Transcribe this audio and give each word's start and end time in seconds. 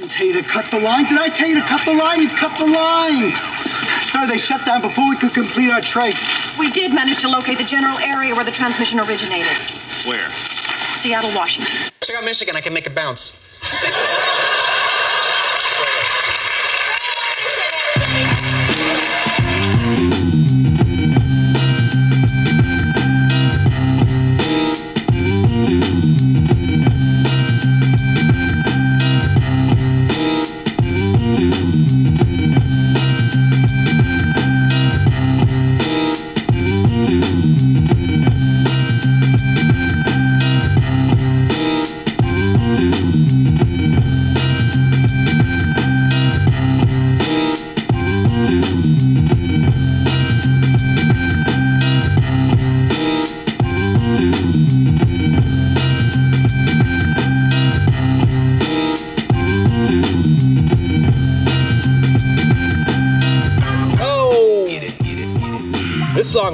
didn't 0.00 0.12
tell 0.12 0.26
you 0.26 0.42
to 0.42 0.48
cut 0.48 0.64
the 0.70 0.80
line. 0.80 1.04
Did 1.04 1.18
I 1.18 1.28
tell 1.28 1.46
you 1.46 1.60
to 1.60 1.66
cut 1.66 1.84
the 1.84 1.92
line? 1.92 2.22
You 2.22 2.28
cut 2.30 2.58
the 2.58 2.64
line. 2.64 3.32
Sir, 4.00 4.26
they 4.26 4.38
shut 4.38 4.64
down 4.64 4.80
before 4.80 5.06
we 5.10 5.16
could 5.16 5.34
complete 5.34 5.70
our 5.70 5.82
trace. 5.82 6.58
We 6.58 6.70
did 6.70 6.94
manage 6.94 7.18
to 7.18 7.28
locate 7.28 7.58
the 7.58 7.64
general 7.64 7.98
area 7.98 8.34
where 8.34 8.44
the 8.44 8.50
transmission 8.50 8.98
originated. 8.98 9.52
Where? 10.08 10.26
Seattle, 10.96 11.30
Washington. 11.36 11.92
Check 12.00 12.16
out 12.16 12.24
Michigan. 12.24 12.56
I 12.56 12.62
can 12.62 12.72
make 12.72 12.86
it 12.86 12.94
bounce. 12.94 13.36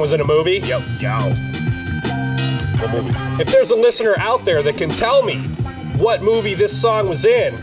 was 0.06 0.12
in 0.12 0.20
a 0.20 0.24
movie. 0.24 0.58
Yo. 0.58 0.78
What 2.78 2.92
movie? 2.92 3.42
If 3.42 3.50
there's 3.50 3.72
a 3.72 3.74
listener 3.74 4.14
out 4.18 4.44
there 4.44 4.62
that 4.62 4.76
can 4.76 4.88
tell 4.88 5.24
me 5.24 5.38
what 5.98 6.22
movie 6.22 6.54
this 6.54 6.80
song 6.80 7.08
was 7.08 7.24
in, 7.24 7.56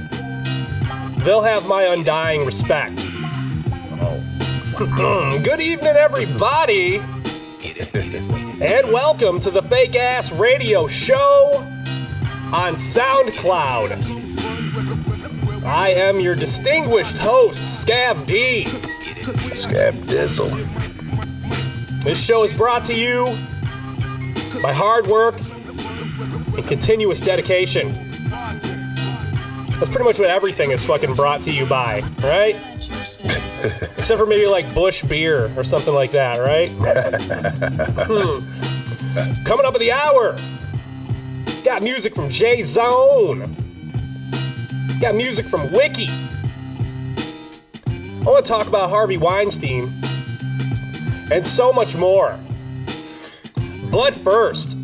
they'll 1.19 1.41
have 1.41 1.65
my 1.69 1.83
undying 1.83 2.45
respect. 2.45 2.99
Oh. 4.01 4.21
Mm, 4.75 5.41
good 5.45 5.61
evening, 5.61 5.95
everybody, 5.95 6.97
and 8.61 8.91
welcome 8.91 9.39
to 9.39 9.49
the 9.49 9.61
Fake 9.61 9.95
Ass 9.95 10.29
Radio 10.33 10.85
Show 10.85 11.65
on 12.51 12.73
SoundCloud. 12.73 14.03
I 15.63 15.91
am 15.91 16.19
your 16.19 16.35
distinguished 16.35 17.17
host, 17.19 17.63
Scav 17.63 18.25
D. 18.25 18.65
Scab 18.65 19.93
Dizzle. 19.93 20.82
This 22.03 22.21
show 22.21 22.43
is 22.43 22.51
brought 22.51 22.83
to 22.85 22.93
you 22.93 23.27
by 24.61 24.73
hard 24.73 25.07
work 25.07 25.35
and 26.57 26.67
continuous 26.67 27.21
dedication. 27.21 27.93
That's 29.79 29.87
pretty 29.87 30.03
much 30.03 30.19
what 30.19 30.29
everything 30.29 30.71
is 30.71 30.83
fucking 30.83 31.13
brought 31.13 31.41
to 31.43 31.51
you 31.51 31.65
by, 31.65 32.01
right? 32.21 32.57
Except 33.97 34.19
for 34.19 34.25
maybe 34.25 34.47
like 34.47 34.75
Busch 34.75 35.01
beer 35.03 35.49
or 35.57 35.63
something 35.63 35.93
like 35.93 36.11
that, 36.11 36.39
right? 36.39 36.71
Hmm. 38.05 39.43
Coming 39.45 39.65
up 39.65 39.73
at 39.73 39.79
the 39.79 39.93
hour, 39.93 40.37
got 41.63 41.83
music 41.83 42.13
from 42.13 42.29
J 42.29 42.63
Zone, 42.63 43.55
got 44.99 45.15
music 45.15 45.45
from 45.45 45.71
Wiki. 45.71 46.09
I 47.87 48.23
want 48.25 48.43
to 48.43 48.51
talk 48.51 48.67
about 48.67 48.89
Harvey 48.89 49.15
Weinstein 49.15 50.02
and 51.33 51.45
so 51.45 51.73
much 51.73 51.95
more. 51.95 52.37
But 53.91 54.13
first, 54.13 54.77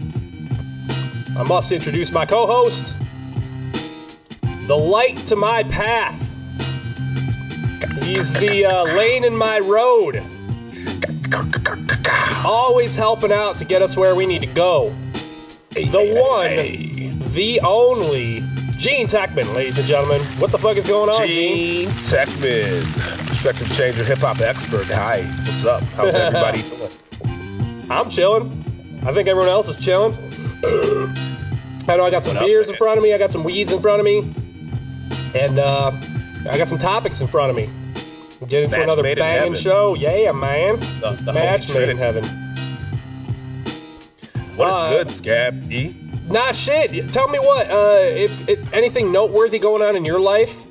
I 1.37 1.43
must 1.43 1.71
introduce 1.71 2.11
my 2.11 2.25
co 2.25 2.47
host, 2.47 2.97
the 4.65 4.75
light 4.75 5.17
to 5.27 5.35
my 5.35 5.63
path. 5.63 6.17
He's 8.03 8.33
the 8.33 8.65
uh, 8.65 8.83
lane 8.95 9.23
in 9.23 9.37
my 9.37 9.59
road, 9.59 10.23
always 12.43 12.95
helping 12.95 13.31
out 13.31 13.57
to 13.57 13.65
get 13.65 13.83
us 13.83 13.95
where 13.95 14.15
we 14.15 14.25
need 14.25 14.41
to 14.41 14.47
go. 14.47 14.89
The 15.69 16.19
one, 16.19 17.29
the 17.33 17.61
only, 17.61 18.37
Gene 18.79 19.05
Techman, 19.05 19.53
ladies 19.53 19.77
and 19.77 19.87
gentlemen. 19.87 20.21
What 20.39 20.51
the 20.51 20.57
fuck 20.57 20.77
is 20.77 20.87
going 20.87 21.11
on, 21.11 21.27
Gene? 21.27 21.85
Gene 21.85 21.95
Techman. 22.05 23.28
Perspective 23.41 23.77
changer, 23.77 24.03
hip 24.03 24.17
hop 24.17 24.41
expert. 24.41 24.85
Hi, 24.87 25.21
what's 25.21 25.63
up? 25.63 25.81
How's 25.95 26.13
everybody 26.13 26.61
doing? 26.61 27.85
I'm 27.89 28.09
chilling. 28.09 28.49
I 29.07 29.13
think 29.13 29.29
everyone 29.29 29.47
else 29.47 29.69
is 29.69 29.77
chilling. 29.79 30.13
I 31.87 31.95
know 31.95 32.03
I 32.03 32.09
got 32.11 32.25
some 32.25 32.35
What 32.35 32.43
up, 32.43 32.47
beers 32.47 32.67
in 32.67 32.75
front 32.75 32.97
of 32.97 33.03
me. 33.03 33.13
I 33.13 33.17
got 33.17 33.31
some 33.31 33.45
weeds 33.45 33.71
in 33.71 33.79
front 33.79 34.01
of 34.01 34.05
me, 34.05 34.19
and 35.39 35.57
uh, 35.57 35.93
I 36.51 36.57
got 36.57 36.67
some 36.67 36.77
topics 36.77 37.21
in 37.21 37.27
front 37.27 37.49
of 37.49 37.55
me. 37.55 37.69
Get 38.49 38.63
into 38.63 38.75
Match 38.75 38.83
another 38.83 39.03
banging 39.03 39.55
show. 39.55 39.95
Yeah, 39.95 40.33
man. 40.33 40.77
The, 40.99 41.21
the 41.23 41.31
Match 41.31 41.69
made 41.69 41.87
in 41.87 41.95
heaven. 41.95 42.25
What 44.57 44.67
is 44.67 44.73
Uh, 44.73 44.89
good, 44.89 45.11
Scab 45.11 45.71
E? 45.71 45.95
Nah, 46.27 46.51
shit. 46.51 47.09
Tell 47.13 47.29
me 47.29 47.39
what. 47.39 47.71
Uh, 47.71 47.93
if, 48.01 48.49
if 48.49 48.73
anything 48.73 49.13
noteworthy 49.13 49.59
going 49.59 49.81
on 49.81 49.95
in 49.95 50.03
your 50.03 50.19
life. 50.19 50.65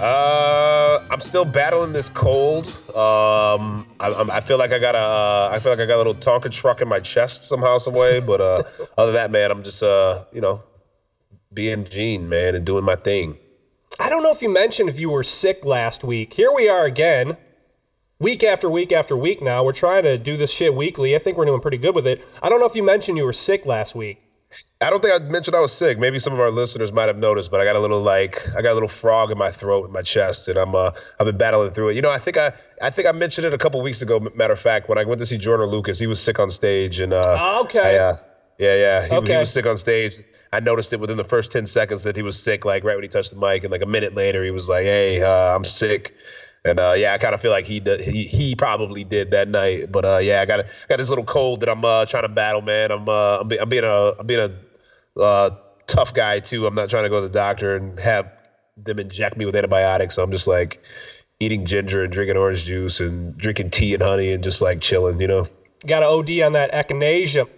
Uh, 0.00 1.04
I'm 1.10 1.20
still 1.20 1.44
battling 1.44 1.92
this 1.92 2.08
cold. 2.08 2.68
Um, 2.88 3.86
I, 4.00 4.08
I'm, 4.08 4.30
I 4.30 4.40
feel 4.40 4.56
like 4.56 4.72
I 4.72 4.78
got 4.78 4.94
a, 4.94 4.98
uh, 4.98 5.50
I 5.52 5.58
feel 5.58 5.72
like 5.72 5.80
I 5.80 5.84
got 5.84 5.96
a 5.96 5.98
little 5.98 6.14
Tonka 6.14 6.50
truck 6.50 6.80
in 6.80 6.88
my 6.88 7.00
chest 7.00 7.44
somehow, 7.44 7.76
some 7.76 7.92
way. 7.92 8.18
But 8.18 8.40
uh, 8.40 8.62
other 8.98 9.12
than 9.12 9.20
that, 9.20 9.30
man, 9.30 9.50
I'm 9.50 9.62
just 9.62 9.82
uh, 9.82 10.24
you 10.32 10.40
know, 10.40 10.62
being 11.52 11.84
Gene, 11.84 12.30
man, 12.30 12.54
and 12.54 12.64
doing 12.64 12.82
my 12.82 12.96
thing. 12.96 13.36
I 13.98 14.08
don't 14.08 14.22
know 14.22 14.30
if 14.30 14.40
you 14.40 14.48
mentioned 14.48 14.88
if 14.88 14.98
you 14.98 15.10
were 15.10 15.22
sick 15.22 15.66
last 15.66 16.02
week. 16.02 16.32
Here 16.32 16.50
we 16.50 16.66
are 16.66 16.86
again, 16.86 17.36
week 18.18 18.42
after 18.42 18.70
week 18.70 18.92
after 18.92 19.14
week 19.14 19.42
now. 19.42 19.62
We're 19.62 19.72
trying 19.72 20.04
to 20.04 20.16
do 20.16 20.38
this 20.38 20.50
shit 20.50 20.74
weekly. 20.74 21.14
I 21.14 21.18
think 21.18 21.36
we're 21.36 21.44
doing 21.44 21.60
pretty 21.60 21.76
good 21.76 21.94
with 21.94 22.06
it. 22.06 22.26
I 22.42 22.48
don't 22.48 22.58
know 22.58 22.66
if 22.66 22.74
you 22.74 22.82
mentioned 22.82 23.18
you 23.18 23.26
were 23.26 23.34
sick 23.34 23.66
last 23.66 23.94
week. 23.94 24.22
I 24.82 24.88
don't 24.88 25.02
think 25.02 25.12
I 25.12 25.18
mentioned 25.18 25.54
I 25.54 25.60
was 25.60 25.74
sick. 25.74 25.98
Maybe 25.98 26.18
some 26.18 26.32
of 26.32 26.40
our 26.40 26.50
listeners 26.50 26.90
might 26.90 27.08
have 27.08 27.18
noticed, 27.18 27.50
but 27.50 27.60
I 27.60 27.64
got 27.64 27.76
a 27.76 27.80
little 27.80 28.00
like 28.00 28.48
I 28.56 28.62
got 28.62 28.72
a 28.72 28.74
little 28.74 28.88
frog 28.88 29.30
in 29.30 29.36
my 29.36 29.50
throat, 29.50 29.84
in 29.84 29.92
my 29.92 30.00
chest, 30.00 30.48
and 30.48 30.56
I'm 30.56 30.74
uh 30.74 30.90
I've 31.18 31.26
been 31.26 31.36
battling 31.36 31.72
through 31.72 31.90
it. 31.90 31.96
You 31.96 32.02
know, 32.02 32.10
I 32.10 32.18
think 32.18 32.38
I 32.38 32.54
I 32.80 32.88
think 32.88 33.06
I 33.06 33.12
mentioned 33.12 33.46
it 33.46 33.52
a 33.52 33.58
couple 33.58 33.82
weeks 33.82 34.00
ago. 34.00 34.18
Matter 34.34 34.54
of 34.54 34.60
fact, 34.60 34.88
when 34.88 34.96
I 34.96 35.04
went 35.04 35.18
to 35.18 35.26
see 35.26 35.36
Jordan 35.36 35.68
Lucas, 35.68 35.98
he 35.98 36.06
was 36.06 36.18
sick 36.18 36.38
on 36.38 36.50
stage, 36.50 36.98
and 36.98 37.12
uh, 37.12 37.36
Oh, 37.38 37.64
okay. 37.64 37.98
I, 37.98 38.08
uh, 38.08 38.16
yeah, 38.58 38.74
yeah, 38.76 39.20
he, 39.20 39.26
he 39.32 39.36
was 39.36 39.52
sick 39.52 39.66
on 39.66 39.76
stage. 39.76 40.18
I 40.52 40.60
noticed 40.60 40.92
it 40.94 41.00
within 41.00 41.18
the 41.18 41.24
first 41.24 41.50
ten 41.52 41.66
seconds 41.66 42.02
that 42.04 42.16
he 42.16 42.22
was 42.22 42.38
sick, 42.42 42.64
like 42.64 42.82
right 42.82 42.96
when 42.96 43.02
he 43.02 43.08
touched 43.08 43.30
the 43.30 43.36
mic, 43.36 43.64
and 43.64 43.70
like 43.70 43.82
a 43.82 43.86
minute 43.86 44.14
later, 44.14 44.42
he 44.44 44.50
was 44.50 44.68
like, 44.68 44.84
"Hey, 44.84 45.22
uh, 45.22 45.54
I'm 45.56 45.64
sick." 45.64 46.14
And 46.64 46.78
uh, 46.80 46.92
yeah, 46.92 47.14
I 47.14 47.18
kind 47.18 47.34
of 47.34 47.40
feel 47.40 47.50
like 47.52 47.64
he, 47.66 47.80
did, 47.80 48.00
he 48.02 48.24
he 48.26 48.54
probably 48.54 49.04
did 49.04 49.30
that 49.30 49.48
night. 49.48 49.90
But 49.92 50.04
uh, 50.04 50.18
yeah, 50.18 50.40
I 50.42 50.46
got 50.46 50.60
a, 50.60 50.66
got 50.88 50.96
this 50.98 51.08
little 51.08 51.24
cold 51.24 51.60
that 51.60 51.68
I'm 51.70 51.84
uh, 51.84 52.04
trying 52.06 52.24
to 52.24 52.28
battle, 52.28 52.60
man. 52.62 52.90
I'm 52.90 53.08
uh, 53.08 53.38
I'm, 53.40 53.48
be, 53.48 53.58
I'm 53.58 53.68
being 53.68 53.84
a 53.84 54.12
I'm 54.18 54.26
being 54.26 54.40
a 54.40 54.50
uh, 55.20 55.50
tough 55.86 56.14
guy 56.14 56.40
too. 56.40 56.66
I'm 56.66 56.74
not 56.74 56.90
trying 56.90 57.04
to 57.04 57.08
go 57.08 57.20
to 57.20 57.28
the 57.28 57.32
doctor 57.32 57.76
and 57.76 57.98
have 57.98 58.30
them 58.76 58.98
inject 58.98 59.36
me 59.36 59.44
with 59.44 59.56
antibiotics. 59.56 60.14
So 60.14 60.22
I'm 60.22 60.30
just 60.30 60.46
like 60.46 60.82
eating 61.38 61.64
ginger 61.66 62.04
and 62.04 62.12
drinking 62.12 62.36
orange 62.36 62.64
juice 62.64 63.00
and 63.00 63.36
drinking 63.36 63.70
tea 63.70 63.94
and 63.94 64.02
honey 64.02 64.32
and 64.32 64.44
just 64.44 64.60
like 64.60 64.80
chilling, 64.80 65.20
you 65.20 65.26
know. 65.26 65.46
Got 65.86 66.02
an 66.02 66.08
OD 66.10 66.42
on 66.46 66.52
that 66.52 66.72
echinacea. 66.72 67.48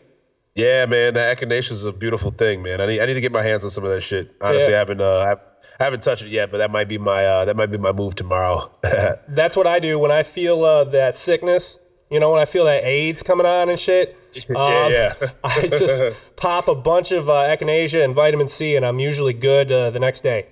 Yeah, 0.55 0.87
man, 0.87 1.15
that 1.15 1.39
echinacea 1.39 1.73
is 1.73 1.85
a 1.85 1.93
beautiful 1.93 2.31
thing, 2.31 2.63
man. 2.63 2.81
I 2.81 2.87
need 2.87 3.01
I 3.01 3.07
need 3.07 3.15
to 3.15 3.21
get 3.21 3.33
my 3.33 3.43
hands 3.43 3.65
on 3.65 3.71
some 3.71 3.85
of 3.85 3.91
that 3.91 4.03
shit. 4.03 4.35
Honestly, 4.41 4.73
Yeah. 4.73 4.77
I 4.77 4.79
haven't 4.79 5.01
uh, 5.01 5.19
I, 5.19 5.33
I 5.81 5.85
haven't 5.85 6.03
touched 6.03 6.23
it 6.23 6.31
yet, 6.31 6.51
but 6.51 6.59
that 6.59 6.71
might 6.71 6.89
be 6.89 6.99
my 6.99 7.25
uh, 7.25 7.45
that 7.47 7.57
might 7.57 7.71
be 7.71 7.79
my 7.79 7.93
move 7.93 8.15
tomorrow. 8.15 8.71
That's 9.29 9.57
what 9.57 9.67
I 9.67 9.79
do 9.79 9.99
when 9.99 10.11
I 10.11 10.23
feel 10.23 10.63
uh, 10.65 10.85
that 10.85 11.17
sickness. 11.17 11.79
You 12.11 12.21
know, 12.21 12.31
when 12.31 12.41
I 12.41 12.45
feel 12.45 12.67
that 12.67 12.85
AIDS 12.85 13.23
coming 13.23 13.47
on 13.47 13.69
and 13.71 13.79
shit. 13.79 14.17
yeah, 14.49 14.57
Um, 14.57 14.93
yeah. 14.93 15.15
I 15.45 15.69
just 15.69 16.05
pop 16.37 16.69
a 16.69 16.75
bunch 16.75 17.13
of 17.13 17.29
uh, 17.29 17.33
echinacea 17.45 18.05
and 18.05 18.15
vitamin 18.15 18.49
C, 18.49 18.77
and 18.77 18.85
I'm 18.87 18.99
usually 18.99 19.33
good 19.33 19.71
uh, 19.71 19.91
the 19.91 19.99
next 20.01 20.23
day. 20.23 20.47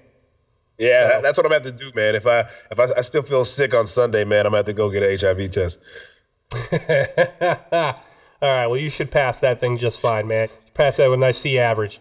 Yeah, 0.79 1.07
that- 1.09 1.23
that's 1.23 1.37
what 1.37 1.47
I'm 1.47 1.53
have 1.53 1.63
to 1.65 1.73
do, 1.73 1.91
man. 1.95 2.15
If 2.15 2.27
I 2.27 2.41
if 2.71 2.79
I, 2.79 2.87
I 2.99 3.01
still 3.03 3.23
feel 3.23 3.45
sick 3.45 3.75
on 3.75 3.87
Sunday, 3.87 4.25
man, 4.25 4.41
I'm 4.47 4.51
gonna 4.53 4.59
have 4.59 4.67
to 4.67 4.73
go 4.73 4.91
get 4.91 5.03
an 5.03 5.19
HIV 5.19 5.51
test. 5.51 5.79
All 8.43 8.49
right, 8.49 8.67
well, 8.67 8.79
you 8.79 8.89
should 8.89 9.11
pass 9.11 9.41
that 9.41 9.61
thing 9.61 9.77
just 9.77 10.01
fine, 10.01 10.27
man. 10.27 10.49
Pass 10.73 10.97
that 10.97 11.09
with 11.11 11.19
a 11.19 11.21
nice 11.21 11.39
C 11.39 11.59
average. 11.59 12.01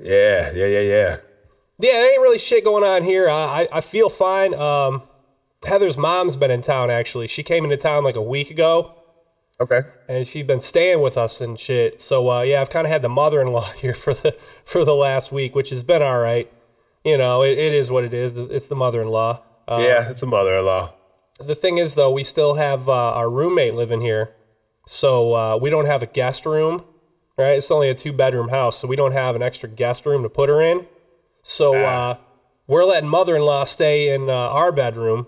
Yeah, 0.00 0.52
yeah, 0.52 0.66
yeah, 0.66 0.80
yeah. 0.80 1.16
Yeah, 1.78 1.92
there 1.92 2.12
ain't 2.12 2.20
really 2.20 2.38
shit 2.38 2.62
going 2.64 2.84
on 2.84 3.02
here. 3.02 3.28
I, 3.28 3.62
I, 3.72 3.78
I 3.78 3.80
feel 3.80 4.10
fine. 4.10 4.54
Um, 4.54 5.02
Heather's 5.66 5.96
mom's 5.96 6.36
been 6.36 6.50
in 6.50 6.60
town, 6.60 6.90
actually. 6.90 7.26
She 7.26 7.42
came 7.42 7.64
into 7.64 7.76
town 7.76 8.04
like 8.04 8.16
a 8.16 8.22
week 8.22 8.50
ago, 8.50 8.94
Okay. 9.62 9.82
and 10.08 10.26
she's 10.26 10.44
been 10.44 10.60
staying 10.60 11.00
with 11.00 11.16
us 11.16 11.40
and 11.40 11.56
shit. 11.56 12.00
So, 12.00 12.28
uh, 12.28 12.42
yeah, 12.42 12.60
I've 12.60 12.70
kind 12.70 12.84
of 12.84 12.90
had 12.90 13.00
the 13.02 13.08
mother-in-law 13.08 13.70
here 13.76 13.94
for 13.94 14.12
the 14.12 14.36
for 14.64 14.84
the 14.84 14.94
last 14.94 15.30
week, 15.30 15.54
which 15.54 15.70
has 15.70 15.84
been 15.84 16.02
all 16.02 16.18
right. 16.18 16.52
you 17.04 17.16
know, 17.16 17.42
it, 17.42 17.56
it 17.58 17.72
is 17.72 17.88
what 17.90 18.02
it 18.02 18.12
is. 18.12 18.36
It's 18.36 18.66
the 18.66 18.74
mother-in-law. 18.74 19.40
Uh, 19.68 19.78
yeah, 19.80 20.10
it's 20.10 20.20
the 20.20 20.26
mother-in-law. 20.26 20.92
The 21.38 21.54
thing 21.54 21.78
is, 21.78 21.94
though, 21.94 22.10
we 22.10 22.24
still 22.24 22.54
have 22.54 22.88
uh, 22.88 22.92
our 22.92 23.30
roommate 23.30 23.74
living 23.74 24.00
here, 24.00 24.34
so 24.86 25.34
uh, 25.34 25.56
we 25.56 25.70
don't 25.70 25.86
have 25.86 26.02
a 26.02 26.06
guest 26.06 26.44
room. 26.44 26.84
Right? 27.38 27.56
It's 27.56 27.70
only 27.70 27.88
a 27.88 27.94
two-bedroom 27.94 28.48
house, 28.48 28.78
so 28.78 28.88
we 28.88 28.96
don't 28.96 29.12
have 29.12 29.36
an 29.36 29.42
extra 29.42 29.68
guest 29.68 30.04
room 30.06 30.22
to 30.24 30.28
put 30.28 30.48
her 30.48 30.60
in. 30.60 30.86
So 31.42 31.74
uh, 31.74 32.16
we're 32.66 32.84
letting 32.84 33.08
mother-in-law 33.08 33.64
stay 33.64 34.12
in 34.12 34.28
uh, 34.28 34.32
our 34.32 34.70
bedroom, 34.70 35.26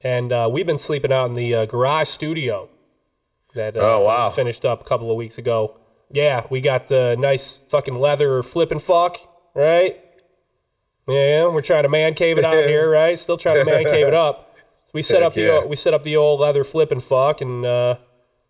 and 0.00 0.32
uh, 0.32 0.48
we've 0.50 0.66
been 0.66 0.78
sleeping 0.78 1.12
out 1.12 1.26
in 1.26 1.34
the 1.34 1.54
uh, 1.54 1.66
garage 1.66 2.08
studio 2.08 2.70
that 3.54 3.76
uh, 3.76 3.80
Oh, 3.80 4.00
wow. 4.04 4.30
finished 4.30 4.64
up 4.64 4.80
a 4.80 4.84
couple 4.84 5.10
of 5.10 5.16
weeks 5.16 5.38
ago. 5.38 5.76
Yeah, 6.10 6.46
we 6.50 6.60
got 6.60 6.88
the 6.88 7.16
nice 7.18 7.56
fucking 7.56 7.94
leather 7.94 8.42
flipping 8.42 8.78
fuck, 8.78 9.18
right? 9.54 10.00
Yeah, 11.06 11.48
we're 11.48 11.60
trying 11.62 11.82
to 11.84 11.88
man 11.88 12.14
cave 12.14 12.38
it 12.38 12.44
out 12.44 12.64
here, 12.66 12.90
right? 12.90 13.18
Still 13.18 13.36
trying 13.36 13.58
to 13.58 13.64
man 13.64 13.84
cave 13.84 14.06
it 14.06 14.14
up. 14.14 14.56
We 14.94 15.02
set 15.02 15.18
Heck 15.22 15.26
up 15.28 15.34
the 15.34 15.42
yeah. 15.42 15.64
we 15.64 15.76
set 15.76 15.92
up 15.94 16.04
the 16.04 16.16
old 16.16 16.40
leather 16.40 16.64
flipping 16.64 17.00
fuck, 17.00 17.40
and 17.42 17.64
uh, 17.64 17.96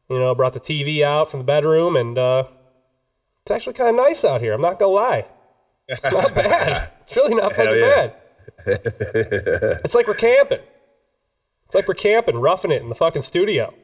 you 0.09 0.19
know 0.19 0.35
brought 0.35 0.53
the 0.53 0.61
TV 0.61 1.03
out 1.03 1.31
from 1.31 1.41
the 1.41 1.45
bedroom, 1.45 1.97
and 1.97 2.17
uh, 2.17 2.45
it's 3.43 3.51
actually 3.51 3.75
kind 3.75 3.91
of 3.91 3.97
nice 3.97 4.25
out 4.25 4.41
here. 4.41 4.53
I'm 4.53 4.61
not 4.61 4.79
gonna 4.79 4.93
lie, 4.93 5.27
it's 5.89 6.05
not 6.05 6.35
bad. 6.37 6.93
It's 7.03 7.17
really 7.17 7.35
not 7.35 7.55
fucking 7.55 7.79
yeah. 7.79 8.11
bad. 8.67 8.81
It's 9.85 9.95
like 9.95 10.07
we're 10.07 10.15
camping. 10.15 10.61
It's 11.67 11.75
like 11.75 11.89
we're 11.89 11.95
camping, 11.95 12.39
roughing 12.39 12.71
it 12.71 12.83
in 12.83 12.89
the 12.89 12.95
fucking 12.95 13.23
studio. 13.23 13.75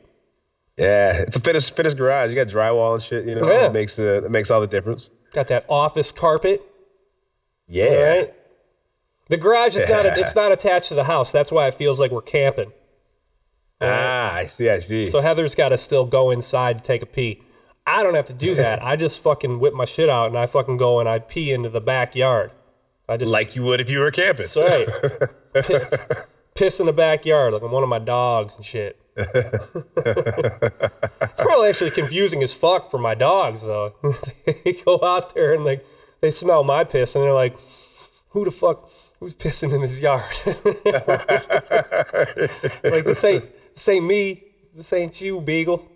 Yeah, 0.76 1.18
it's 1.18 1.36
a 1.36 1.40
finished 1.40 1.76
finished 1.76 1.96
garage. 1.96 2.30
You 2.30 2.36
got 2.36 2.48
drywall 2.48 2.94
and 2.94 3.02
shit. 3.02 3.24
You 3.26 3.36
know, 3.36 3.48
Yeah. 3.50 3.66
it 3.66 3.72
makes 3.72 3.94
the 3.94 4.24
it 4.24 4.30
makes 4.30 4.50
all 4.50 4.60
the 4.60 4.66
difference. 4.66 5.10
Got 5.32 5.48
that 5.48 5.64
office 5.68 6.10
carpet, 6.12 6.62
Yeah. 7.68 7.94
right? 8.02 8.34
The 9.28 9.36
garage 9.36 9.76
is 9.76 9.88
not 9.88 10.04
it's 10.06 10.34
not 10.34 10.50
attached 10.52 10.88
to 10.88 10.94
the 10.94 11.04
house. 11.04 11.30
That's 11.32 11.52
why 11.52 11.68
it 11.68 11.74
feels 11.74 12.00
like 12.00 12.10
we're 12.10 12.22
camping. 12.22 12.72
Ah, 13.80 14.34
I 14.34 14.46
see. 14.46 14.68
I 14.70 14.78
see. 14.78 15.06
So 15.06 15.20
Heather's 15.20 15.54
got 15.54 15.68
to 15.70 15.76
still 15.78 16.06
go 16.06 16.30
inside 16.30 16.78
to 16.78 16.84
take 16.84 17.02
a 17.02 17.06
pee. 17.06 17.42
I 17.86 18.02
don't 18.02 18.14
have 18.14 18.24
to 18.26 18.32
do 18.32 18.54
that. 18.54 18.82
I 18.84 18.96
just 18.96 19.20
fucking 19.20 19.60
whip 19.60 19.74
my 19.74 19.84
shit 19.84 20.08
out 20.08 20.28
and 20.28 20.36
I 20.38 20.46
fucking 20.46 20.76
go 20.78 21.00
and 21.00 21.08
I 21.08 21.18
pee 21.18 21.52
into 21.52 21.68
the 21.68 21.80
backyard. 21.80 22.50
I 23.08 23.16
just 23.18 23.30
like 23.32 23.54
you 23.54 23.62
would 23.64 23.80
if 23.80 23.90
you 23.90 23.98
were 24.00 24.10
camping. 24.10 24.46
That's 24.46 24.56
right. 24.56 24.88
Piss, 26.54 26.78
in 26.78 26.86
the 26.86 26.92
backyard 26.92 27.52
like 27.52 27.62
I'm 27.62 27.72
one 27.72 27.82
of 27.82 27.88
my 27.88 27.98
dogs 27.98 28.54
and 28.54 28.64
shit. 28.64 28.96
it's 29.16 29.80
probably 31.40 31.68
actually 31.68 31.90
confusing 31.90 32.44
as 32.44 32.52
fuck 32.52 32.90
for 32.90 32.98
my 32.98 33.16
dogs 33.16 33.62
though. 33.62 33.94
they 34.46 34.74
go 34.84 35.00
out 35.02 35.34
there 35.34 35.52
and 35.52 35.64
like 35.64 35.84
they 36.20 36.30
smell 36.30 36.62
my 36.62 36.84
piss 36.84 37.16
and 37.16 37.24
they're 37.24 37.32
like, 37.32 37.56
"Who 38.30 38.44
the 38.44 38.52
fuck? 38.52 38.88
Who's 39.18 39.34
pissing 39.34 39.72
in 39.72 39.80
this 39.80 40.00
yard?" 40.00 40.22
like 42.84 43.04
this 43.04 43.24
ain't 43.24 43.44
this 43.74 43.88
ain't 43.88 44.06
me. 44.06 44.44
This 44.76 44.92
ain't 44.92 45.20
you, 45.20 45.40
Beagle. 45.40 45.90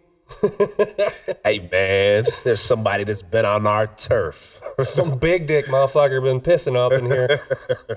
Hey 1.45 1.69
man, 1.71 2.27
there's 2.43 2.61
somebody 2.61 3.05
that's 3.05 3.23
been 3.23 3.45
on 3.45 3.67
our 3.67 3.87
turf. 3.87 4.61
Some 4.81 5.19
big 5.19 5.47
dick 5.47 5.67
motherfucker 5.67 6.23
been 6.23 6.41
pissing 6.41 6.77
up 6.77 6.93
in 6.93 7.07
here. 7.07 7.41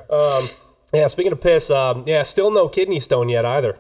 Um, 0.10 0.50
yeah, 0.94 1.08
speaking 1.08 1.32
of 1.32 1.42
piss, 1.42 1.70
um, 1.70 2.04
yeah, 2.06 2.24
still 2.24 2.52
no 2.52 2.68
kidney 2.68 3.00
stone 3.00 3.30
yet 3.30 3.46
either. 3.46 3.78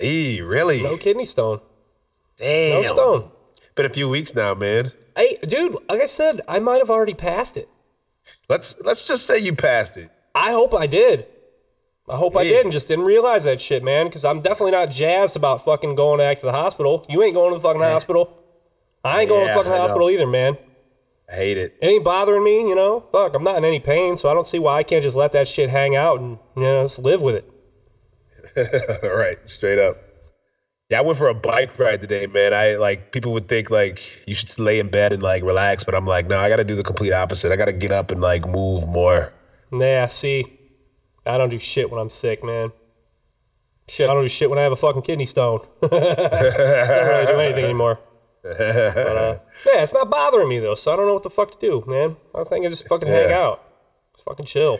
Eee, 0.00 0.40
really? 0.40 0.82
No 0.82 0.96
kidney 0.96 1.24
stone. 1.24 1.60
Damn. 2.38 2.82
No 2.82 2.88
stone. 2.88 3.30
Been 3.74 3.86
a 3.86 3.90
few 3.90 4.08
weeks 4.08 4.34
now, 4.34 4.54
man. 4.54 4.92
Hey, 5.16 5.38
dude, 5.42 5.76
like 5.88 6.00
I 6.00 6.06
said, 6.06 6.40
I 6.48 6.58
might 6.58 6.78
have 6.78 6.90
already 6.90 7.14
passed 7.14 7.56
it. 7.56 7.68
Let's 8.48 8.74
let's 8.84 9.06
just 9.06 9.26
say 9.26 9.38
you 9.38 9.54
passed 9.54 9.96
it. 9.96 10.10
I 10.34 10.52
hope 10.52 10.74
I 10.74 10.86
did. 10.86 11.26
I 12.08 12.16
hope 12.16 12.36
I 12.36 12.42
did 12.42 12.64
and 12.64 12.72
just 12.72 12.88
didn't 12.88 13.04
realize 13.04 13.44
that 13.44 13.60
shit, 13.60 13.84
man, 13.84 14.06
because 14.06 14.24
I'm 14.24 14.40
definitely 14.40 14.72
not 14.72 14.90
jazzed 14.90 15.36
about 15.36 15.64
fucking 15.64 15.94
going 15.94 16.18
back 16.18 16.40
to 16.40 16.46
the 16.46 16.52
hospital. 16.52 17.06
You 17.08 17.22
ain't 17.22 17.34
going 17.34 17.52
to 17.52 17.58
the 17.58 17.62
fucking 17.62 17.80
hospital. 17.80 18.36
I 19.04 19.20
ain't 19.20 19.28
going 19.28 19.46
to 19.46 19.52
the 19.52 19.54
fucking 19.54 19.70
hospital 19.70 20.10
either, 20.10 20.26
man. 20.26 20.56
I 21.30 21.36
hate 21.36 21.58
it. 21.58 21.76
It 21.80 21.86
ain't 21.86 22.04
bothering 22.04 22.42
me, 22.42 22.68
you 22.68 22.74
know? 22.74 23.06
Fuck, 23.12 23.36
I'm 23.36 23.44
not 23.44 23.56
in 23.56 23.64
any 23.64 23.78
pain, 23.78 24.16
so 24.16 24.28
I 24.28 24.34
don't 24.34 24.46
see 24.46 24.58
why 24.58 24.78
I 24.78 24.82
can't 24.82 25.02
just 25.02 25.16
let 25.16 25.32
that 25.32 25.46
shit 25.46 25.70
hang 25.70 25.94
out 25.94 26.18
and, 26.18 26.38
you 26.56 26.62
know, 26.62 26.82
just 26.82 26.98
live 26.98 27.22
with 27.22 27.36
it. 27.36 29.02
All 29.04 29.14
right, 29.14 29.38
straight 29.46 29.78
up. 29.78 29.94
Yeah, 30.90 30.98
I 30.98 31.02
went 31.02 31.18
for 31.18 31.28
a 31.28 31.34
bike 31.34 31.78
ride 31.78 32.00
today, 32.00 32.26
man. 32.26 32.52
I 32.52 32.74
like 32.74 33.12
people 33.12 33.32
would 33.34 33.46
think 33.46 33.70
like 33.70 34.24
you 34.26 34.34
should 34.34 34.58
lay 34.58 34.80
in 34.80 34.88
bed 34.88 35.12
and 35.12 35.22
like 35.22 35.44
relax, 35.44 35.84
but 35.84 35.94
I'm 35.94 36.04
like, 36.04 36.26
no, 36.26 36.36
I 36.36 36.48
got 36.48 36.56
to 36.56 36.64
do 36.64 36.74
the 36.74 36.82
complete 36.82 37.12
opposite. 37.12 37.52
I 37.52 37.56
got 37.56 37.66
to 37.66 37.72
get 37.72 37.92
up 37.92 38.10
and 38.10 38.20
like 38.20 38.44
move 38.44 38.88
more. 38.88 39.32
Nah, 39.70 40.06
see, 40.06 40.58
I 41.24 41.38
don't 41.38 41.48
do 41.48 41.60
shit 41.60 41.92
when 41.92 42.00
I'm 42.00 42.10
sick, 42.10 42.42
man. 42.42 42.72
Shit, 43.88 44.10
I 44.10 44.14
don't 44.14 44.24
do 44.24 44.28
shit 44.28 44.50
when 44.50 44.58
I 44.58 44.62
have 44.62 44.72
a 44.72 44.76
fucking 44.76 45.02
kidney 45.02 45.26
stone. 45.26 45.60
I 45.82 45.88
don't 45.88 47.06
really 47.06 47.26
do 47.26 47.38
anything 47.38 47.64
anymore. 47.66 48.00
But, 48.42 48.60
uh, 48.60 49.38
yeah, 49.66 49.82
it's 49.82 49.94
not 49.94 50.10
bothering 50.10 50.48
me 50.48 50.58
though, 50.58 50.74
so 50.74 50.92
I 50.92 50.96
don't 50.96 51.06
know 51.06 51.14
what 51.14 51.22
the 51.22 51.30
fuck 51.30 51.52
to 51.52 51.66
do, 51.66 51.84
man. 51.86 52.16
I 52.34 52.44
think 52.44 52.64
I 52.66 52.68
just 52.68 52.86
fucking 52.88 53.08
hang 53.08 53.32
out. 53.32 53.62
It's 54.12 54.22
fucking 54.22 54.46
chill. 54.46 54.78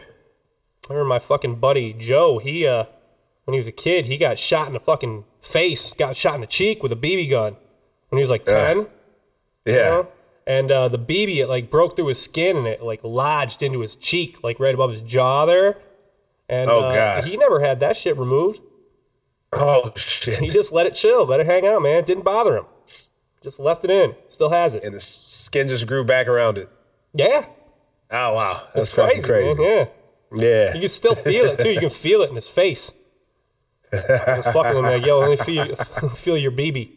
I 0.88 0.92
remember 0.94 1.08
my 1.08 1.18
fucking 1.18 1.56
buddy 1.56 1.92
Joe. 1.92 2.38
He, 2.38 2.66
uh, 2.66 2.84
when 3.44 3.52
he 3.54 3.58
was 3.58 3.68
a 3.68 3.72
kid, 3.72 4.06
he 4.06 4.16
got 4.16 4.38
shot 4.38 4.66
in 4.66 4.72
the 4.72 4.80
fucking 4.80 5.24
face, 5.40 5.92
got 5.92 6.16
shot 6.16 6.34
in 6.34 6.40
the 6.40 6.46
cheek 6.46 6.82
with 6.82 6.92
a 6.92 6.96
BB 6.96 7.30
gun 7.30 7.56
when 8.08 8.18
he 8.18 8.22
was 8.22 8.30
like 8.30 8.44
ten. 8.44 8.86
Yeah. 9.64 9.74
you 9.74 9.76
know? 9.84 10.08
And 10.46 10.70
uh, 10.72 10.88
the 10.88 10.98
BB, 10.98 11.36
it 11.36 11.46
like 11.48 11.70
broke 11.70 11.94
through 11.96 12.08
his 12.08 12.20
skin 12.20 12.56
and 12.56 12.66
it 12.66 12.82
like 12.82 13.04
lodged 13.04 13.62
into 13.62 13.80
his 13.80 13.94
cheek, 13.94 14.42
like 14.42 14.58
right 14.58 14.74
above 14.74 14.90
his 14.90 15.02
jaw 15.02 15.46
there. 15.46 15.78
And 16.48 16.68
Oh, 16.68 16.80
uh, 16.80 16.94
God. 16.94 17.24
he 17.24 17.36
never 17.36 17.60
had 17.60 17.78
that 17.80 17.96
shit 17.96 18.16
removed. 18.16 18.60
Oh 19.52 19.92
shit. 19.96 20.40
He 20.40 20.48
just 20.48 20.72
let 20.72 20.86
it 20.86 20.94
chill, 20.94 21.26
let 21.26 21.38
it 21.40 21.46
hang 21.46 21.66
out, 21.66 21.82
man. 21.82 21.98
It 21.98 22.06
didn't 22.06 22.24
bother 22.24 22.56
him. 22.56 22.64
Just 23.42 23.58
left 23.58 23.84
it 23.84 23.90
in. 23.90 24.14
Still 24.28 24.50
has 24.50 24.74
it. 24.74 24.84
And 24.84 24.94
the 24.94 25.00
skin 25.00 25.68
just 25.68 25.86
grew 25.86 26.04
back 26.04 26.28
around 26.28 26.58
it. 26.58 26.68
Yeah, 27.14 27.46
Oh 28.12 28.34
wow, 28.34 28.66
that's 28.74 28.88
it's 28.88 28.96
fucking 28.96 29.22
crazy, 29.22 29.54
crazy. 29.54 29.60
man. 29.60 29.88
Yeah, 30.34 30.42
Yeah. 30.44 30.74
you 30.74 30.80
can 30.80 30.88
still 30.88 31.14
feel 31.14 31.44
it 31.46 31.58
too. 31.60 31.70
You 31.70 31.80
can 31.80 31.90
feel 32.06 32.22
it 32.22 32.28
in 32.30 32.34
his 32.34 32.48
face. 32.48 32.92
I 33.92 34.36
was 34.36 34.44
fucking 34.46 34.76
him 34.78 34.82
like, 34.84 35.04
yo, 35.04 35.18
let 35.20 35.30
me 35.30 35.36
feel, 35.36 35.74
feel 36.16 36.36
your 36.36 36.52
BB. 36.52 36.90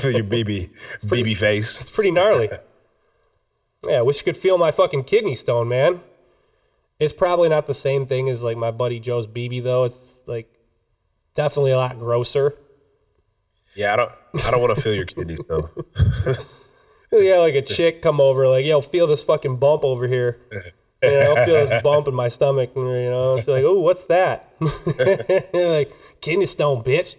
Feel 0.00 0.10
your 0.12 0.24
BB, 0.24 0.70
BB 1.02 1.36
face. 1.36 1.76
It's 1.78 1.90
pretty 1.90 2.10
gnarly. 2.10 2.50
Yeah, 3.86 3.98
I 3.98 4.02
wish 4.02 4.18
you 4.18 4.24
could 4.24 4.36
feel 4.36 4.58
my 4.58 4.70
fucking 4.72 5.04
kidney 5.04 5.34
stone, 5.34 5.68
man. 5.68 6.00
It's 6.98 7.12
probably 7.12 7.48
not 7.48 7.66
the 7.66 7.74
same 7.74 8.06
thing 8.06 8.28
as 8.28 8.42
like 8.44 8.56
my 8.56 8.70
buddy 8.70 9.00
Joe's 9.00 9.26
BB 9.26 9.62
though. 9.64 9.84
It's 9.84 10.22
like 10.26 10.52
definitely 11.34 11.72
a 11.72 11.76
lot 11.78 11.98
grosser. 11.98 12.54
Yeah, 13.74 13.92
I 13.92 13.96
don't. 13.96 14.12
I 14.46 14.50
don't 14.50 14.60
want 14.60 14.74
to 14.76 14.82
feel 14.82 14.94
your 14.94 15.06
kidneys 15.06 15.40
though. 15.48 15.70
Yeah, 17.12 17.38
like 17.40 17.54
a 17.54 17.62
chick 17.62 18.00
come 18.00 18.20
over, 18.20 18.48
like, 18.48 18.64
yo, 18.64 18.80
feel 18.80 19.06
this 19.06 19.22
fucking 19.22 19.58
bump 19.58 19.84
over 19.84 20.08
here. 20.08 20.38
You 21.02 21.10
know, 21.10 21.44
feel 21.44 21.66
this 21.66 21.82
bump 21.84 22.08
in 22.08 22.14
my 22.14 22.28
stomach. 22.28 22.70
You 22.74 22.82
know, 22.82 23.36
it's 23.36 23.46
like, 23.48 23.64
oh, 23.64 23.80
what's 23.80 24.04
that? 24.04 24.54
like 25.52 25.92
kidney 26.22 26.46
stone, 26.46 26.82
bitch. 26.82 27.16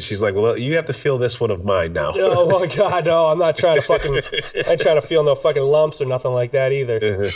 She's 0.00 0.22
like, 0.22 0.36
well, 0.36 0.56
you 0.56 0.76
have 0.76 0.86
to 0.86 0.92
feel 0.92 1.18
this 1.18 1.40
one 1.40 1.50
of 1.50 1.64
mine 1.64 1.92
now. 1.92 2.12
Oh, 2.14 2.48
oh 2.48 2.60
my 2.60 2.66
god, 2.72 3.04
no, 3.06 3.26
I'm 3.26 3.38
not 3.40 3.56
trying 3.56 3.80
to 3.80 3.82
fucking, 3.82 4.20
I 4.64 4.70
ain't 4.70 4.80
trying 4.80 5.00
to 5.00 5.04
feel 5.04 5.24
no 5.24 5.34
fucking 5.34 5.60
lumps 5.60 6.00
or 6.00 6.04
nothing 6.04 6.30
like 6.30 6.52
that 6.52 6.70
either. 6.70 7.00
Oh, 7.02 7.30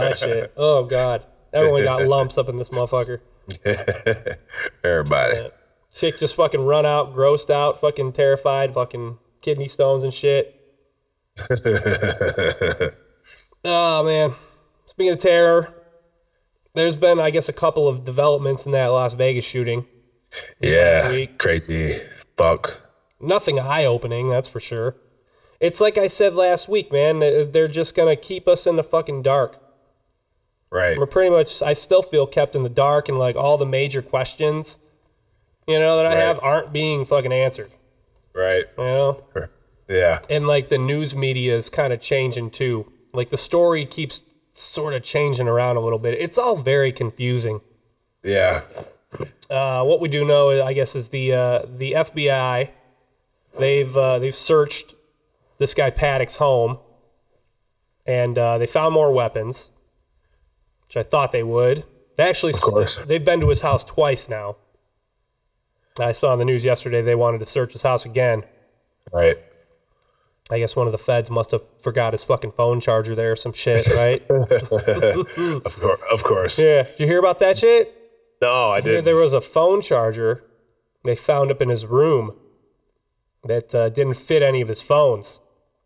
that 0.00 0.16
shit. 0.18 0.50
Oh 0.56 0.84
god, 0.84 1.26
everyone 1.52 1.84
got 1.84 2.06
lumps 2.06 2.38
up 2.38 2.48
in 2.48 2.56
this 2.56 2.70
motherfucker. 2.70 3.20
Everybody. 4.82 5.50
Chick 5.92 6.18
just 6.18 6.36
fucking 6.36 6.64
run 6.64 6.86
out, 6.86 7.14
grossed 7.14 7.50
out, 7.50 7.80
fucking 7.80 8.12
terrified, 8.12 8.72
fucking 8.72 9.18
kidney 9.40 9.68
stones 9.68 10.04
and 10.04 10.14
shit. 10.14 10.56
oh 13.64 14.04
man. 14.04 14.32
Speaking 14.86 15.12
of 15.12 15.18
terror, 15.18 15.74
there's 16.74 16.96
been, 16.96 17.18
I 17.18 17.30
guess, 17.30 17.48
a 17.48 17.52
couple 17.52 17.88
of 17.88 18.04
developments 18.04 18.66
in 18.66 18.72
that 18.72 18.88
Las 18.88 19.14
Vegas 19.14 19.44
shooting. 19.44 19.86
Yeah, 20.60 21.26
crazy. 21.38 22.00
Fuck. 22.36 22.80
Nothing 23.20 23.58
eye 23.58 23.84
opening, 23.84 24.30
that's 24.30 24.48
for 24.48 24.60
sure. 24.60 24.96
It's 25.60 25.80
like 25.80 25.98
I 25.98 26.06
said 26.06 26.34
last 26.34 26.68
week, 26.68 26.90
man. 26.92 27.18
They're 27.18 27.68
just 27.68 27.94
gonna 27.94 28.16
keep 28.16 28.48
us 28.48 28.66
in 28.66 28.76
the 28.76 28.82
fucking 28.82 29.22
dark. 29.22 29.62
Right. 30.70 30.96
We're 30.96 31.06
pretty 31.06 31.30
much, 31.30 31.62
I 31.62 31.72
still 31.72 32.02
feel 32.02 32.26
kept 32.26 32.54
in 32.54 32.62
the 32.62 32.68
dark, 32.68 33.08
and 33.08 33.18
like 33.18 33.36
all 33.36 33.58
the 33.58 33.66
major 33.66 34.02
questions, 34.02 34.78
you 35.70 35.78
know, 35.78 35.96
that 35.96 36.06
I 36.06 36.10
Right. 36.14 36.18
have 36.18 36.40
aren't 36.42 36.72
being 36.72 37.04
fucking 37.04 37.32
answered. 37.32 37.70
Right. 38.34 38.64
You 38.78 38.84
know, 38.84 39.24
Yeah. 39.88 40.20
and 40.28 40.46
like 40.46 40.68
the 40.68 40.78
news 40.78 41.14
media 41.16 41.56
is 41.56 41.68
kind 41.70 41.92
of 41.92 42.00
changing 42.00 42.50
too. 42.50 42.90
Like 43.12 43.30
the 43.30 43.36
story 43.38 43.84
keeps 43.86 44.22
sort 44.52 44.94
of 44.94 45.02
changing 45.02 45.48
around 45.48 45.76
a 45.76 45.80
little 45.80 45.98
bit. 45.98 46.14
It's 46.14 46.38
all 46.38 46.56
very 46.56 46.92
confusing. 46.92 47.60
Yeah. 48.22 48.62
Uh, 49.48 49.82
what 49.84 50.00
we 50.00 50.08
do 50.08 50.24
know, 50.24 50.62
I 50.64 50.72
guess, 50.72 50.94
is 50.94 51.08
the 51.08 51.32
uh, 51.32 51.62
the 51.66 51.92
FBI. 51.92 52.68
They've 53.58 53.96
uh, 53.96 54.20
they've 54.20 54.34
searched 54.34 54.94
this 55.58 55.74
guy 55.74 55.90
Paddock's 55.90 56.36
home, 56.36 56.78
and 58.06 58.38
uh, 58.38 58.58
they 58.58 58.66
found 58.66 58.94
more 58.94 59.12
weapons. 59.12 59.70
which 60.86 60.96
I 60.96 61.02
thought 61.02 61.32
they 61.32 61.42
would. 61.42 61.82
They 62.16 62.28
actually 62.28 62.52
they've 63.06 63.24
been 63.24 63.40
to 63.40 63.48
his 63.48 63.62
house 63.62 63.84
twice 63.84 64.28
now. 64.28 64.56
I 66.02 66.12
saw 66.12 66.32
in 66.32 66.38
the 66.38 66.44
news 66.44 66.64
yesterday 66.64 67.02
they 67.02 67.14
wanted 67.14 67.38
to 67.40 67.46
search 67.46 67.72
his 67.72 67.82
house 67.82 68.04
again. 68.04 68.44
Right. 69.12 69.38
I 70.50 70.58
guess 70.58 70.74
one 70.74 70.86
of 70.86 70.92
the 70.92 70.98
feds 70.98 71.30
must 71.30 71.52
have 71.52 71.62
forgot 71.80 72.12
his 72.12 72.24
fucking 72.24 72.52
phone 72.52 72.80
charger 72.80 73.14
there 73.14 73.32
or 73.32 73.36
some 73.36 73.52
shit, 73.52 73.86
right? 73.88 74.22
Of 74.30 75.76
course. 75.80 76.00
Of 76.10 76.22
course. 76.24 76.58
yeah. 76.58 76.82
Did 76.82 77.00
you 77.00 77.06
hear 77.06 77.18
about 77.20 77.38
that 77.38 77.58
shit? 77.58 77.94
No, 78.42 78.70
I 78.70 78.80
didn't. 78.80 79.04
there 79.04 79.16
was 79.16 79.32
a 79.32 79.40
phone 79.40 79.80
charger 79.80 80.42
they 81.04 81.14
found 81.14 81.50
up 81.50 81.60
in 81.62 81.68
his 81.68 81.86
room 81.86 82.34
that 83.44 83.74
uh, 83.74 83.88
didn't 83.90 84.14
fit 84.14 84.42
any 84.42 84.60
of 84.60 84.68
his 84.68 84.82
phones. 84.82 85.38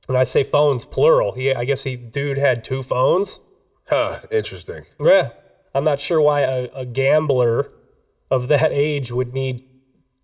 And 0.09 0.16
I 0.16 0.25
say 0.25 0.42
phones 0.44 0.85
plural. 0.85 1.33
He, 1.33 1.52
I 1.54 1.64
guess 1.64 1.85
he 1.85 1.97
dude 1.97 2.38
had 2.38 2.62
two 2.64 2.83
phones. 2.83 3.40
Huh. 3.88 4.21
Interesting. 4.30 4.85
Yeah, 5.00 5.30
I'm 5.75 5.85
not 5.85 6.00
sure 6.00 6.21
why 6.21 6.40
a, 6.40 6.64
a 6.75 6.87
gambler 6.87 7.71
of 8.30 8.49
that 8.49 8.71
age 8.73 9.12
would 9.12 9.35
need 9.35 9.64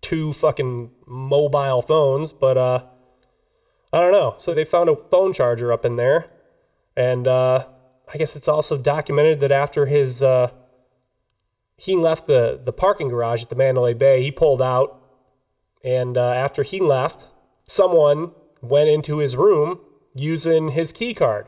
two 0.01 0.33
fucking 0.33 0.91
mobile 1.05 1.81
phones, 1.81 2.33
but 2.33 2.57
uh, 2.57 2.83
I 3.93 3.99
don't 3.99 4.11
know. 4.11 4.35
So 4.39 4.53
they 4.53 4.63
found 4.65 4.89
a 4.89 4.95
phone 4.95 5.33
charger 5.33 5.71
up 5.71 5.85
in 5.85 5.95
there, 5.95 6.27
and 6.95 7.27
uh, 7.27 7.65
I 8.13 8.17
guess 8.17 8.35
it's 8.35 8.47
also 8.47 8.77
documented 8.77 9.39
that 9.41 9.51
after 9.51 9.85
his 9.85 10.21
uh, 10.23 10.51
he 11.77 11.95
left 11.95 12.27
the 12.27 12.59
the 12.63 12.73
parking 12.73 13.07
garage 13.09 13.43
at 13.43 13.49
the 13.49 13.55
Mandalay 13.55 13.93
Bay, 13.93 14.21
he 14.21 14.31
pulled 14.31 14.61
out, 14.61 14.99
and 15.83 16.17
uh, 16.17 16.31
after 16.33 16.63
he 16.63 16.79
left, 16.79 17.27
someone 17.63 18.31
went 18.61 18.89
into 18.89 19.17
his 19.17 19.35
room 19.35 19.79
using 20.13 20.69
his 20.69 20.91
key 20.91 21.13
card. 21.13 21.47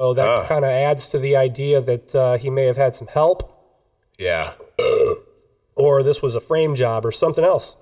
Oh, 0.00 0.14
that 0.14 0.28
Ah. 0.28 0.46
kind 0.46 0.64
of 0.64 0.70
adds 0.70 1.08
to 1.10 1.18
the 1.18 1.34
idea 1.36 1.80
that 1.80 2.14
uh, 2.14 2.36
he 2.38 2.50
may 2.50 2.66
have 2.66 2.76
had 2.76 2.94
some 2.94 3.08
help, 3.08 3.52
Yeah. 4.16 4.52
or 5.78 6.02
this 6.02 6.20
was 6.20 6.34
a 6.34 6.40
frame 6.40 6.74
job, 6.74 7.06
or 7.06 7.12
something 7.12 7.44
else. 7.44 7.76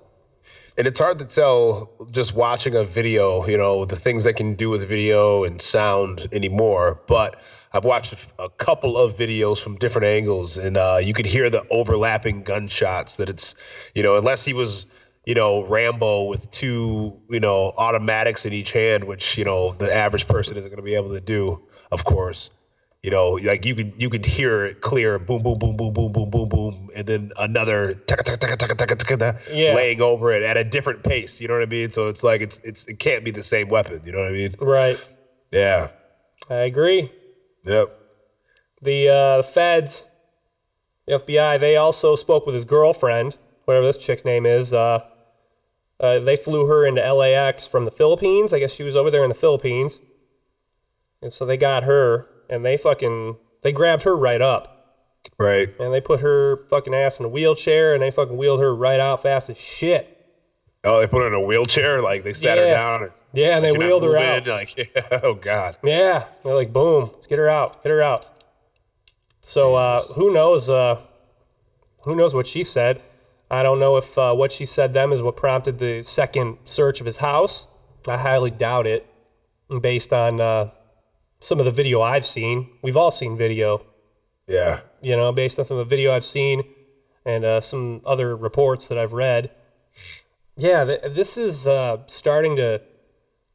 And 0.77 0.85
it's 0.85 0.99
hard 0.99 1.17
to 1.19 1.25
tell 1.25 1.91
just 2.11 2.35
watching 2.35 2.75
a 2.75 2.83
video, 2.83 3.45
you 3.47 3.57
know, 3.57 3.85
the 3.85 3.95
things 3.95 4.23
they 4.23 4.33
can 4.33 4.53
do 4.53 4.69
with 4.69 4.87
video 4.87 5.43
and 5.43 5.59
sound 5.59 6.27
anymore. 6.31 7.01
But 7.07 7.41
I've 7.73 7.83
watched 7.83 8.13
a 8.37 8.49
couple 8.49 8.95
of 8.95 9.17
videos 9.17 9.57
from 9.57 9.77
different 9.77 10.05
angles, 10.05 10.55
and 10.55 10.77
uh, 10.77 10.99
you 11.01 11.15
could 11.15 11.25
hear 11.25 11.49
the 11.49 11.67
overlapping 11.71 12.43
gunshots. 12.43 13.15
That 13.15 13.27
it's, 13.27 13.55
you 13.95 14.03
know, 14.03 14.17
unless 14.17 14.45
he 14.45 14.53
was, 14.53 14.85
you 15.25 15.33
know, 15.33 15.63
Rambo 15.63 16.25
with 16.25 16.49
two, 16.51 17.19
you 17.27 17.39
know, 17.39 17.73
automatics 17.75 18.45
in 18.45 18.53
each 18.53 18.71
hand, 18.71 19.05
which 19.05 19.35
you 19.35 19.45
know 19.45 19.73
the 19.73 19.91
average 19.91 20.27
person 20.27 20.57
isn't 20.57 20.69
going 20.69 20.77
to 20.77 20.83
be 20.83 20.93
able 20.93 21.09
to 21.09 21.21
do, 21.21 21.59
of 21.91 22.05
course. 22.05 22.51
You 23.03 23.11
know, 23.11 23.31
like 23.33 23.63
you 23.63 23.75
could 23.75 23.93
you 23.97 24.09
could 24.09 24.25
hear 24.25 24.65
it 24.65 24.81
clear, 24.81 25.19
boom, 25.19 25.43
boom, 25.43 25.59
boom, 25.59 25.77
boom, 25.77 25.93
boom, 25.93 26.11
boom, 26.11 26.29
boom, 26.29 26.49
boom, 26.49 26.89
and 26.95 27.07
then 27.07 27.31
another 27.37 27.93
taka, 27.93 28.23
taka, 28.23 28.37
taka, 28.37 28.57
taka, 28.57 28.75
taka, 28.75 28.95
taka, 28.95 29.17
taka, 29.17 29.39
Yeah. 29.53 29.75
laying 29.75 30.01
over 30.01 30.31
it 30.33 30.41
at 30.41 30.57
a 30.57 30.63
different 30.63 31.03
pace. 31.03 31.39
You 31.39 31.47
know 31.47 31.53
what 31.53 31.63
I 31.63 31.67
mean? 31.67 31.91
So 31.91 32.07
it's 32.07 32.23
like 32.23 32.41
it's 32.41 32.59
it's 32.63 32.85
it 32.87 32.99
can't 32.99 33.23
be 33.23 33.31
the 33.31 33.43
same 33.43 33.69
weapon. 33.69 34.01
You 34.03 34.11
know 34.11 34.19
what 34.19 34.29
I 34.29 34.31
mean? 34.31 34.55
Right. 34.59 34.99
Yeah. 35.51 35.89
I 36.49 36.55
agree. 36.55 37.11
Yep. 37.65 37.97
The 38.81 39.09
uh, 39.09 39.43
feds, 39.43 40.09
the 41.05 41.19
FBI, 41.19 41.59
they 41.59 41.77
also 41.77 42.15
spoke 42.15 42.45
with 42.45 42.55
his 42.55 42.65
girlfriend, 42.65 43.37
whatever 43.65 43.85
this 43.85 43.97
chick's 43.97 44.25
name 44.25 44.45
is. 44.45 44.73
Uh, 44.73 45.01
uh, 45.99 46.19
they 46.19 46.35
flew 46.35 46.65
her 46.67 46.85
into 46.85 47.01
LAX 47.13 47.67
from 47.67 47.85
the 47.85 47.91
Philippines. 47.91 48.53
I 48.53 48.59
guess 48.59 48.73
she 48.73 48.83
was 48.83 48.95
over 48.95 49.09
there 49.11 49.23
in 49.23 49.29
the 49.29 49.35
Philippines. 49.35 49.99
And 51.21 51.31
so 51.33 51.45
they 51.45 51.57
got 51.57 51.83
her 51.83 52.27
and 52.49 52.65
they 52.65 52.77
fucking, 52.77 53.37
they 53.61 53.71
grabbed 53.71 54.03
her 54.03 54.15
right 54.15 54.41
up. 54.41 54.73
Right. 55.37 55.69
And 55.79 55.93
they 55.93 56.01
put 56.01 56.21
her 56.21 56.65
fucking 56.69 56.93
ass 56.93 57.19
in 57.19 57.25
a 57.25 57.29
wheelchair 57.29 57.93
and 57.93 58.01
they 58.01 58.11
fucking 58.11 58.37
wheeled 58.37 58.59
her 58.61 58.73
right 58.75 58.99
out 58.99 59.21
fast 59.21 59.49
as 59.49 59.59
shit. 59.59 60.13
Oh, 60.83 60.99
they 60.99 61.07
put 61.07 61.21
her 61.21 61.27
in 61.27 61.33
a 61.33 61.41
wheelchair. 61.41 62.01
Like 62.01 62.23
they 62.23 62.33
sat 62.33 62.57
her 62.57 62.65
down. 62.69 63.03
And, 63.03 63.11
Yeah, 63.33 63.57
and 63.57 63.65
they 63.65 63.71
like, 63.71 63.79
wheeled 63.79 64.03
her 64.03 64.17
out. 64.17 64.47
Like, 64.47 64.77
yeah, 64.95 65.19
oh 65.23 65.33
god. 65.33 65.77
Yeah, 65.83 66.25
they're 66.43 66.55
like, 66.55 66.71
boom, 66.71 67.11
let's 67.13 67.27
get 67.27 67.39
her 67.39 67.49
out, 67.49 67.83
get 67.83 67.91
her 67.91 68.01
out. 68.01 68.25
So 69.41 69.75
uh, 69.75 70.03
who 70.03 70.33
knows? 70.33 70.69
Uh, 70.69 71.01
who 72.03 72.15
knows 72.15 72.33
what 72.33 72.47
she 72.47 72.63
said? 72.63 73.01
I 73.49 73.63
don't 73.63 73.79
know 73.79 73.97
if 73.97 74.17
uh, 74.17 74.33
what 74.33 74.51
she 74.51 74.65
said 74.65 74.93
them 74.93 75.13
is 75.13 75.21
what 75.21 75.37
prompted 75.37 75.79
the 75.79 76.03
second 76.03 76.57
search 76.65 76.99
of 76.99 77.05
his 77.05 77.17
house. 77.17 77.67
I 78.07 78.17
highly 78.17 78.51
doubt 78.51 78.87
it, 78.87 79.05
based 79.81 80.13
on 80.13 80.39
uh, 80.39 80.71
some 81.39 81.59
of 81.59 81.65
the 81.65 81.71
video 81.71 82.01
I've 82.01 82.25
seen. 82.25 82.69
We've 82.81 82.97
all 82.97 83.11
seen 83.11 83.37
video, 83.37 83.85
Yeah. 84.47 84.81
you 85.01 85.15
know, 85.15 85.31
based 85.31 85.59
on 85.59 85.65
some 85.65 85.77
of 85.77 85.87
the 85.87 85.95
video 85.95 86.13
I've 86.13 86.25
seen 86.25 86.63
and 87.25 87.43
uh, 87.45 87.61
some 87.61 88.01
other 88.05 88.35
reports 88.35 88.87
that 88.87 88.97
I've 88.97 89.13
read. 89.13 89.51
Yeah, 90.57 90.85
th- 90.85 91.01
this 91.13 91.37
is 91.37 91.67
uh, 91.67 91.97
starting 92.07 92.55
to 92.55 92.81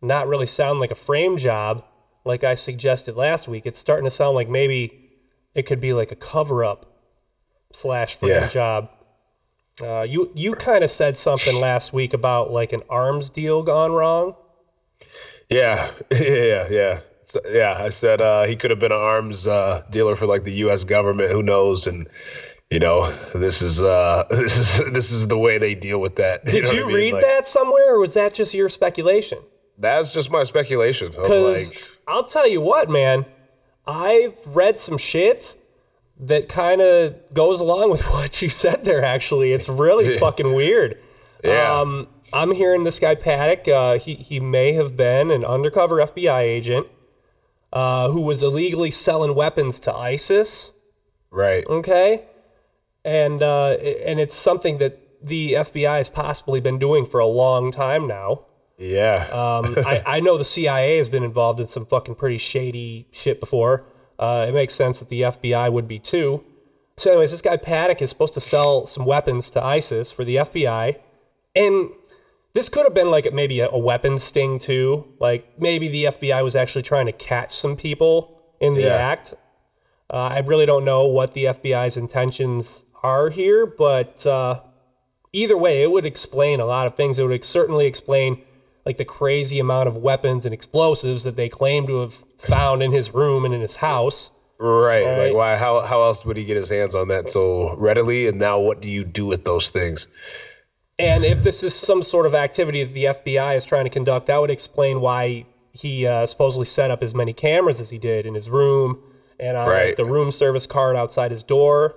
not 0.00 0.28
really 0.28 0.46
sound 0.46 0.78
like 0.80 0.90
a 0.90 0.94
frame 0.96 1.36
job, 1.36 1.84
like 2.24 2.44
I 2.44 2.54
suggested 2.54 3.16
last 3.16 3.48
week. 3.48 3.66
It's 3.66 3.78
starting 3.78 4.04
to 4.04 4.10
sound 4.10 4.34
like 4.34 4.48
maybe 4.48 5.10
it 5.54 5.62
could 5.64 5.80
be 5.80 5.92
like 5.92 6.12
a 6.12 6.16
cover 6.16 6.64
up 6.64 6.86
slash 7.72 8.16
frame 8.16 8.32
Yeah. 8.32 8.46
job. 8.48 8.90
Uh, 9.82 10.02
you 10.02 10.30
you 10.34 10.54
kind 10.54 10.84
of 10.84 10.90
said 10.90 11.16
something 11.16 11.56
last 11.56 11.92
week 11.94 12.12
about 12.12 12.52
like 12.52 12.72
an 12.74 12.82
arms 12.90 13.30
deal 13.30 13.62
gone 13.62 13.90
wrong. 13.92 14.36
Yeah. 15.48 15.90
Yeah. 16.10 16.68
Yeah. 16.70 17.00
Yeah. 17.48 17.76
I 17.78 17.90
said 17.90 18.20
uh, 18.20 18.44
he 18.44 18.56
could 18.56 18.70
have 18.70 18.80
been 18.80 18.92
an 18.92 18.98
arms 18.98 19.46
uh, 19.46 19.84
dealer 19.90 20.14
for 20.14 20.26
like 20.26 20.44
the 20.44 20.52
U.S. 20.52 20.84
government. 20.84 21.30
Who 21.30 21.42
knows? 21.42 21.86
And 21.86 22.08
you 22.72 22.78
know, 22.78 23.10
this 23.34 23.60
is 23.60 23.82
uh, 23.82 24.24
this 24.30 24.80
is 24.80 24.92
this 24.92 25.10
is 25.10 25.28
the 25.28 25.36
way 25.36 25.58
they 25.58 25.74
deal 25.74 26.00
with 26.00 26.16
that. 26.16 26.44
Did 26.46 26.64
know 26.64 26.72
you, 26.72 26.84
I 26.84 26.86
mean? 26.86 26.94
read 26.94 27.12
Like, 27.14 27.22
that 27.22 27.46
somewhere, 27.46 27.94
or 27.94 27.98
was 27.98 28.14
that 28.14 28.32
just 28.32 28.54
your 28.54 28.68
speculation? 28.68 29.38
That's 29.78 30.12
just 30.12 30.30
my 30.30 30.44
speculation. 30.44 31.10
Because 31.10 31.72
like, 31.72 31.82
I'll 32.08 32.24
tell 32.24 32.48
you 32.48 32.60
what, 32.60 32.88
man, 32.88 33.26
I've 33.86 34.38
read 34.46 34.78
some 34.80 34.96
shit 34.96 35.58
that 36.20 36.48
kind 36.48 36.80
of 36.80 37.34
goes 37.34 37.60
along 37.60 37.90
with 37.90 38.02
what 38.10 38.40
you 38.40 38.48
said 38.48 38.84
there. 38.86 39.04
Actually, 39.04 39.52
it's 39.52 39.68
really 39.68 40.18
fucking 40.18 40.54
weird. 40.54 40.98
Yeah. 41.44 41.80
Um, 41.80 42.08
I'm 42.32 42.52
hearing 42.52 42.84
this 42.84 42.98
guy 42.98 43.16
Paddock. 43.16 43.68
Uh, 43.68 43.98
he 43.98 44.14
he 44.14 44.40
may 44.40 44.72
have 44.72 44.96
been 44.96 45.30
an 45.30 45.44
undercover 45.44 45.96
FBI 45.96 46.40
agent 46.40 46.86
uh, 47.72 48.10
who 48.10 48.20
was 48.20 48.42
illegally 48.42 48.90
selling 48.90 49.34
weapons 49.34 49.80
to 49.80 49.94
ISIS. 49.94 50.72
right. 51.30 51.66
Okay, 51.66 52.24
and 53.04 53.42
uh, 53.42 53.70
and 53.70 54.20
it's 54.20 54.36
something 54.36 54.78
that 54.78 54.98
the 55.22 55.54
FBI 55.54 55.98
has 55.98 56.08
possibly 56.08 56.60
been 56.60 56.78
doing 56.78 57.06
for 57.06 57.20
a 57.20 57.26
long 57.26 57.70
time 57.72 58.06
now. 58.06 58.46
Yeah. 58.78 59.26
Um, 59.28 59.76
I, 59.86 60.02
I 60.04 60.20
know 60.20 60.36
the 60.36 60.44
CIA 60.44 60.98
has 60.98 61.08
been 61.08 61.22
involved 61.22 61.60
in 61.60 61.66
some 61.66 61.86
fucking 61.86 62.16
pretty 62.16 62.38
shady 62.38 63.06
shit 63.12 63.40
before. 63.40 63.84
Uh, 64.18 64.46
it 64.48 64.52
makes 64.52 64.74
sense 64.74 64.98
that 64.98 65.08
the 65.08 65.22
FBI 65.22 65.72
would 65.72 65.88
be 65.88 65.98
too. 65.98 66.44
So, 66.96 67.10
anyways, 67.10 67.30
this 67.30 67.42
guy 67.42 67.56
Paddock 67.56 68.02
is 68.02 68.10
supposed 68.10 68.34
to 68.34 68.40
sell 68.40 68.86
some 68.86 69.06
weapons 69.06 69.50
to 69.50 69.64
ISIS 69.64 70.12
for 70.12 70.24
the 70.24 70.36
FBI, 70.36 70.96
and 71.56 71.90
this 72.54 72.68
could 72.68 72.84
have 72.84 72.94
been 72.94 73.10
like 73.10 73.32
maybe 73.32 73.60
a, 73.60 73.68
a 73.70 73.78
weapons 73.78 74.22
sting 74.22 74.58
too. 74.58 75.06
Like 75.18 75.58
maybe 75.58 75.88
the 75.88 76.04
FBI 76.04 76.42
was 76.44 76.54
actually 76.56 76.82
trying 76.82 77.06
to 77.06 77.12
catch 77.12 77.52
some 77.52 77.76
people 77.76 78.40
in 78.60 78.74
the 78.74 78.82
Yeah. 78.82 78.94
act. 78.96 79.34
Uh, 80.12 80.16
I 80.34 80.38
really 80.40 80.66
don't 80.66 80.84
know 80.84 81.06
what 81.06 81.32
the 81.32 81.44
FBI's 81.46 81.96
intentions 81.96 82.84
are 83.02 83.30
here, 83.30 83.64
but 83.64 84.26
uh, 84.26 84.60
either 85.32 85.56
way, 85.56 85.82
it 85.82 85.90
would 85.90 86.04
explain 86.04 86.60
a 86.60 86.66
lot 86.66 86.86
of 86.86 86.94
things. 86.94 87.18
It 87.18 87.24
would 87.26 87.44
certainly 87.44 87.86
explain 87.86 88.42
like 88.84 88.98
the 88.98 89.04
crazy 89.04 89.58
amount 89.58 89.88
of 89.88 89.96
weapons 89.96 90.44
and 90.44 90.52
explosives 90.52 91.24
that 91.24 91.36
they 91.36 91.48
claim 91.48 91.86
to 91.86 92.00
have 92.00 92.14
found 92.36 92.82
in 92.82 92.92
his 92.92 93.14
room 93.14 93.44
and 93.46 93.54
in 93.54 93.60
his 93.62 93.76
house. 93.76 94.30
Right. 94.58 95.04
Right. 95.04 95.26
Like 95.28 95.34
why 95.34 95.56
how 95.56 95.80
how 95.80 96.02
else 96.02 96.24
would 96.24 96.36
he 96.36 96.44
get 96.44 96.56
his 96.56 96.68
hands 96.68 96.94
on 96.94 97.08
that 97.08 97.28
so 97.30 97.74
readily? 97.76 98.26
And 98.28 98.38
now 98.38 98.60
what 98.60 98.80
do 98.82 98.90
you 98.90 99.04
do 99.04 99.24
with 99.26 99.44
those 99.44 99.70
things? 99.70 100.06
And 100.98 101.24
if 101.24 101.42
this 101.42 101.62
is 101.62 101.74
some 101.74 102.02
sort 102.02 102.26
of 102.26 102.34
activity 102.34 102.84
that 102.84 102.92
the 102.92 103.04
FBI 103.04 103.56
is 103.56 103.64
trying 103.64 103.84
to 103.84 103.90
conduct, 103.90 104.26
that 104.26 104.40
would 104.40 104.50
explain 104.50 105.00
why 105.00 105.46
he 105.72 106.06
uh, 106.06 106.26
supposedly 106.26 106.66
set 106.66 106.90
up 106.90 107.02
as 107.02 107.14
many 107.14 107.32
cameras 107.32 107.80
as 107.80 107.90
he 107.90 107.98
did 107.98 108.26
in 108.26 108.34
his 108.34 108.50
room 108.50 109.02
and 109.40 109.56
on 109.56 109.68
like, 109.68 109.96
the 109.96 110.04
room 110.04 110.30
service 110.30 110.66
card 110.66 110.96
outside 110.96 111.30
his 111.30 111.42
door. 111.42 111.96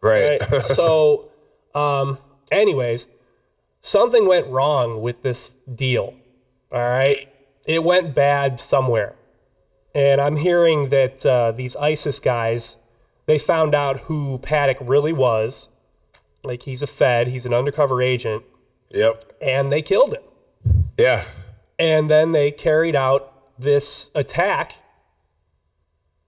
Right. 0.00 0.40
Right. 0.40 0.64
so, 0.64 1.30
um, 1.74 2.18
anyways, 2.52 3.08
something 3.80 4.26
went 4.26 4.46
wrong 4.48 5.00
with 5.00 5.22
this 5.22 5.52
deal. 5.74 6.14
All 6.70 6.80
right. 6.80 7.28
It 7.66 7.82
went 7.82 8.14
bad 8.14 8.60
somewhere. 8.60 9.16
And 9.94 10.20
I'm 10.20 10.36
hearing 10.36 10.88
that 10.90 11.24
uh, 11.24 11.52
these 11.52 11.76
ISIS 11.76 12.20
guys, 12.20 12.76
they 13.26 13.38
found 13.38 13.74
out 13.74 14.00
who 14.00 14.38
Paddock 14.38 14.78
really 14.80 15.12
was. 15.12 15.68
Like 16.44 16.62
he's 16.62 16.82
a 16.82 16.86
Fed, 16.86 17.28
he's 17.28 17.46
an 17.46 17.54
undercover 17.54 18.02
agent, 18.02 18.44
yep. 18.90 19.32
and 19.40 19.72
they 19.72 19.82
killed 19.82 20.14
him. 20.14 20.22
Yeah. 20.98 21.24
And 21.78 22.08
then 22.08 22.32
they 22.32 22.50
carried 22.50 22.94
out 22.94 23.32
this 23.58 24.10
attack 24.14 24.76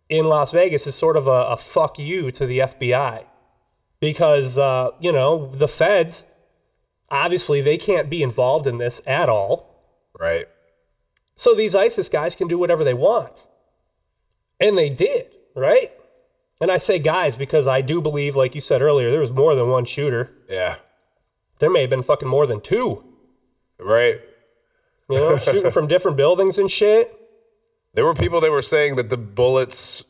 in 0.08 0.26
Las 0.26 0.52
Vegas 0.52 0.86
as 0.86 0.94
sort 0.94 1.16
of 1.16 1.26
a, 1.26 1.30
a 1.30 1.56
fuck 1.56 1.98
you 1.98 2.30
to 2.30 2.46
the 2.46 2.60
FBI 2.60 3.24
because 4.00 4.58
uh, 4.58 4.90
you 5.00 5.12
know 5.12 5.50
the 5.52 5.68
feds 5.68 6.26
obviously 7.10 7.60
they 7.60 7.76
can't 7.76 8.10
be 8.10 8.22
involved 8.22 8.66
in 8.66 8.78
this 8.78 9.00
at 9.06 9.28
all. 9.28 9.84
Right. 10.18 10.46
So 11.36 11.54
these 11.54 11.74
ISIS 11.74 12.08
guys 12.08 12.34
can 12.34 12.48
do 12.48 12.58
whatever 12.58 12.82
they 12.82 12.94
want. 12.94 13.46
And 14.58 14.76
they 14.76 14.88
did, 14.88 15.26
right? 15.54 15.92
And 16.60 16.70
I 16.70 16.78
say 16.78 16.98
guys 16.98 17.36
because 17.36 17.68
I 17.68 17.80
do 17.80 18.00
believe, 18.00 18.34
like 18.34 18.54
you 18.54 18.60
said 18.60 18.80
earlier, 18.80 19.10
there 19.10 19.20
was 19.20 19.32
more 19.32 19.54
than 19.54 19.68
one 19.68 19.84
shooter. 19.84 20.32
Yeah. 20.48 20.76
There 21.58 21.70
may 21.70 21.82
have 21.82 21.90
been 21.90 22.02
fucking 22.02 22.28
more 22.28 22.46
than 22.46 22.60
two. 22.60 23.04
Right. 23.78 24.20
You 25.10 25.16
know, 25.16 25.36
shooting 25.36 25.70
from 25.70 25.86
different 25.86 26.16
buildings 26.16 26.58
and 26.58 26.70
shit. 26.70 27.12
There 27.94 28.04
were 28.04 28.14
people 28.14 28.40
that 28.40 28.50
were 28.50 28.62
saying 28.62 28.96
that 28.96 29.08
the 29.08 29.16
bullets 29.16 30.04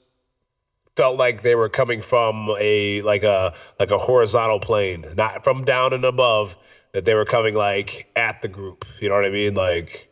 felt 0.97 1.19
like 1.19 1.43
they 1.43 1.55
were 1.55 1.69
coming 1.69 2.03
from 2.03 2.50
a 2.59 3.03
like 3.03 3.23
a 3.23 3.55
like 3.79 3.91
a 3.91 3.99
horizontal 3.99 4.59
plane, 4.61 5.05
not 5.15 5.45
from 5.45 5.65
down 5.65 5.93
and 5.93 6.05
above. 6.05 6.57
That 6.93 7.05
they 7.05 7.15
were 7.15 7.26
coming 7.26 7.55
like 7.55 8.11
at 8.17 8.41
the 8.41 8.49
group. 8.49 8.87
You 9.00 9.11
know 9.11 9.17
what 9.17 9.26
I 9.26 9.31
mean? 9.31 9.55
Like 9.55 10.09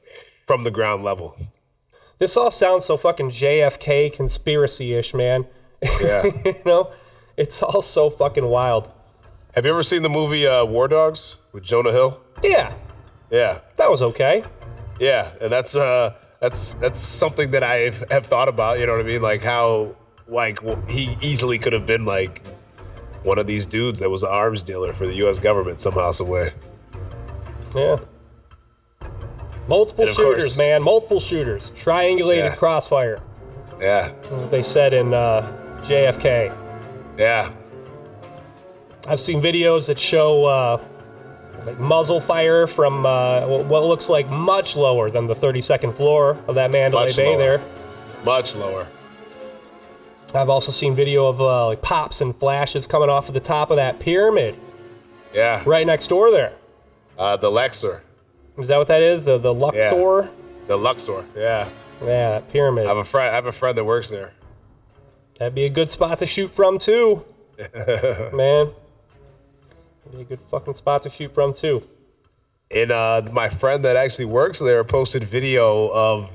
from 0.46 0.64
the 0.64 0.70
ground 0.70 1.02
level. 1.02 1.36
This 2.18 2.36
all 2.36 2.50
sounds 2.50 2.84
so 2.84 2.96
fucking 2.96 3.30
JFK 3.30 4.12
conspiracy 4.12 4.94
ish, 4.94 5.14
man. 5.14 5.46
Yeah. 5.82 6.24
you 6.44 6.54
know, 6.64 6.90
it's 7.36 7.62
all 7.62 7.82
so 7.82 8.10
fucking 8.10 8.44
wild. 8.46 8.90
Have 9.54 9.64
you 9.64 9.70
ever 9.70 9.82
seen 9.82 10.02
the 10.02 10.08
movie 10.08 10.46
uh, 10.46 10.64
War 10.64 10.88
Dogs 10.88 11.36
with 11.52 11.62
Jonah 11.64 11.92
Hill? 11.92 12.20
Yeah, 12.42 12.74
Yeah. 13.30 13.58
that 13.76 13.90
was 13.90 14.02
okay. 14.02 14.44
Yeah, 15.00 15.30
and 15.40 15.50
that's 15.50 15.74
uh 15.74 16.14
that's 16.40 16.74
that's 16.74 17.00
something 17.00 17.50
that 17.52 17.62
I 17.64 17.90
have 18.10 18.26
thought 18.26 18.48
about. 18.48 18.78
You 18.78 18.86
know 18.86 18.92
what 18.92 19.00
I 19.00 19.04
mean? 19.08 19.22
Like 19.22 19.42
how 19.42 19.94
like 20.28 20.58
he 20.88 21.16
easily 21.20 21.58
could 21.58 21.72
have 21.72 21.86
been 21.86 22.04
like 22.04 22.42
one 23.22 23.38
of 23.38 23.46
these 23.46 23.64
dudes 23.66 24.00
that 24.00 24.10
was 24.10 24.22
an 24.22 24.28
arms 24.30 24.62
dealer 24.62 24.92
for 24.92 25.06
the 25.06 25.14
U.S. 25.14 25.38
government 25.38 25.80
somehow, 25.80 26.12
some 26.12 26.28
way. 26.28 26.52
Yeah. 27.74 27.98
Multiple 29.68 30.06
shooters, 30.06 30.42
course- 30.44 30.56
man. 30.58 30.82
Multiple 30.82 31.20
shooters. 31.20 31.72
Triangulated 31.72 32.50
Yeah. 32.50 32.54
crossfire. 32.56 33.22
Yeah, 33.80 34.12
They 34.50 34.62
said 34.62 34.92
in 34.94 35.12
uh, 35.14 35.50
JFK. 35.84 36.54
yeah, 37.18 37.50
I've 39.06 39.20
seen 39.20 39.40
videos 39.42 39.86
that 39.88 39.98
show 39.98 40.44
uh, 40.46 40.84
like 41.66 41.78
muzzle 41.78 42.20
fire 42.20 42.66
from 42.66 43.04
uh, 43.06 43.46
what 43.46 43.82
looks 43.84 44.08
like 44.08 44.28
much 44.28 44.76
lower 44.76 45.10
than 45.10 45.26
the 45.26 45.34
32nd 45.34 45.92
floor 45.94 46.38
of 46.48 46.54
that 46.56 46.70
Mandalay 46.70 47.06
Much 47.08 47.16
Bay 47.16 47.28
lower. 47.36 47.38
there. 47.38 47.60
much 48.24 48.54
lower. 48.54 48.86
I've 50.34 50.48
also 50.48 50.72
seen 50.72 50.96
video 50.96 51.26
of 51.28 51.40
uh, 51.40 51.66
like 51.68 51.80
pops 51.82 52.20
and 52.20 52.34
flashes 52.34 52.86
coming 52.86 53.08
off 53.08 53.28
of 53.28 53.34
the 53.34 53.40
top 53.40 53.70
of 53.70 53.76
that 53.76 54.00
pyramid 54.00 54.56
Yeah, 55.32 55.62
right 55.64 55.86
next 55.86 56.08
door 56.08 56.30
there. 56.30 56.54
uh, 57.18 57.36
the 57.36 57.50
Lexer, 57.50 58.00
Is 58.58 58.66
that 58.68 58.78
what 58.78 58.88
that 58.88 59.02
is? 59.02 59.22
The 59.24 59.38
the 59.38 59.54
Luxor? 59.54 60.22
Yeah. 60.22 60.28
the 60.66 60.76
Luxor. 60.76 61.24
Yeah, 61.36 61.68
Yeah, 62.00 62.06
that 62.06 62.48
pyramid. 62.50 62.86
I 62.86 62.88
have 62.88 62.96
a 62.96 63.04
friend. 63.04 63.30
I 63.30 63.34
have 63.34 63.46
a 63.46 63.52
friend 63.52 63.76
that 63.78 63.84
works 63.84 64.08
there. 64.08 64.32
That'd 65.38 65.54
be 65.54 65.64
a 65.64 65.70
good 65.70 65.90
spot 65.90 66.18
to 66.20 66.26
shoot 66.26 66.48
from 66.48 66.78
too. 66.78 67.24
Man. 67.58 68.70
That'd 70.04 70.12
be 70.12 70.20
a 70.20 70.24
good 70.24 70.40
fucking 70.40 70.74
spot 70.74 71.02
to 71.02 71.10
shoot 71.10 71.32
from 71.34 71.52
too. 71.52 71.86
And 72.70 72.90
uh, 72.90 73.22
my 73.32 73.48
friend 73.48 73.84
that 73.84 73.96
actually 73.96 74.24
works 74.26 74.58
there 74.58 74.82
posted 74.84 75.24
video 75.24 75.88
of 75.88 76.30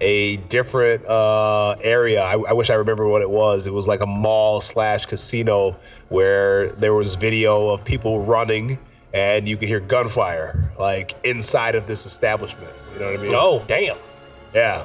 a 0.00 0.36
different 0.36 1.04
uh, 1.06 1.76
area. 1.82 2.22
I, 2.22 2.32
I 2.32 2.52
wish 2.52 2.70
I 2.70 2.74
remember 2.74 3.06
what 3.06 3.22
it 3.22 3.30
was. 3.30 3.66
It 3.66 3.72
was 3.72 3.86
like 3.86 4.00
a 4.00 4.06
mall 4.06 4.60
slash 4.60 5.06
casino 5.06 5.76
where 6.08 6.68
there 6.72 6.94
was 6.94 7.14
video 7.14 7.68
of 7.68 7.84
people 7.84 8.24
running 8.24 8.78
and 9.12 9.48
you 9.48 9.56
could 9.56 9.68
hear 9.68 9.80
gunfire 9.80 10.72
like 10.78 11.14
inside 11.24 11.74
of 11.74 11.86
this 11.86 12.04
establishment. 12.04 12.72
You 12.94 13.00
know 13.00 13.06
what 13.06 13.20
I 13.20 13.22
mean? 13.22 13.32
Oh, 13.34 13.64
damn. 13.66 13.96
Yeah. 14.52 14.84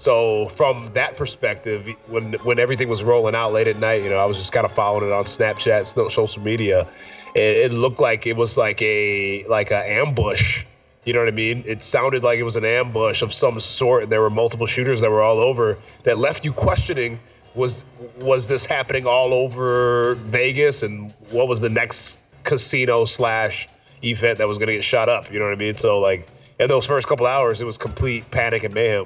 So 0.00 0.48
from 0.48 0.90
that 0.94 1.18
perspective, 1.18 1.86
when 2.06 2.32
when 2.42 2.58
everything 2.58 2.88
was 2.88 3.02
rolling 3.02 3.34
out 3.34 3.52
late 3.52 3.68
at 3.68 3.76
night, 3.76 4.02
you 4.02 4.08
know, 4.08 4.16
I 4.16 4.24
was 4.24 4.38
just 4.38 4.50
kind 4.50 4.64
of 4.64 4.72
following 4.72 5.06
it 5.06 5.12
on 5.12 5.24
Snapchat, 5.24 6.10
social 6.10 6.42
media. 6.42 6.88
It, 7.34 7.70
it 7.70 7.72
looked 7.72 8.00
like 8.00 8.26
it 8.26 8.32
was 8.32 8.56
like 8.56 8.80
a 8.80 9.44
like 9.44 9.70
a 9.70 10.00
ambush. 10.00 10.64
You 11.04 11.12
know 11.12 11.18
what 11.18 11.28
I 11.28 11.32
mean? 11.32 11.64
It 11.66 11.82
sounded 11.82 12.22
like 12.22 12.38
it 12.38 12.44
was 12.44 12.56
an 12.56 12.64
ambush 12.64 13.20
of 13.20 13.30
some 13.30 13.60
sort, 13.60 14.04
and 14.04 14.12
there 14.12 14.22
were 14.22 14.30
multiple 14.30 14.64
shooters 14.64 15.02
that 15.02 15.10
were 15.10 15.20
all 15.20 15.38
over 15.38 15.76
that 16.04 16.18
left 16.18 16.46
you 16.46 16.54
questioning 16.54 17.20
was 17.54 17.84
was 18.20 18.48
this 18.48 18.64
happening 18.64 19.06
all 19.06 19.34
over 19.34 20.14
Vegas, 20.14 20.82
and 20.82 21.12
what 21.30 21.46
was 21.46 21.60
the 21.60 21.68
next 21.68 22.16
casino 22.44 23.04
slash 23.04 23.68
event 24.02 24.38
that 24.38 24.48
was 24.48 24.56
going 24.56 24.68
to 24.68 24.74
get 24.76 24.84
shot 24.84 25.10
up? 25.10 25.30
You 25.30 25.40
know 25.40 25.44
what 25.44 25.52
I 25.52 25.58
mean? 25.58 25.74
So 25.74 26.00
like 26.00 26.26
in 26.58 26.68
those 26.68 26.86
first 26.86 27.06
couple 27.06 27.26
hours, 27.26 27.60
it 27.60 27.66
was 27.66 27.76
complete 27.76 28.30
panic 28.30 28.64
and 28.64 28.72
mayhem. 28.72 29.04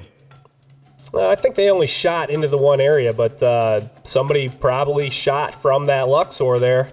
Uh, 1.15 1.29
I 1.29 1.35
think 1.35 1.55
they 1.55 1.69
only 1.69 1.87
shot 1.87 2.29
into 2.29 2.47
the 2.49 2.57
one 2.57 2.81
area, 2.81 3.13
but 3.13 3.41
uh, 3.41 3.79
somebody 4.03 4.49
probably 4.49 5.09
shot 5.09 5.55
from 5.55 5.85
that 5.85 6.09
Luxor 6.09 6.59
there. 6.59 6.89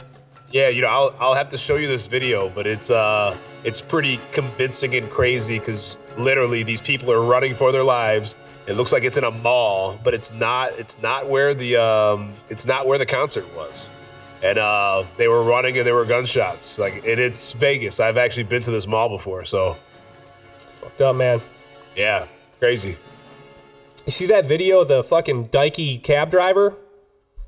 Yeah, 0.53 0.69
you 0.69 0.83
know, 0.83 0.89
I'll 0.89 1.15
I'll 1.19 1.35
have 1.35 1.51
to 1.51 1.59
show 1.59 1.77
you 1.77 1.89
this 1.89 2.07
video, 2.07 2.51
but 2.51 2.67
it's 2.67 2.91
uh 2.91 3.37
it's 3.65 3.81
pretty 3.81 4.21
convincing 4.33 4.95
and 4.95 5.09
crazy 5.11 5.59
because 5.59 5.97
literally 6.19 6.63
these 6.63 6.81
people 6.83 7.11
are 7.11 7.23
running 7.23 7.55
for 7.55 7.73
their 7.73 7.83
lives. 7.85 8.35
It 8.67 8.75
looks 8.75 8.93
like 8.93 9.03
it's 9.03 9.17
in 9.17 9.25
a 9.25 9.31
mall, 9.31 9.99
but 10.05 10.13
it's 10.15 10.31
not. 10.35 10.73
It's 10.79 11.01
not 11.01 11.27
where 11.29 11.55
the 11.55 11.79
um 11.79 12.35
it's 12.51 12.67
not 12.67 12.87
where 12.87 12.99
the 12.99 13.07
concert 13.07 13.47
was, 13.57 13.89
and 14.43 14.59
uh 14.59 15.05
they 15.17 15.27
were 15.27 15.43
running 15.43 15.79
and 15.79 15.87
there 15.87 15.95
were 15.95 16.05
gunshots. 16.05 16.79
Like 16.79 16.97
and 16.97 17.19
it's 17.19 17.53
Vegas. 17.55 17.99
I've 17.99 18.19
actually 18.19 18.45
been 18.45 18.63
to 18.63 18.71
this 18.71 18.87
mall 18.87 19.09
before, 19.09 19.47
so 19.47 19.77
Fucked 20.83 21.01
up, 21.01 21.17
man. 21.17 21.41
yeah, 21.97 22.27
crazy. 22.59 22.99
You 24.07 24.13
see 24.13 24.27
that 24.27 24.47
video 24.47 24.81
of 24.81 24.89
the 24.89 25.05
fucking 25.05 25.49
dykey 25.49 26.03
cab 26.03 26.31
driver 26.31 26.77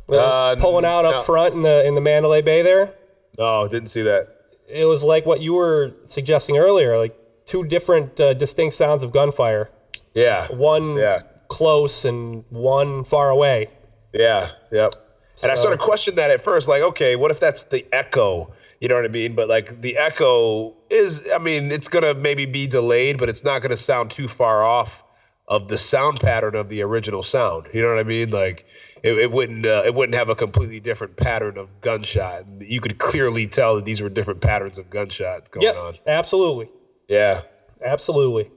Uh, 0.09 0.55
pulling 0.57 0.85
out 0.85 1.05
up 1.05 1.17
no. 1.17 1.23
front 1.23 1.55
in 1.55 1.62
the 1.62 1.85
in 1.87 1.95
the 1.95 2.01
Mandalay 2.01 2.43
Bay 2.43 2.62
there? 2.62 2.95
No, 3.38 3.67
didn't 3.69 3.88
see 3.88 4.03
that. 4.03 4.29
It 4.69 4.85
was 4.85 5.03
like 5.03 5.27
what 5.27 5.40
you 5.40 5.55
were 5.55 5.93
suggesting 6.05 6.57
earlier, 6.59 6.97
like 6.99 7.14
two 7.47 7.64
different 7.64 8.21
uh, 8.21 8.35
distinct 8.35 8.75
sounds 8.75 9.03
of 9.05 9.12
gunfire. 9.12 9.71
Yeah, 10.14 10.47
One 10.49 10.97
Yeah. 10.97 11.21
close 11.49 12.05
and 12.05 12.45
one 12.51 13.05
far 13.05 13.31
away. 13.31 13.69
Yeah, 14.12 14.51
yep. 14.73 14.95
And 15.43 15.51
I 15.51 15.57
sort 15.57 15.73
of 15.73 15.81
questioned 15.81 16.17
that 16.19 16.31
at 16.31 16.43
first, 16.43 16.69
like, 16.69 16.83
okay, 16.83 17.17
what 17.17 17.31
if 17.31 17.40
that's 17.40 17.64
the 17.64 17.85
echo? 17.93 18.53
You 18.81 18.88
know 18.88 18.95
what 18.95 19.05
I 19.05 19.09
mean? 19.09 19.35
But 19.35 19.49
like 19.49 19.81
the 19.81 19.97
echo 19.97 20.75
is, 20.90 21.23
I 21.35 21.38
mean, 21.38 21.73
it's 21.73 21.88
gonna 21.88 22.14
maybe 22.14 22.45
be 22.47 22.67
delayed, 22.67 23.19
but 23.19 23.29
it's 23.29 23.43
not 23.45 23.61
gonna 23.62 23.77
sound 23.77 24.11
too 24.11 24.29
far 24.29 24.62
off 24.64 25.04
of 25.47 25.69
the 25.69 25.77
sound 25.79 26.21
pattern 26.21 26.55
of 26.55 26.69
the 26.69 26.83
original 26.83 27.23
sound. 27.23 27.67
You 27.75 27.83
know 27.83 27.89
what 27.91 27.99
I 27.99 28.03
mean? 28.05 28.31
Like 28.31 28.65
it, 29.03 29.19
it 29.19 29.31
wouldn't 29.31 29.67
uh, 29.67 29.83
it 29.85 29.95
wouldn't 29.95 30.17
have 30.17 30.29
a 30.29 30.35
completely 30.35 30.81
different 30.81 31.17
pattern 31.17 31.59
of 31.59 31.81
gunshot. 31.81 32.45
You 32.61 32.81
could 32.81 32.99
clearly 32.99 33.47
tell 33.47 33.77
that 33.77 33.85
these 33.85 34.01
were 34.01 34.09
different 34.09 34.41
patterns 34.41 34.79
of 34.79 34.89
gunshot 34.91 35.51
going 35.51 35.65
Yep, 35.65 35.77
on. 35.77 35.95
absolutely, 36.07 36.71
Yeah. 37.09 37.43
absolutely. 37.85 38.51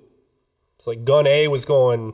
It's 0.77 0.87
like 0.87 1.03
gun 1.03 1.25
A 1.27 1.47
was 1.47 1.65
going, 1.65 2.13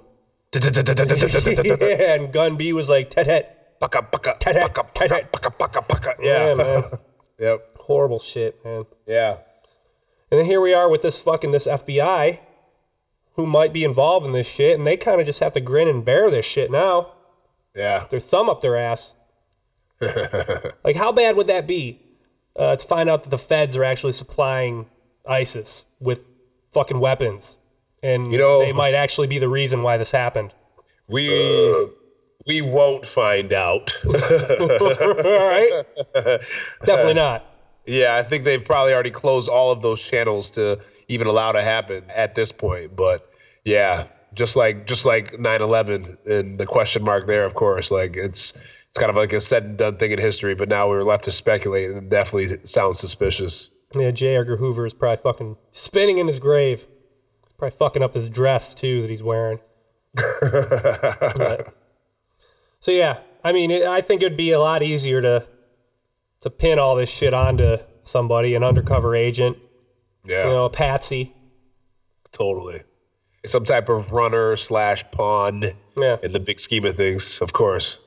yeah, 0.54 0.62
and 2.16 2.32
gun 2.32 2.56
B 2.58 2.74
was 2.74 2.90
like, 2.90 3.10
tet 3.10 3.26
tet. 3.26 3.80
Pucka, 3.82 4.10
pucka, 4.12 4.40
Tat-tat, 4.40 4.74
pucka, 4.74 4.84
pucka, 4.94 4.94
tat-tat. 5.10 5.32
pucka, 5.34 5.52
pucka, 5.58 5.86
pucka. 5.88 6.14
Yeah, 6.22 6.48
Yeah. 6.50 6.54
man, 6.54 6.84
Yep. 7.40 7.78
horrible 7.80 8.20
shit, 8.20 8.64
man. 8.64 8.86
Yeah. 9.06 9.38
And 10.32 10.40
then 10.40 10.46
here 10.46 10.62
we 10.62 10.74
are 10.74 10.90
with 10.90 11.02
this 11.02 11.22
fucking 11.22 11.52
this 11.52 11.68
FBI, 11.68 12.40
who 13.36 13.46
might 13.46 13.74
be 13.74 13.84
involved 13.84 14.26
in 14.26 14.32
this 14.32 14.48
shit, 14.48 14.78
and 14.78 14.86
they 14.86 14.98
kind 14.98 15.20
of 15.20 15.26
just 15.26 15.40
have 15.40 15.54
to 15.54 15.60
grin 15.62 15.88
and 15.88 16.06
bear 16.06 16.30
this 16.30 16.46
shit 16.46 16.72
now. 16.72 17.14
Yeah. 17.76 18.06
Their 18.10 18.20
thumb 18.20 18.50
up 18.50 18.62
their 18.62 18.78
ass. 18.78 19.14
like, 20.84 20.96
how 20.96 21.12
bad 21.12 21.36
would 21.36 21.48
that 21.48 21.66
be 21.68 22.00
uh, 22.56 22.76
to 22.76 22.88
find 22.88 23.10
out 23.10 23.24
that 23.24 23.30
the 23.30 23.38
feds 23.38 23.76
are 23.76 23.84
actually 23.84 24.12
supplying 24.12 24.88
ISIS 25.28 25.86
with 26.00 26.20
fucking 26.74 27.00
weapons, 27.00 27.58
and 28.02 28.32
You 28.32 28.38
know- 28.38 28.60
they 28.60 28.74
might 28.74 28.94
actually 28.94 29.28
be 29.28 29.40
the 29.40 29.50
reason 29.50 29.82
why 29.84 29.98
this 29.98 30.12
happened? 30.12 30.54
We 31.08 31.88
we 32.46 32.62
won't 32.62 33.06
find 33.06 33.54
out. 33.54 33.94
All 34.06 34.12
right, 34.14 35.84
definitely 36.86 37.14
not. 37.14 37.46
yeah, 37.86 38.16
I 38.16 38.24
think 38.24 38.44
they've 38.44 38.64
probably 38.64 38.94
already 38.94 39.12
closed 39.12 39.48
all 39.50 39.72
of 39.72 39.82
those 39.82 40.02
channels 40.02 40.50
to 40.52 40.80
even 41.14 41.28
allow 41.28 41.52
to 41.52 41.62
happen 41.62 42.04
at 42.10 42.36
this 42.36 42.52
point. 42.52 42.96
But 42.96 43.30
yeah, 43.64 44.08
just 44.34 44.56
like 44.56 44.88
just 44.88 45.06
like 45.06 45.34
9/11 45.34 46.26
and 46.28 46.60
the 46.60 46.66
question 46.66 47.04
mark 47.04 47.28
there, 47.28 47.46
of 47.46 47.54
course, 47.54 47.92
like 47.92 48.16
it's 48.18 48.54
it's 48.90 49.00
kind 49.00 49.10
of 49.10 49.16
like 49.16 49.34
a 49.34 49.40
said 49.40 49.64
and 49.64 49.78
done 49.78 49.98
thing 49.98 50.12
in 50.12 50.20
history. 50.20 50.56
But 50.56 50.70
now 50.70 50.90
we're 50.90 51.04
left 51.04 51.26
to 51.26 51.32
speculate, 51.32 51.90
and 51.90 51.98
it 51.98 52.10
definitely 52.10 52.58
sounds 52.66 53.00
suspicious. 53.00 53.70
Yeah, 53.96 54.12
J. 54.12 54.36
Edgar 54.38 54.58
Hoover 54.58 54.86
is 54.86 54.94
probably 54.94 55.18
fucking 55.18 55.58
spinning 55.72 56.18
in 56.18 56.28
his 56.28 56.40
grave. 56.40 56.86
He's 57.44 57.54
probably 57.54 57.78
fucking 57.78 58.02
up 58.04 58.16
his 58.16 58.30
dress 58.30 58.74
too 58.76 59.02
that 59.02 59.10
he's 59.10 59.24
wearing. 59.24 59.60
But- 60.42 61.76
so 62.80 62.92
yeah, 62.92 63.20
I 63.46 63.54
mean, 63.54 63.72
it, 63.72 63.84
I 63.84 64.02
think 64.02 64.22
it'd 64.22 64.38
be 64.38 64.52
a 64.52 64.60
lot 64.60 64.84
easier 64.84 65.22
to 65.22 65.46
to 66.42 66.50
pin 66.50 66.78
all 66.80 66.96
this 66.98 67.10
shit 67.10 67.34
onto 67.34 67.78
somebody, 68.04 68.54
an 68.56 68.64
undercover 68.64 69.16
agent, 69.16 69.58
Yeah, 70.26 70.46
you 70.46 70.52
know, 70.52 70.66
a 70.66 70.70
patsy. 70.70 71.34
totally. 72.32 72.82
Some 73.46 73.66
type 73.66 73.90
of 73.90 74.12
runner 74.14 74.56
slash 74.56 75.04
pawn 75.12 75.74
Yeah. 75.98 76.18
in 76.24 76.32
the 76.32 76.40
big 76.40 76.60
scheme 76.60 76.86
of 76.86 76.96
things, 76.96 77.42
of 77.42 77.52
course. 77.54 77.98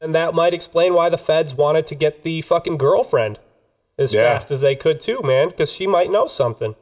And 0.00 0.14
that 0.14 0.34
might 0.34 0.52
explain 0.54 0.92
why 0.94 1.08
the 1.08 1.16
feds 1.18 1.54
wanted 1.54 1.86
to 1.86 1.94
get 1.94 2.22
the 2.22 2.42
fucking 2.42 2.76
girlfriend 2.76 3.38
as 3.96 4.12
Yeah. 4.12 4.22
fast 4.34 4.50
as 4.50 4.60
they 4.60 4.76
could 4.76 5.00
too, 5.00 5.20
man, 5.22 5.48
because 5.48 5.72
she 5.72 5.86
might 5.86 6.10
know 6.10 6.26
something. 6.26 6.76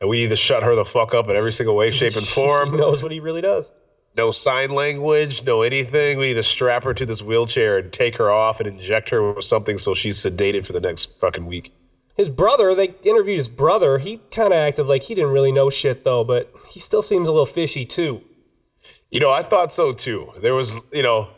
And 0.00 0.08
we 0.10 0.22
need 0.22 0.30
to 0.30 0.36
shut 0.36 0.62
her 0.62 0.74
the 0.74 0.84
fuck 0.84 1.14
up 1.14 1.28
in 1.28 1.36
every 1.36 1.52
single 1.52 1.76
way, 1.76 1.90
shape, 1.90 2.14
and 2.14 2.24
She 2.24 2.34
form. 2.34 2.76
knows 2.76 3.02
what 3.02 3.12
he 3.12 3.20
really 3.20 3.42
does. 3.42 3.72
No 4.16 4.30
sign 4.30 4.70
language, 4.70 5.44
no 5.44 5.60
anything. 5.62 6.16
We 6.18 6.28
need 6.28 6.34
to 6.34 6.42
strap 6.42 6.82
her 6.84 6.94
to 6.94 7.04
this 7.04 7.20
wheelchair 7.22 7.76
and 7.78 7.92
take 7.92 8.16
her 8.16 8.30
off 8.32 8.58
and 8.58 8.66
inject 8.66 9.10
her 9.10 9.34
with 9.34 9.44
something 9.44 9.76
so 9.76 9.92
she's 9.94 10.18
sedated 10.22 10.66
for 10.66 10.72
the 10.72 10.80
next 10.80 11.10
fucking 11.20 11.44
week. 11.46 11.72
His 12.16 12.28
brother, 12.30 12.74
they 12.74 12.94
interviewed 13.02 13.36
his 13.36 13.48
brother. 13.48 13.98
He 13.98 14.18
kind 14.30 14.52
of 14.52 14.58
acted 14.58 14.84
like 14.86 15.02
he 15.04 15.14
didn't 15.14 15.32
really 15.32 15.52
know 15.52 15.68
shit 15.70 16.02
though, 16.04 16.24
but 16.24 16.52
he 16.70 16.80
still 16.80 17.02
seems 17.02 17.28
a 17.28 17.32
little 17.32 17.46
fishy 17.46 17.84
too. 17.84 18.22
You 19.10 19.20
know, 19.20 19.30
I 19.30 19.42
thought 19.42 19.72
so 19.72 19.92
too. 19.92 20.32
There 20.40 20.54
was, 20.54 20.72
you 20.92 21.02
know, 21.02 21.28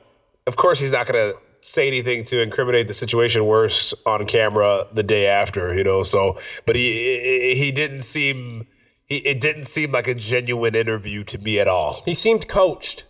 of 0.46 0.56
course 0.56 0.78
he's 0.78 0.92
not 0.92 1.06
going 1.06 1.32
to 1.32 1.38
say 1.60 1.86
anything 1.88 2.24
to 2.24 2.40
incriminate 2.40 2.88
the 2.88 2.94
situation 2.94 3.44
worse 3.44 3.92
on 4.06 4.26
camera 4.26 4.86
the 4.92 5.02
day 5.02 5.26
after, 5.26 5.74
you 5.74 5.84
know. 5.84 6.02
So, 6.04 6.38
but 6.64 6.76
he 6.76 7.54
he 7.56 7.72
didn't 7.72 8.02
seem 8.02 8.66
he 9.06 9.16
it 9.16 9.40
didn't 9.40 9.64
seem 9.66 9.92
like 9.92 10.06
a 10.06 10.14
genuine 10.14 10.74
interview 10.74 11.24
to 11.24 11.38
me 11.38 11.58
at 11.58 11.66
all. 11.68 12.02
He 12.04 12.14
seemed 12.14 12.48
coached. 12.48 13.04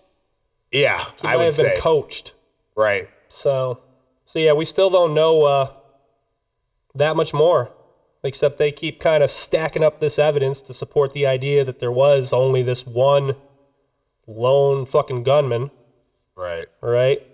Yeah, 0.73 1.05
He 1.21 1.29
I 1.29 1.37
would 1.37 1.45
have 1.47 1.57
been 1.57 1.77
say 1.77 1.81
coached. 1.81 2.35
right. 2.77 3.09
So, 3.29 3.81
so 4.25 4.39
yeah, 4.39 4.53
we 4.55 4.65
still 4.65 4.91
don't 4.91 5.15
know 5.15 5.45
uh, 5.45 5.71
that 6.95 7.17
much 7.17 7.33
more, 7.35 7.71
except 8.23 8.59
they 8.59 8.71
keep 8.73 9.01
kind 9.01 9.23
of 9.23 9.31
stacking 9.31 9.85
up 9.85 10.01
this 10.01 10.19
evidence 10.19 10.61
to 10.63 10.75
support 10.75 11.13
the 11.13 11.27
idea 11.27 11.65
that 11.65 11.79
there 11.79 11.93
was 11.93 12.33
only 12.33 12.63
this 12.63 12.87
one 12.87 13.37
lone 14.27 14.85
fucking 14.87 15.23
gunman, 15.23 15.71
Right. 16.35 16.67
right? 16.81 17.27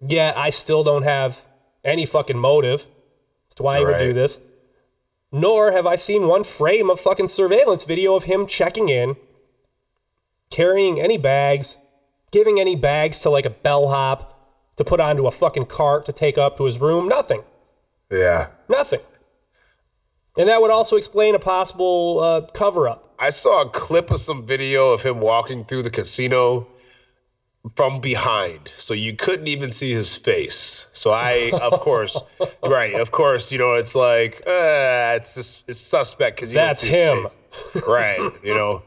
Yet 0.00 0.36
I 0.36 0.50
still 0.50 0.84
don't 0.84 1.02
have 1.02 1.44
any 1.84 2.06
fucking 2.06 2.38
motive 2.38 2.86
as 3.48 3.54
to 3.56 3.62
why 3.62 3.78
he 3.78 3.84
would 3.84 3.98
do 3.98 4.12
this. 4.12 4.40
Nor 5.32 5.72
have 5.72 5.86
I 5.86 5.96
seen 5.96 6.26
one 6.26 6.44
frame 6.44 6.88
of 6.88 7.00
fucking 7.00 7.28
surveillance 7.28 7.84
video 7.84 8.14
of 8.14 8.24
him 8.24 8.46
checking 8.46 8.88
in, 8.88 9.16
carrying 10.50 11.00
any 11.00 11.18
bags, 11.18 11.76
giving 12.30 12.58
any 12.60 12.76
bags 12.76 13.18
to 13.20 13.30
like 13.30 13.44
a 13.44 13.50
bellhop 13.50 14.34
to 14.76 14.84
put 14.84 15.00
onto 15.00 15.26
a 15.26 15.30
fucking 15.30 15.66
cart 15.66 16.06
to 16.06 16.12
take 16.12 16.38
up 16.38 16.56
to 16.56 16.64
his 16.64 16.78
room. 16.78 17.08
Nothing. 17.08 17.42
Yeah. 18.10 18.48
Nothing. 18.68 19.00
And 20.36 20.48
that 20.48 20.60
would 20.62 20.70
also 20.70 20.96
explain 20.96 21.34
a 21.34 21.38
possible 21.38 22.20
uh, 22.20 22.40
cover 22.52 22.88
up. 22.88 23.14
I 23.18 23.30
saw 23.30 23.62
a 23.62 23.70
clip 23.70 24.10
of 24.10 24.20
some 24.20 24.46
video 24.46 24.90
of 24.90 25.02
him 25.02 25.20
walking 25.20 25.64
through 25.64 25.82
the 25.82 25.90
casino 25.90 26.68
from 27.74 28.00
behind, 28.00 28.70
so 28.78 28.94
you 28.94 29.16
couldn't 29.16 29.48
even 29.48 29.72
see 29.72 29.92
his 29.92 30.14
face. 30.14 30.86
So 30.92 31.10
I, 31.10 31.50
of 31.60 31.72
course, 31.80 32.16
right, 32.62 32.94
of 32.94 33.10
course, 33.10 33.50
you 33.50 33.58
know, 33.58 33.74
it's 33.74 33.96
like 33.96 34.42
uh, 34.46 35.16
it's 35.16 35.34
just, 35.34 35.62
it's 35.66 35.80
suspect 35.80 36.36
because 36.36 36.52
That's 36.52 36.82
him. 36.82 37.26
right? 37.86 38.20
You 38.44 38.54
know, 38.54 38.82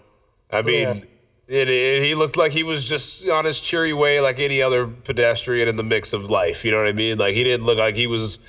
I 0.51 0.61
mean. 0.63 0.81
Yeah. 0.81 1.03
It, 1.47 1.67
it, 1.67 2.01
he 2.01 2.15
looked 2.15 2.37
like 2.37 2.53
he 2.53 2.63
was 2.63 2.85
just 2.85 3.27
on 3.27 3.43
his 3.43 3.59
cheery 3.59 3.91
way, 3.91 4.21
like 4.21 4.39
any 4.39 4.61
other 4.61 4.87
pedestrian 4.87 5.67
in 5.67 5.75
the 5.75 5.83
mix 5.83 6.13
of 6.13 6.29
life. 6.29 6.63
You 6.63 6.71
know 6.71 6.77
what 6.77 6.87
I 6.87 6.93
mean? 6.93 7.17
Like 7.17 7.33
he 7.35 7.43
didn't 7.43 7.65
look 7.65 7.77
like 7.77 7.93
he 7.93 8.07
was, 8.07 8.39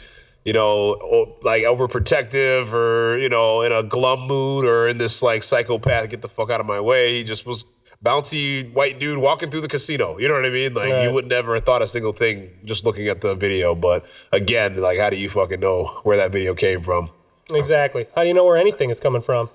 you 0.44 0.52
know, 0.52 1.36
like 1.42 1.62
overprotective 1.62 2.72
or 2.72 3.18
you 3.18 3.28
know 3.28 3.62
in 3.62 3.72
a 3.72 3.82
glum 3.82 4.26
mood 4.26 4.64
or 4.64 4.88
in 4.88 4.98
this 4.98 5.22
like 5.22 5.42
psychopath 5.42 6.10
get 6.10 6.22
the 6.22 6.28
fuck 6.28 6.50
out 6.50 6.60
of 6.60 6.66
my 6.66 6.80
way. 6.80 7.18
He 7.18 7.24
just 7.24 7.46
was 7.46 7.64
bouncy 8.04 8.72
white 8.74 8.98
dude 8.98 9.18
walking 9.18 9.50
through 9.50 9.60
the 9.60 9.68
casino. 9.68 10.18
You 10.18 10.28
know 10.28 10.34
what 10.34 10.44
I 10.44 10.50
mean? 10.50 10.74
Like 10.74 10.88
Right. 10.88 11.04
you 11.04 11.12
would 11.12 11.28
never 11.28 11.54
have 11.54 11.64
thought 11.64 11.82
a 11.82 11.86
single 11.86 12.12
thing 12.12 12.50
just 12.64 12.84
looking 12.84 13.08
at 13.08 13.20
the 13.20 13.34
video. 13.34 13.74
But 13.74 14.04
again, 14.32 14.76
like 14.80 14.98
how 14.98 15.10
do 15.10 15.16
you 15.16 15.28
fucking 15.28 15.60
know 15.60 16.00
where 16.02 16.16
that 16.16 16.32
video 16.32 16.54
came 16.54 16.82
from? 16.82 17.10
Exactly. 17.50 18.06
How 18.14 18.22
do 18.22 18.28
you 18.28 18.34
know 18.34 18.44
where 18.44 18.56
anything 18.56 18.90
is 18.90 18.98
coming 18.98 19.22
from? 19.22 19.50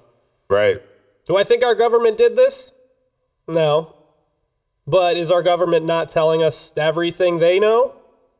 Right? 0.49 0.81
Do 1.25 1.35
I 1.37 1.43
think 1.43 1.63
our 1.63 1.75
government 1.75 2.17
did 2.17 2.35
this? 2.37 2.71
No. 3.47 3.93
But 4.85 5.17
is 5.17 5.29
our 5.31 5.43
government 5.43 5.85
not 5.85 6.07
telling 6.07 6.41
us 6.41 6.71
everything 6.77 7.39
they 7.39 7.59
know? 7.59 7.95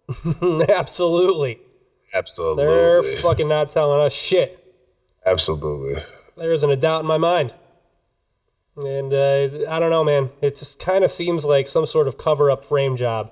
Absolutely. 0.69 1.59
Absolutely. 2.17 2.65
They're 2.65 3.03
fucking 3.03 3.47
not 3.47 3.69
telling 3.69 4.01
us 4.01 4.13
shit. 4.13 4.63
Absolutely. 5.25 6.03
There 6.35 6.51
isn't 6.51 6.69
a 6.69 6.75
doubt 6.75 7.01
in 7.01 7.05
my 7.05 7.17
mind. 7.17 7.53
And 8.75 9.13
uh, 9.13 9.69
I 9.69 9.79
don't 9.79 9.89
know, 9.89 10.03
man. 10.03 10.29
It 10.41 10.55
just 10.55 10.79
kind 10.79 11.03
of 11.03 11.11
seems 11.11 11.45
like 11.45 11.67
some 11.67 11.85
sort 11.85 12.07
of 12.07 12.17
cover 12.17 12.49
up 12.49 12.63
frame 12.63 12.95
job. 12.95 13.31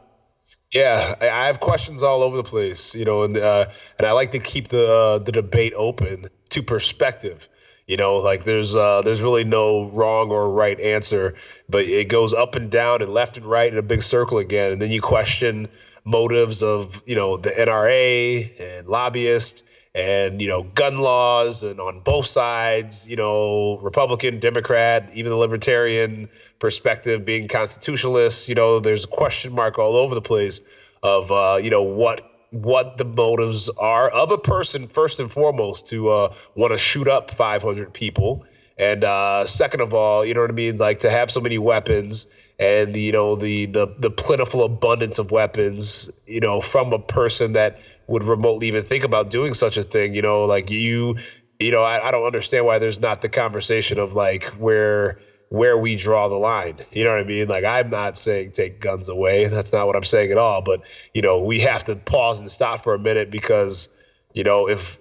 Yeah, 0.71 1.15
I 1.21 1.29
I 1.29 1.45
have 1.45 1.59
questions 1.59 2.03
all 2.03 2.23
over 2.23 2.35
the 2.35 2.43
place, 2.43 2.93
you 2.95 3.05
know, 3.05 3.23
and 3.23 3.37
uh, 3.37 3.67
and 3.97 4.07
I 4.07 4.11
like 4.11 4.31
to 4.31 4.39
keep 4.39 4.69
the 4.69 4.91
uh, 4.91 5.19
the 5.19 5.31
debate 5.31 5.73
open 5.75 6.25
to 6.49 6.63
perspective. 6.63 7.47
You 7.87 7.97
know, 7.97 8.17
like 8.17 8.43
there's 8.43 8.75
uh, 8.75 9.01
there's 9.03 9.21
really 9.21 9.43
no 9.43 9.89
wrong 9.91 10.31
or 10.31 10.49
right 10.49 10.79
answer, 10.79 11.35
but 11.69 11.85
it 11.85 12.07
goes 12.09 12.33
up 12.33 12.55
and 12.55 12.71
down 12.71 13.03
and 13.03 13.13
left 13.13 13.37
and 13.37 13.45
right 13.45 13.71
in 13.71 13.77
a 13.77 13.83
big 13.83 14.01
circle 14.01 14.39
again, 14.39 14.71
and 14.71 14.81
then 14.81 14.91
you 14.91 15.01
question 15.01 15.67
motives 16.05 16.61
of 16.61 17.01
you 17.05 17.15
know 17.15 17.37
the 17.37 17.51
NRA 17.51 18.51
and 18.59 18.87
lobbyists 18.87 19.63
and 19.93 20.41
you 20.41 20.47
know 20.47 20.63
gun 20.63 20.97
laws 20.97 21.63
and 21.63 21.79
on 21.79 22.01
both 22.01 22.27
sides 22.27 23.07
you 23.07 23.15
know 23.15 23.79
republican 23.81 24.39
democrat 24.39 25.09
even 25.13 25.29
the 25.29 25.37
libertarian 25.37 26.27
perspective 26.59 27.23
being 27.23 27.47
constitutionalists 27.47 28.47
you 28.49 28.55
know 28.55 28.79
there's 28.79 29.05
a 29.05 29.07
question 29.07 29.53
mark 29.53 29.79
all 29.79 29.95
over 29.95 30.13
the 30.13 30.21
place 30.21 30.59
of 31.01 31.31
uh, 31.31 31.57
you 31.61 31.69
know 31.69 31.81
what 31.81 32.21
what 32.51 32.97
the 32.97 33.05
motives 33.05 33.69
are 33.77 34.09
of 34.09 34.31
a 34.31 34.37
person 34.37 34.87
first 34.87 35.19
and 35.19 35.31
foremost 35.31 35.85
to 35.87 36.09
uh, 36.09 36.33
want 36.55 36.71
to 36.71 36.77
shoot 36.77 37.07
up 37.07 37.31
500 37.31 37.93
people. 37.93 38.45
And 38.77 39.03
uh, 39.03 39.45
second 39.47 39.81
of 39.81 39.93
all 39.93 40.25
you 40.25 40.33
know 40.33 40.41
what 40.41 40.49
i 40.49 40.53
mean? 40.53 40.77
Like 40.77 40.99
to 40.99 41.09
have 41.09 41.31
so 41.31 41.39
many 41.41 41.57
weapons 41.57 42.27
and 42.59 42.95
you 42.95 43.11
know 43.11 43.35
the 43.35 43.65
the 43.67 43.87
the 43.99 44.09
plentiful 44.09 44.63
abundance 44.63 45.17
of 45.17 45.31
weapons 45.31 46.09
you 46.25 46.39
know 46.39 46.61
from 46.61 46.93
a 46.93 46.99
person 46.99 47.53
that 47.53 47.77
would 48.07 48.23
remotely 48.23 48.67
even 48.67 48.83
think 48.83 49.03
about 49.03 49.29
doing 49.29 49.53
such 49.53 49.77
a 49.77 49.83
thing 49.83 50.13
you 50.13 50.21
know 50.21 50.45
like 50.45 50.69
you 50.69 51.15
you 51.59 51.71
know 51.71 51.83
I, 51.83 52.07
I 52.07 52.11
don't 52.11 52.25
understand 52.25 52.65
why 52.65 52.79
there's 52.79 52.99
not 52.99 53.21
the 53.21 53.29
conversation 53.29 53.99
of 53.99 54.13
like 54.13 54.45
where 54.57 55.19
where 55.49 55.77
we 55.77 55.95
draw 55.95 56.27
the 56.27 56.35
line. 56.35 56.83
You 56.91 57.03
know 57.03 57.11
what 57.11 57.19
i 57.19 57.23
mean? 57.23 57.47
Like 57.47 57.65
i'm 57.65 57.89
not 57.89 58.17
saying 58.17 58.51
take 58.51 58.79
guns 58.79 59.09
away. 59.09 59.47
That's 59.47 59.73
not 59.73 59.87
what 59.87 59.95
i'm 59.95 60.03
saying 60.03 60.31
at 60.31 60.37
all. 60.37 60.61
But 60.61 60.81
you 61.13 61.21
know 61.21 61.39
we 61.39 61.59
have 61.61 61.83
to 61.85 61.95
pause 61.95 62.39
and 62.39 62.49
stop 62.49 62.83
for 62.83 62.93
a 62.93 62.99
minute 62.99 63.31
because 63.31 63.89
you 64.33 64.43
know 64.43 64.67
if 64.67 64.97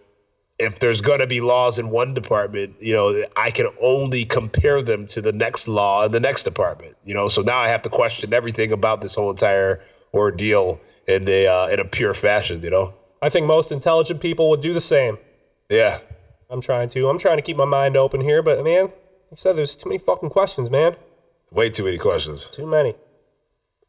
if 0.58 0.78
there's 0.78 1.00
going 1.00 1.18
to 1.18 1.26
be 1.26 1.40
laws 1.40 1.78
in 1.78 1.90
one 1.90 2.14
department, 2.14 2.76
you 2.80 2.94
know, 2.94 3.24
I 3.36 3.50
can 3.50 3.68
only 3.80 4.24
compare 4.24 4.82
them 4.82 5.06
to 5.08 5.20
the 5.20 5.32
next 5.32 5.66
law 5.66 6.04
in 6.04 6.12
the 6.12 6.20
next 6.20 6.44
department. 6.44 6.96
You 7.04 7.14
know, 7.14 7.28
so 7.28 7.42
now 7.42 7.58
I 7.58 7.68
have 7.68 7.82
to 7.82 7.88
question 7.90 8.32
everything 8.32 8.72
about 8.72 9.00
this 9.00 9.14
whole 9.14 9.30
entire 9.30 9.82
ordeal 10.12 10.80
in 11.08 11.28
a 11.28 11.46
uh, 11.46 11.66
in 11.68 11.80
a 11.80 11.84
pure 11.84 12.14
fashion. 12.14 12.62
You 12.62 12.70
know, 12.70 12.94
I 13.20 13.28
think 13.28 13.46
most 13.46 13.72
intelligent 13.72 14.20
people 14.20 14.48
would 14.50 14.60
do 14.60 14.72
the 14.72 14.80
same. 14.80 15.18
yeah, 15.68 15.98
I'm 16.48 16.60
trying 16.60 16.88
to. 16.90 17.08
I'm 17.08 17.18
trying 17.18 17.36
to 17.36 17.42
keep 17.42 17.56
my 17.56 17.64
mind 17.64 17.96
open 17.96 18.20
here, 18.20 18.42
but 18.42 18.62
man, 18.62 18.84
like 18.84 18.92
I 19.32 19.34
said 19.34 19.56
there's 19.56 19.74
too 19.74 19.88
many 19.88 19.98
fucking 19.98 20.30
questions, 20.30 20.70
man. 20.70 20.96
way 21.50 21.70
too 21.70 21.84
many 21.84 21.98
questions. 21.98 22.46
Too 22.52 22.66
many. 22.66 22.94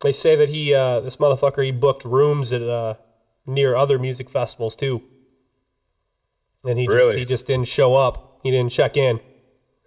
They 0.02 0.12
say 0.12 0.36
that 0.36 0.50
he, 0.50 0.74
uh, 0.74 1.00
this 1.00 1.16
motherfucker, 1.16 1.64
he 1.64 1.72
booked 1.72 2.04
rooms 2.04 2.52
at 2.52 2.62
uh, 2.62 2.96
near 3.46 3.76
other 3.76 3.98
music 3.98 4.30
festivals 4.30 4.76
too, 4.76 5.02
and 6.66 6.78
he 6.80 6.88
just 6.88 7.18
he 7.18 7.26
just 7.26 7.48
didn't 7.48 7.68
show 7.68 7.96
up. 7.96 8.40
He 8.44 8.52
didn't 8.52 8.72
check 8.72 8.98
in. 8.98 9.20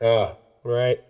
Uh, 0.00 0.32
Right? 0.64 1.00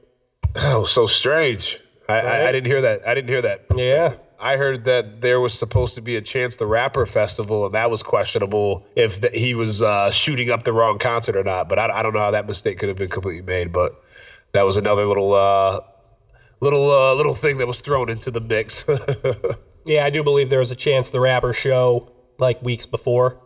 oh, 0.57 0.85
so 0.85 1.07
strange. 1.07 1.81
I, 2.09 2.20
I, 2.20 2.48
I 2.48 2.52
didn't 2.52 2.66
hear 2.66 2.81
that. 2.83 3.07
I 3.07 3.14
didn't 3.14 3.28
hear 3.28 3.42
that. 3.42 3.66
Yeah. 3.74 4.14
I 4.40 4.57
heard 4.57 4.85
that 4.85 5.20
there 5.20 5.40
was 5.40 5.59
supposed 5.59 5.94
to 5.96 6.00
be 6.00 6.14
a 6.16 6.20
Chance 6.22 6.57
the 6.57 6.66
Rapper 6.66 7.07
festival, 7.07 7.66
and 7.66 7.74
that 7.74 7.90
was 7.90 8.02
questionable 8.04 8.87
if 8.94 9.20
th- 9.20 9.35
he 9.35 9.54
was 9.54 9.83
uh, 9.83 10.11
shooting 10.12 10.50
up 10.50 10.62
the 10.64 10.72
wrong 10.72 10.98
concert 11.00 11.35
or 11.37 11.42
not. 11.42 11.68
But 11.68 11.78
I, 11.81 11.98
I 11.98 12.02
don't 12.02 12.12
know 12.12 12.20
how 12.20 12.31
that 12.31 12.46
mistake 12.46 12.78
could 12.78 12.88
have 12.88 12.96
been 12.98 13.09
completely 13.09 13.42
made. 13.42 13.72
But 13.72 14.00
that 14.52 14.62
was 14.62 14.76
another 14.76 15.07
little 15.07 15.35
uh, 15.35 15.81
little 16.61 16.88
uh, 16.90 17.14
little 17.14 17.35
thing 17.35 17.59
that 17.59 17.66
was 17.66 17.81
thrown 17.81 18.09
into 18.11 18.31
the 18.31 18.40
mix. 18.40 18.85
Yeah, 19.85 20.04
I 20.04 20.11
do 20.11 20.22
believe 20.22 20.50
there 20.50 20.59
was 20.59 20.70
a 20.70 20.76
chance 20.76 21.09
the 21.09 21.20
rapper 21.20 21.54
show 21.54 22.12
like 22.38 22.61
weeks 22.61 22.85
before. 22.85 23.40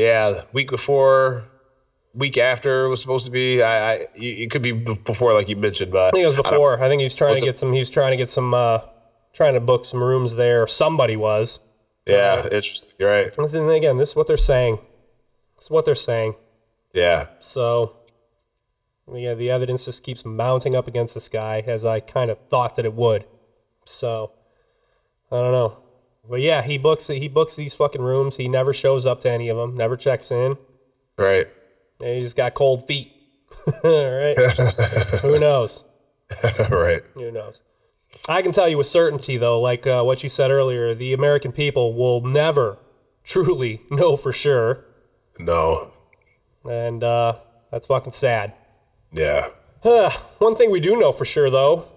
Yeah, 0.00 0.42
week 0.52 0.70
before, 0.70 1.44
week 2.14 2.38
after 2.38 2.88
was 2.88 3.00
supposed 3.00 3.24
to 3.26 3.30
be. 3.30 3.62
I, 3.62 3.92
I 3.92 4.06
it 4.14 4.50
could 4.50 4.62
be 4.62 4.72
before, 4.72 5.34
like 5.34 5.48
you 5.48 5.56
mentioned, 5.56 5.92
but 5.92 6.08
I 6.08 6.10
think 6.10 6.24
it 6.24 6.26
was 6.26 6.36
before. 6.36 6.82
I, 6.82 6.88
think 6.88 7.00
he 7.00 7.04
was 7.04 7.16
trying 7.16 7.32
Was 7.32 7.40
to 7.40 7.46
it- 7.46 7.48
get 7.50 7.58
some. 7.58 7.72
He 7.72 7.78
was 7.78 7.90
trying 7.90 8.12
to 8.12 8.16
get 8.16 8.28
some. 8.28 8.54
Uh, 8.54 8.78
trying 9.32 9.54
to 9.54 9.60
book 9.60 9.84
some 9.84 10.02
rooms 10.02 10.34
there. 10.34 10.66
Somebody 10.66 11.16
was. 11.16 11.60
Yeah, 12.06 12.44
interesting. 12.44 12.92
You're 12.98 13.10
right. 13.10 13.38
And 13.38 13.48
then 13.48 13.68
again, 13.70 13.96
this 13.96 14.10
is 14.10 14.16
what 14.16 14.26
they're 14.26 14.36
saying. 14.36 14.78
This 15.56 15.66
is 15.66 15.70
what 15.70 15.84
they're 15.84 15.94
saying. 15.94 16.34
Yeah. 16.92 17.26
So, 17.38 17.96
yeah, 19.12 19.34
the 19.34 19.50
evidence 19.50 19.84
just 19.84 20.02
keeps 20.02 20.24
mounting 20.24 20.74
up 20.74 20.88
against 20.88 21.14
this 21.14 21.28
guy 21.28 21.62
as 21.66 21.84
I 21.84 22.00
kind 22.00 22.30
of 22.30 22.38
thought 22.48 22.76
that 22.76 22.84
it 22.84 22.94
would. 22.94 23.26
So, 23.84 24.32
I 25.30 25.36
don't 25.36 25.52
know. 25.52 25.78
But 26.30 26.40
yeah, 26.40 26.62
he 26.62 26.78
books 26.78 27.08
he 27.08 27.26
books 27.28 27.56
these 27.56 27.74
fucking 27.74 28.00
rooms. 28.02 28.36
He 28.36 28.46
never 28.48 28.72
shows 28.72 29.04
up 29.04 29.20
to 29.22 29.30
any 29.30 29.48
of 29.48 29.56
them. 29.56 29.74
Never 29.76 29.96
checks 29.96 30.30
in. 30.30 30.56
Right. 31.18 31.48
And 31.98 32.18
he's 32.18 32.32
got 32.34 32.54
cold 32.54 32.86
feet. 32.86 33.12
All 33.66 33.80
right. 33.92 34.38
Who 35.22 35.38
knows? 35.38 35.84
right. 36.70 37.02
Who 37.14 37.30
knows? 37.32 37.62
I 38.28 38.42
can 38.42 38.52
tell 38.52 38.68
you 38.68 38.78
with 38.78 38.86
certainty, 38.86 39.36
though, 39.36 39.60
like 39.60 39.86
uh, 39.86 40.02
what 40.02 40.22
you 40.22 40.28
said 40.28 40.50
earlier, 40.50 40.94
the 40.94 41.12
American 41.12 41.52
people 41.52 41.94
will 41.94 42.20
never 42.20 42.78
truly 43.24 43.82
know 43.90 44.16
for 44.16 44.32
sure, 44.32 44.84
No. 45.38 45.92
and 46.68 47.02
uh, 47.02 47.38
that's 47.70 47.86
fucking 47.86 48.12
sad. 48.12 48.54
Yeah. 49.12 49.48
One 50.38 50.54
thing 50.54 50.70
we 50.70 50.80
do 50.80 50.96
know 50.96 51.12
for 51.12 51.24
sure, 51.24 51.50
though, 51.50 51.88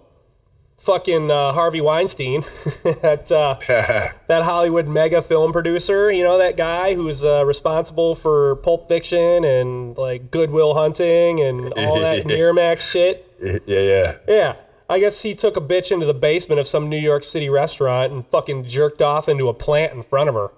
fucking 0.84 1.30
uh, 1.30 1.52
Harvey 1.52 1.80
Weinstein, 1.80 2.42
that 2.82 3.32
uh, 3.32 3.58
that 4.26 4.42
Hollywood 4.42 4.86
mega 4.86 5.22
film 5.22 5.52
producer, 5.52 6.12
you 6.12 6.22
know 6.22 6.38
that 6.38 6.56
guy 6.56 6.94
who's 6.94 7.24
uh, 7.24 7.44
responsible 7.44 8.14
for 8.14 8.56
Pulp 8.56 8.88
Fiction 8.88 9.44
and 9.44 9.96
like 9.96 10.30
Good 10.30 10.50
Will 10.50 10.74
Hunting 10.74 11.40
and 11.40 11.72
all 11.74 12.00
that 12.00 12.24
Miramax 12.26 12.80
shit. 12.80 13.30
yeah, 13.66 13.80
yeah. 13.80 14.16
Yeah, 14.28 14.56
I 14.88 14.98
guess 15.00 15.22
he 15.22 15.34
took 15.34 15.56
a 15.56 15.60
bitch 15.60 15.90
into 15.90 16.06
the 16.06 16.14
basement 16.14 16.60
of 16.60 16.66
some 16.66 16.88
New 16.88 16.98
York 16.98 17.24
City 17.24 17.48
restaurant 17.48 18.12
and 18.12 18.26
fucking 18.26 18.66
jerked 18.66 19.02
off 19.02 19.28
into 19.28 19.48
a 19.48 19.54
plant 19.54 19.92
in 19.92 20.02
front 20.02 20.28
of 20.28 20.34
her. 20.34 20.50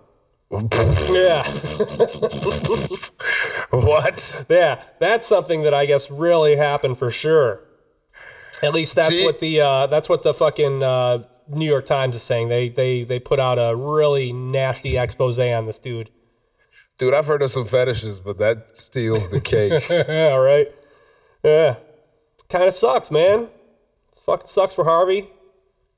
yeah, 0.48 1.42
what? 3.70 4.46
yeah, 4.48 4.80
that's 5.00 5.26
something 5.26 5.62
that 5.62 5.74
I 5.74 5.86
guess 5.86 6.08
really 6.08 6.54
happened 6.54 6.98
for 6.98 7.10
sure. 7.10 7.65
At 8.62 8.72
least 8.72 8.94
that's 8.94 9.18
what 9.18 9.40
the 9.40 9.60
uh, 9.60 9.86
that's 9.86 10.08
what 10.08 10.22
the 10.22 10.32
fucking 10.32 10.82
uh, 10.82 11.24
New 11.48 11.68
York 11.68 11.84
Times 11.84 12.16
is 12.16 12.22
saying. 12.22 12.48
They 12.48 12.68
they 12.68 13.04
they 13.04 13.18
put 13.18 13.38
out 13.38 13.58
a 13.58 13.76
really 13.76 14.32
nasty 14.32 14.96
expose 14.96 15.38
on 15.38 15.66
this 15.66 15.78
dude. 15.78 16.10
Dude, 16.98 17.12
I've 17.12 17.26
heard 17.26 17.42
of 17.42 17.50
some 17.50 17.66
fetishes, 17.66 18.18
but 18.20 18.38
that 18.38 18.68
steals 18.72 19.28
the 19.28 19.40
cake. 19.40 19.90
All 20.08 20.40
right. 20.40 20.68
Yeah, 21.44 21.76
kind 22.48 22.64
of 22.64 22.74
sucks, 22.74 23.10
man. 23.10 23.48
It 24.12 24.20
fucking 24.24 24.46
sucks 24.46 24.74
for 24.74 24.84
Harvey. 24.84 25.28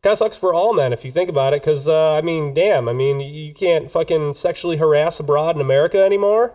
Kind 0.02 0.12
of 0.12 0.18
sucks 0.18 0.36
for 0.36 0.54
all 0.54 0.74
men 0.74 0.92
if 0.92 1.04
you 1.04 1.10
think 1.10 1.28
about 1.28 1.54
it, 1.54 1.62
because 1.62 1.88
uh, 1.88 2.14
I 2.14 2.20
mean, 2.20 2.54
damn, 2.54 2.88
I 2.88 2.92
mean, 2.92 3.18
you 3.18 3.52
can't 3.52 3.90
fucking 3.90 4.34
sexually 4.34 4.76
harass 4.76 5.18
abroad 5.18 5.56
in 5.56 5.60
America 5.60 5.98
anymore 5.98 6.54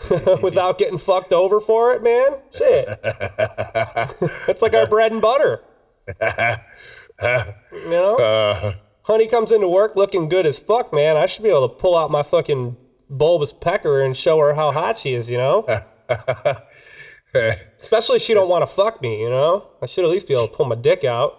without 0.42 0.78
getting 0.78 0.98
fucked 0.98 1.32
over 1.32 1.60
for 1.60 1.92
it, 1.94 2.02
man. 2.02 2.38
Shit, 2.52 2.88
it's 4.48 4.62
like 4.62 4.74
our 4.74 4.86
bread 4.86 5.12
and 5.12 5.20
butter. 5.22 5.62
you 6.20 7.88
know, 7.88 8.16
uh, 8.16 8.74
honey 9.02 9.26
comes 9.28 9.52
into 9.52 9.68
work 9.68 9.96
looking 9.96 10.28
good 10.28 10.46
as 10.46 10.58
fuck, 10.58 10.92
man. 10.92 11.16
I 11.16 11.26
should 11.26 11.42
be 11.42 11.48
able 11.50 11.68
to 11.68 11.74
pull 11.74 11.96
out 11.96 12.10
my 12.10 12.22
fucking 12.22 12.76
bulbous 13.08 13.52
pecker 13.52 14.00
and 14.02 14.16
show 14.16 14.38
her 14.38 14.54
how 14.54 14.72
hot 14.72 14.96
she 14.96 15.14
is. 15.14 15.30
You 15.30 15.38
know. 15.38 15.82
Especially 17.80 18.16
if 18.16 18.22
she 18.22 18.34
don't 18.34 18.48
want 18.50 18.62
to 18.62 18.66
fuck 18.66 19.00
me, 19.00 19.22
you 19.22 19.30
know? 19.30 19.66
I 19.80 19.86
should 19.86 20.04
at 20.04 20.10
least 20.10 20.28
be 20.28 20.34
able 20.34 20.48
to 20.48 20.54
pull 20.54 20.66
my 20.66 20.74
dick 20.74 21.02
out, 21.02 21.38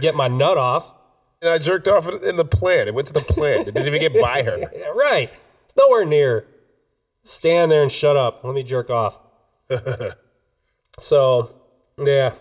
get 0.00 0.14
my 0.14 0.28
nut 0.28 0.56
off. 0.56 0.94
and 1.42 1.50
I 1.50 1.58
jerked 1.58 1.88
off 1.88 2.08
in 2.08 2.36
the 2.36 2.44
plant. 2.44 2.88
It 2.88 2.94
went 2.94 3.06
to 3.08 3.12
the 3.12 3.20
plant. 3.20 3.68
It 3.68 3.74
didn't 3.74 3.86
even 3.86 4.00
get 4.00 4.18
by 4.20 4.42
her. 4.42 4.56
Right. 4.94 5.30
It's 5.66 5.76
nowhere 5.76 6.06
near. 6.06 6.46
Stand 7.22 7.70
there 7.70 7.82
and 7.82 7.92
shut 7.92 8.16
up. 8.16 8.42
Let 8.44 8.54
me 8.54 8.62
jerk 8.62 8.90
off. 8.90 9.18
so, 10.98 11.54
yeah. 11.98 12.32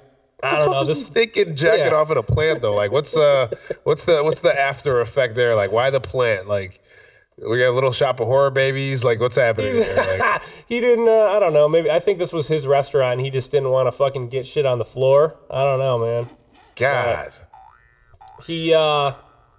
I 0.42 0.58
don't 0.58 0.72
know. 0.72 0.86
This 0.86 1.10
thinking 1.10 1.56
jacking 1.56 1.88
Yeah. 1.88 1.96
off 1.96 2.10
in 2.12 2.18
a 2.18 2.24
plant 2.24 2.62
though. 2.62 2.74
Like, 2.74 2.92
what's 2.92 3.12
the 3.12 3.58
what's 3.84 4.06
the 4.06 4.24
what's 4.24 4.42
the 4.42 4.58
after 4.58 5.02
effect 5.02 5.36
there? 5.36 5.54
Like, 5.56 5.72
why 5.72 5.90
the 5.90 6.00
plant? 6.00 6.48
Like, 6.48 6.82
we 7.38 7.60
got 7.60 7.70
a 7.70 7.72
little 7.76 7.92
shop 7.92 8.22
of 8.22 8.28
horror 8.28 8.50
babies. 8.52 9.04
Like, 9.04 9.20
what's 9.20 9.36
happening 9.36 9.74
there? 9.74 10.18
Like, 10.20 10.42
he 10.68 10.80
didn't. 10.80 11.08
Uh, 11.10 11.26
I 11.36 11.40
don't 11.40 11.52
know. 11.54 11.68
Maybe 11.68 11.92
I 11.92 12.00
think 12.00 12.20
this 12.20 12.32
was 12.32 12.48
his 12.48 12.66
restaurant. 12.68 13.14
and 13.14 13.22
He 13.22 13.30
just 13.30 13.52
didn't 13.52 13.70
want 13.72 13.88
to 13.88 13.92
fucking 13.92 14.30
get 14.30 14.46
shit 14.48 14.66
on 14.66 14.78
the 14.80 14.86
floor. 14.86 15.36
I 15.52 15.66
don't 15.66 15.80
know, 15.80 16.00
man. 16.00 16.30
God, 16.78 17.34
He 18.46 18.74
uh, 18.74 19.12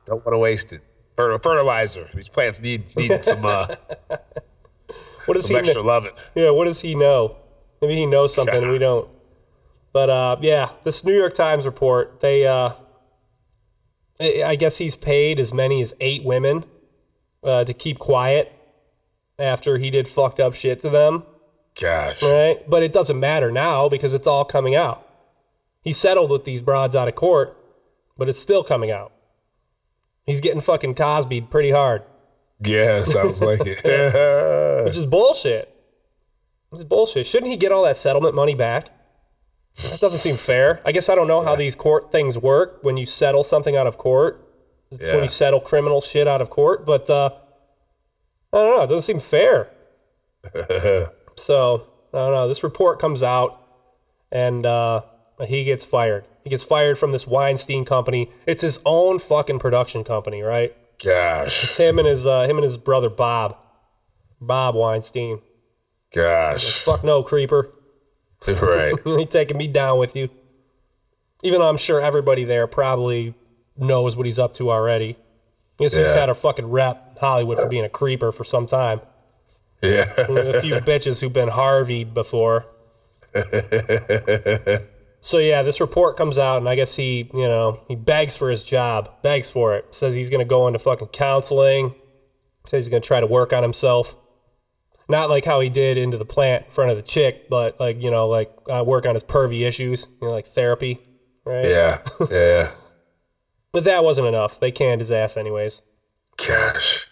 don't 0.07 0.25
want 0.25 0.33
to 0.33 0.39
waste 0.39 0.73
it. 0.73 0.81
Fertilizer. 1.17 2.09
These 2.15 2.29
plants 2.31 2.61
need 2.61 2.97
need 2.97 3.21
some 3.23 3.45
uh, 3.45 3.67
what 5.27 5.35
does 5.35 5.49
he? 5.49 5.61
Know? 5.61 5.81
loving. 5.83 6.13
Yeah, 6.35 6.51
what 6.51 6.65
does 6.65 6.81
he 6.81 6.95
know? 6.95 7.37
Maybe 7.81 7.97
he 7.97 8.07
knows 8.07 8.35
something 8.35 8.69
we 8.69 8.79
don't. 8.79 9.09
But 9.93 10.11
uh, 10.11 10.37
yeah, 10.41 10.71
this 10.85 11.05
New 11.05 11.17
York 11.17 11.35
Times 11.35 11.67
report, 11.67 12.21
they, 12.21 12.47
uh, 12.47 12.73
I 14.21 14.57
guess 14.57 14.79
he's 14.79 14.97
paid 14.97 15.41
as 15.41 15.53
many 15.53 15.83
as 15.83 15.95
eight 16.01 16.25
women 16.25 16.65
uh, 17.43 17.65
to 17.65 17.73
keep 17.73 17.99
quiet 17.99 18.53
after 19.39 19.79
he 19.79 19.91
did 19.91 20.07
fucked 20.07 20.39
up 20.39 20.55
shit 20.55 20.81
to 20.81 20.91
them, 20.91 21.25
Gosh. 21.81 22.23
right? 22.23 22.59
But 22.69 22.83
it 22.83 22.93
doesn't 22.93 23.19
matter 23.19 23.51
now 23.51 23.89
because 23.89 24.15
it's 24.15 24.27
all 24.27 24.45
coming 24.45 24.75
out. 24.75 25.07
He 25.83 25.93
settled 25.95 26.31
with 26.31 26.45
these 26.45 26.61
broads 26.61 26.95
out 26.95 27.09
of 27.09 27.15
court, 27.15 27.57
but 28.19 28.29
it's 28.29 28.39
still 28.39 28.63
coming 28.63 28.91
out. 28.91 29.13
He's 30.27 30.41
getting 30.43 30.61
fucking 30.61 30.95
Cosby'd 30.95 31.51
pretty 31.51 31.71
hard, 31.71 32.03
Yeah, 32.63 33.05
sounds 33.05 33.41
like 33.51 33.61
it. 33.65 34.85
which 34.85 34.97
is 34.97 35.07
bullshit. 35.07 35.75
It's 36.73 36.85
bullshit. 36.85 37.27
Shouldn't 37.27 37.51
he 37.51 37.57
get 37.57 37.73
all 37.73 37.85
that 37.85 37.97
settlement 37.97 38.35
money 38.35 38.55
back? 38.55 38.89
That 39.83 40.01
doesn't 40.01 40.19
seem 40.19 40.37
fair. 40.37 40.81
I 40.85 40.93
guess 40.93 41.09
I 41.09 41.15
don't 41.15 41.29
know 41.29 41.43
how 41.43 41.57
these 41.57 41.75
court 41.75 42.13
things 42.13 42.37
work 42.37 42.79
when 42.83 42.97
you 42.97 43.07
settle 43.07 43.43
something 43.43 43.77
out 43.77 43.87
of 43.87 43.99
court. 43.99 44.47
It's 44.91 45.07
when 45.09 45.23
you 45.23 45.29
settle 45.29 45.61
criminal 45.61 46.01
shit 46.01 46.27
out 46.27 46.43
of 46.43 46.51
court, 46.51 46.85
but 46.85 47.09
uh, 47.09 47.31
I 48.53 48.57
don't 48.57 48.77
know. 48.77 48.83
It 48.83 48.89
doesn't 48.89 49.03
seem 49.03 49.21
fair. 49.21 49.71
so 51.37 51.87
I 52.13 52.19
don't 52.19 52.35
know. 52.35 52.49
This 52.49 52.65
report 52.65 52.99
comes 52.99 53.23
out, 53.23 53.63
and 54.33 54.67
uh, 54.67 55.03
he 55.47 55.65
gets 55.65 55.85
fired. 55.85 56.25
He 56.43 56.51
gets 56.51 56.65
fired 56.65 56.99
from 56.99 57.13
this 57.13 57.27
Weinstein 57.27 57.85
company. 57.85 58.31
It's 58.47 58.63
his 58.63 58.81
own 58.85 59.19
fucking 59.21 59.61
production 59.61 60.03
company, 60.03 60.43
right? 60.43 60.77
Gosh. 61.03 61.65
It's 61.65 61.77
him 61.77 61.99
and 61.99 62.07
his 62.07 62.27
uh, 62.27 62.43
him 62.43 62.57
and 62.57 62.65
his 62.65 62.77
brother 62.77 63.09
Bob, 63.09 63.57
Bob 64.41 64.75
Weinstein. 64.75 65.41
Gosh. 66.15 66.65
Fuck 66.81 67.05
no, 67.05 67.23
creeper. 67.23 67.71
Right. 68.47 68.95
You 69.05 69.27
taking 69.27 69.59
me 69.59 69.69
down 69.69 69.99
with 69.99 70.17
you. 70.17 70.31
Even 71.43 71.61
though 71.61 71.69
I'm 71.69 71.77
sure 71.77 72.01
everybody 72.01 72.45
there 72.45 72.67
probably 72.67 73.35
knows 73.77 74.17
what 74.17 74.25
he's 74.27 74.39
up 74.39 74.55
to 74.55 74.71
already. 74.71 75.17
He's 75.79 75.93
just 75.95 76.15
Yeah. 76.15 76.21
had 76.21 76.29
a 76.31 76.35
fucking 76.35 76.71
rep 76.71 77.13
in 77.15 77.21
Hollywood 77.21 77.59
for 77.59 77.67
being 77.67 77.85
a 77.85 77.89
creeper 77.91 78.33
for 78.33 78.45
some 78.45 78.67
time. 78.67 79.01
Yeah. 79.83 80.13
a 80.19 80.61
few 80.61 80.75
bitches 80.91 81.21
who've 81.21 81.33
been 81.33 81.49
Harveyed 81.51 82.13
before. 82.15 82.67
So 85.21 85.39
yeah, 85.39 85.63
this 85.63 85.81
report 85.81 86.17
comes 86.17 86.39
out, 86.39 86.59
and 86.59 86.69
I 86.69 86.75
guess 86.75 86.97
he, 86.97 87.31
you 87.35 87.47
know, 87.47 87.81
he 87.89 87.95
begs 87.95 88.35
for 88.35 88.51
his 88.51 88.65
job, 88.65 89.23
begs 89.23 89.51
for 89.51 89.77
it. 89.77 89.95
Says 89.95 90.15
he's 90.15 90.31
gonna 90.31 90.45
go 90.47 90.67
into 90.67 90.79
fucking 90.79 91.09
counseling. 91.09 91.95
Says 92.65 92.87
he's 92.87 92.91
gonna 92.91 93.01
try 93.01 93.21
to 93.21 93.27
work 93.27 93.53
on 93.53 93.63
himself. 93.63 94.17
Not 95.09 95.29
like 95.29 95.45
how 95.45 95.61
he 95.61 95.69
did 95.69 95.99
into 95.99 96.17
the 96.17 96.25
plant 96.25 96.67
in 96.67 96.71
front 96.71 96.91
of 96.91 96.97
the 96.97 97.03
chick, 97.03 97.51
but 97.51 97.79
like 97.79 98.03
you 98.03 98.11
know, 98.11 98.29
like 98.29 98.51
uh, 98.71 98.83
work 98.87 99.05
on 99.05 99.15
his 99.15 99.25
pervy 99.25 99.67
issues, 99.67 100.09
you 100.23 100.29
know, 100.29 100.33
like 100.33 100.47
therapy, 100.47 101.01
right? 101.45 101.67
Yeah. 101.67 101.99
Yeah. 102.31 102.71
But 103.73 103.85
that 103.85 104.03
wasn't 104.03 104.27
enough. 104.27 104.59
They 104.59 104.73
canned 104.73 105.01
his 105.01 105.13
ass 105.13 105.37
anyways. 105.37 105.83
Gosh. 106.37 107.07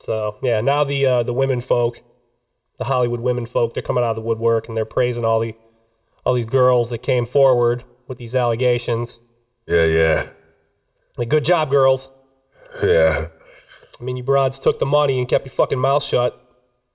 So 0.00 0.36
yeah, 0.42 0.60
now 0.60 0.84
the 0.84 1.06
uh, 1.06 1.22
the 1.22 1.32
women 1.32 1.60
folk, 1.60 2.02
the 2.78 2.84
Hollywood 2.84 3.20
women 3.20 3.46
folk, 3.46 3.74
they're 3.74 3.82
coming 3.82 4.04
out 4.04 4.10
of 4.10 4.16
the 4.16 4.22
woodwork 4.22 4.68
and 4.68 4.76
they're 4.76 4.84
praising 4.84 5.24
all 5.24 5.40
the 5.40 5.54
all 6.24 6.34
these 6.34 6.46
girls 6.46 6.90
that 6.90 6.98
came 6.98 7.26
forward 7.26 7.84
with 8.06 8.18
these 8.18 8.34
allegations. 8.34 9.20
Yeah. 9.66 9.84
Yeah. 9.84 10.28
Like, 11.16 11.28
good 11.28 11.44
job, 11.44 11.70
girls. 11.70 12.10
Yeah. 12.82 13.28
I 13.98 14.02
mean, 14.02 14.16
you 14.16 14.22
broads 14.24 14.58
took 14.58 14.78
the 14.78 14.86
money 14.86 15.18
and 15.18 15.28
kept 15.28 15.44
your 15.46 15.52
fucking 15.52 15.78
mouth 15.78 16.02
shut 16.02 16.40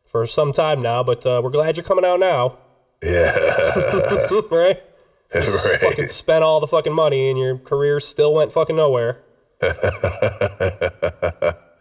for 0.06 0.26
some 0.28 0.52
time 0.52 0.82
now, 0.82 1.04
but 1.04 1.26
uh, 1.26 1.40
we're 1.44 1.50
glad 1.52 1.78
you're 1.78 1.86
coming 1.86 2.04
out 2.04 2.20
now, 2.20 2.58
Yeah. 3.02 3.38
right? 4.52 4.84
Just 5.34 5.66
right. 5.66 5.80
fucking 5.80 6.08
spent 6.08 6.44
all 6.44 6.60
the 6.60 6.68
fucking 6.68 6.94
money 6.94 7.30
and 7.30 7.38
your 7.40 7.58
career 7.58 8.00
still 8.00 8.34
went 8.34 8.52
fucking 8.52 8.76
nowhere. 8.76 9.24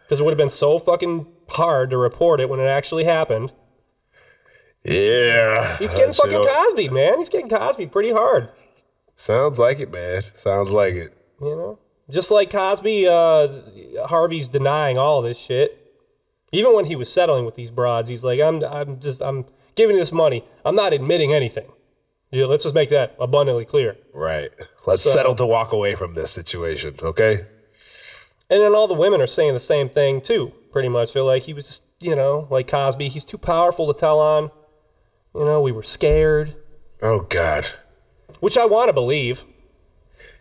Because 0.09 0.19
it 0.19 0.23
would 0.23 0.31
have 0.31 0.39
been 0.39 0.49
so 0.49 0.79
fucking 0.79 1.27
hard 1.49 1.91
to 1.91 1.97
report 1.97 2.39
it 2.39 2.49
when 2.49 2.59
it 2.59 2.65
actually 2.65 3.03
happened. 3.03 3.53
Yeah. 4.83 5.77
He's 5.77 5.93
getting 5.93 6.13
fucking 6.13 6.43
Cosby, 6.43 6.89
man. 6.89 7.17
He's 7.19 7.29
getting 7.29 7.49
Cosby 7.49 7.87
pretty 7.87 8.11
hard. 8.11 8.49
Sounds 9.15 9.59
like 9.59 9.79
it, 9.79 9.91
man. 9.91 10.21
Sounds 10.33 10.71
like 10.71 10.93
it. 10.93 11.13
You 11.41 11.55
know, 11.55 11.79
Just 12.09 12.31
like 12.31 12.49
Cosby, 12.51 13.07
uh, 13.07 14.05
Harvey's 14.07 14.47
denying 14.47 14.97
all 14.97 15.21
this 15.21 15.37
shit. 15.37 15.75
Even 16.51 16.73
when 16.73 16.85
he 16.85 16.95
was 16.95 17.11
settling 17.11 17.45
with 17.45 17.55
these 17.55 17.69
broads, 17.71 18.09
he's 18.09 18.23
like, 18.23 18.39
"I'm, 18.39 18.63
I'm 18.63 18.99
just, 18.99 19.21
I'm 19.21 19.45
giving 19.75 19.95
you 19.95 20.01
this 20.01 20.11
money. 20.11 20.43
I'm 20.65 20.75
not 20.75 20.93
admitting 20.93 21.31
anything." 21.33 21.71
Yeah, 22.31 22.45
let's 22.45 22.63
just 22.63 22.73
make 22.75 22.89
that 22.89 23.15
abundantly 23.19 23.65
clear. 23.65 23.97
Right. 24.13 24.49
Let's 24.87 25.03
So- 25.03 25.11
settle 25.11 25.35
to 25.35 25.45
walk 25.45 25.71
away 25.73 25.95
from 25.95 26.13
this 26.15 26.31
situation, 26.31 26.95
okay? 27.01 27.45
And 28.49 28.61
then 28.63 28.73
all 28.73 28.87
the 28.87 28.93
women 28.95 29.21
are 29.21 29.27
saying 29.27 29.53
the 29.53 29.59
same 29.59 29.89
thing 29.89 30.21
too, 30.21 30.53
pretty 30.71 30.89
much. 30.89 31.13
They're 31.13 31.21
like, 31.23 31.43
he 31.43 31.53
was 31.53 31.67
just, 31.67 31.83
you 31.99 32.15
know, 32.15 32.47
like 32.49 32.67
Cosby, 32.67 33.07
he's 33.09 33.25
too 33.25 33.37
powerful 33.37 33.91
to 33.91 33.99
tell 33.99 34.19
on. 34.19 34.49
You 35.35 35.45
know, 35.45 35.61
we 35.61 35.71
were 35.71 35.83
scared, 35.83 36.55
Oh 37.01 37.21
God. 37.21 37.67
which 38.39 38.57
I 38.57 38.65
want 38.65 38.89
to 38.89 38.93
believe. 38.93 39.45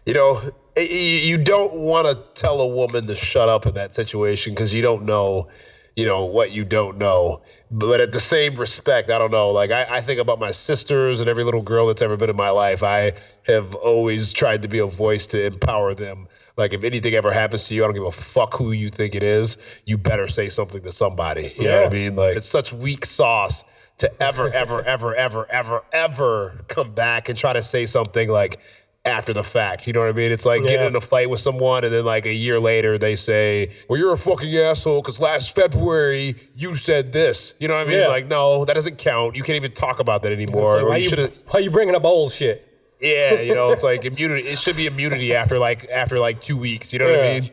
You 0.06 0.14
know, 0.14 0.50
you 0.76 1.36
don't 1.36 1.74
want 1.74 2.06
to 2.06 2.40
tell 2.40 2.60
a 2.60 2.66
woman 2.66 3.06
to 3.08 3.14
shut 3.14 3.48
up 3.48 3.66
in 3.66 3.74
that 3.74 3.92
situation 3.94 4.54
because 4.54 4.72
you 4.72 4.80
don't 4.80 5.04
know, 5.04 5.48
you 5.96 6.06
know, 6.06 6.24
what 6.24 6.50
you 6.52 6.64
don't 6.64 6.96
know. 6.96 7.42
But 7.70 8.00
at 8.00 8.12
the 8.12 8.20
same 8.20 8.56
respect, 8.56 9.10
I 9.10 9.18
don't 9.18 9.30
know. 9.30 9.50
Like 9.50 9.70
I, 9.70 9.98
I 9.98 10.00
think 10.00 10.18
about 10.18 10.40
my 10.40 10.50
sisters 10.52 11.20
and 11.20 11.28
every 11.28 11.44
little 11.44 11.60
girl 11.62 11.88
that's 11.88 12.00
ever 12.00 12.16
been 12.16 12.30
in 12.30 12.36
my 12.36 12.50
life. 12.50 12.82
I 12.82 13.12
have 13.46 13.74
always 13.74 14.32
tried 14.32 14.62
to 14.62 14.68
be 14.68 14.78
a 14.78 14.86
voice 14.86 15.26
to 15.28 15.44
empower 15.44 15.94
them. 15.94 16.26
Like 16.56 16.72
if 16.72 16.82
anything 16.82 17.14
ever 17.14 17.30
happens 17.30 17.66
to 17.66 17.74
you, 17.74 17.84
I 17.84 17.86
don't 17.88 17.94
give 17.94 18.04
a 18.04 18.10
fuck 18.10 18.54
who 18.54 18.72
you 18.72 18.88
think 18.88 19.14
it 19.14 19.22
is. 19.22 19.58
You 19.84 19.98
better 19.98 20.26
say 20.26 20.48
something 20.48 20.82
to 20.82 20.92
somebody. 20.92 21.54
You 21.58 21.68
know 21.68 21.82
what 21.82 21.90
I 21.90 21.94
mean? 21.94 22.16
Like 22.16 22.36
it's 22.38 22.48
such 22.48 22.72
weak 22.72 23.04
sauce 23.04 23.62
to 23.98 24.22
ever, 24.22 24.48
ever, 24.52 24.82
ever, 24.82 25.14
ever, 25.14 25.46
ever, 25.50 25.82
ever 25.92 26.64
come 26.68 26.94
back 26.94 27.28
and 27.28 27.38
try 27.38 27.52
to 27.52 27.62
say 27.62 27.84
something 27.86 28.28
like 28.28 28.60
after 29.04 29.32
the 29.32 29.42
fact. 29.42 29.86
You 29.86 29.92
know 29.92 30.00
what 30.00 30.08
I 30.08 30.12
mean? 30.12 30.30
It's 30.32 30.44
like 30.44 30.62
Yeah. 30.62 30.70
getting 30.70 30.86
in 30.88 30.96
a 30.96 31.00
fight 31.00 31.30
with 31.30 31.40
someone 31.40 31.84
and 31.84 31.92
then 31.92 32.04
like 32.04 32.26
a 32.26 32.32
year 32.32 32.60
later 32.60 32.98
they 32.98 33.16
say, 33.16 33.70
"Well, 33.88 33.98
you're 33.98 34.12
a 34.12 34.18
fucking 34.18 34.54
asshole 34.56 35.00
because 35.02 35.18
last 35.18 35.54
February 35.54 36.36
you 36.56 36.76
said 36.76 37.12
this." 37.12 37.54
You 37.58 37.68
know 37.68 37.74
what 37.74 37.86
I 37.86 37.90
mean? 37.90 38.00
Yeah. 38.00 38.08
Like, 38.08 38.26
no, 38.26 38.64
that 38.64 38.74
doesn't 38.74 38.98
count. 38.98 39.34
You 39.34 39.42
can't 39.42 39.56
even 39.56 39.72
talk 39.72 39.98
about 39.98 40.22
that 40.22 40.32
anymore. 40.32 40.76
like, 40.76 40.84
why, 40.88 40.96
you 40.98 41.10
you, 41.10 41.32
why 41.48 41.60
you 41.60 41.70
bringing 41.70 41.94
up 41.94 42.04
old 42.04 42.32
shit? 42.32 42.64
yeah, 43.00 43.40
you 43.40 43.54
know, 43.54 43.70
it's 43.70 43.82
like 43.84 44.04
immunity. 44.10 44.46
It 44.48 44.58
should 44.58 44.76
be 44.76 44.86
immunity 44.86 45.34
after 45.34 45.58
like 45.58 45.88
after 45.90 46.18
like 46.18 46.40
two 46.42 46.56
weeks. 46.56 46.92
You 46.92 46.98
know 46.98 47.06
what 47.10 47.20
I 47.20 47.40
mean? 47.40 47.50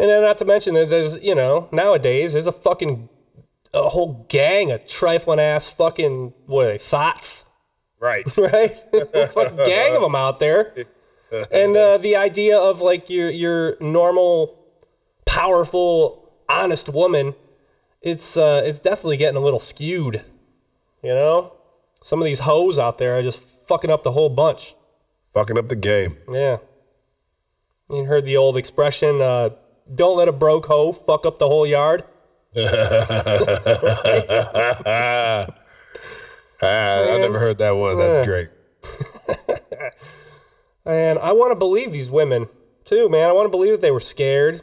And 0.00 0.08
then 0.08 0.22
not 0.22 0.38
to 0.38 0.44
mention 0.44 0.74
that 0.74 0.88
there's, 0.90 1.20
you 1.20 1.34
know, 1.34 1.68
nowadays 1.72 2.32
there's 2.34 2.46
a 2.46 2.52
fucking, 2.52 3.08
a 3.74 3.88
whole 3.88 4.26
gang 4.28 4.70
of 4.70 4.86
trifling 4.86 5.40
ass 5.40 5.68
fucking, 5.68 6.32
what 6.46 6.66
are 6.66 6.68
they, 6.72 6.78
thoughts? 6.78 7.48
Right. 8.00 8.24
right? 8.36 8.76
Fucking 9.32 9.56
gang 9.56 9.96
of 9.96 10.02
them 10.02 10.14
out 10.14 10.40
there. 10.40 10.74
And 11.50 11.76
uh, 11.76 11.98
the 11.98 12.16
idea 12.16 12.56
of 12.58 12.80
like 12.80 13.10
your 13.10 13.30
your 13.30 13.76
normal, 13.80 14.58
powerful, 15.26 16.32
honest 16.48 16.88
woman, 16.88 17.34
it's 18.00 18.36
uh, 18.36 18.62
it's 18.64 18.78
definitely 18.78 19.18
getting 19.18 19.36
a 19.36 19.40
little 19.40 19.58
skewed. 19.58 20.24
You 21.02 21.10
know, 21.10 21.52
some 22.02 22.20
of 22.20 22.24
these 22.24 22.40
hoes 22.40 22.78
out 22.78 22.98
there 22.98 23.18
are 23.18 23.22
just 23.22 23.40
fucking 23.40 23.90
up 23.90 24.04
the 24.04 24.12
whole 24.12 24.30
bunch. 24.30 24.74
Fucking 25.34 25.58
up 25.58 25.68
the 25.68 25.76
game. 25.76 26.16
Yeah. 26.32 26.58
You 27.90 28.04
heard 28.04 28.24
the 28.24 28.36
old 28.36 28.56
expression, 28.56 29.20
uh, 29.20 29.50
"Don't 29.94 30.16
let 30.16 30.28
a 30.28 30.32
broke 30.32 30.66
hoe 30.66 30.92
fuck 30.92 31.26
up 31.26 31.38
the 31.38 31.48
whole 31.48 31.66
yard." 31.66 32.04
Ah, 36.60 37.02
I 37.02 37.18
never 37.20 37.38
heard 37.38 37.58
that 37.58 37.70
one. 37.70 37.96
That's 37.96 38.26
great. 38.26 38.48
And 40.88 41.18
I 41.18 41.32
want 41.32 41.50
to 41.50 41.54
believe 41.54 41.92
these 41.92 42.10
women 42.10 42.48
too, 42.86 43.10
man. 43.10 43.28
I 43.28 43.32
want 43.32 43.44
to 43.44 43.50
believe 43.50 43.72
that 43.72 43.82
they 43.82 43.90
were 43.90 44.00
scared. 44.00 44.62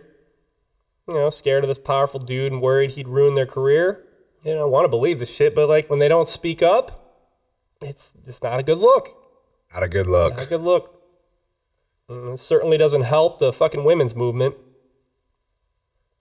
You 1.08 1.14
know, 1.14 1.30
scared 1.30 1.64
of 1.64 1.68
this 1.68 1.78
powerful 1.78 2.20
dude 2.20 2.52
and 2.52 2.64
worried 2.64 2.92
he'd 2.92 3.08
ruin 3.08 3.36
their 3.36 3.46
career. 3.46 4.04
You 4.44 4.56
know, 4.56 4.64
I 4.64 4.66
want 4.66 4.86
to 4.86 4.90
believe 4.90 5.20
this 5.20 5.34
shit, 5.34 5.54
but 5.54 5.70
like 5.70 5.88
when 5.88 6.00
they 6.00 6.08
don't 6.08 6.28
speak 6.28 6.64
up, 6.64 7.30
it's 7.80 8.16
it's 8.26 8.42
not 8.42 8.60
a 8.60 8.64
good 8.64 8.80
look. 8.80 9.10
Not 9.72 9.84
a 9.84 9.88
good 9.88 10.08
look. 10.08 10.36
Not 10.36 10.44
a 10.44 10.46
good 10.48 10.62
look. 10.62 11.00
And 12.10 12.34
it 12.34 12.40
certainly 12.40 12.78
doesn't 12.78 13.04
help 13.04 13.38
the 13.38 13.54
fucking 13.54 13.84
women's 13.84 14.16
movement. 14.16 14.56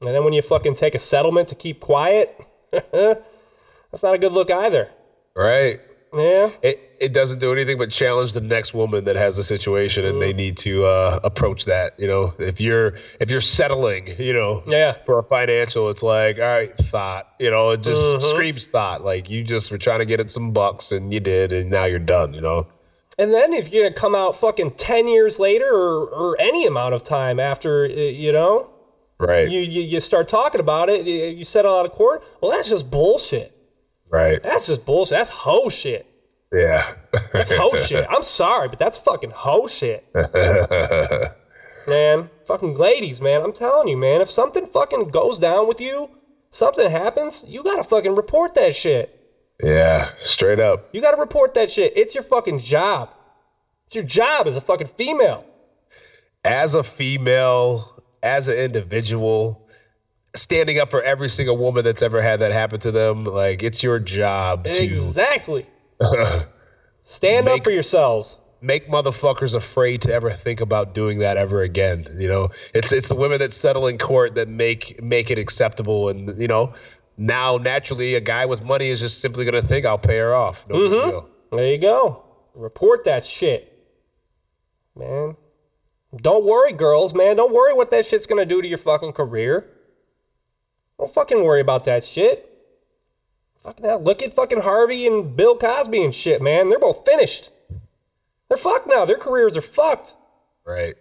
And 0.05 0.15
then 0.15 0.25
when 0.25 0.33
you 0.33 0.43
fucking 0.43 0.75
take 0.75 0.95
a 0.95 0.99
settlement 0.99 1.49
to 1.49 1.55
keep 1.55 1.81
quiet, 1.81 2.39
that's 2.93 4.03
not 4.03 4.15
a 4.15 4.19
good 4.19 4.33
look 4.33 4.51
either. 4.51 4.91
Right? 5.37 5.81
Yeah. 6.13 6.51
It 6.63 6.79
it 7.01 7.13
doesn't 7.13 7.41
do 7.41 7.53
anything 7.53 7.77
but 7.77 7.91
challenge 7.91 8.35
the 8.35 8.41
next 8.41 8.73
woman 8.73 9.05
that 9.05 9.17
has 9.17 9.37
a 9.37 9.43
situation 9.43 10.05
and 10.05 10.23
they 10.23 10.33
Mm. 10.33 10.37
need 10.37 10.57
to 10.59 10.85
uh, 10.85 11.19
approach 11.25 11.65
that. 11.65 11.99
You 11.99 12.07
know, 12.07 12.33
if 12.39 12.61
you're 12.61 12.95
if 13.19 13.31
you're 13.31 13.41
settling, 13.41 14.15
you 14.19 14.33
know, 14.33 14.63
Yeah. 14.67 14.95
for 15.07 15.19
a 15.19 15.25
financial, 15.25 15.91
it's 15.91 16.05
like, 16.05 16.37
all 16.39 16.45
right, 16.45 16.77
thought. 16.77 17.29
You 17.41 17.51
know, 17.51 17.71
it 17.71 17.83
just 17.83 18.01
Mm-hmm. 18.01 18.27
screams 18.31 18.67
thought. 18.67 19.05
Like 19.05 19.29
you 19.29 19.43
just 19.43 19.73
were 19.73 19.79
trying 19.79 19.99
to 20.01 20.05
get 20.07 20.21
in 20.21 20.29
some 20.29 20.53
bucks 20.53 20.93
and 20.93 21.13
you 21.13 21.19
did, 21.19 21.51
and 21.53 21.69
now 21.71 21.85
you're 21.87 21.99
done. 21.99 22.33
You 22.33 22.41
know. 22.43 22.67
And 23.19 23.33
then 23.35 23.53
if 23.53 23.73
you're 23.73 23.83
gonna 23.85 23.95
come 23.95 24.15
out 24.15 24.37
fucking 24.37 24.73
ten 24.73 25.09
years 25.09 25.41
later 25.41 25.67
or, 25.69 26.07
or 26.09 26.37
any 26.41 26.65
amount 26.65 26.95
of 26.95 27.03
time 27.03 27.41
after, 27.41 27.87
you 27.87 28.31
know, 28.33 28.71
Right. 29.19 29.49
you, 29.49 29.61
you 29.61 29.83
you 29.83 30.01
start 30.01 30.27
talking 30.29 30.61
about 30.61 30.89
it, 30.89 31.07
you, 31.07 31.15
you 31.27 31.45
settle 31.45 31.75
out 31.79 31.87
of 31.87 31.93
court. 31.93 32.23
Well, 32.41 32.51
that's 32.51 32.69
just 32.69 32.91
bullshit. 32.91 33.57
right. 34.11 34.43
That's 34.43 34.67
just 34.67 34.85
bullshit. 34.85 35.19
That's 35.19 35.31
hoe 35.31 35.69
shit. 35.69 36.07
Yeah. 36.53 36.95
That's 37.33 37.51
hoe 37.51 37.75
shit. 37.77 38.07
I'm 38.11 38.23
sorry, 38.23 38.69
but 38.69 38.79
that's 38.79 38.99
fucking 38.99 39.31
hoe 39.31 39.67
shit. 39.67 40.05
man, 41.87 42.31
fucking 42.47 42.77
ladies, 42.77 43.21
man. 43.21 43.43
I'm 43.43 43.53
telling 43.53 43.89
you, 43.89 43.97
man. 43.97 44.21
If 44.21 44.31
something 44.31 44.67
fucking 44.67 45.09
goes 45.09 45.39
down 45.39 45.69
with 45.69 45.81
you, 45.81 46.11
something 46.51 46.91
happens, 46.91 47.45
you 47.47 47.63
gotta 47.63 47.85
fucking 47.85 48.15
report 48.15 48.55
that 48.55 48.75
shit. 48.75 49.21
yeah. 49.63 50.11
Straight 50.19 50.61
up. 50.61 50.89
You 50.93 51.01
gotta 51.01 51.17
report 51.21 51.55
that 51.55 51.71
shit. 51.71 51.93
It's 51.97 52.15
your 52.15 52.25
fucking 52.25 52.59
job. 52.61 53.11
It's 53.87 53.97
your 53.97 54.05
job 54.05 54.47
as 54.47 54.57
a 54.57 54.61
fucking 54.61 54.89
female. 54.89 55.45
as 56.45 56.75
a 56.75 56.83
female, 56.83 57.94
as 58.25 58.49
an 58.49 58.57
individual, 58.57 59.69
standing 60.35 60.81
up 60.81 60.91
for 60.91 61.03
every 61.03 61.29
single 61.29 61.57
woman 61.57 61.85
that's 61.85 62.03
ever 62.03 62.21
had 62.23 62.41
that 62.41 62.51
happen 62.51 62.81
to 62.81 62.91
them, 62.91 63.25
like 63.25 63.63
it's 63.63 63.83
your 63.83 64.01
job 64.01 64.65
to 64.65 64.83
Exactly. 64.83 65.67
Stand 67.05 67.49
up 67.49 67.63
for 67.63 67.71
yourselves. 67.71 68.39
make 68.63 68.89
motherfuckers 68.89 69.55
afraid 69.55 70.01
to 70.03 70.13
ever 70.13 70.31
think 70.31 70.63
about 70.63 70.95
doing 70.95 71.19
that 71.19 71.37
ever 71.37 71.63
again. 71.63 72.17
You 72.19 72.29
know, 72.29 72.49
it's 72.73 72.91
it's 72.91 73.09
the 73.09 73.15
women 73.15 73.39
that 73.41 73.53
settle 73.53 73.87
in 73.87 73.99
court 73.99 74.35
that 74.37 74.49
make 74.49 75.01
make 75.03 75.31
it 75.31 75.39
acceptable, 75.39 76.09
and 76.09 76.37
you 76.41 76.49
know, 76.49 76.73
now 77.19 77.59
naturally 77.59 78.15
a 78.15 78.21
guy 78.21 78.47
with 78.47 78.65
money 78.65 78.89
is 78.89 79.01
just 79.01 79.21
simply 79.21 79.45
gonna 79.45 79.63
think 79.63 79.85
I'll 79.85 79.99
pay 79.99 80.17
her 80.17 80.35
off. 80.35 80.65
No 80.69 80.77
mm-hmm. 80.77 81.11
deal. 81.11 81.29
There 81.53 81.73
you 81.73 81.79
go. 81.79 82.25
Report 82.55 83.05
that 83.05 83.27
shit. 83.27 83.71
Man. 84.97 85.37
Don't 86.17 86.45
worry, 86.45 86.73
girls, 86.73 87.15
man. 87.15 87.37
Don't 87.37 87.53
worry 87.53 87.75
what 87.75 87.91
that 87.91 88.05
shit's 88.05 88.27
gonna 88.27 88.47
do 88.47 88.63
to 88.63 88.69
your 88.69 88.79
fucking 88.79 89.13
career. 89.13 89.71
Don't 90.99 91.13
fucking 91.13 91.43
worry 91.43 91.61
about 91.61 91.85
that 91.85 92.05
shit. 92.05 92.51
Fucking 93.61 93.85
hell. 93.85 94.03
Look 94.03 94.23
at 94.23 94.35
fucking 94.35 94.61
Harvey 94.61 95.07
and 95.07 95.37
Bill 95.37 95.57
Cosby 95.57 96.05
and 96.05 96.15
shit, 96.15 96.43
man. 96.43 96.69
They're 96.69 96.79
both 96.79 97.05
finished. 97.07 97.51
They're 98.49 98.59
fucked 98.59 98.87
now. 98.87 99.05
Their 99.05 99.17
careers 99.17 99.57
are 99.57 99.63
fucked. 99.63 100.15
Right. 100.67 100.95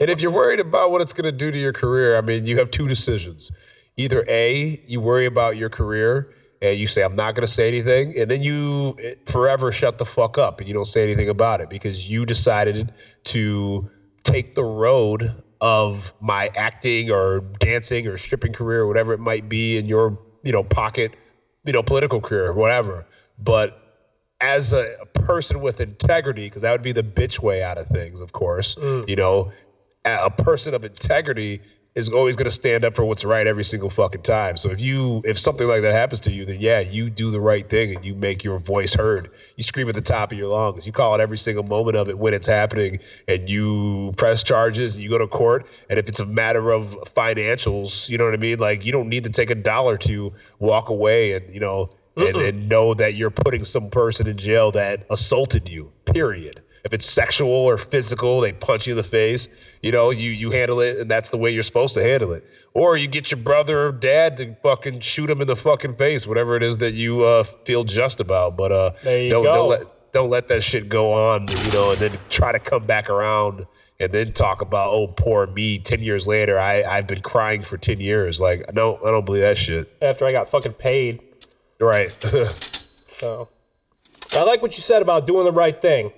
And 0.00 0.10
if 0.10 0.20
you're 0.20 0.30
worried 0.30 0.60
about 0.60 0.90
what 0.90 1.00
it's 1.00 1.12
to 1.24 1.32
do 1.32 1.50
to 1.50 1.58
your 1.58 1.72
career, 1.72 2.16
I 2.16 2.20
mean, 2.20 2.46
you 2.46 2.58
have 2.58 2.70
two 2.70 2.86
decisions. 2.86 3.50
Either 3.96 4.24
A, 4.28 4.80
you 4.86 5.00
worry 5.00 5.26
about 5.26 5.56
your 5.56 5.70
career 5.70 6.32
and 6.62 6.78
you 6.78 6.86
say, 6.86 7.02
I'm 7.02 7.16
not 7.16 7.34
to 7.46 7.52
say 7.52 7.66
anything. 7.68 8.16
And 8.18 8.30
then 8.30 8.42
you 8.42 8.96
eh, 9.02 9.14
forever 9.26 9.72
shut 9.72 9.98
the 9.98 10.04
fuck 10.04 10.38
up 10.38 10.60
and 10.60 10.68
you 10.68 10.74
don't 10.74 10.86
say 10.86 11.02
anything 11.02 11.28
about 11.28 11.60
it 11.60 11.68
because 11.68 12.08
you 12.08 12.24
decided 12.24 12.92
to 13.24 13.90
take 14.28 14.54
the 14.54 14.64
road 14.64 15.42
of 15.60 16.12
my 16.20 16.50
acting 16.56 17.10
or 17.10 17.40
dancing 17.58 18.06
or 18.06 18.16
stripping 18.16 18.52
career 18.52 18.82
or 18.82 18.86
whatever 18.86 19.12
it 19.12 19.18
might 19.18 19.48
be 19.48 19.76
in 19.76 19.86
your, 19.86 20.18
you 20.42 20.52
know, 20.52 20.62
pocket, 20.62 21.12
you 21.64 21.72
know, 21.72 21.82
political 21.82 22.20
career 22.20 22.52
whatever. 22.52 23.06
But 23.38 23.80
as 24.40 24.72
a, 24.72 24.96
a 25.00 25.06
person 25.06 25.60
with 25.60 25.80
integrity, 25.80 26.46
because 26.46 26.62
that 26.62 26.72
would 26.72 26.82
be 26.82 26.92
the 26.92 27.02
bitch 27.02 27.40
way 27.40 27.62
out 27.62 27.78
of 27.78 27.86
things, 27.86 28.20
of 28.20 28.32
course. 28.32 28.76
Mm. 28.76 29.08
You 29.08 29.16
know, 29.16 29.52
a 30.04 30.30
person 30.30 30.74
of 30.74 30.84
integrity 30.84 31.60
is 31.98 32.08
always 32.08 32.36
going 32.36 32.48
to 32.48 32.54
stand 32.54 32.84
up 32.84 32.94
for 32.94 33.04
what's 33.04 33.24
right 33.24 33.44
every 33.44 33.64
single 33.64 33.90
fucking 33.90 34.22
time. 34.22 34.56
So 34.56 34.70
if 34.70 34.80
you 34.80 35.20
if 35.24 35.36
something 35.36 35.66
like 35.66 35.82
that 35.82 35.92
happens 35.92 36.20
to 36.20 36.30
you, 36.30 36.44
then 36.44 36.60
yeah, 36.60 36.78
you 36.78 37.10
do 37.10 37.32
the 37.32 37.40
right 37.40 37.68
thing 37.68 37.96
and 37.96 38.04
you 38.04 38.14
make 38.14 38.44
your 38.44 38.60
voice 38.60 38.94
heard. 38.94 39.32
You 39.56 39.64
scream 39.64 39.88
at 39.88 39.96
the 39.96 40.00
top 40.00 40.30
of 40.30 40.38
your 40.38 40.48
lungs. 40.48 40.86
You 40.86 40.92
call 40.92 41.16
it 41.16 41.20
every 41.20 41.38
single 41.38 41.64
moment 41.64 41.96
of 41.96 42.08
it 42.08 42.16
when 42.16 42.34
it's 42.34 42.46
happening, 42.46 43.00
and 43.26 43.50
you 43.50 44.12
press 44.16 44.44
charges 44.44 44.94
and 44.94 45.02
you 45.02 45.10
go 45.10 45.18
to 45.18 45.26
court. 45.26 45.66
And 45.90 45.98
if 45.98 46.08
it's 46.08 46.20
a 46.20 46.26
matter 46.26 46.70
of 46.70 46.96
financials, 47.16 48.08
you 48.08 48.16
know 48.16 48.26
what 48.26 48.34
I 48.34 48.38
mean. 48.38 48.60
Like 48.60 48.84
you 48.84 48.92
don't 48.92 49.08
need 49.08 49.24
to 49.24 49.30
take 49.30 49.50
a 49.50 49.56
dollar 49.56 49.98
to 49.98 50.32
walk 50.60 50.90
away 50.90 51.32
and 51.32 51.52
you 51.52 51.58
know 51.58 51.90
and, 52.16 52.36
and 52.36 52.68
know 52.68 52.94
that 52.94 53.16
you're 53.16 53.30
putting 53.30 53.64
some 53.64 53.90
person 53.90 54.28
in 54.28 54.36
jail 54.36 54.70
that 54.72 55.04
assaulted 55.10 55.68
you. 55.68 55.90
Period. 56.04 56.62
if 56.84 56.94
it's 56.94 57.10
sexual 57.10 57.50
or 57.50 57.76
physical, 57.76 58.40
they 58.40 58.52
punch 58.52 58.86
you 58.86 58.92
in 58.92 58.96
the 58.96 59.02
face. 59.02 59.48
You 59.82 59.92
know, 59.92 60.10
you 60.10 60.30
you 60.30 60.50
handle 60.50 60.80
it, 60.80 60.98
and 60.98 61.10
that's 61.10 61.30
the 61.30 61.36
way 61.36 61.50
you're 61.50 61.62
supposed 61.62 61.94
to 61.94 62.02
handle 62.02 62.32
it. 62.32 62.44
Or 62.74 62.96
you 62.96 63.06
get 63.06 63.30
your 63.30 63.40
brother 63.40 63.88
or 63.88 63.92
dad 63.92 64.36
to 64.38 64.54
fucking 64.62 65.00
shoot 65.00 65.30
him 65.30 65.40
in 65.40 65.46
the 65.46 65.56
fucking 65.56 65.96
face, 65.96 66.26
whatever 66.26 66.56
it 66.56 66.62
is 66.62 66.78
that 66.78 66.94
you 66.94 67.24
uh, 67.24 67.44
feel 67.44 67.84
just 67.84 68.20
about. 68.20 68.56
But 68.56 68.72
uh, 68.72 68.90
don't, 69.02 69.42
go. 69.42 69.54
don't 69.54 69.68
let 69.68 70.12
don't 70.12 70.30
let 70.30 70.48
that 70.48 70.62
shit 70.62 70.88
go 70.88 71.12
on, 71.12 71.46
you 71.48 71.72
know, 71.72 71.92
and 71.92 72.00
then 72.00 72.18
try 72.28 72.52
to 72.52 72.58
come 72.58 72.84
back 72.86 73.10
around 73.10 73.66
and 74.00 74.12
then 74.12 74.32
talk 74.32 74.60
about 74.60 74.92
oh 74.92 75.06
poor 75.08 75.46
me. 75.46 75.78
Ten 75.78 76.00
years 76.00 76.26
later, 76.26 76.58
I 76.58 76.82
I've 76.82 77.06
been 77.06 77.22
crying 77.22 77.62
for 77.62 77.76
ten 77.76 78.00
years. 78.00 78.40
Like 78.40 78.72
no, 78.74 78.96
I 79.04 79.10
don't 79.10 79.24
believe 79.24 79.42
that 79.42 79.58
shit. 79.58 79.92
After 80.02 80.26
I 80.26 80.32
got 80.32 80.50
fucking 80.50 80.74
paid. 80.74 81.20
Right. 81.80 82.14
So 83.18 83.48
I 84.36 84.44
like 84.44 84.62
what 84.62 84.76
you 84.76 84.82
said 84.82 85.02
about 85.02 85.26
doing 85.26 85.44
the 85.44 85.52
right 85.52 85.80
thing. 85.82 86.12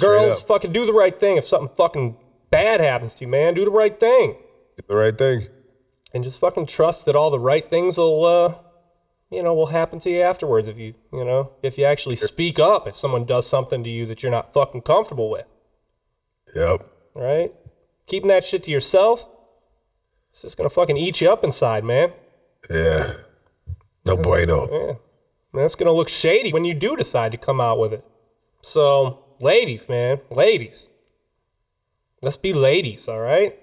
Girls, 0.00 0.42
fucking 0.42 0.72
do 0.72 0.84
the 0.84 0.92
right 0.92 1.18
thing. 1.18 1.36
If 1.36 1.44
something 1.44 1.74
fucking 1.76 2.16
bad 2.56 2.80
happens 2.80 3.14
to 3.14 3.24
you, 3.24 3.28
man, 3.28 3.54
do 3.54 3.64
the 3.64 3.70
right 3.70 3.98
thing. 3.98 4.36
Do 4.76 4.84
the 4.88 4.94
right 4.94 5.16
thing. 5.16 5.48
And 6.14 6.24
just 6.24 6.38
fucking 6.38 6.66
trust 6.66 7.04
that 7.04 7.14
all 7.14 7.30
the 7.30 7.38
right 7.38 7.68
things 7.68 7.98
will 7.98 8.24
uh 8.24 8.54
you 9.30 9.42
know, 9.42 9.54
will 9.54 9.66
happen 9.66 9.98
to 9.98 10.10
you 10.10 10.22
afterwards 10.22 10.68
if 10.68 10.78
you 10.78 10.94
you 11.12 11.24
know, 11.24 11.52
if 11.62 11.76
you 11.76 11.84
actually 11.84 12.16
speak 12.16 12.58
up 12.58 12.88
if 12.88 12.96
someone 12.96 13.24
does 13.24 13.46
something 13.46 13.84
to 13.84 13.90
you 13.90 14.06
that 14.06 14.22
you're 14.22 14.32
not 14.32 14.52
fucking 14.54 14.82
comfortable 14.82 15.28
with. 15.30 15.46
Yep. 16.54 16.86
Right? 17.14 17.52
Keeping 18.06 18.28
that 18.28 18.44
shit 18.44 18.62
to 18.64 18.70
yourself, 18.70 19.26
it's 20.30 20.42
just 20.42 20.56
gonna 20.56 20.70
fucking 20.70 20.96
eat 20.96 21.20
you 21.20 21.30
up 21.30 21.44
inside, 21.44 21.84
man. 21.84 22.12
Yeah. 22.70 23.14
No 24.06 24.16
bueno. 24.16 24.68
Yeah. 24.72 24.94
That's 25.52 25.74
gonna 25.74 25.92
look 25.92 26.08
shady 26.08 26.52
when 26.52 26.64
you 26.64 26.74
do 26.74 26.96
decide 26.96 27.32
to 27.32 27.38
come 27.38 27.60
out 27.60 27.78
with 27.78 27.92
it. 27.92 28.04
So, 28.62 29.24
ladies, 29.40 29.88
man, 29.88 30.20
ladies. 30.30 30.88
Let's 32.22 32.36
be 32.36 32.52
ladies, 32.52 33.08
all 33.08 33.20
right? 33.20 33.58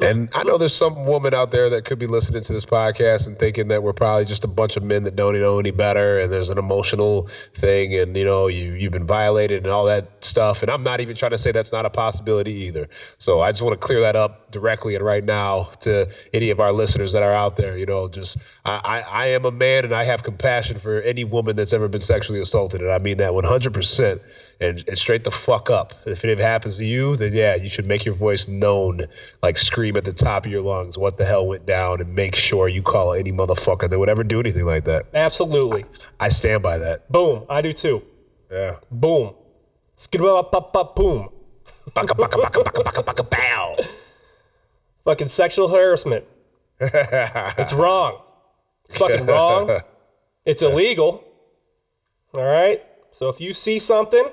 And 0.00 0.28
I 0.34 0.42
know 0.42 0.58
there's 0.58 0.74
some 0.74 1.06
woman 1.06 1.34
out 1.34 1.52
there 1.52 1.70
that 1.70 1.84
could 1.84 2.00
be 2.00 2.08
listening 2.08 2.42
to 2.42 2.52
this 2.52 2.64
podcast 2.64 3.28
and 3.28 3.38
thinking 3.38 3.68
that 3.68 3.84
we're 3.84 3.92
probably 3.92 4.24
just 4.24 4.42
a 4.42 4.48
bunch 4.48 4.76
of 4.76 4.82
men 4.82 5.04
that 5.04 5.14
don't 5.14 5.34
know 5.34 5.60
any 5.60 5.70
better, 5.70 6.18
and 6.18 6.32
there's 6.32 6.50
an 6.50 6.58
emotional 6.58 7.28
thing, 7.54 7.96
and 7.96 8.16
you 8.16 8.24
know 8.24 8.48
you 8.48 8.72
you've 8.72 8.92
been 8.92 9.06
violated 9.06 9.62
and 9.62 9.72
all 9.72 9.84
that 9.84 10.10
stuff. 10.24 10.62
And 10.62 10.70
I'm 10.70 10.82
not 10.82 11.00
even 11.00 11.14
trying 11.14 11.30
to 11.30 11.38
say 11.38 11.52
that's 11.52 11.70
not 11.70 11.86
a 11.86 11.90
possibility 11.90 12.52
either. 12.52 12.88
So 13.18 13.40
I 13.40 13.52
just 13.52 13.62
want 13.62 13.80
to 13.80 13.86
clear 13.86 14.00
that 14.00 14.16
up 14.16 14.50
directly 14.50 14.96
and 14.96 15.04
right 15.04 15.22
now 15.22 15.70
to 15.82 16.10
any 16.32 16.50
of 16.50 16.58
our 16.58 16.72
listeners 16.72 17.12
that 17.12 17.22
are 17.22 17.32
out 17.32 17.56
there. 17.56 17.78
You 17.78 17.86
know, 17.86 18.08
just 18.08 18.36
I 18.64 18.80
I, 18.84 19.00
I 19.00 19.26
am 19.26 19.44
a 19.44 19.52
man 19.52 19.84
and 19.84 19.94
I 19.94 20.02
have 20.02 20.24
compassion 20.24 20.80
for 20.80 21.02
any 21.02 21.22
woman 21.22 21.54
that's 21.54 21.72
ever 21.72 21.86
been 21.86 22.00
sexually 22.00 22.40
assaulted, 22.40 22.80
and 22.80 22.90
I 22.90 22.98
mean 22.98 23.18
that 23.18 23.32
100 23.32 23.72
percent 23.72 24.20
and, 24.60 24.84
and 24.86 24.98
straight 24.98 25.24
the 25.24 25.30
fuck 25.30 25.70
up. 25.70 25.94
If 26.06 26.24
it 26.24 26.38
happens 26.38 26.78
to 26.78 26.86
you, 26.86 27.16
then 27.16 27.32
yeah, 27.32 27.54
you 27.54 27.68
should 27.68 27.86
make 27.86 28.04
your 28.04 28.14
voice 28.14 28.48
known, 28.48 29.06
like 29.42 29.58
scream 29.58 29.96
at 29.96 30.04
the 30.04 30.12
top 30.12 30.46
of 30.46 30.52
your 30.52 30.62
lungs 30.62 30.96
what 30.96 31.16
the 31.16 31.24
hell 31.24 31.46
went 31.46 31.66
down, 31.66 32.00
and 32.00 32.14
make 32.14 32.34
sure 32.34 32.68
you 32.68 32.82
call 32.82 33.14
any 33.14 33.32
motherfucker 33.32 33.88
that 33.88 33.98
would 33.98 34.08
ever 34.08 34.24
do 34.24 34.40
anything 34.40 34.64
like 34.64 34.84
that. 34.84 35.06
Absolutely. 35.14 35.84
I 36.20 36.28
stand 36.28 36.62
by 36.62 36.78
that. 36.78 37.10
Boom. 37.10 37.44
I 37.48 37.62
do 37.62 37.72
too. 37.72 38.02
Yeah. 38.50 38.76
Boom. 38.90 39.34
Boom. 40.96 41.28
Baka 41.92 42.14
baka 42.14 42.36
baka 42.38 42.62
baka 42.64 42.82
baka 42.82 43.02
baka 43.02 43.22
bow. 43.22 43.76
Fucking 45.04 45.28
sexual 45.28 45.68
harassment. 45.68 46.24
it's 46.80 47.72
wrong. 47.72 48.22
It's 48.86 48.96
fucking 48.96 49.26
wrong. 49.26 49.80
It's 50.46 50.60
illegal. 50.60 51.24
All 52.34 52.44
right? 52.44 52.84
So 53.12 53.30
if 53.30 53.40
you 53.40 53.54
see 53.54 53.78
something 53.78 54.28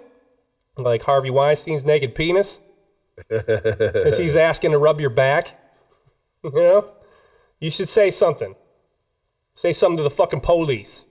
like 0.77 1.03
Harvey 1.03 1.29
Weinstein's 1.29 1.85
naked 1.85 2.15
penis, 2.15 2.59
as 3.29 4.17
he's 4.17 4.35
asking 4.49 4.71
to 4.71 4.77
rub 4.77 5.01
your 5.01 5.09
back, 5.09 5.59
you 6.43 6.51
know, 6.51 6.89
you 7.59 7.69
should 7.69 7.87
say 7.87 8.11
something. 8.11 8.55
Say 9.53 9.73
something 9.73 9.97
to 9.97 10.03
the 10.03 10.09
fucking 10.09 10.41
police. 10.41 11.05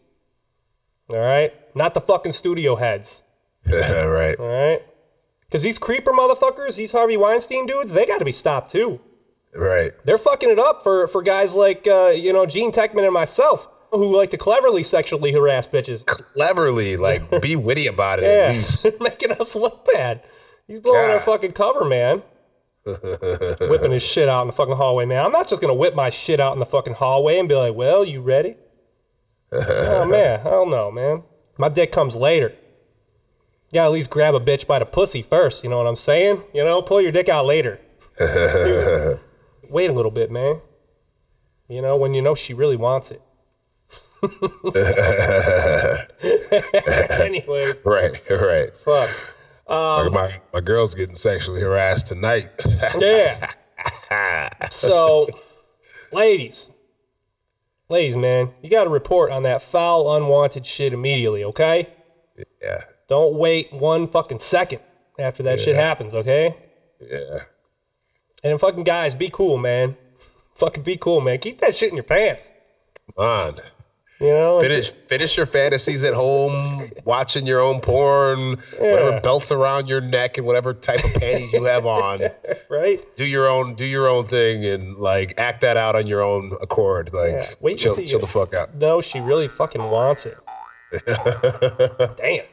All 1.08 1.18
right? 1.18 1.52
Not 1.74 1.94
the 1.94 2.00
fucking 2.00 2.32
studio 2.32 2.76
heads. 2.76 3.22
right. 3.66 4.38
All 4.38 4.48
right? 4.48 4.82
Because 5.42 5.62
these 5.62 5.78
creeper 5.78 6.12
motherfuckers, 6.12 6.76
these 6.76 6.92
Harvey 6.92 7.16
Weinstein 7.16 7.66
dudes, 7.66 7.92
they 7.92 8.06
got 8.06 8.18
to 8.18 8.24
be 8.24 8.32
stopped 8.32 8.70
too. 8.70 9.00
Right. 9.54 9.92
They're 10.04 10.18
fucking 10.18 10.48
it 10.48 10.58
up 10.58 10.82
for, 10.82 11.08
for 11.08 11.22
guys 11.22 11.54
like, 11.54 11.86
uh, 11.86 12.08
you 12.08 12.32
know, 12.32 12.46
Gene 12.46 12.70
Techman 12.70 13.04
and 13.04 13.12
myself 13.12 13.68
who 13.90 14.16
like 14.16 14.30
to 14.30 14.36
cleverly 14.36 14.82
sexually 14.82 15.32
harass 15.32 15.66
bitches. 15.66 16.04
Cleverly, 16.06 16.96
like, 16.96 17.22
be 17.42 17.56
witty 17.56 17.86
about 17.86 18.20
it 18.20 18.24
Yeah, 18.24 18.52
least. 18.52 18.86
making 19.00 19.32
us 19.32 19.56
look 19.56 19.86
bad. 19.92 20.22
He's 20.66 20.80
blowing 20.80 21.10
our 21.10 21.20
fucking 21.20 21.52
cover, 21.52 21.84
man. 21.84 22.22
Whipping 22.84 23.90
his 23.90 24.02
shit 24.02 24.28
out 24.28 24.42
in 24.42 24.46
the 24.46 24.52
fucking 24.52 24.76
hallway, 24.76 25.04
man. 25.04 25.24
I'm 25.24 25.32
not 25.32 25.48
just 25.48 25.60
gonna 25.60 25.74
whip 25.74 25.94
my 25.94 26.10
shit 26.10 26.40
out 26.40 26.52
in 26.52 26.58
the 26.60 26.66
fucking 26.66 26.94
hallway 26.94 27.38
and 27.38 27.48
be 27.48 27.54
like, 27.54 27.74
well, 27.74 28.04
you 28.04 28.20
ready? 28.20 28.56
oh, 29.52 30.04
man. 30.06 30.40
Hell 30.40 30.66
no, 30.66 30.90
man. 30.90 31.24
My 31.58 31.68
dick 31.68 31.92
comes 31.92 32.14
later. 32.16 32.54
You 33.70 33.74
gotta 33.74 33.86
at 33.86 33.92
least 33.92 34.10
grab 34.10 34.34
a 34.34 34.40
bitch 34.40 34.66
by 34.66 34.78
the 34.78 34.86
pussy 34.86 35.22
first, 35.22 35.62
you 35.62 35.70
know 35.70 35.78
what 35.78 35.86
I'm 35.86 35.96
saying? 35.96 36.42
You 36.54 36.64
know, 36.64 36.82
pull 36.82 37.00
your 37.00 37.12
dick 37.12 37.28
out 37.28 37.46
later. 37.46 37.80
Dude, 38.18 39.20
wait 39.68 39.90
a 39.90 39.92
little 39.92 40.10
bit, 40.10 40.30
man. 40.30 40.60
You 41.68 41.80
know, 41.80 41.96
when 41.96 42.14
you 42.14 42.22
know 42.22 42.34
she 42.34 42.52
really 42.52 42.76
wants 42.76 43.10
it. 43.10 43.22
Anyways, 47.20 47.80
Right. 47.84 48.20
Right. 48.30 48.76
fuck. 48.78 49.10
Like, 49.68 49.76
um, 49.78 50.12
my 50.12 50.40
my 50.52 50.60
girl's 50.60 50.94
getting 50.94 51.14
sexually 51.14 51.60
harassed 51.60 52.08
tonight. 52.08 52.50
Yeah. 53.00 53.50
So, 54.70 55.28
ladies, 56.12 56.68
ladies, 57.88 58.16
man, 58.16 58.50
you 58.60 58.68
got 58.68 58.84
to 58.84 58.90
report 58.90 59.30
on 59.30 59.44
that 59.44 59.62
foul, 59.62 60.14
unwanted 60.16 60.66
shit 60.66 60.92
immediately, 60.92 61.44
okay? 61.44 61.88
yeah. 62.60 62.82
Don't 63.08 63.34
wait 63.36 63.72
one 63.72 64.06
fucking 64.06 64.38
second 64.38 64.80
after 65.18 65.42
that 65.44 65.60
shit 65.60 65.76
happens, 65.76 66.14
okay? 66.14 66.54
Yeah. 67.00 67.44
And 68.44 68.60
fucking 68.60 68.84
guys, 68.84 69.14
be 69.14 69.30
cool, 69.30 69.56
man. 69.56 69.96
Fucking 70.56 70.82
be 70.82 70.96
cool, 70.96 71.20
man. 71.22 71.38
Keep 71.38 71.60
that 71.60 71.74
shit 71.74 71.88
in 71.90 71.96
your 71.96 72.04
pants. 72.04 72.52
Come 73.16 73.24
on. 73.26 73.60
You 74.20 74.26
know, 74.28 74.60
Finish 74.60 74.90
finish 74.90 75.36
your 75.36 75.46
fantasies 75.46 76.04
at 76.04 76.12
home, 76.12 76.82
watching 77.06 77.46
your 77.46 77.60
own 77.60 77.80
porn, 77.80 78.58
whatever 78.78 79.18
belts 79.22 79.50
around 79.50 79.88
your 79.88 80.02
neck 80.02 80.36
and 80.36 80.46
whatever 80.46 80.74
type 80.74 81.02
of 81.02 81.14
panties 81.14 81.50
you 81.54 81.64
have 81.64 81.86
on. 81.86 82.20
right? 82.68 83.00
Do 83.16 83.24
your 83.24 83.48
own 83.48 83.76
do 83.76 83.86
your 83.86 84.08
own 84.08 84.26
thing 84.26 84.64
and 84.66 84.98
like 84.98 85.34
act 85.38 85.62
that 85.62 85.78
out 85.78 85.96
on 85.96 86.06
your 86.06 86.22
own 86.22 86.52
accord. 86.60 87.14
Like 87.14 87.32
Yeah, 87.32 87.50
wait 87.60 87.78
chill 87.78 87.92
until 87.92 88.04
you- 88.04 88.10
chill 88.10 88.20
the 88.20 88.26
fuck 88.26 88.52
out. 88.52 88.74
No, 88.74 89.00
she 89.00 89.20
really 89.20 89.48
fucking 89.48 89.82
wants 89.90 90.26
it. 90.26 90.36
Damn. 91.06 92.44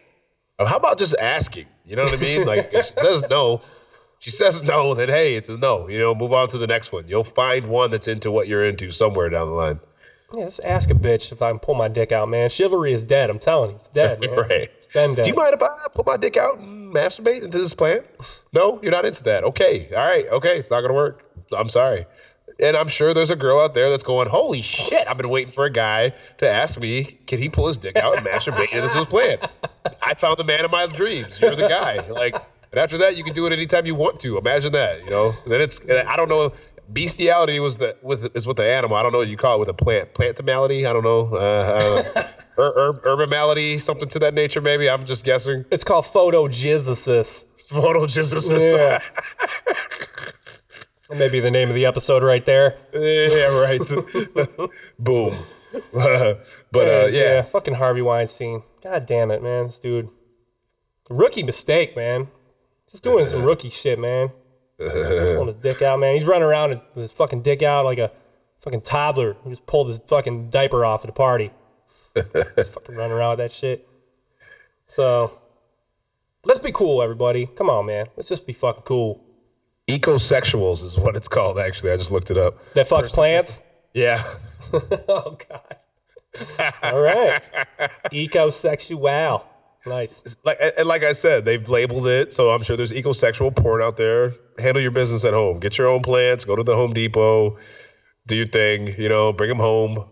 Oh, 0.59 0.65
How 0.65 0.77
about 0.77 0.97
just 0.97 1.15
asking? 1.19 1.65
You 1.85 1.95
know 1.95 2.03
what 2.05 2.13
I 2.13 2.17
mean? 2.17 2.45
Like 2.45 2.69
if 2.71 2.85
she 2.87 2.93
says 3.01 3.23
no, 3.29 3.61
she 4.19 4.31
says 4.31 4.63
no, 4.63 4.93
then 4.93 5.09
hey, 5.09 5.35
it's 5.35 5.49
a 5.49 5.57
no. 5.57 5.87
You 5.89 5.99
know, 5.99 6.15
move 6.15 6.33
on 6.33 6.47
to 6.49 6.57
the 6.57 6.67
next 6.67 6.91
one. 6.91 7.07
You'll 7.07 7.23
find 7.23 7.67
one 7.67 7.91
that's 7.91 8.07
into 8.07 8.31
what 8.31 8.47
you're 8.47 8.65
into 8.65 8.89
somewhere 8.91 9.29
down 9.29 9.47
the 9.49 9.53
line. 9.53 9.79
Yeah, 10.35 10.45
just 10.45 10.59
ask 10.63 10.89
a 10.91 10.93
bitch 10.93 11.31
if 11.31 11.41
I 11.41 11.51
can 11.51 11.59
pull 11.59 11.75
my 11.75 11.87
dick 11.87 12.11
out, 12.11 12.27
man. 12.29 12.49
Chivalry 12.49 12.91
is 12.91 13.03
dead. 13.03 13.29
I'm 13.29 13.39
telling 13.39 13.71
you, 13.71 13.75
it's 13.77 13.87
dead, 13.87 14.19
man. 14.21 14.31
Right. 14.31 14.69
It's 14.77 14.93
been 14.93 15.15
dead. 15.15 15.23
Do 15.23 15.29
you 15.29 15.35
mind 15.35 15.53
if 15.53 15.61
I 15.61 15.69
put 15.93 16.05
my 16.05 16.17
dick 16.17 16.35
out 16.37 16.59
and 16.59 16.93
masturbate 16.93 17.43
into 17.43 17.57
this 17.57 17.73
plant? 17.73 18.05
No, 18.53 18.79
you're 18.81 18.91
not 18.91 19.05
into 19.05 19.23
that. 19.23 19.43
Okay. 19.45 19.89
All 19.95 20.05
right. 20.05 20.25
Okay. 20.27 20.57
It's 20.59 20.69
not 20.69 20.81
going 20.81 20.89
to 20.89 20.95
work. 20.95 21.23
I'm 21.55 21.69
sorry. 21.69 22.05
And 22.59 22.75
I'm 22.75 22.87
sure 22.87 23.13
there's 23.13 23.29
a 23.29 23.35
girl 23.35 23.59
out 23.59 23.73
there 23.75 23.89
that's 23.89 24.03
going, 24.03 24.27
holy 24.27 24.63
shit, 24.63 25.07
I've 25.07 25.17
been 25.17 25.29
waiting 25.29 25.53
for 25.53 25.65
a 25.65 25.69
guy 25.71 26.13
to 26.39 26.49
ask 26.49 26.79
me, 26.79 27.03
can 27.27 27.37
he 27.37 27.49
pull 27.49 27.67
his 27.67 27.77
dick 27.77 27.95
out 27.97 28.17
and 28.17 28.25
masturbate 28.25 28.71
into 28.73 28.87
this 28.87 29.05
plant? 29.05 29.43
I 30.01 30.15
found 30.15 30.37
the 30.39 30.43
man 30.43 30.65
of 30.65 30.71
my 30.71 30.87
dreams. 30.87 31.39
You're 31.39 31.55
the 31.55 31.67
guy. 31.67 31.97
Like, 32.09 32.35
and 32.71 32.79
after 32.79 32.97
that, 32.97 33.15
you 33.15 33.23
can 33.23 33.35
do 33.35 33.45
it 33.45 33.53
anytime 33.53 33.85
you 33.85 33.93
want 33.93 34.19
to. 34.21 34.37
Imagine 34.39 34.71
that, 34.71 35.03
you 35.03 35.09
know? 35.11 35.35
Then 35.45 35.61
it's, 35.61 35.79
I 35.87 36.15
don't 36.15 36.29
know. 36.29 36.51
Bestiality 36.89 37.59
was 37.59 37.77
the 37.77 37.95
with 38.01 38.35
is 38.35 38.47
with 38.47 38.57
the 38.57 38.65
animal. 38.65 38.95
I 38.97 39.03
don't 39.03 39.11
know 39.11 39.17
what 39.19 39.27
you 39.27 39.37
call 39.37 39.55
it 39.55 39.59
with 39.59 39.69
a 39.69 39.73
plant. 39.73 40.13
Plantimality. 40.13 40.87
I 40.89 40.93
don't 40.93 41.03
know. 41.03 41.35
Uh, 41.35 41.75
I 41.75 41.79
don't 41.79 42.15
know. 42.15 42.21
Ur- 42.63 42.73
ur- 42.89 43.01
urbamality, 43.17 43.79
something 43.81 44.09
to 44.09 44.19
that 44.19 44.33
nature. 44.33 44.61
Maybe 44.61 44.89
I'm 44.89 45.05
just 45.05 45.23
guessing. 45.23 45.65
It's 45.69 45.83
called 45.83 46.05
photogiziosis. 46.05 47.45
Photojizzesis. 47.69 48.59
Yeah. 48.59 49.01
That 51.09 51.17
may 51.19 51.29
be 51.29 51.39
the 51.39 51.51
name 51.51 51.69
of 51.69 51.75
the 51.75 51.85
episode 51.85 52.21
right 52.21 52.45
there. 52.45 52.77
yeah, 52.93 53.57
right. 53.57 53.79
Boom. 54.99 55.37
but 55.93 55.95
uh, 55.95 56.35
Anyways, 56.75 57.15
yeah, 57.15 57.41
fucking 57.43 57.75
Harvey 57.75 58.01
Weinstein. 58.01 58.63
God 58.83 59.05
damn 59.05 59.31
it, 59.31 59.41
man. 59.41 59.67
This 59.67 59.79
dude. 59.79 60.09
Rookie 61.09 61.43
mistake, 61.43 61.95
man. 61.95 62.27
Just 62.91 63.05
doing 63.05 63.25
some 63.27 63.43
rookie 63.43 63.69
shit, 63.69 63.97
man. 63.99 64.31
Pulling 64.77 65.47
his 65.47 65.55
dick 65.55 65.81
out, 65.81 65.99
man. 65.99 66.13
He's 66.13 66.25
running 66.25 66.43
around 66.43 66.69
with 66.69 66.95
his 66.95 67.11
fucking 67.11 67.41
dick 67.41 67.63
out 67.63 67.85
like 67.85 67.97
a 67.97 68.11
fucking 68.61 68.81
toddler 68.81 69.33
who 69.43 69.49
just 69.49 69.65
pulled 69.65 69.87
his 69.87 69.99
fucking 70.07 70.49
diaper 70.49 70.85
off 70.85 71.03
at 71.03 71.09
a 71.09 71.13
party. 71.13 71.51
just 72.55 72.71
fucking 72.71 72.95
running 72.95 73.11
around 73.11 73.31
with 73.31 73.39
that 73.39 73.51
shit. 73.51 73.87
So, 74.85 75.39
Let's 76.47 76.59
be 76.59 76.71
cool, 76.71 77.03
everybody. 77.03 77.45
Come 77.45 77.69
on, 77.69 77.87
man. 77.87 78.07
Let's 78.15 78.29
just 78.29 78.47
be 78.47 78.53
fucking 78.53 78.83
cool. 78.83 79.21
Ecosexuals 79.89 80.81
is 80.81 80.97
what 80.97 81.17
it's 81.17 81.27
called. 81.27 81.59
Actually, 81.59 81.91
I 81.91 81.97
just 81.97 82.09
looked 82.09 82.31
it 82.31 82.37
up. 82.37 82.73
That 82.73 82.87
fucks 82.87 83.11
plants. 83.11 83.61
Yeah. 83.93 84.25
oh 84.73 85.37
God. 85.49 86.73
All 86.83 87.01
right. 87.01 87.41
Ecosexual. 88.13 89.43
Nice. 89.87 90.35
like 90.43 90.57
and 90.77 90.87
like 90.87 91.03
I 91.03 91.13
said, 91.13 91.45
they've 91.45 91.67
labeled 91.69 92.07
it, 92.07 92.33
so 92.33 92.49
I'm 92.51 92.63
sure 92.63 92.77
there's 92.77 92.91
ecosexual 92.91 93.55
porn 93.55 93.81
out 93.81 93.97
there. 93.97 94.33
Handle 94.59 94.81
your 94.81 94.91
business 94.91 95.23
at 95.25 95.33
home. 95.33 95.59
Get 95.59 95.77
your 95.77 95.87
own 95.87 96.01
plants. 96.01 96.45
Go 96.45 96.55
to 96.55 96.63
the 96.63 96.75
Home 96.75 96.93
Depot. 96.93 97.57
Do 98.27 98.35
your 98.35 98.47
thing. 98.47 98.95
You 98.99 99.09
know, 99.09 99.31
bring 99.33 99.49
them 99.49 99.59
home. 99.59 100.05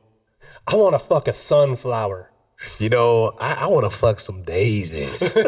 I 0.67 0.75
want 0.75 0.93
to 0.93 0.99
fuck 0.99 1.27
a 1.27 1.33
sunflower. 1.33 2.31
You 2.79 2.89
know, 2.89 3.35
I, 3.39 3.53
I 3.53 3.65
want 3.67 3.89
to 3.89 3.95
fuck 3.95 4.19
some 4.19 4.43
daisies. 4.43 5.21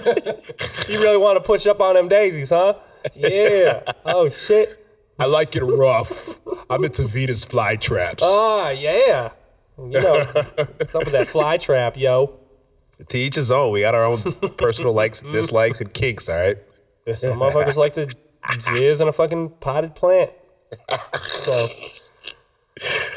You 0.88 1.02
really 1.02 1.18
want 1.18 1.38
to 1.38 1.44
push 1.44 1.68
up 1.68 1.82
on 1.82 1.96
them 1.96 2.08
daisies, 2.08 2.50
huh? 2.50 2.76
Yeah. 3.14 3.82
Oh 4.06 4.30
shit. 4.30 4.86
I 5.20 5.26
like 5.26 5.56
it 5.56 5.64
rough. 5.64 6.38
I'm 6.70 6.84
into 6.84 7.06
Venus 7.08 7.44
flytraps. 7.44 8.20
Ah, 8.22 8.70
yeah. 8.70 9.32
You 9.78 10.02
know, 10.02 10.24
what's 10.78 10.96
up 10.96 11.04
with 11.06 11.12
that 11.14 11.28
fly 11.28 11.58
trap, 11.58 11.98
yo? 11.98 12.40
To 13.10 13.18
each 13.18 13.36
his 13.36 13.52
own. 13.52 13.72
We 13.72 13.82
got 13.82 13.96
our 13.96 14.06
own 14.06 14.22
personal 14.58 14.94
likes, 15.02 15.22
dislikes, 15.22 15.82
and 15.82 15.94
kinks. 15.94 16.30
All 16.30 16.36
right. 16.36 16.58
Some 17.14 17.40
motherfuckers 17.40 17.78
like 17.78 17.94
to 17.94 18.08
jizz 18.44 19.02
in 19.02 19.08
a 19.08 19.14
fucking 19.14 19.50
potted 19.60 19.96
plant. 19.96 20.32
So, 21.46 21.70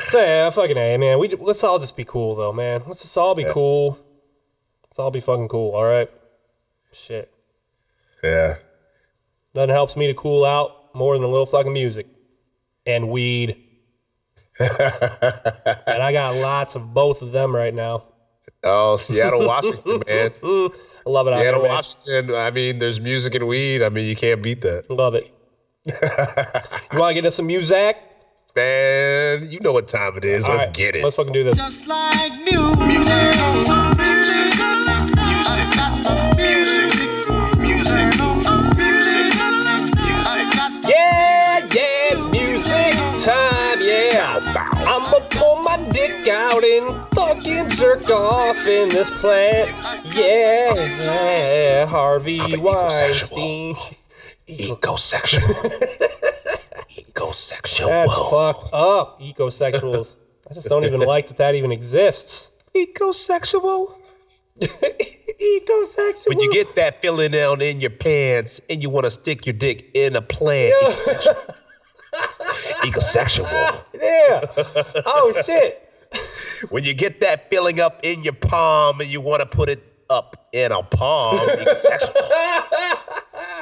so 0.08 0.20
yeah, 0.20 0.50
fucking 0.50 0.76
a 0.76 0.96
man. 0.96 1.18
We 1.18 1.28
let's 1.28 1.64
all 1.64 1.78
just 1.78 1.96
be 1.96 2.04
cool 2.04 2.36
though, 2.36 2.52
man. 2.52 2.82
Let's 2.86 3.02
just 3.02 3.16
all 3.18 3.34
be 3.34 3.44
cool. 3.44 3.98
Let's 4.84 4.98
all 4.98 5.10
be 5.10 5.20
fucking 5.20 5.48
cool. 5.48 5.74
All 5.74 5.84
right. 5.84 6.10
Shit. 6.92 7.32
Yeah. 8.22 8.56
Nothing 9.54 9.70
helps 9.70 9.96
me 9.96 10.06
to 10.06 10.14
cool 10.14 10.44
out 10.44 10.94
more 10.94 11.14
than 11.14 11.24
a 11.24 11.28
little 11.28 11.46
fucking 11.46 11.72
music 11.72 12.06
and 12.86 13.10
weed. 13.10 13.56
and 14.58 14.70
I 16.02 16.12
got 16.12 16.36
lots 16.36 16.74
of 16.74 16.92
both 16.92 17.22
of 17.22 17.32
them 17.32 17.54
right 17.54 17.74
now. 17.74 18.04
Oh, 18.62 18.98
Seattle, 18.98 19.46
Washington, 19.46 20.02
man. 20.06 20.32
I 20.42 20.70
love 21.06 21.26
it 21.26 21.30
Seattle, 21.30 21.40
here, 21.40 21.52
man. 21.62 21.62
Washington. 21.62 22.34
I 22.34 22.50
mean, 22.50 22.78
there's 22.78 23.00
music 23.00 23.34
and 23.34 23.46
weed. 23.46 23.82
I 23.82 23.88
mean, 23.88 24.06
you 24.06 24.16
can't 24.16 24.42
beat 24.42 24.60
that. 24.62 24.90
Love 24.90 25.14
it. 25.14 25.32
you 25.86 26.98
want 26.98 27.10
to 27.10 27.14
get 27.14 27.24
us 27.24 27.36
some 27.36 27.46
music? 27.46 27.96
Man, 28.54 29.50
you 29.50 29.60
know 29.60 29.72
what 29.72 29.88
time 29.88 30.16
it 30.18 30.24
is. 30.24 30.44
All 30.44 30.50
Let's 30.50 30.64
right, 30.66 30.74
get 30.74 30.96
it. 30.96 31.04
Let's 31.04 31.16
fucking 31.16 31.32
do 31.32 31.44
this. 31.44 31.56
Just 31.56 31.86
like 31.86 32.32
music. 32.32 32.86
Music. 32.86 33.12
music. 33.52 34.10
Yeah, 40.86 41.58
yeah, 41.58 42.12
it's 42.12 42.26
music 42.26 42.94
time, 43.24 43.78
yeah. 43.82 44.40
I'ma 44.86 45.20
pull 45.30 45.62
my 45.62 45.76
dick 45.90 46.28
out 46.28 46.64
and 46.64 47.09
fucking 47.80 48.06
jerk 48.06 48.10
off 48.10 48.66
in 48.66 48.88
this 48.88 49.10
plant. 49.20 49.70
Yeah, 50.14 50.74
yeah, 50.74 51.86
Harvey 51.86 52.56
Weinstein. 52.56 53.74
Ecosexual. 54.46 55.40
Ecosexual. 56.90 57.86
That's 57.86 58.18
fucked 58.18 58.72
up, 58.72 59.20
ecosexuals. 59.20 60.16
I 60.50 60.54
just 60.54 60.68
don't 60.68 60.84
even 60.84 61.00
like 61.00 61.28
that 61.28 61.36
that 61.36 61.54
even 61.54 61.72
exists. 61.72 62.50
Ecosexual. 62.74 63.94
Ecosexual. 64.60 66.28
When 66.28 66.40
you 66.40 66.52
get 66.52 66.74
that 66.74 67.00
feeling 67.00 67.30
down 67.30 67.62
in 67.62 67.80
your 67.80 67.90
pants 67.90 68.60
and 68.68 68.82
you 68.82 68.90
want 68.90 69.04
to 69.04 69.10
stick 69.10 69.46
your 69.46 69.52
dick 69.52 69.90
in 69.94 70.16
a 70.16 70.22
plant. 70.22 70.74
Ecosexual. 72.82 73.82
yeah. 73.94 74.46
Oh 75.06 75.32
shit. 75.44 75.89
When 76.68 76.84
you 76.84 76.92
get 76.94 77.20
that 77.20 77.48
feeling 77.50 77.80
up 77.80 78.00
in 78.02 78.22
your 78.22 78.34
palm 78.34 79.00
and 79.00 79.10
you 79.10 79.20
want 79.20 79.40
to 79.40 79.46
put 79.46 79.68
it 79.68 79.82
up 80.10 80.48
in 80.52 80.72
a 80.72 80.82
palm. 80.82 81.38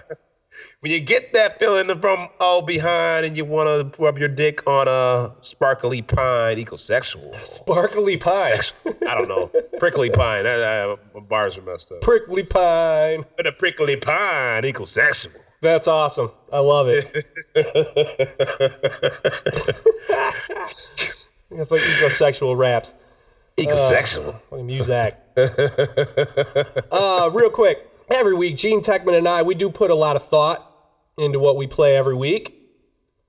When 0.81 0.93
you 0.93 1.01
get 1.01 1.33
that 1.33 1.59
feeling 1.59 1.89
from 1.99 2.29
all 2.39 2.61
behind 2.61 3.25
and 3.25 3.39
you 3.39 3.47
want 3.47 3.95
to 3.95 4.03
rub 4.03 4.18
your 4.18 4.29
dick 4.29 4.66
on 4.66 4.87
a 4.87 5.33
sparkly 5.43 6.03
pine, 6.03 6.59
ecosexual. 6.59 7.35
Sparkly 7.43 8.18
pine. 8.18 8.61
I 9.09 9.14
don't 9.14 9.27
know. 9.29 9.51
Prickly 9.79 10.11
pine. 10.11 10.43
That, 10.45 10.59
that- 10.59 10.99
my 11.14 11.20
bars 11.20 11.57
are 11.57 11.62
messed 11.62 11.91
up. 11.91 12.03
Prickly 12.03 12.43
pine. 12.43 13.25
But 13.35 13.47
a 13.47 13.53
prickly 13.53 13.97
pine, 13.97 14.64
ecosexual. 14.64 15.31
That's 15.65 15.89
awesome. 15.89 16.31
I 16.53 16.59
love 16.59 16.89
it. 16.89 17.11
it's 21.51 21.71
like 21.71 21.81
ecosexual 21.81 22.55
raps. 22.55 22.95
Ecosexual. 23.57 24.39
Fucking 24.51 24.67
music. 24.67 25.19
uh, 26.93 27.31
real 27.33 27.49
quick. 27.49 27.89
Every 28.11 28.35
week, 28.35 28.59
Gene 28.59 28.83
Techman 28.83 29.17
and 29.17 29.27
I, 29.27 29.41
we 29.41 29.55
do 29.55 29.71
put 29.71 29.91
a 29.91 29.95
lot 29.95 30.17
of 30.17 30.29
thought 30.29 30.71
into 31.17 31.39
what 31.39 31.57
we 31.57 31.67
play 31.67 31.97
every 31.97 32.15
week. 32.15 32.61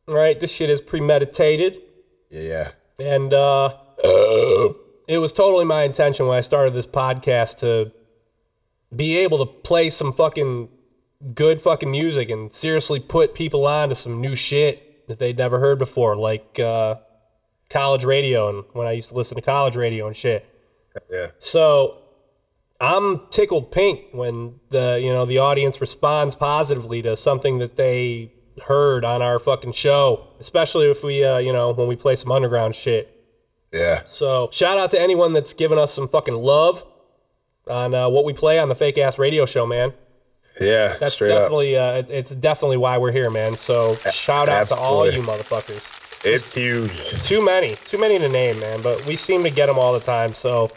Right? 0.05 0.37
This 0.37 0.51
shit 0.51 0.69
is 0.69 0.81
premeditated. 0.81 1.81
yeah, 2.29 2.41
yeah. 2.41 2.71
And 2.99 3.33
uh, 3.33 3.77
it 5.07 5.19
was 5.21 5.31
totally 5.31 5.63
my 5.63 5.83
intention 5.83 6.27
when 6.27 6.37
I 6.37 6.41
started 6.41 6.73
this 6.73 6.85
podcast 6.85 7.59
to 7.59 7.93
be 8.93 9.19
able 9.19 9.37
to 9.37 9.45
play 9.45 9.89
some 9.89 10.11
fucking 10.11 10.67
good 11.33 11.61
fucking 11.61 11.89
music 11.89 12.29
and 12.29 12.51
seriously 12.51 12.99
put 12.99 13.33
people 13.33 13.65
on 13.65 13.89
to 13.89 13.95
some 13.95 14.21
new 14.21 14.35
shit 14.35 15.07
that 15.07 15.19
they'd 15.19 15.37
never 15.37 15.59
heard 15.59 15.79
before, 15.79 16.15
like 16.15 16.59
uh, 16.59 16.95
college 17.69 18.05
radio 18.05 18.49
and 18.49 18.65
when 18.73 18.87
I 18.87 18.91
used 18.91 19.09
to 19.09 19.15
listen 19.15 19.35
to 19.35 19.41
college 19.41 19.75
radio 19.75 20.07
and 20.07 20.15
shit. 20.15 20.45
Yeah. 21.11 21.27
So 21.39 22.01
I'm 22.79 23.27
tickled 23.29 23.71
pink 23.71 24.01
when 24.11 24.59
the 24.69 24.99
you 25.01 25.09
know 25.09 25.25
the 25.25 25.39
audience 25.39 25.81
responds 25.81 26.35
positively 26.35 27.01
to 27.01 27.15
something 27.15 27.59
that 27.59 27.75
they 27.75 28.33
heard 28.67 29.03
on 29.03 29.21
our 29.21 29.39
fucking 29.39 29.73
show, 29.73 30.27
especially 30.39 30.89
if 30.89 31.03
we 31.03 31.23
uh, 31.23 31.37
you 31.37 31.53
know 31.53 31.71
when 31.73 31.87
we 31.87 31.95
play 31.95 32.15
some 32.15 32.31
underground 32.31 32.75
shit. 32.75 33.11
Yeah. 33.71 34.03
So 34.05 34.49
shout 34.51 34.77
out 34.77 34.91
to 34.91 35.01
anyone 35.01 35.33
that's 35.33 35.53
given 35.53 35.77
us 35.77 35.93
some 35.93 36.07
fucking 36.07 36.35
love 36.35 36.83
on 37.67 37.93
uh, 37.93 38.07
what 38.09 38.23
we 38.25 38.33
play 38.33 38.59
on 38.59 38.69
the 38.69 38.75
fake 38.75 38.97
ass 38.97 39.17
radio 39.19 39.45
show, 39.45 39.65
man. 39.65 39.93
Yeah. 40.59 40.95
That's 40.99 41.17
definitely 41.27 41.77
uh, 41.77 41.97
it- 41.99 42.09
it's 42.09 42.35
definitely 42.35 42.77
why 42.77 42.97
we're 42.97 43.11
here, 43.11 43.29
man. 43.29 43.57
So 43.57 43.95
shout 44.11 44.49
out 44.49 44.67
to 44.69 44.75
all 44.75 45.09
you 45.09 45.21
motherfuckers. 45.21 46.01
It's 46.25 46.51
huge. 46.53 46.91
Too 47.23 47.43
many, 47.45 47.75
too 47.85 47.97
many 47.99 48.17
to 48.17 48.29
name, 48.29 48.59
man. 48.59 48.81
But 48.81 49.05
we 49.05 49.15
seem 49.15 49.43
to 49.43 49.49
get 49.49 49.67
them 49.67 49.77
all 49.77 49.93
the 49.93 49.99
time. 49.99 50.33
So 50.33 50.69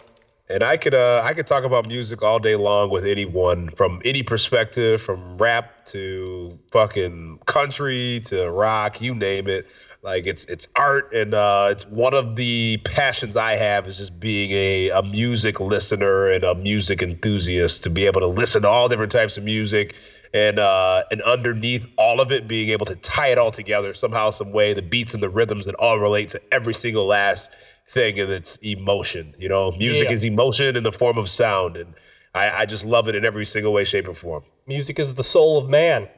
And 0.51 0.63
I 0.63 0.77
could 0.77 0.95
uh 0.95 1.23
I 1.25 1.33
could 1.33 1.47
talk 1.47 1.65
about 1.65 1.87
music 1.87 2.23
all 2.23 2.39
day 2.39 2.57
long 2.57 2.91
with 2.91 3.05
anyone 3.07 3.71
from 3.71 4.01
any 4.05 4.23
perspective, 4.23 5.01
from 5.01 5.39
rap 5.39 5.87
to 5.93 6.59
fucking 6.71 7.39
country 7.47 8.21
to 8.27 8.51
rock, 8.51 9.01
you 9.01 9.15
name 9.15 9.47
it. 9.49 9.67
Like 10.09 10.27
it's 10.27 10.45
it's 10.47 10.67
art 10.75 11.13
and 11.13 11.35
uh 11.35 11.69
it's 11.71 11.85
one 11.87 12.15
of 12.15 12.35
the 12.35 12.79
passions 12.79 13.37
I 13.37 13.57
have 13.57 13.87
is 13.87 13.99
just 13.99 14.19
being 14.19 14.51
a, 14.53 14.89
a 14.89 15.03
music 15.03 15.61
listener 15.61 16.31
and 16.31 16.43
a 16.45 16.55
music 16.55 17.03
enthusiast 17.03 17.83
to 17.83 17.91
be 17.91 18.07
able 18.07 18.23
to 18.23 18.27
listen 18.27 18.63
to 18.63 18.69
all 18.69 18.89
different 18.89 19.13
types 19.13 19.37
of 19.37 19.45
music 19.45 19.95
and 20.33 20.59
uh 20.59 21.03
and 21.11 21.21
underneath 21.23 21.87
all 21.99 22.23
of 22.23 22.33
it 22.33 22.49
being 22.49 22.71
able 22.71 22.87
to 22.87 22.97
tie 22.97 23.29
it 23.29 23.37
all 23.37 23.53
together 23.53 23.93
somehow, 23.93 24.31
some 24.31 24.51
way, 24.51 24.73
the 24.73 24.81
beats 24.81 25.13
and 25.13 25.23
the 25.23 25.29
rhythms 25.29 25.67
that 25.67 25.75
all 25.75 25.99
relate 25.99 26.31
to 26.31 26.41
every 26.55 26.73
single 26.73 27.05
last 27.07 27.51
thing 27.87 28.19
and 28.19 28.31
it's 28.33 28.57
emotion. 28.63 29.35
You 29.39 29.51
know, 29.51 29.73
music 29.73 30.09
Yeah. 30.09 30.15
is 30.15 30.25
emotion 30.25 30.75
in 30.75 30.85
the 30.85 30.93
form 30.93 31.19
of 31.19 31.29
sound, 31.29 31.77
and 31.77 31.93
I, 32.35 32.63
I 32.63 32.65
just 32.67 32.83
love 32.85 33.11
it 33.11 33.15
in 33.15 33.27
every 33.27 33.45
single 33.45 33.75
way, 33.75 33.85
shape, 33.85 34.09
or 34.09 34.15
form. 34.15 34.43
music 34.67 34.99
is 34.99 35.15
the 35.17 35.25
soul 35.25 35.59
of 35.59 35.69
man. 35.69 36.09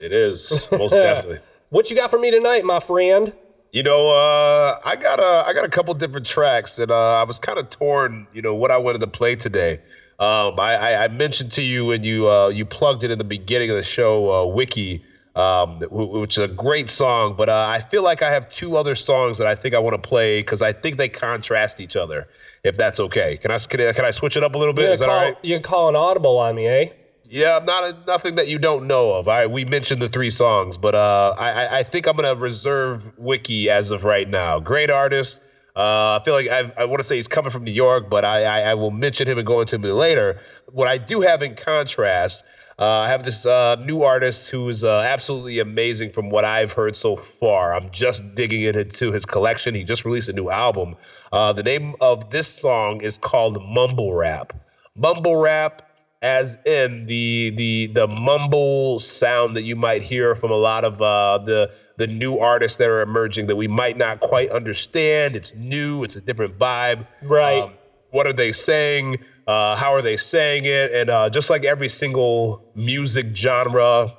It 0.00 0.12
is 0.14 0.50
most 0.72 0.92
definitely. 1.06 1.40
What 1.74 1.90
you 1.90 1.96
got 1.96 2.08
for 2.08 2.20
me 2.20 2.30
tonight, 2.30 2.64
my 2.64 2.78
friend? 2.78 3.32
You 3.72 3.82
know, 3.82 4.10
uh, 4.10 4.78
I 4.84 4.94
got 4.94 5.18
a 5.18 5.44
I 5.44 5.52
got 5.52 5.64
a 5.64 5.68
couple 5.68 5.92
different 5.94 6.24
tracks 6.24 6.76
that 6.76 6.88
uh, 6.88 6.94
I 6.94 7.24
was 7.24 7.40
kind 7.40 7.58
of 7.58 7.68
torn. 7.68 8.28
You 8.32 8.42
know 8.42 8.54
what 8.54 8.70
I 8.70 8.76
wanted 8.76 9.00
to 9.00 9.08
play 9.08 9.34
today. 9.34 9.80
Um, 10.20 10.60
I, 10.60 10.76
I, 10.76 11.04
I 11.06 11.08
mentioned 11.08 11.50
to 11.50 11.62
you 11.62 11.84
when 11.84 12.04
you 12.04 12.30
uh, 12.30 12.46
you 12.46 12.64
plugged 12.64 13.02
it 13.02 13.10
in 13.10 13.18
the 13.18 13.24
beginning 13.24 13.70
of 13.70 13.76
the 13.76 13.82
show, 13.82 14.32
uh, 14.32 14.46
Wiki, 14.46 15.02
um, 15.34 15.80
wh- 15.80 16.12
which 16.12 16.38
is 16.38 16.44
a 16.44 16.46
great 16.46 16.88
song. 16.88 17.34
But 17.36 17.48
uh, 17.48 17.66
I 17.68 17.80
feel 17.80 18.04
like 18.04 18.22
I 18.22 18.30
have 18.30 18.48
two 18.50 18.76
other 18.76 18.94
songs 18.94 19.38
that 19.38 19.48
I 19.48 19.56
think 19.56 19.74
I 19.74 19.80
want 19.80 20.00
to 20.00 20.08
play 20.08 20.42
because 20.42 20.62
I 20.62 20.72
think 20.72 20.96
they 20.96 21.08
contrast 21.08 21.80
each 21.80 21.96
other. 21.96 22.28
If 22.62 22.76
that's 22.76 23.00
okay, 23.00 23.36
can 23.38 23.50
I 23.50 23.58
can 23.58 23.80
I, 23.80 23.92
can 23.92 24.04
I 24.04 24.12
switch 24.12 24.36
it 24.36 24.44
up 24.44 24.54
a 24.54 24.58
little 24.58 24.74
bit? 24.74 24.92
Is 24.92 25.00
that 25.00 25.06
call, 25.06 25.18
all 25.18 25.24
right? 25.24 25.36
you 25.42 25.58
call 25.58 25.88
an 25.88 25.96
audible 25.96 26.38
on 26.38 26.54
me, 26.54 26.68
eh? 26.68 26.88
Yeah, 27.24 27.58
not 27.64 27.84
a, 27.84 27.96
nothing 28.06 28.34
that 28.34 28.48
you 28.48 28.58
don't 28.58 28.86
know 28.86 29.12
of. 29.12 29.28
I 29.28 29.46
we 29.46 29.64
mentioned 29.64 30.02
the 30.02 30.08
three 30.08 30.30
songs, 30.30 30.76
but 30.76 30.94
uh, 30.94 31.34
I 31.38 31.78
I- 31.78 31.82
think 31.82 32.06
I'm 32.06 32.16
gonna 32.16 32.34
reserve 32.34 33.18
Wiki 33.18 33.70
as 33.70 33.90
of 33.90 34.04
right 34.04 34.28
now. 34.28 34.60
Great 34.60 34.90
artist. 34.90 35.38
Uh, 35.76 36.20
I 36.20 36.22
feel 36.24 36.34
like 36.34 36.48
I, 36.48 36.72
I 36.76 36.84
want 36.84 37.00
to 37.00 37.04
say 37.04 37.16
he's 37.16 37.26
coming 37.26 37.50
from 37.50 37.64
New 37.64 37.72
York, 37.72 38.08
but 38.08 38.24
I, 38.24 38.44
I, 38.44 38.60
I 38.70 38.74
will 38.74 38.92
mention 38.92 39.26
him 39.26 39.38
and 39.38 39.46
go 39.46 39.60
into 39.60 39.74
him 39.74 39.82
later. 39.82 40.40
What 40.70 40.86
I 40.86 40.98
do 40.98 41.20
have 41.20 41.42
in 41.42 41.56
contrast, 41.56 42.44
uh, 42.78 42.86
I 43.00 43.08
have 43.08 43.24
this 43.24 43.44
uh, 43.44 43.74
new 43.76 44.02
artist 44.02 44.48
who 44.48 44.68
is 44.68 44.84
uh, 44.84 45.00
absolutely 45.00 45.58
amazing 45.58 46.12
from 46.12 46.30
what 46.30 46.44
I've 46.44 46.70
heard 46.72 46.94
so 46.94 47.16
far. 47.16 47.74
I'm 47.74 47.90
just 47.90 48.22
digging 48.36 48.62
into 48.62 49.10
his 49.10 49.24
collection. 49.24 49.74
He 49.74 49.82
just 49.82 50.04
released 50.04 50.28
a 50.28 50.32
new 50.32 50.48
album. 50.48 50.94
Uh, 51.32 51.52
the 51.52 51.64
name 51.64 51.96
of 52.00 52.30
this 52.30 52.46
song 52.46 53.00
is 53.00 53.18
called 53.18 53.60
Mumble 53.64 54.14
Rap. 54.14 54.52
Mumble 54.94 55.36
Rap 55.36 55.83
as 56.24 56.56
in 56.64 57.04
the 57.04 57.50
the 57.50 57.86
the 57.88 58.08
mumble 58.08 58.98
sound 58.98 59.54
that 59.54 59.64
you 59.64 59.76
might 59.76 60.02
hear 60.02 60.34
from 60.34 60.50
a 60.50 60.56
lot 60.56 60.82
of 60.82 61.00
uh, 61.02 61.38
the 61.38 61.70
the 61.98 62.06
new 62.06 62.38
artists 62.38 62.78
that 62.78 62.88
are 62.88 63.02
emerging 63.02 63.46
that 63.46 63.56
we 63.56 63.68
might 63.68 63.98
not 63.98 64.20
quite 64.20 64.50
understand. 64.50 65.36
It's 65.36 65.54
new. 65.54 66.02
It's 66.02 66.16
a 66.16 66.22
different 66.22 66.58
vibe. 66.58 67.06
Right. 67.22 67.62
Um, 67.62 67.74
what 68.10 68.26
are 68.26 68.32
they 68.32 68.52
saying? 68.52 69.18
Uh, 69.46 69.76
how 69.76 69.92
are 69.92 70.00
they 70.00 70.16
saying 70.16 70.64
it? 70.64 70.92
And 70.92 71.10
uh, 71.10 71.28
just 71.28 71.50
like 71.50 71.64
every 71.64 71.90
single 71.90 72.64
music 72.74 73.36
genre 73.36 74.10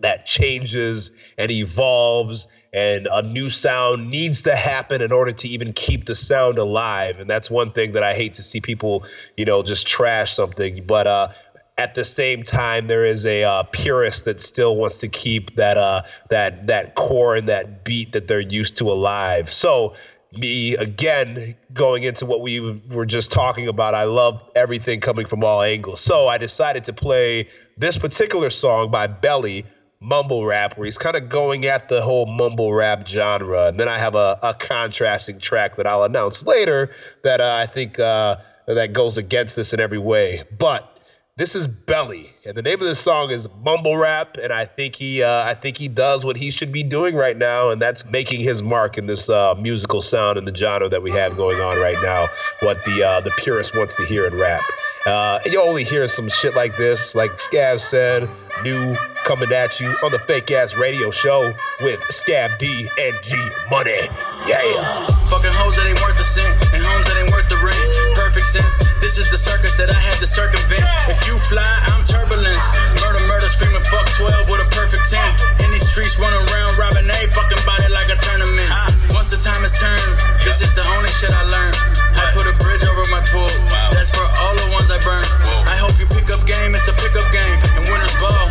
that 0.00 0.26
changes 0.26 1.10
and 1.36 1.50
evolves 1.50 2.46
and 2.74 3.06
a 3.12 3.22
new 3.22 3.48
sound 3.48 4.10
needs 4.10 4.42
to 4.42 4.56
happen 4.56 5.00
in 5.00 5.12
order 5.12 5.32
to 5.32 5.48
even 5.48 5.72
keep 5.72 6.06
the 6.06 6.14
sound 6.14 6.58
alive. 6.58 7.20
And 7.20 7.30
that's 7.30 7.48
one 7.48 7.72
thing 7.72 7.92
that 7.92 8.02
i 8.02 8.12
hate 8.12 8.34
to 8.34 8.42
see 8.42 8.60
people 8.60 9.06
you 9.38 9.46
know 9.46 9.62
just 9.62 9.86
trash 9.86 10.34
something. 10.34 10.84
But 10.84 11.06
uh 11.06 11.28
at 11.78 11.94
the 11.94 12.04
same 12.04 12.42
time 12.42 12.86
there 12.86 13.04
is 13.04 13.26
a 13.26 13.42
uh, 13.42 13.64
purist 13.64 14.24
that 14.26 14.38
still 14.38 14.76
wants 14.76 14.98
to 14.98 15.08
keep 15.08 15.54
that 15.56 15.78
uh 15.78 16.02
that 16.30 16.66
that 16.66 16.96
core 16.96 17.36
and 17.36 17.48
that 17.48 17.84
beat 17.84 18.12
that 18.12 18.26
they're 18.26 18.40
used 18.40 18.76
to 18.78 18.90
alive. 18.90 19.50
So 19.50 19.94
me 20.32 20.76
again 20.76 21.54
going 21.72 22.02
into 22.02 22.26
what 22.26 22.40
we 22.40 22.58
were 22.90 23.06
just 23.06 23.30
talking 23.30 23.68
about 23.68 23.94
i 23.94 24.02
love 24.02 24.42
everything 24.56 25.00
coming 25.00 25.26
from 25.26 25.44
all 25.44 25.62
angles. 25.62 26.00
So 26.00 26.26
i 26.26 26.38
decided 26.38 26.82
to 26.84 26.92
play 26.92 27.48
this 27.76 27.96
particular 27.96 28.50
song 28.50 28.90
by 28.90 29.06
belly 29.06 29.64
mumble 30.04 30.44
rap 30.44 30.76
where 30.76 30.84
he's 30.84 30.98
kind 30.98 31.16
of 31.16 31.28
going 31.28 31.66
at 31.66 31.88
the 31.88 32.02
whole 32.02 32.26
mumble 32.26 32.72
rap 32.72 33.06
genre. 33.06 33.66
And 33.66 33.80
then 33.80 33.88
I 33.88 33.98
have 33.98 34.14
a, 34.14 34.38
a 34.42 34.54
contrasting 34.54 35.38
track 35.38 35.76
that 35.76 35.86
I'll 35.86 36.04
announce 36.04 36.44
later 36.44 36.90
that 37.22 37.40
uh, 37.40 37.56
I 37.58 37.66
think 37.66 37.98
uh, 37.98 38.36
that 38.66 38.92
goes 38.92 39.16
against 39.16 39.56
this 39.56 39.72
in 39.72 39.80
every 39.80 39.98
way. 39.98 40.44
But 40.58 40.94
this 41.36 41.56
is 41.56 41.66
Belly, 41.66 42.32
and 42.44 42.56
the 42.56 42.62
name 42.62 42.80
of 42.80 42.86
this 42.86 43.00
song 43.00 43.32
is 43.32 43.48
Mumble 43.64 43.96
Rap, 43.96 44.36
and 44.40 44.52
I 44.52 44.66
think 44.66 44.94
he, 44.94 45.20
uh, 45.20 45.42
I 45.42 45.54
think 45.54 45.76
he 45.76 45.88
does 45.88 46.24
what 46.24 46.36
he 46.36 46.48
should 46.48 46.70
be 46.70 46.84
doing 46.84 47.16
right 47.16 47.36
now, 47.36 47.70
and 47.70 47.82
that's 47.82 48.04
making 48.04 48.40
his 48.42 48.62
mark 48.62 48.96
in 48.96 49.06
this 49.06 49.28
uh, 49.28 49.56
musical 49.56 50.00
sound 50.00 50.38
and 50.38 50.46
the 50.46 50.54
genre 50.54 50.88
that 50.88 51.02
we 51.02 51.10
have 51.10 51.36
going 51.36 51.60
on 51.60 51.76
right 51.78 52.00
now. 52.04 52.28
What 52.60 52.84
the 52.84 53.02
uh, 53.02 53.20
the 53.20 53.32
purist 53.32 53.76
wants 53.76 53.96
to 53.96 54.06
hear 54.06 54.28
in 54.28 54.36
rap. 54.36 54.62
Uh, 55.06 55.38
and 55.44 55.52
you 55.52 55.60
only 55.60 55.84
hear 55.84 56.08
some 56.08 56.28
shit 56.28 56.54
like 56.54 56.76
this, 56.78 57.14
like 57.14 57.32
Scav 57.36 57.80
said, 57.80 58.28
new 58.62 58.96
coming 59.24 59.52
at 59.52 59.80
you 59.80 59.88
on 60.02 60.12
the 60.12 60.18
fake 60.20 60.50
ass 60.50 60.76
radio 60.76 61.10
show 61.10 61.52
with 61.80 62.00
Scav 62.08 62.58
D 62.58 62.88
and 63.00 63.16
G 63.22 63.36
Money. 63.70 64.08
Yeah. 64.48 64.60
Fucking 65.28 65.52
hoes 65.52 65.76
that 65.76 65.84
ain't 65.84 66.00
worth 66.00 66.20
a 66.20 66.24
cent 66.24 66.52
and 66.72 66.80
homes 66.80 67.04
that 67.08 67.20
ain't 67.20 67.32
worth 67.32 67.48
the 67.48 67.60
rent. 67.60 68.16
Perfect 68.16 68.46
sense. 68.46 68.80
This 69.00 69.16
is 69.20 69.28
the 69.30 69.36
circus 69.36 69.76
that 69.76 69.92
I 69.92 69.96
had 69.96 70.16
to 70.20 70.26
circumvent. 70.26 70.84
If 71.08 71.20
you 71.28 71.36
fly, 71.36 71.68
I'm 71.92 72.04
turbulence. 72.04 72.64
Murder, 73.04 73.20
murder, 73.28 73.48
screaming 73.48 73.84
fuck 73.92 74.08
12 74.16 74.48
with 74.48 74.64
a 74.64 74.68
perfect 74.72 75.04
10. 75.12 75.64
In 75.64 75.72
these 75.72 75.84
streets, 75.84 76.16
running 76.16 76.40
around, 76.48 76.80
robbing 76.80 77.08
a 77.08 77.20
fucking 77.32 77.60
body 77.68 77.92
like 77.92 78.08
a 78.08 78.16
tournament. 78.20 78.93
The 79.34 79.42
time 79.42 79.66
has 79.66 79.74
turned, 79.82 79.98
this 80.46 80.62
is 80.62 80.70
the 80.78 80.86
only 80.94 81.10
shit 81.10 81.34
I 81.34 81.42
learned. 81.42 81.74
I 82.14 82.30
put 82.30 82.46
a 82.46 82.54
bridge 82.54 82.86
over 82.86 83.02
my 83.10 83.18
pool. 83.34 83.50
That's 83.90 84.14
for 84.14 84.22
all 84.22 84.54
the 84.54 84.70
ones 84.70 84.94
I 84.94 85.02
burn. 85.02 85.26
I 85.66 85.74
hope 85.74 85.98
you 85.98 86.06
pick 86.06 86.30
up 86.30 86.46
game. 86.46 86.70
It's 86.70 86.86
a 86.86 86.94
pickup 86.94 87.26
game 87.34 87.58
and 87.74 87.82
winners 87.82 88.14
ball. 88.22 88.46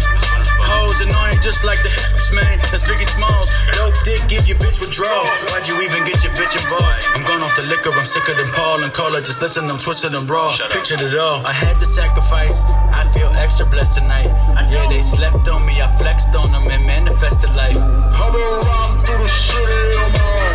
Hoes 0.60 1.00
annoying 1.00 1.40
just 1.40 1.64
like 1.64 1.80
the 1.88 1.94
hips, 1.94 2.36
man. 2.36 2.60
That's 2.68 2.84
Biggie 2.84 3.08
Smalls. 3.08 3.48
Dope 3.80 3.96
dick, 4.04 4.28
give 4.28 4.44
your 4.44 4.60
bitch 4.60 4.84
withdrawal. 4.84 5.24
Why'd 5.56 5.72
you 5.72 5.80
even 5.88 6.04
get 6.04 6.20
your 6.20 6.36
bitch 6.36 6.52
involved? 6.52 7.00
I'm 7.16 7.24
gone 7.24 7.40
off 7.40 7.56
the 7.56 7.64
liquor, 7.64 7.96
I'm 7.96 8.04
sicker 8.04 8.36
than 8.36 8.52
Paul 8.52 8.84
and 8.84 8.92
Cola. 8.92 9.24
Just 9.24 9.40
listen, 9.40 9.72
I'm 9.72 9.80
twisted 9.80 10.12
and 10.12 10.28
raw. 10.28 10.52
Pictured 10.68 11.00
it 11.00 11.16
all. 11.16 11.48
I 11.48 11.56
had 11.56 11.80
to 11.80 11.88
sacrifice. 11.88 12.68
I 12.92 13.08
feel 13.16 13.32
extra 13.40 13.64
blessed 13.72 14.04
tonight. 14.04 14.28
Yeah, 14.68 14.84
they 14.92 15.00
slept 15.00 15.48
on 15.48 15.64
me. 15.64 15.80
I 15.80 15.88
flexed 15.96 16.36
on 16.36 16.52
them 16.52 16.68
and 16.68 16.84
manifested 16.84 17.56
life. 17.56 17.80
I've 17.80 18.36
been 18.36 18.60
through 19.08 19.24
the 19.24 19.32
city 19.32 19.96
on 19.96 20.12
my 20.12 20.53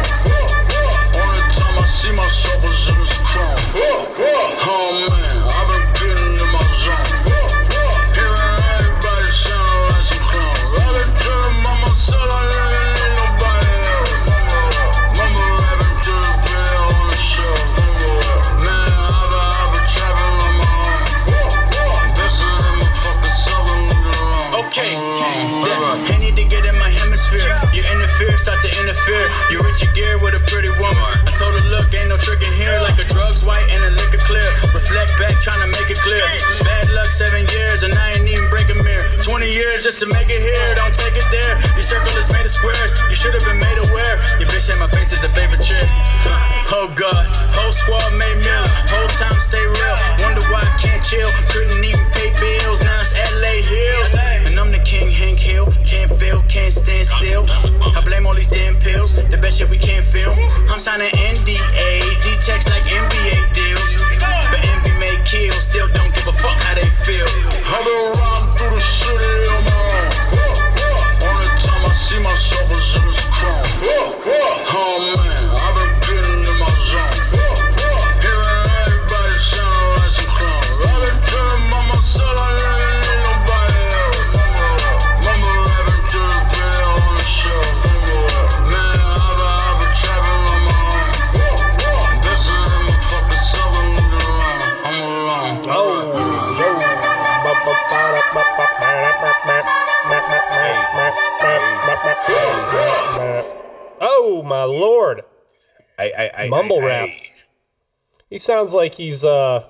sounds 108.49 108.75
like 108.75 108.95
he's 108.95 109.25
uh 109.25 109.65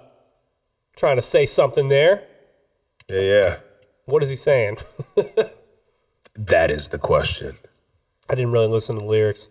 trying 0.97 1.17
to 1.17 1.23
say 1.23 1.45
something 1.47 1.89
there. 1.89 2.23
yeah, 3.09 3.21
yeah. 3.21 3.57
What 4.07 4.23
is 4.23 4.31
he 4.31 4.37
saying? 4.37 4.79
That 6.39 6.71
is 6.71 6.91
the 6.91 6.99
question. 6.99 7.59
I 8.31 8.37
didn't 8.37 8.53
really 8.53 8.69
listen 8.69 8.95
to 8.95 9.01
the 9.01 9.09
lyrics. 9.09 9.49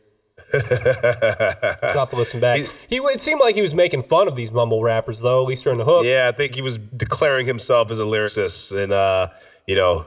I'll 0.53 2.07
to 2.07 2.15
listen 2.15 2.39
back. 2.39 2.61
He 2.87 2.95
it 2.97 3.19
seemed 3.19 3.41
like 3.41 3.55
he 3.55 3.61
was 3.61 3.75
making 3.75 4.03
fun 4.03 4.29
of 4.29 4.37
these 4.37 4.53
mumble 4.53 4.81
rappers 4.81 5.19
though, 5.19 5.41
at 5.41 5.47
least 5.49 5.65
during 5.65 5.79
the 5.79 5.83
hook. 5.83 6.05
Yeah, 6.05 6.29
I 6.29 6.31
think 6.31 6.55
he 6.55 6.61
was 6.61 6.77
declaring 6.77 7.45
himself 7.45 7.91
as 7.91 7.99
a 7.99 8.03
lyricist 8.03 8.71
and, 8.71 8.93
uh, 8.93 9.27
you 9.65 9.75
know, 9.75 10.05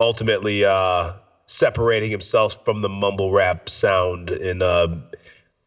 ultimately 0.00 0.66
uh, 0.66 1.12
separating 1.46 2.10
himself 2.10 2.62
from 2.62 2.82
the 2.82 2.90
mumble 2.90 3.32
rap 3.32 3.70
sound 3.70 4.28
and 4.28 4.62
uh, 4.62 4.88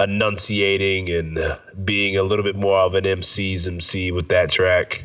enunciating 0.09 1.09
and 1.09 1.39
being 1.83 2.17
a 2.17 2.23
little 2.23 2.43
bit 2.43 2.55
more 2.55 2.79
of 2.79 2.95
an 2.95 3.05
MC's 3.05 3.67
MC 3.67 4.11
with 4.11 4.27
that 4.29 4.51
track. 4.51 5.03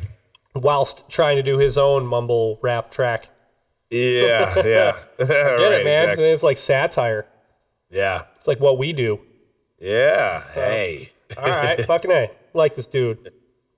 Whilst 0.55 1.07
trying 1.09 1.35
to 1.37 1.43
do 1.43 1.57
his 1.57 1.77
own 1.77 2.05
mumble 2.05 2.59
rap 2.61 2.89
track. 2.91 3.29
Yeah, 3.89 4.55
yeah. 4.65 4.97
Get 5.17 5.29
Right, 5.29 5.73
it, 5.81 5.83
man? 5.85 6.03
exactly. 6.05 6.29
It's 6.29 6.43
like 6.43 6.57
satire. 6.57 7.25
Yeah, 7.89 8.23
It's 8.35 8.47
like 8.47 8.59
what 8.59 8.77
we 8.77 8.91
do. 8.93 9.19
yeah. 9.79 10.43
Hey, 10.53 11.11
All 11.37 11.47
right, 11.49 11.85
fucking 11.85 12.11
a. 12.11 12.29
Like 12.53 12.75
this 12.75 12.87
dude. 12.87 13.31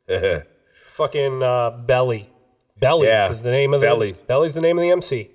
fucking 0.87 1.43
uh, 1.43 1.71
Belly. 1.71 2.29
Belly 2.79 3.07
Yeah, 3.07 3.29
is 3.29 3.41
the 3.43 3.51
name 3.51 3.73
of 3.73 3.81
the 3.81 3.87
Belly. 3.87 4.13
Belly's 4.27 4.53
the 4.53 4.61
name 4.61 4.77
of 4.77 4.81
the 4.81 4.89
MC. 4.91 5.29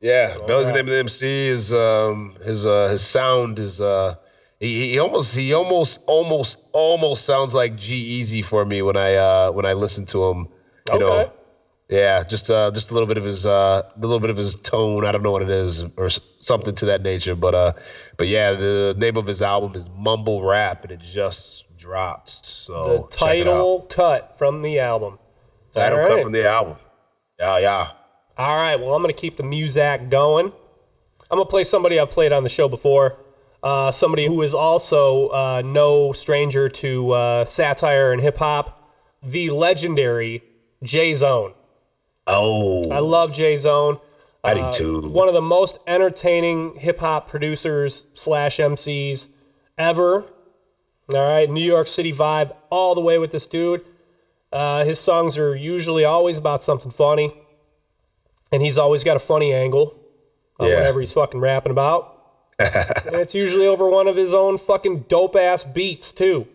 Yeah, 0.00 0.36
Belly's 0.46 0.68
the 0.68 0.72
name 0.72 0.86
of 0.86 0.92
the 0.92 0.98
MC. 0.98 1.48
His 1.48 1.72
um 1.72 2.36
his 2.44 2.66
uh 2.66 2.88
his 2.88 3.02
sound 3.02 3.58
is 3.58 3.80
uh 3.80 4.16
he, 4.60 4.92
he 4.92 4.98
almost 4.98 5.34
he 5.34 5.52
almost 5.52 5.98
almost 6.06 6.56
almost 6.72 7.24
sounds 7.24 7.54
like 7.54 7.76
G-Eazy 7.76 8.44
for 8.44 8.64
me 8.64 8.82
when 8.82 8.96
I 8.96 9.14
uh 9.14 9.50
when 9.52 9.66
I 9.66 9.72
listen 9.74 10.06
to 10.06 10.24
him. 10.24 10.48
You 10.86 10.94
Okay. 10.94 11.00
know. 11.00 11.32
Yeah, 11.88 12.24
just 12.24 12.50
uh 12.50 12.70
just 12.72 12.90
a 12.90 12.94
little 12.94 13.06
bit 13.06 13.16
of 13.18 13.24
his 13.24 13.46
uh 13.46 13.82
a 13.94 13.98
little 14.00 14.18
bit 14.20 14.30
of 14.30 14.36
his 14.36 14.54
tone. 14.56 15.04
I 15.06 15.12
don't 15.12 15.22
know 15.22 15.30
what 15.30 15.42
it 15.42 15.50
is 15.50 15.84
or 15.96 16.08
something 16.40 16.74
to 16.76 16.86
that 16.86 17.02
nature, 17.02 17.34
but 17.36 17.54
uh 17.54 17.72
but 18.16 18.28
yeah, 18.28 18.52
the 18.54 18.94
name 18.98 19.16
of 19.16 19.26
his 19.26 19.40
album 19.42 19.74
is 19.76 19.88
Mumble 19.90 20.42
Rap 20.42 20.82
and 20.82 20.92
it 20.92 21.00
just 21.00 21.64
dropped. 21.76 22.44
So 22.44 22.82
The 22.82 23.16
check 23.16 23.38
it 23.38 23.46
out. 23.46 23.46
title 23.46 23.82
cut 23.82 24.36
from 24.36 24.62
the 24.62 24.80
album. 24.80 25.18
title 25.72 26.00
All 26.00 26.08
cut 26.08 26.22
from 26.22 26.32
the 26.32 26.48
album. 26.48 26.76
Yeah, 27.38 27.58
yeah. 27.58 27.88
All 28.38 28.56
right, 28.56 28.76
well, 28.76 28.94
I'm 28.94 29.02
going 29.02 29.14
to 29.14 29.18
keep 29.18 29.36
the 29.36 29.42
music 29.42 30.10
going. 30.10 30.52
I'm 31.30 31.36
going 31.38 31.46
to 31.46 31.50
play 31.50 31.64
somebody 31.64 31.98
I've 31.98 32.10
played 32.10 32.32
on 32.32 32.42
the 32.42 32.48
show 32.50 32.68
before. 32.68 33.18
Uh, 33.62 33.90
somebody 33.90 34.26
who 34.26 34.42
is 34.42 34.54
also 34.54 35.28
uh, 35.28 35.62
no 35.64 36.12
stranger 36.12 36.68
to 36.68 37.10
uh, 37.12 37.44
satire 37.44 38.12
and 38.12 38.20
hip 38.22 38.36
hop, 38.36 38.92
the 39.22 39.50
legendary 39.50 40.42
J 40.82 41.14
Zone. 41.14 41.54
Oh, 42.26 42.88
I 42.90 42.98
love 43.00 43.32
J 43.32 43.56
Zone. 43.56 43.98
I 44.44 44.54
do 44.54 44.72
too. 44.72 45.08
One 45.08 45.26
of 45.26 45.34
the 45.34 45.40
most 45.40 45.78
entertaining 45.86 46.76
hip 46.76 47.00
hop 47.00 47.28
producers 47.28 48.04
slash 48.14 48.58
MCs 48.58 49.28
ever. 49.76 50.24
All 51.12 51.16
right, 51.28 51.48
New 51.50 51.64
York 51.64 51.86
City 51.88 52.12
vibe 52.12 52.54
all 52.70 52.94
the 52.94 53.00
way 53.00 53.18
with 53.18 53.32
this 53.32 53.46
dude. 53.46 53.84
Uh, 54.52 54.84
his 54.84 54.98
songs 55.00 55.36
are 55.38 55.54
usually 55.56 56.04
always 56.04 56.38
about 56.38 56.62
something 56.62 56.90
funny, 56.90 57.32
and 58.52 58.62
he's 58.62 58.78
always 58.78 59.02
got 59.04 59.16
a 59.16 59.20
funny 59.20 59.52
angle 59.52 59.96
on 60.58 60.68
Yeah. 60.68 60.76
whatever 60.76 61.00
he's 61.00 61.12
fucking 61.12 61.40
rapping 61.40 61.72
about. 61.72 62.15
and 62.58 63.14
it's 63.16 63.34
usually 63.34 63.66
over 63.66 63.88
one 63.88 64.08
of 64.08 64.16
his 64.16 64.32
own 64.32 64.56
fucking 64.56 65.00
dope 65.08 65.36
ass 65.36 65.62
beats 65.64 66.12
too. 66.12 66.46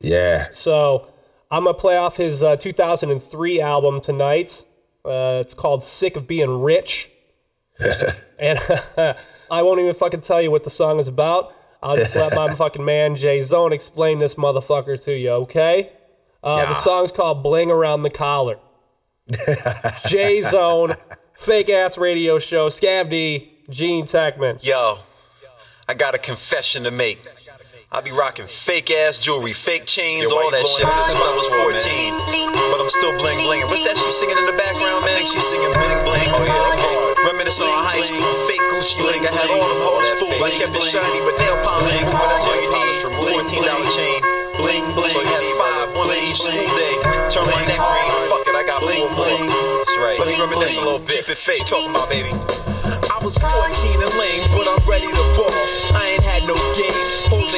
yeah. 0.00 0.48
So 0.50 1.06
I'm 1.50 1.64
gonna 1.64 1.74
play 1.74 1.96
off 1.96 2.16
his 2.16 2.42
uh, 2.42 2.56
2003 2.56 3.60
album 3.60 4.00
tonight. 4.00 4.64
Uh, 5.04 5.38
it's 5.40 5.54
called 5.54 5.82
"Sick 5.84 6.16
of 6.16 6.26
Being 6.26 6.60
Rich," 6.60 7.10
and 7.80 8.58
I 9.50 9.62
won't 9.62 9.80
even 9.80 9.94
fucking 9.94 10.20
tell 10.22 10.42
you 10.42 10.50
what 10.50 10.64
the 10.64 10.70
song 10.70 10.98
is 10.98 11.08
about. 11.08 11.54
I'll 11.82 11.96
just 11.96 12.16
let 12.16 12.34
my 12.34 12.52
fucking 12.54 12.84
man 12.84 13.14
J 13.14 13.40
Zone 13.42 13.72
explain 13.72 14.18
this 14.18 14.34
motherfucker 14.34 15.00
to 15.04 15.16
you. 15.16 15.30
Okay? 15.30 15.92
Uh, 16.42 16.62
The 16.66 16.72
Yeah. 16.72 16.74
song's 16.74 17.12
called 17.12 17.42
"Bling 17.44 17.70
Around 17.70 18.02
the 18.02 18.10
Collar." 18.10 18.58
J 20.08 20.40
Zone, 20.40 20.96
fake 21.34 21.68
ass 21.70 21.96
radio 21.98 22.38
show, 22.38 22.68
Scav 22.68 23.08
D, 23.10 23.52
Gene 23.70 24.04
Techman. 24.04 24.62
Yo, 24.64 24.96
I 25.88 25.96
got 25.96 26.12
a 26.12 26.20
confession 26.20 26.84
to 26.84 26.92
make. 26.92 27.16
I 27.88 28.04
be 28.04 28.12
rocking 28.12 28.44
fake 28.44 28.92
ass 28.92 29.24
jewelry, 29.24 29.56
fake 29.56 29.88
chains, 29.88 30.28
Yo, 30.28 30.36
all 30.36 30.52
that 30.52 30.60
shit 30.60 30.84
since 30.84 31.16
I 31.16 31.32
was 31.32 31.48
14. 31.80 32.12
But 32.68 32.84
I'm 32.84 32.92
still 32.92 33.16
bling 33.16 33.40
blinging. 33.40 33.64
What's 33.72 33.80
that 33.88 33.96
she 33.96 34.12
singing 34.12 34.36
in 34.36 34.44
the 34.44 34.52
background, 34.60 35.00
man? 35.00 35.08
I 35.08 35.16
think 35.16 35.32
she's 35.32 35.48
singing 35.48 35.72
bling 35.72 36.00
bling. 36.04 36.28
Oh 36.28 36.44
yeah, 36.44 36.72
okay. 36.76 37.32
Reminiscing 37.32 37.64
on 37.64 37.88
high 37.88 38.04
school, 38.04 38.20
fake 38.44 38.60
Gucci 38.68 39.00
link. 39.00 39.24
I 39.24 39.32
had 39.32 39.48
all 39.48 39.64
them 39.64 39.80
hoes 39.80 40.12
fooled. 40.20 40.36
I 40.44 40.52
kept 40.52 40.76
it 40.76 40.84
shiny, 40.84 41.24
but 41.24 41.40
nail 41.40 41.56
polish 41.64 41.88
remover. 41.96 42.36
That's 42.36 42.44
all 42.44 42.60
you 42.60 42.68
need. 42.68 42.92
$14 43.48 43.96
chain. 43.96 44.20
Bling 44.60 44.84
bling. 44.92 45.08
So 45.08 45.24
you 45.24 45.32
had 45.32 45.48
five, 45.56 45.88
one 45.96 46.12
for 46.12 46.20
each 46.20 46.44
school 46.44 46.68
day. 46.76 46.94
Turn 47.32 47.48
my 47.48 47.64
neck 47.64 47.80
green. 47.80 48.12
Fuck 48.28 48.44
it, 48.44 48.52
I 48.52 48.64
got 48.68 48.84
four 48.84 49.08
more. 49.16 49.40
That's 49.88 49.96
right. 50.04 50.20
Let 50.20 50.28
me 50.28 50.36
reminisce 50.36 50.76
a 50.76 50.84
little 50.84 51.00
bit. 51.00 51.24
Keep 51.24 51.32
it 51.32 51.40
fake. 51.40 51.64
Talking 51.64 51.96
about 51.96 52.12
baby. 52.12 52.28
I 53.18 53.24
was 53.24 53.36
14 53.36 53.50
and 53.50 54.14
lame, 54.14 54.46
but 54.54 54.68
I'm 54.70 54.78
ready 54.86 55.10
to 55.10 55.24
ball. 55.34 55.50
I 55.98 56.14
ain't 56.14 56.22
had 56.22 56.46
no 56.46 56.54
game, 56.78 56.97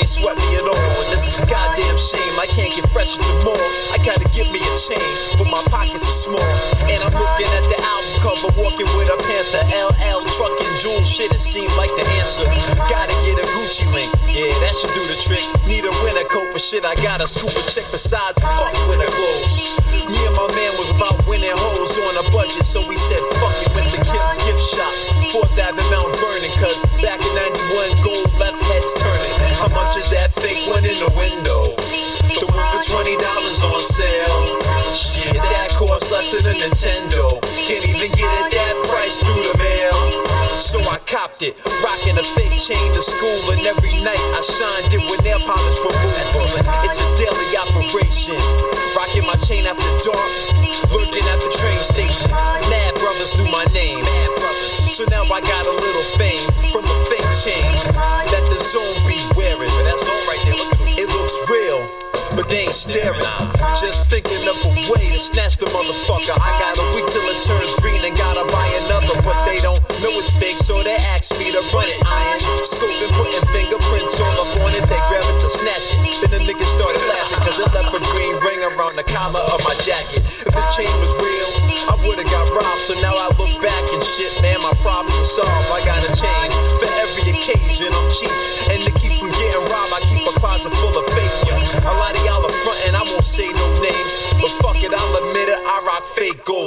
ain't 0.00 0.08
sweat 0.08 0.36
me 0.40 0.48
at 0.56 0.64
all. 0.64 0.80
And 1.04 1.08
this 1.12 1.28
is 1.28 1.34
a 1.36 1.44
goddamn 1.44 1.96
shame, 2.00 2.34
I 2.40 2.48
can't 2.48 2.72
get 2.72 2.88
fresh 2.88 3.20
at 3.20 3.22
the 3.22 3.36
mall. 3.44 3.68
I 3.92 4.00
gotta 4.00 4.24
get 4.32 4.48
me 4.48 4.58
a 4.64 4.72
chain, 4.80 5.12
but 5.36 5.46
my 5.52 5.60
pockets 5.68 6.08
are 6.08 6.18
small. 6.32 6.52
And 6.88 6.98
I'm 7.04 7.12
looking 7.12 7.48
at 7.52 7.64
the 7.68 7.78
album 7.78 8.14
cover, 8.24 8.50
walking 8.56 8.88
with 8.96 9.12
a 9.12 9.18
Panther. 9.20 9.62
LL 9.76 10.24
trucking 10.24 10.72
jewel 10.80 11.04
shit, 11.04 11.28
it 11.30 11.44
seemed 11.44 11.72
like 11.76 11.92
the 12.00 12.04
answer. 12.18 12.48
Gotta 12.88 13.12
get 13.28 13.36
a 13.36 13.46
Gucci 13.52 13.84
link, 13.92 14.08
yeah, 14.32 14.48
that 14.64 14.72
should 14.80 14.94
do 14.96 15.04
the 15.04 15.18
trick. 15.20 15.44
Need 15.68 15.84
a 15.84 15.92
winter 16.00 16.24
coat, 16.32 16.48
but 16.56 16.64
shit, 16.64 16.88
I 16.88 16.96
got 17.04 17.20
a 17.20 17.28
scoop 17.28 17.52
of 17.52 17.66
chick 17.68 17.84
besides 17.92 18.40
fuck 18.40 18.72
winter 18.88 19.10
clothes. 19.12 19.76
Me 20.08 20.16
and 20.16 20.34
my 20.34 20.48
man 20.56 20.72
was 20.80 20.90
about 20.96 21.14
winning 21.28 21.52
hoes 21.52 21.94
on 22.00 22.14
a 22.18 22.24
budget, 22.32 22.64
so 22.64 22.80
we 22.88 22.96
said 22.96 23.20
fuck 23.36 23.54
it, 23.60 23.68
went 23.76 23.92
to 23.92 24.00
Kim's 24.00 24.38
gift 24.48 24.64
shop. 24.64 24.94
Fourth 25.28 25.54
Avenue, 25.60 25.84
Mount 25.92 26.16
Vernon, 26.16 26.52
cause 26.56 26.80
back 27.04 27.20
in 27.20 27.32
91, 27.36 28.02
gold 28.02 28.32
left. 28.40 28.59
Much 29.72 29.96
is 29.96 30.10
that 30.10 30.30
fake 30.30 30.66
one 30.70 30.84
in 30.84 30.98
the 30.98 31.10
window? 31.14 31.74
The 32.26 32.46
one 32.46 32.66
for 32.70 32.82
$20 32.82 33.18
on 33.18 33.82
sale. 33.82 34.40
Shit, 34.90 35.38
that 35.38 35.70
cost 35.78 36.10
less 36.10 36.30
than 36.34 36.46
a 36.50 36.54
Nintendo. 36.58 37.38
Can't 37.66 37.86
even 37.86 38.10
get 38.14 38.30
it 38.42 38.48
that 38.54 38.74
price 38.90 39.22
through 39.22 39.42
the 39.42 39.54
mail. 39.58 39.98
So 40.60 40.78
I 40.86 40.98
copped 41.06 41.42
it, 41.42 41.56
rocking 41.82 42.18
a 42.18 42.22
fake 42.22 42.58
chain 42.60 42.84
to 42.94 43.02
school, 43.02 43.40
and 43.54 43.64
every 43.64 43.94
night 44.04 44.20
I 44.36 44.42
shined 44.44 44.92
it 44.92 45.02
with 45.08 45.24
nail 45.24 45.40
polish 45.40 45.80
remover. 45.82 46.62
It's 46.84 47.00
a 47.00 47.06
daily 47.16 47.50
operation. 47.56 48.38
Rocking 48.94 49.26
my 49.26 49.38
chain 49.40 49.64
after 49.66 49.90
dark, 50.04 50.32
lurking 50.92 51.26
at 51.26 51.38
the 51.40 51.50
train 51.56 51.80
station. 51.80 52.30
Mad 52.68 52.94
brothers 53.00 53.38
knew 53.38 53.50
my 53.50 53.64
name. 53.72 54.04
So 54.90 55.08
now 55.08 55.24
I 55.24 55.40
got 55.40 55.64
a 55.64 55.72
little 55.72 56.06
fame 56.18 56.44
from 56.68 56.84
a 56.84 56.99
that 57.30 58.42
the 58.50 58.58
zone 58.58 58.98
be 59.06 59.14
wearing. 59.38 59.70
It 60.98 61.08
looks 61.14 61.36
real. 61.46 61.86
But 62.34 62.48
they 62.48 62.66
ain't 62.66 62.74
staring. 62.74 63.22
Just 63.78 64.10
thinking 64.10 64.42
of 64.50 64.58
a 64.66 64.70
way 64.90 65.14
to 65.14 65.18
snatch 65.18 65.56
the 65.56 65.66
motherfucker. 65.66 66.34
I 66.34 66.50
got 66.58 66.74
a 66.74 66.86
week 66.94 67.06
till 67.06 67.22
it 67.22 67.38
turns 67.46 67.74
green 67.78 68.02
and 68.02 68.16
gotta 68.18 68.42
buy 68.50 68.66
another. 68.86 69.14
But 69.22 69.46
they 69.46 69.62
don't 69.62 69.78
know 70.02 70.10
it's 70.18 70.30
fake, 70.42 70.58
so 70.58 70.82
they 70.82 70.96
ask 71.14 71.30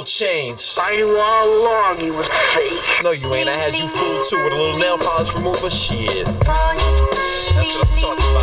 gold 0.04 0.06
chains. 0.06 0.78
I 0.80 0.96
knew 0.96 1.16
all 1.16 1.48
along 1.48 2.00
he 2.00 2.10
was 2.10 2.26
fake. 2.54 3.02
No, 3.02 3.12
you 3.12 3.32
ain't. 3.34 3.48
I 3.48 3.56
had 3.56 3.78
you 3.78 3.88
fooled 3.88 4.22
too 4.28 4.42
with 4.42 4.52
a 4.52 4.56
little 4.56 4.78
nail 4.78 4.98
polish 4.98 5.34
remover. 5.34 5.70
Shit. 5.70 6.26
That's 6.26 7.76
what 7.76 7.88
I'm 7.88 7.96
talking 7.96 8.33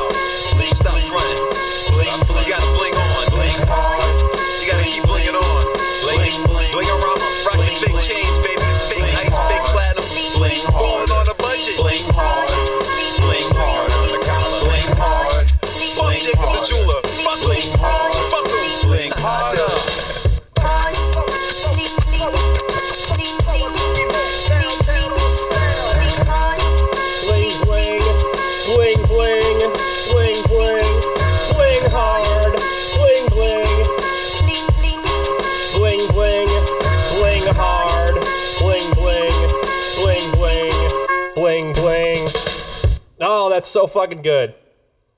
so 43.72 43.88
fucking 43.88 44.22
good. 44.22 44.53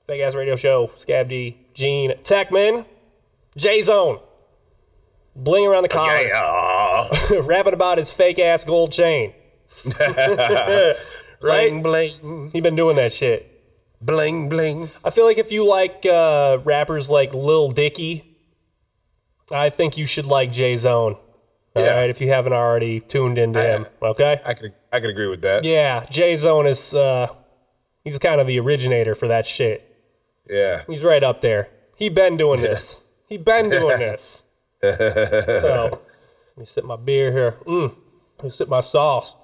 Fake 0.06 0.20
ass 0.20 0.34
radio 0.34 0.56
show, 0.56 0.88
Scav 0.96 1.28
D, 1.28 1.56
Gene, 1.74 2.12
Techman, 2.22 2.84
J 3.56 3.82
Zone. 3.82 4.20
Bling 5.36 5.66
around 5.66 5.82
the 5.82 5.88
collar, 5.88 6.16
Yeah. 6.16 7.40
rapping 7.42 7.72
about 7.74 7.98
his 7.98 8.12
fake 8.12 8.38
ass 8.38 8.64
gold 8.64 8.92
chain. 8.92 9.32
right? 9.84 10.96
Bling 11.40 11.82
bling. 11.82 12.50
He 12.52 12.60
been 12.60 12.76
doing 12.76 12.96
that 12.96 13.12
shit. 13.12 13.50
Bling 14.00 14.48
bling. 14.48 14.90
I 15.02 15.10
feel 15.10 15.24
like 15.24 15.38
if 15.38 15.50
you 15.50 15.66
like 15.66 16.04
uh, 16.06 16.58
rappers 16.64 17.10
like 17.10 17.34
Lil 17.34 17.70
Dicky, 17.70 18.36
I 19.50 19.70
think 19.70 19.96
you 19.96 20.06
should 20.06 20.26
like 20.26 20.52
J 20.52 20.76
Zone. 20.76 21.16
All 21.76 21.82
right, 21.82 21.84
Yeah. 21.86 22.00
if 22.02 22.20
you 22.20 22.28
haven't 22.28 22.52
already 22.52 23.00
tuned 23.00 23.36
into 23.38 23.60
him, 23.60 23.86
okay? 24.00 24.40
I 24.44 24.54
could 24.54 24.72
I 24.92 25.00
could 25.00 25.10
agree 25.10 25.26
with 25.26 25.40
that. 25.42 25.64
Yeah, 25.64 26.06
J 26.10 26.36
Zone 26.36 26.66
is 26.66 26.94
uh, 26.94 27.26
he's 28.04 28.18
kind 28.18 28.40
of 28.40 28.46
the 28.46 28.58
originator 28.60 29.14
for 29.14 29.28
that 29.28 29.46
shit. 29.46 29.90
Yeah. 30.48 30.82
He's 30.86 31.02
right 31.02 31.22
up 31.22 31.40
there. 31.40 31.70
He 31.96 32.08
been 32.08 32.36
doing 32.36 32.60
this. 32.60 33.02
He 33.28 33.38
been 33.38 33.70
doing 33.70 33.98
this. 33.98 34.44
so 34.82 35.90
let 35.90 36.58
me 36.58 36.64
sip 36.64 36.84
my 36.84 36.96
beer 36.96 37.32
here. 37.32 37.52
Mm. 37.66 37.94
Let 38.38 38.44
me 38.44 38.50
sip 38.50 38.68
my 38.68 38.80
sauce. 38.80 39.34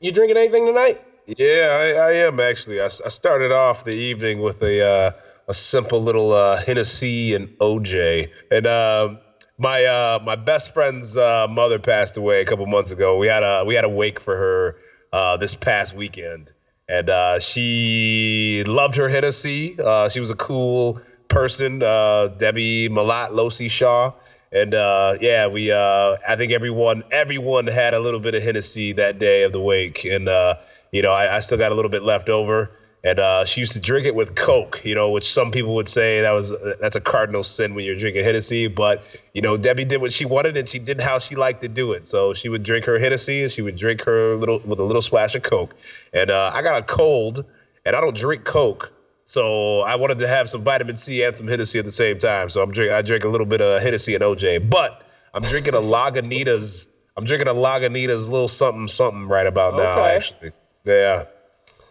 You 0.00 0.12
drinking 0.12 0.36
anything 0.36 0.66
tonight? 0.66 1.04
Yeah, 1.26 1.68
I, 1.70 2.08
I 2.08 2.12
am 2.12 2.40
actually. 2.40 2.80
I 2.80 2.88
started 2.88 3.52
off 3.52 3.84
the 3.84 3.92
evening 3.92 4.40
with 4.40 4.62
a 4.62 4.82
uh, 4.82 5.10
a 5.48 5.54
simple 5.54 6.00
little 6.00 6.32
uh, 6.32 6.64
Hennessy 6.64 7.34
and 7.34 7.48
OJ, 7.58 8.30
and 8.50 8.66
um 8.66 9.18
my 9.58 9.84
uh, 9.84 10.20
my 10.24 10.36
best 10.36 10.72
friend's 10.72 11.16
uh, 11.16 11.46
mother 11.48 11.78
passed 11.78 12.16
away 12.16 12.40
a 12.40 12.44
couple 12.44 12.64
months 12.66 12.92
ago. 12.92 13.18
We 13.18 13.26
had 13.26 13.42
a 13.42 13.64
we 13.66 13.74
had 13.74 13.84
a 13.84 13.88
wake 13.88 14.20
for 14.20 14.36
her 14.36 14.76
uh, 15.12 15.36
this 15.36 15.54
past 15.54 15.94
weekend, 15.94 16.52
and 16.88 17.10
uh, 17.10 17.38
she 17.38 18.64
loved 18.66 18.94
her 18.96 19.08
Hennessy. 19.08 19.76
Uh, 19.78 20.08
she 20.08 20.20
was 20.20 20.30
a 20.30 20.34
cool 20.34 21.00
person, 21.28 21.82
uh, 21.82 22.28
Debbie 22.28 22.88
Malat 22.88 23.30
Losi 23.30 23.70
Shaw. 23.70 24.12
And 24.50 24.74
uh, 24.74 25.18
yeah, 25.20 25.46
we 25.46 25.70
uh, 25.70 26.16
I 26.26 26.36
think 26.36 26.52
everyone 26.52 27.04
everyone 27.10 27.66
had 27.66 27.92
a 27.92 28.00
little 28.00 28.20
bit 28.20 28.34
of 28.34 28.42
Hennessy 28.42 28.94
that 28.94 29.18
day 29.18 29.42
of 29.42 29.52
the 29.52 29.60
wake, 29.60 30.06
and 30.06 30.26
uh, 30.26 30.54
you 30.90 31.02
know 31.02 31.12
I, 31.12 31.36
I 31.36 31.40
still 31.40 31.58
got 31.58 31.70
a 31.70 31.74
little 31.74 31.90
bit 31.90 32.02
left 32.02 32.30
over. 32.30 32.70
And 33.04 33.20
uh, 33.20 33.44
she 33.44 33.60
used 33.60 33.72
to 33.72 33.80
drink 33.80 34.06
it 34.06 34.14
with 34.14 34.34
Coke, 34.34 34.82
you 34.84 34.94
know, 34.94 35.10
which 35.10 35.32
some 35.32 35.52
people 35.52 35.74
would 35.76 35.88
say 35.88 36.20
that 36.20 36.32
was 36.32 36.52
that's 36.80 36.96
a 36.96 37.00
cardinal 37.00 37.44
sin 37.44 37.74
when 37.74 37.84
you're 37.84 37.96
drinking 37.96 38.24
Hennessy. 38.24 38.66
But 38.66 39.04
you 39.34 39.42
know, 39.42 39.56
Debbie 39.56 39.84
did 39.84 40.00
what 40.00 40.12
she 40.12 40.24
wanted, 40.24 40.56
and 40.56 40.68
she 40.68 40.80
did 40.80 41.00
how 41.00 41.20
she 41.20 41.36
liked 41.36 41.60
to 41.60 41.68
do 41.68 41.92
it. 41.92 42.06
So 42.06 42.34
she 42.34 42.48
would 42.48 42.64
drink 42.64 42.84
her 42.86 42.98
Hennessy, 42.98 43.42
and 43.44 43.52
she 43.52 43.62
would 43.62 43.76
drink 43.76 44.02
her 44.02 44.34
little 44.36 44.58
with 44.64 44.80
a 44.80 44.84
little 44.84 45.02
splash 45.02 45.36
of 45.36 45.42
Coke. 45.42 45.76
And 46.12 46.30
uh, 46.30 46.50
I 46.52 46.62
got 46.62 46.78
a 46.78 46.82
cold, 46.82 47.44
and 47.84 47.94
I 47.94 48.00
don't 48.00 48.16
drink 48.16 48.44
Coke. 48.44 48.92
So 49.26 49.80
I 49.80 49.94
wanted 49.94 50.18
to 50.18 50.26
have 50.26 50.50
some 50.50 50.64
vitamin 50.64 50.96
C 50.96 51.22
and 51.22 51.36
some 51.36 51.46
Hennessy 51.46 51.78
at 51.78 51.84
the 51.84 51.92
same 51.92 52.18
time. 52.18 52.50
So 52.50 52.62
I'm 52.62 52.72
drink 52.72 52.90
I 52.90 53.02
drink 53.02 53.24
a 53.24 53.28
little 53.28 53.46
bit 53.46 53.60
of 53.60 53.80
Hennessy 53.80 54.16
and 54.16 54.24
OJ, 54.24 54.68
but 54.68 55.04
I'm 55.34 55.42
drinking 55.42 55.74
a 55.74 55.80
Lagunitas. 55.80 56.86
I'm 57.16 57.24
drinking 57.24 57.48
a 57.48 57.54
Lagunitas 57.54 58.28
little 58.28 58.48
something 58.48 58.88
something 58.88 59.28
right 59.28 59.46
about 59.46 59.74
now. 59.74 59.92
Okay. 59.92 60.16
Actually, 60.16 60.52
yeah. 60.84 61.26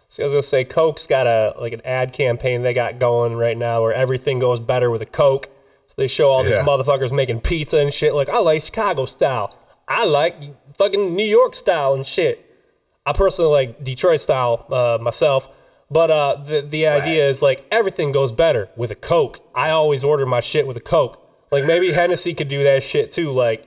So 0.08 0.22
I 0.22 0.26
was 0.26 0.32
gonna 0.32 0.42
say 0.42 0.64
Coke's 0.64 1.06
got 1.06 1.26
a 1.26 1.54
like 1.60 1.72
an 1.72 1.82
ad 1.84 2.12
campaign 2.12 2.62
they 2.62 2.72
got 2.72 2.98
going 2.98 3.34
right 3.34 3.56
now 3.56 3.82
where 3.82 3.92
everything 3.92 4.38
goes 4.38 4.58
better 4.60 4.90
with 4.90 5.02
a 5.02 5.06
Coke. 5.06 5.48
So 5.86 5.94
they 5.98 6.06
show 6.06 6.30
all 6.30 6.42
these 6.42 6.56
Yeah. 6.56 6.64
motherfuckers 6.64 7.12
making 7.12 7.40
pizza 7.40 7.78
and 7.78 7.92
shit. 7.92 8.14
Like 8.14 8.28
I 8.28 8.38
like 8.38 8.62
Chicago 8.62 9.04
style. 9.04 9.52
I 9.86 10.04
like 10.04 10.36
fucking 10.78 11.14
New 11.14 11.24
York 11.26 11.54
style 11.54 11.94
and 11.94 12.04
shit. 12.06 12.44
I 13.04 13.12
personally 13.12 13.50
like 13.50 13.84
Detroit 13.84 14.20
style 14.20 14.66
uh, 14.70 14.98
myself. 15.00 15.48
But 15.90 16.10
uh, 16.10 16.36
the 16.44 16.60
the 16.60 16.86
idea 16.86 17.28
is 17.28 17.40
like 17.42 17.66
everything 17.70 18.12
goes 18.12 18.32
better 18.32 18.68
with 18.76 18.90
a 18.90 18.94
Coke. 18.94 19.40
I 19.54 19.70
always 19.70 20.04
order 20.04 20.26
my 20.26 20.40
shit 20.40 20.66
with 20.66 20.76
a 20.76 20.80
Coke. 20.82 21.22
Like 21.50 21.64
maybe 21.64 21.92
Hennessy 21.92 22.34
could 22.34 22.48
do 22.48 22.62
that 22.64 22.82
shit 22.82 23.10
too. 23.10 23.30
Like 23.32 23.66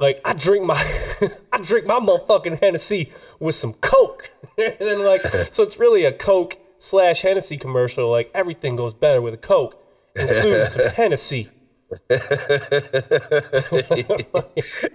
like 0.00 0.20
I 0.24 0.34
drink 0.34 0.64
my 0.64 0.74
I 1.52 1.58
drink 1.58 1.86
my 1.86 2.00
motherfucking 2.00 2.58
Hennessy 2.60 3.12
with 3.40 3.54
some 3.54 3.74
Coke. 3.74 4.30
and 4.58 4.74
then 4.78 5.04
like 5.04 5.22
so 5.52 5.62
it's 5.62 5.78
really 5.78 6.04
a 6.04 6.12
Coke 6.12 6.56
slash 6.78 7.22
Hennessy 7.22 7.56
commercial. 7.56 8.10
Like 8.10 8.30
everything 8.34 8.76
goes 8.76 8.94
better 8.94 9.20
with 9.20 9.34
a 9.34 9.38
Coke, 9.38 9.82
including 10.14 10.66
some 10.66 10.86
Hennessy. 10.94 11.50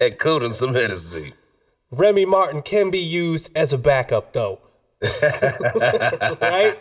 Including 0.02 0.54
some 0.54 0.74
Hennessy. 0.74 1.34
Remy 1.91 2.26
Martin 2.26 2.62
can 2.62 2.89
be 2.89 3.00
used 3.00 3.50
as 3.56 3.74
a 3.74 3.78
backup 3.78 4.34
though. 4.34 4.60
right? 6.41 6.78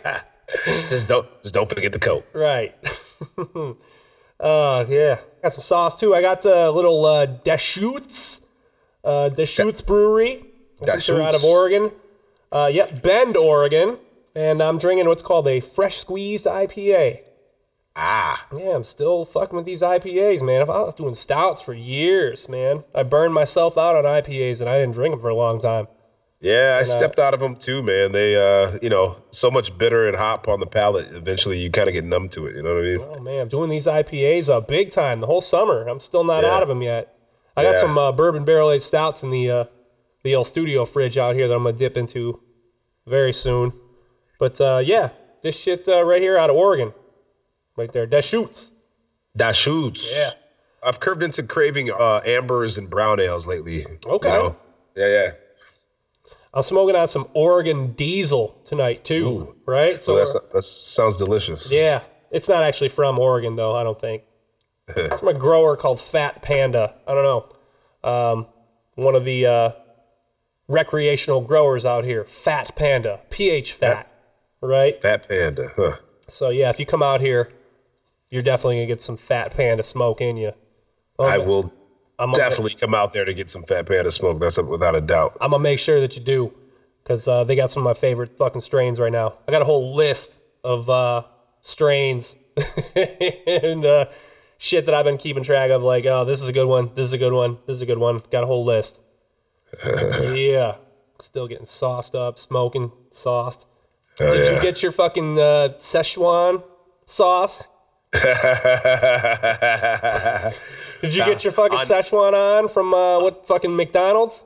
Just 0.89 1.07
don't 1.07 1.27
just 1.43 1.53
don't 1.53 1.69
forget 1.69 1.91
the 1.91 1.99
Coke. 1.99 2.25
Right. 2.33 2.75
uh 4.39 4.85
yeah. 4.89 5.19
Got 5.41 5.53
some 5.53 5.61
sauce 5.61 5.99
too. 5.99 6.13
I 6.15 6.21
got 6.21 6.41
the 6.41 6.71
little 6.71 7.05
uh 7.05 7.25
Deschutes. 7.25 8.39
Uh 9.03 9.29
Deschutes 9.29 9.81
Brewery. 9.81 10.45
I 10.89 10.93
think 10.93 11.05
they're 11.05 11.21
out 11.21 11.35
of 11.35 11.43
Oregon. 11.43 11.91
Uh 12.51 12.69
yep, 12.71 13.01
Bend, 13.01 13.35
Oregon. 13.37 13.97
And 14.35 14.61
I'm 14.61 14.77
drinking 14.79 15.07
what's 15.07 15.21
called 15.21 15.47
a 15.47 15.59
fresh 15.59 15.97
squeezed 15.97 16.45
IPA. 16.45 17.19
Ah, 17.95 18.47
Yeah, 18.51 18.75
I'm 18.75 18.83
still 18.83 19.23
fucking 19.25 19.55
with 19.55 19.65
these 19.65 19.81
IPAs, 19.83 20.41
man. 20.41 20.61
If 20.63 20.69
I 20.69 20.81
was 20.81 20.95
doing 20.95 21.13
stouts 21.13 21.61
for 21.61 21.73
years, 21.75 22.49
man, 22.49 22.83
I 22.95 23.03
burned 23.03 23.35
myself 23.35 23.77
out 23.77 23.95
on 23.95 24.03
IPAs 24.05 24.61
and 24.61 24.69
I 24.69 24.79
didn't 24.79 24.93
drink 24.95 25.11
them 25.13 25.19
for 25.19 25.29
a 25.29 25.35
long 25.35 25.59
time. 25.59 25.87
yeah. 26.41 26.79
I 26.79 26.89
uh, 26.89 26.97
stepped 26.97 27.19
out 27.19 27.35
of 27.35 27.39
them 27.39 27.55
too, 27.55 27.83
man. 27.83 28.11
They, 28.11 28.35
uh, 28.35 28.79
you 28.81 28.89
know, 28.89 29.17
so 29.29 29.51
much 29.51 29.77
bitter 29.77 30.07
and 30.07 30.17
hop 30.17 30.47
on 30.47 30.59
the 30.59 30.65
palate. 30.65 31.13
Eventually, 31.13 31.59
you 31.59 31.69
kind 31.69 31.87
of 31.87 31.93
get 31.93 32.03
numb 32.03 32.29
to 32.29 32.47
it. 32.47 32.55
You 32.55 32.63
know 32.63 32.73
what 32.73 32.83
I 32.83 32.87
mean? 32.87 32.99
Oh 33.01 33.19
man, 33.19 33.41
I'm 33.41 33.47
doing 33.47 33.69
these 33.69 33.85
IPAs 33.85 34.49
uh, 34.49 34.59
big 34.61 34.89
time 34.89 35.19
the 35.21 35.27
whole 35.27 35.41
summer. 35.41 35.87
I'm 35.87 35.99
still 35.99 36.23
not 36.23 36.43
Yeah. 36.43 36.49
out 36.55 36.63
of 36.63 36.69
them 36.69 36.81
yet. 36.81 37.15
I 37.55 37.61
got 37.61 37.75
some 37.75 37.95
uh, 37.99 38.11
bourbon 38.11 38.43
barrel 38.45 38.71
aged 38.71 38.81
stouts 38.85 39.21
in 39.21 39.29
the 39.29 39.51
uh, 39.51 39.63
the 40.23 40.35
old 40.35 40.47
studio 40.47 40.85
fridge 40.85 41.17
out 41.17 41.35
here 41.35 41.47
that 41.47 41.53
I'm 41.53 41.63
gonna 41.63 41.75
dip 41.75 41.97
into 41.97 42.39
very 43.05 43.33
soon. 43.33 43.73
But 44.39 44.59
uh, 44.59 44.81
yeah, 44.83 45.09
this 45.41 45.59
shit 45.59 45.87
uh, 45.87 46.03
right 46.03 46.21
here 46.21 46.37
out 46.37 46.49
of 46.49 46.55
Oregon, 46.55 46.93
right 47.77 47.91
there, 47.91 48.05
Deschutes. 48.05 48.71
Deschutes. 49.35 50.05
Yeah. 50.11 50.31
I've 50.85 50.99
curved 50.99 51.23
into 51.23 51.43
craving 51.43 51.91
uh, 51.91 52.21
ambers 52.25 52.77
and 52.77 52.89
brown 52.89 53.19
ales 53.19 53.47
lately. 53.47 53.85
Okay. 54.05 54.29
You 54.29 54.35
know? 54.35 54.55
Yeah, 54.95 55.07
yeah. 55.07 55.31
I'm 56.53 56.63
smoking 56.63 56.95
on 56.95 57.07
some 57.07 57.27
Oregon 57.33 57.93
Diesel 57.93 58.61
tonight 58.65 59.03
too. 59.03 59.55
Right? 59.65 60.03
So 60.03 60.17
that's, 60.17 60.33
that 60.53 60.63
sounds 60.63 61.17
delicious. 61.17 61.69
yeah, 61.71 62.03
it's 62.31 62.47
not 62.47 62.63
actually 62.63 62.89
from 62.89 63.17
Oregon 63.17 63.55
though. 63.55 63.75
I 63.75 63.83
don't 63.83 63.99
think. 63.99 64.23
From 65.17 65.29
a 65.29 65.33
grower 65.33 65.77
called 65.77 66.01
Fat 66.01 66.41
Panda. 66.41 66.93
I 67.07 67.13
don't 67.13 67.23
know. 67.23 68.09
Um, 68.09 68.47
one 68.95 69.15
of 69.15 69.23
the 69.23 69.45
uh, 69.45 69.71
recreational 70.67 71.41
growers 71.41 71.85
out 71.85 72.03
here, 72.03 72.23
Fat 72.23 72.75
Panda, 72.75 73.21
PH 73.29 73.73
Fat, 73.73 74.11
right? 74.61 75.01
Fat 75.01 75.27
Panda. 75.27 75.71
Huh. 75.75 75.97
So 76.27 76.49
yeah, 76.49 76.69
if 76.69 76.79
you 76.79 76.85
come 76.85 77.03
out 77.03 77.21
here, 77.21 77.51
you're 78.29 78.43
definitely 78.43 78.77
gonna 78.77 78.87
get 78.87 79.01
some 79.01 79.17
Fat 79.17 79.55
Panda 79.55 79.83
smoke 79.83 80.21
in 80.21 80.37
you. 80.37 80.53
I 81.19 81.37
will 81.37 81.71
I'm 82.19 82.31
gonna, 82.31 82.43
definitely 82.43 82.75
come 82.75 82.93
out 82.93 83.13
there 83.13 83.25
to 83.25 83.33
get 83.33 83.49
some 83.49 83.63
Fat 83.63 83.85
Panda 83.85 84.11
smoke. 84.11 84.39
That's 84.39 84.57
without 84.57 84.95
a 84.95 85.01
doubt. 85.01 85.37
I'm 85.41 85.51
gonna 85.51 85.63
make 85.63 85.79
sure 85.79 85.99
that 86.01 86.15
you 86.15 86.21
do, 86.21 86.53
because 87.03 87.27
uh, 87.27 87.43
they 87.43 87.55
got 87.55 87.69
some 87.69 87.81
of 87.81 87.85
my 87.85 87.93
favorite 87.93 88.37
fucking 88.37 88.61
strains 88.61 88.99
right 88.99 89.11
now. 89.11 89.35
I 89.47 89.51
got 89.51 89.61
a 89.61 89.65
whole 89.65 89.95
list 89.95 90.37
of 90.63 90.89
uh, 90.89 91.23
strains 91.61 92.35
and 92.95 93.85
uh, 93.85 94.05
shit 94.57 94.85
that 94.85 94.95
I've 94.95 95.05
been 95.05 95.17
keeping 95.17 95.43
track 95.43 95.71
of. 95.71 95.83
Like, 95.83 96.05
oh, 96.05 96.25
this 96.25 96.41
is 96.41 96.47
a 96.47 96.53
good 96.53 96.67
one. 96.67 96.91
This 96.95 97.07
is 97.07 97.13
a 97.13 97.17
good 97.17 97.33
one. 97.33 97.57
This 97.65 97.75
is 97.75 97.81
a 97.81 97.85
good 97.85 97.97
one. 97.97 98.21
Got 98.31 98.43
a 98.43 98.47
whole 98.47 98.63
list. 98.63 99.01
Yeah, 99.85 100.75
still 101.19 101.47
getting 101.47 101.65
sauced 101.65 102.15
up, 102.15 102.37
smoking, 102.39 102.91
sauced. 103.11 103.65
Oh, 104.21 104.29
Did 104.29 104.45
yeah. 104.45 104.53
you 104.55 104.61
get 104.61 104.83
your 104.83 104.91
fucking 104.91 105.39
uh, 105.39 105.69
Szechuan 105.77 106.63
sauce? 107.05 107.67
Did 108.13 108.23
you 111.15 111.25
get 111.25 111.43
your 111.43 111.51
fucking 111.51 111.79
on- 111.79 111.85
Szechuan 111.85 112.33
on 112.33 112.67
from 112.67 112.93
uh, 112.93 113.19
what 113.21 113.45
fucking 113.47 113.75
McDonald's? 113.75 114.45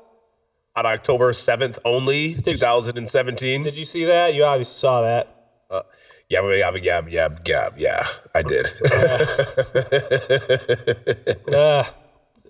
On 0.76 0.86
October 0.86 1.34
7th 1.34 1.80
only, 1.84 2.28
you- 2.30 2.42
2017. 2.42 3.64
Did 3.64 3.78
you 3.78 3.84
see 3.86 4.06
that? 4.06 4.34
You 4.34 4.46
obviously 4.46 4.80
saw 4.80 5.02
that. 5.02 5.34
yeah, 6.30 6.42
yeah, 6.50 6.72
yeah, 6.76 7.02
yeah, 7.10 7.30
yeah, 7.46 7.70
yeah. 7.78 8.08
I 8.34 8.42
did. 8.44 8.70
Uh, 11.54 11.84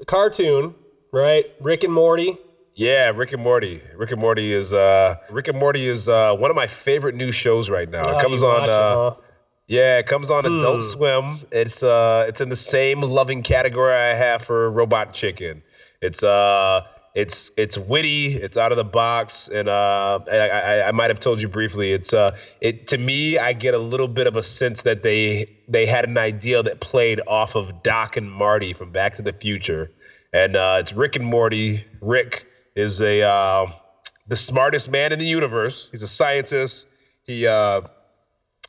cartoon, 0.06 0.76
right? 1.12 1.46
Rick 1.62 1.84
and 1.84 1.94
Morty. 1.94 2.38
Yeah, 2.78 3.12
Rick 3.14 3.34
and 3.34 3.44
Morty. 3.44 3.82
Rick 3.96 4.12
and 4.12 4.22
Morty 4.22 4.54
is 4.54 4.74
uh 4.74 5.16
Rick 5.30 5.48
and 5.50 5.58
Morty 5.58 5.88
is 5.88 6.08
uh 6.08 6.36
one 6.36 6.52
of 6.52 6.56
my 6.56 6.68
favorite 6.68 7.16
new 7.16 7.32
shows 7.32 7.70
right 7.70 7.90
now. 7.90 8.10
Oh, 8.10 8.20
it 8.20 8.22
comes 8.22 8.44
on 8.44 8.62
watch 8.62 8.78
it, 8.78 8.80
uh 8.80 8.96
huh? 9.12 9.16
Yeah, 9.68 9.98
it 9.98 10.08
comes 10.08 10.32
on 10.32 10.46
Adult 10.46 10.82
Hmm. 10.82 10.90
Swim. 10.92 11.40
It's 11.52 11.84
uh 11.84 12.26
it's 12.28 12.40
in 12.42 12.50
the 12.50 12.56
same 12.56 13.02
loving 13.02 13.44
category 13.44 13.94
I 13.96 14.16
have 14.16 14.44
for 14.44 14.72
Robot 14.72 15.14
Chicken. 15.14 15.64
It's 16.02 16.24
uh 16.24 16.84
it's 17.16 17.52
it's 17.58 17.78
witty, 17.78 18.36
it's 18.36 18.58
out 18.58 18.72
of 18.72 18.78
the 18.78 18.86
box, 18.86 19.50
and 19.52 19.68
uh 19.68 20.20
I, 20.32 20.38
I, 20.38 20.88
I 20.90 20.92
might 20.92 21.10
have 21.10 21.20
told 21.20 21.42
you 21.42 21.50
briefly. 21.50 21.94
It's 21.94 22.14
uh 22.14 22.38
it 22.62 22.88
to 22.88 22.98
me 23.00 23.40
I 23.40 23.54
get 23.54 23.74
a 23.74 23.80
little 23.80 24.08
bit 24.08 24.28
of 24.28 24.36
a 24.36 24.44
sense 24.44 24.84
that 24.84 25.04
they 25.04 25.48
they 25.68 25.88
had 25.88 26.06
an 26.06 26.18
idea 26.18 26.64
that 26.64 26.80
played 26.82 27.22
off 27.28 27.56
of 27.56 27.82
Doc 27.84 28.18
and 28.18 28.32
Marty 28.32 28.74
from 28.74 28.92
Back 28.92 29.16
to 29.18 29.24
the 29.24 29.34
Future, 29.34 29.92
and 30.32 30.56
uh, 30.56 30.78
it's 30.80 30.94
Rick 30.94 31.16
and 31.18 31.26
Morty. 31.26 31.86
Rick 32.02 32.47
is 32.78 33.02
a 33.02 33.24
uh, 33.24 33.66
the 34.28 34.36
smartest 34.36 34.90
man 34.90 35.12
in 35.12 35.20
the 35.20 35.26
universe. 35.26 35.90
He's 35.92 36.04
a 36.04 36.08
scientist. 36.08 36.88
He 37.24 37.48
uh 37.48 37.82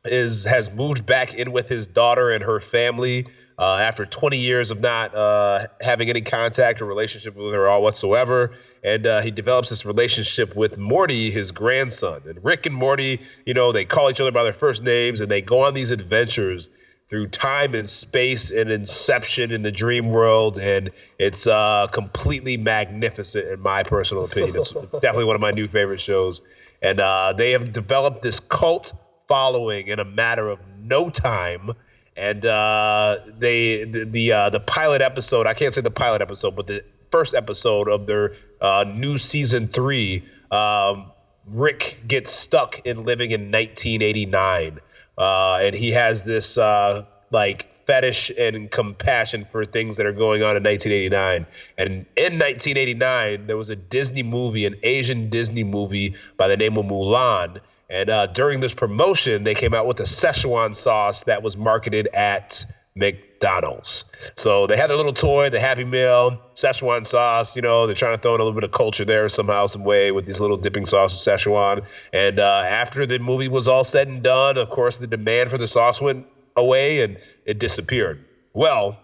is 0.04 0.44
has 0.44 0.70
moved 0.70 1.04
back 1.04 1.34
in 1.34 1.52
with 1.52 1.68
his 1.68 1.86
daughter 1.86 2.30
and 2.30 2.42
her 2.42 2.58
family 2.60 3.26
uh, 3.58 3.74
after 3.76 4.06
20 4.06 4.38
years 4.38 4.70
of 4.70 4.80
not 4.80 5.14
uh, 5.14 5.66
having 5.80 6.08
any 6.08 6.22
contact 6.22 6.80
or 6.80 6.86
relationship 6.86 7.34
with 7.34 7.52
her 7.52 7.68
all 7.68 7.82
whatsoever. 7.82 8.54
And 8.84 9.06
uh, 9.06 9.20
he 9.20 9.32
develops 9.32 9.68
this 9.68 9.84
relationship 9.84 10.54
with 10.54 10.78
Morty, 10.78 11.32
his 11.32 11.50
grandson. 11.50 12.22
And 12.26 12.42
Rick 12.44 12.66
and 12.66 12.74
Morty, 12.74 13.20
you 13.44 13.52
know, 13.52 13.72
they 13.72 13.84
call 13.84 14.08
each 14.08 14.20
other 14.20 14.30
by 14.30 14.44
their 14.44 14.52
first 14.52 14.84
names 14.84 15.20
and 15.20 15.28
they 15.28 15.42
go 15.42 15.64
on 15.64 15.74
these 15.74 15.90
adventures 15.90 16.70
through 17.08 17.28
time 17.28 17.74
and 17.74 17.88
space 17.88 18.50
and 18.50 18.70
inception 18.70 19.50
in 19.50 19.62
the 19.62 19.72
dream 19.72 20.10
world. 20.10 20.58
And 20.58 20.90
it's 21.18 21.46
uh, 21.46 21.86
completely 21.92 22.56
magnificent, 22.56 23.48
in 23.48 23.60
my 23.60 23.82
personal 23.82 24.24
opinion. 24.24 24.56
It's, 24.56 24.72
it's 24.72 24.98
definitely 24.98 25.24
one 25.24 25.34
of 25.34 25.40
my 25.40 25.50
new 25.50 25.68
favorite 25.68 26.00
shows. 26.00 26.42
And 26.82 27.00
uh, 27.00 27.32
they 27.36 27.52
have 27.52 27.72
developed 27.72 28.22
this 28.22 28.40
cult 28.40 28.92
following 29.26 29.88
in 29.88 29.98
a 29.98 30.04
matter 30.04 30.48
of 30.48 30.58
no 30.78 31.10
time 31.10 31.72
and 32.16 32.44
uh, 32.44 33.18
they 33.38 33.84
the 33.84 34.04
the, 34.04 34.32
uh, 34.32 34.50
the 34.50 34.58
pilot 34.58 35.00
episode 35.00 35.46
I 35.46 35.54
can't 35.54 35.72
say 35.72 35.80
the 35.82 35.90
pilot 35.90 36.20
episode, 36.20 36.56
but 36.56 36.66
the 36.66 36.82
first 37.10 37.34
episode 37.34 37.88
of 37.88 38.06
their 38.06 38.34
uh, 38.60 38.84
new 38.86 39.18
season 39.18 39.68
three, 39.68 40.26
um, 40.50 41.10
Rick 41.46 42.02
gets 42.06 42.30
stuck 42.30 42.80
in 42.84 43.04
living 43.04 43.30
in 43.30 43.52
1989, 43.52 44.80
uh, 45.18 45.58
and 45.60 45.74
he 45.74 45.90
has 45.90 46.24
this 46.24 46.56
uh, 46.56 47.04
like 47.30 47.72
fetish 47.86 48.30
and 48.38 48.70
compassion 48.70 49.44
for 49.44 49.64
things 49.64 49.96
that 49.96 50.06
are 50.06 50.12
going 50.12 50.42
on 50.42 50.56
in 50.56 50.62
1989. 50.62 51.46
And 51.76 52.06
in 52.16 52.38
1989, 52.38 53.46
there 53.46 53.56
was 53.56 53.70
a 53.70 53.76
Disney 53.76 54.22
movie, 54.22 54.64
an 54.66 54.76
Asian 54.82 55.28
Disney 55.28 55.64
movie 55.64 56.14
by 56.36 56.48
the 56.48 56.56
name 56.56 56.76
of 56.76 56.86
Mulan 56.86 57.60
and 57.90 58.10
uh, 58.10 58.26
during 58.26 58.60
this 58.60 58.74
promotion, 58.74 59.44
they 59.44 59.54
came 59.54 59.72
out 59.72 59.86
with 59.86 59.98
a 60.00 60.04
Szechuan 60.04 60.74
sauce 60.74 61.22
that 61.24 61.42
was 61.42 61.56
marketed 61.56 62.06
at 62.08 62.66
McDonald's. 62.98 64.04
So 64.36 64.66
they 64.66 64.76
had 64.76 64.90
a 64.90 64.96
little 64.96 65.12
toy, 65.12 65.48
the 65.50 65.60
Happy 65.60 65.84
Meal, 65.84 66.40
Szechuan 66.56 67.06
sauce. 67.06 67.54
You 67.56 67.62
know, 67.62 67.86
they're 67.86 67.94
trying 67.94 68.16
to 68.16 68.20
throw 68.20 68.34
in 68.34 68.40
a 68.40 68.44
little 68.44 68.58
bit 68.60 68.64
of 68.64 68.72
culture 68.72 69.04
there 69.04 69.28
somehow, 69.28 69.66
some 69.66 69.84
way 69.84 70.10
with 70.12 70.26
these 70.26 70.40
little 70.40 70.56
dipping 70.56 70.86
sauce 70.86 71.14
of 71.14 71.20
Szechuan. 71.40 71.86
And 72.12 72.38
uh, 72.38 72.64
after 72.66 73.06
the 73.06 73.18
movie 73.18 73.48
was 73.48 73.68
all 73.68 73.84
said 73.84 74.08
and 74.08 74.22
done, 74.22 74.56
of 74.58 74.68
course, 74.70 74.98
the 74.98 75.06
demand 75.06 75.50
for 75.50 75.58
the 75.58 75.68
sauce 75.68 76.00
went 76.00 76.26
away 76.56 77.00
and 77.02 77.16
it 77.46 77.58
disappeared. 77.58 78.24
Well, 78.52 78.98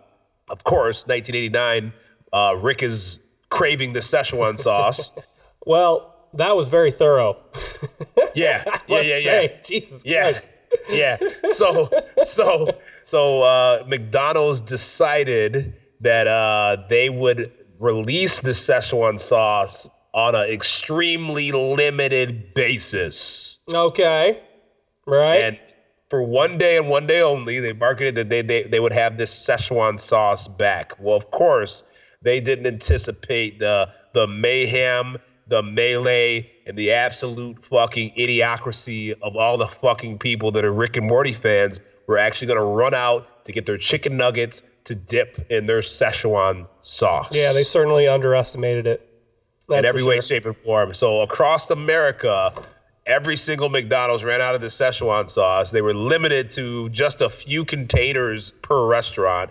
of 0.48 0.64
course, 0.64 1.06
1989, 1.06 1.92
uh, 2.32 2.56
Rick 2.60 2.82
is 2.82 3.18
craving 3.50 3.92
the 3.92 4.00
Szechuan 4.00 4.58
sauce. 4.58 5.10
Well, 5.66 6.14
that 6.34 6.56
was 6.56 6.68
very 6.68 6.90
thorough. 6.90 7.38
Yeah, 8.34 8.64
yeah, 8.86 9.00
yeah, 9.00 9.00
yeah. 9.00 9.18
say, 9.22 9.60
Jesus 9.64 10.04
Yeah, 10.04 10.32
Christ. 10.32 10.50
yeah. 10.90 11.16
So, 11.54 11.88
so, 12.26 12.68
so 13.04 13.42
uh, 13.42 13.84
McDonald's 13.86 14.60
decided 14.60 15.74
that 16.00 16.26
uh, 16.26 16.76
they 16.88 17.08
would 17.10 17.52
release 17.78 18.40
the 18.40 18.50
Szechuan 18.50 19.18
sauce 19.18 19.88
on 20.12 20.34
an 20.34 20.48
extremely 20.50 21.52
limited 21.52 22.54
basis, 22.54 23.58
Okay. 23.72 24.40
Right. 25.06 25.40
and 25.42 25.58
for 26.08 26.22
one 26.22 26.56
day 26.58 26.76
and 26.76 26.88
one 26.88 27.06
day 27.06 27.20
only, 27.20 27.60
they 27.60 27.72
marketed 27.72 28.14
that 28.14 28.28
they 28.28 28.42
they, 28.42 28.62
they 28.64 28.80
would 28.80 28.92
have 28.92 29.16
this 29.18 29.32
Szechuan 29.46 29.98
sauce 29.98 30.46
back. 30.48 30.92
Well, 31.00 31.16
of 31.16 31.30
course, 31.30 31.82
they 32.22 32.40
didn't 32.40 32.66
anticipate 32.66 33.58
the 33.58 33.90
the 34.12 34.26
mayhem, 34.28 35.16
the 35.48 35.62
melee, 35.62 36.48
and 36.66 36.78
the 36.78 36.92
absolute 36.92 37.64
fucking 37.64 38.12
idiocracy 38.16 39.14
of 39.22 39.36
all 39.36 39.58
the 39.58 39.66
fucking 39.66 40.18
people 40.20 40.52
that 40.52 40.64
are 40.64 40.72
Rick 40.72 40.96
and 40.96 41.06
Morty 41.08 41.32
fans 41.32 41.80
were 42.06 42.18
actually 42.18 42.46
going 42.46 42.58
to 42.58 42.64
run 42.64 42.94
out 42.94 43.44
to 43.44 43.52
get 43.52 43.66
their 43.66 43.78
chicken 43.78 44.16
nuggets 44.16 44.62
to 44.84 44.94
dip 44.94 45.50
in 45.50 45.66
their 45.66 45.80
Szechuan 45.80 46.66
sauce 46.82 47.28
yeah, 47.30 47.52
they 47.52 47.64
certainly 47.64 48.06
underestimated 48.06 48.86
it. 48.86 49.08
That's 49.68 49.80
in 49.80 49.84
every 49.86 50.02
way, 50.02 50.20
shape, 50.20 50.44
and 50.44 50.56
form. 50.58 50.92
So 50.92 51.22
across 51.22 51.70
America, 51.70 52.52
every 53.06 53.36
single 53.36 53.70
McDonald's 53.70 54.22
ran 54.22 54.42
out 54.42 54.54
of 54.54 54.60
the 54.60 54.66
Szechuan 54.66 55.28
sauce. 55.28 55.70
They 55.70 55.80
were 55.80 55.94
limited 55.94 56.50
to 56.50 56.90
just 56.90 57.22
a 57.22 57.30
few 57.30 57.64
containers 57.64 58.52
per 58.62 58.86
restaurant, 58.86 59.50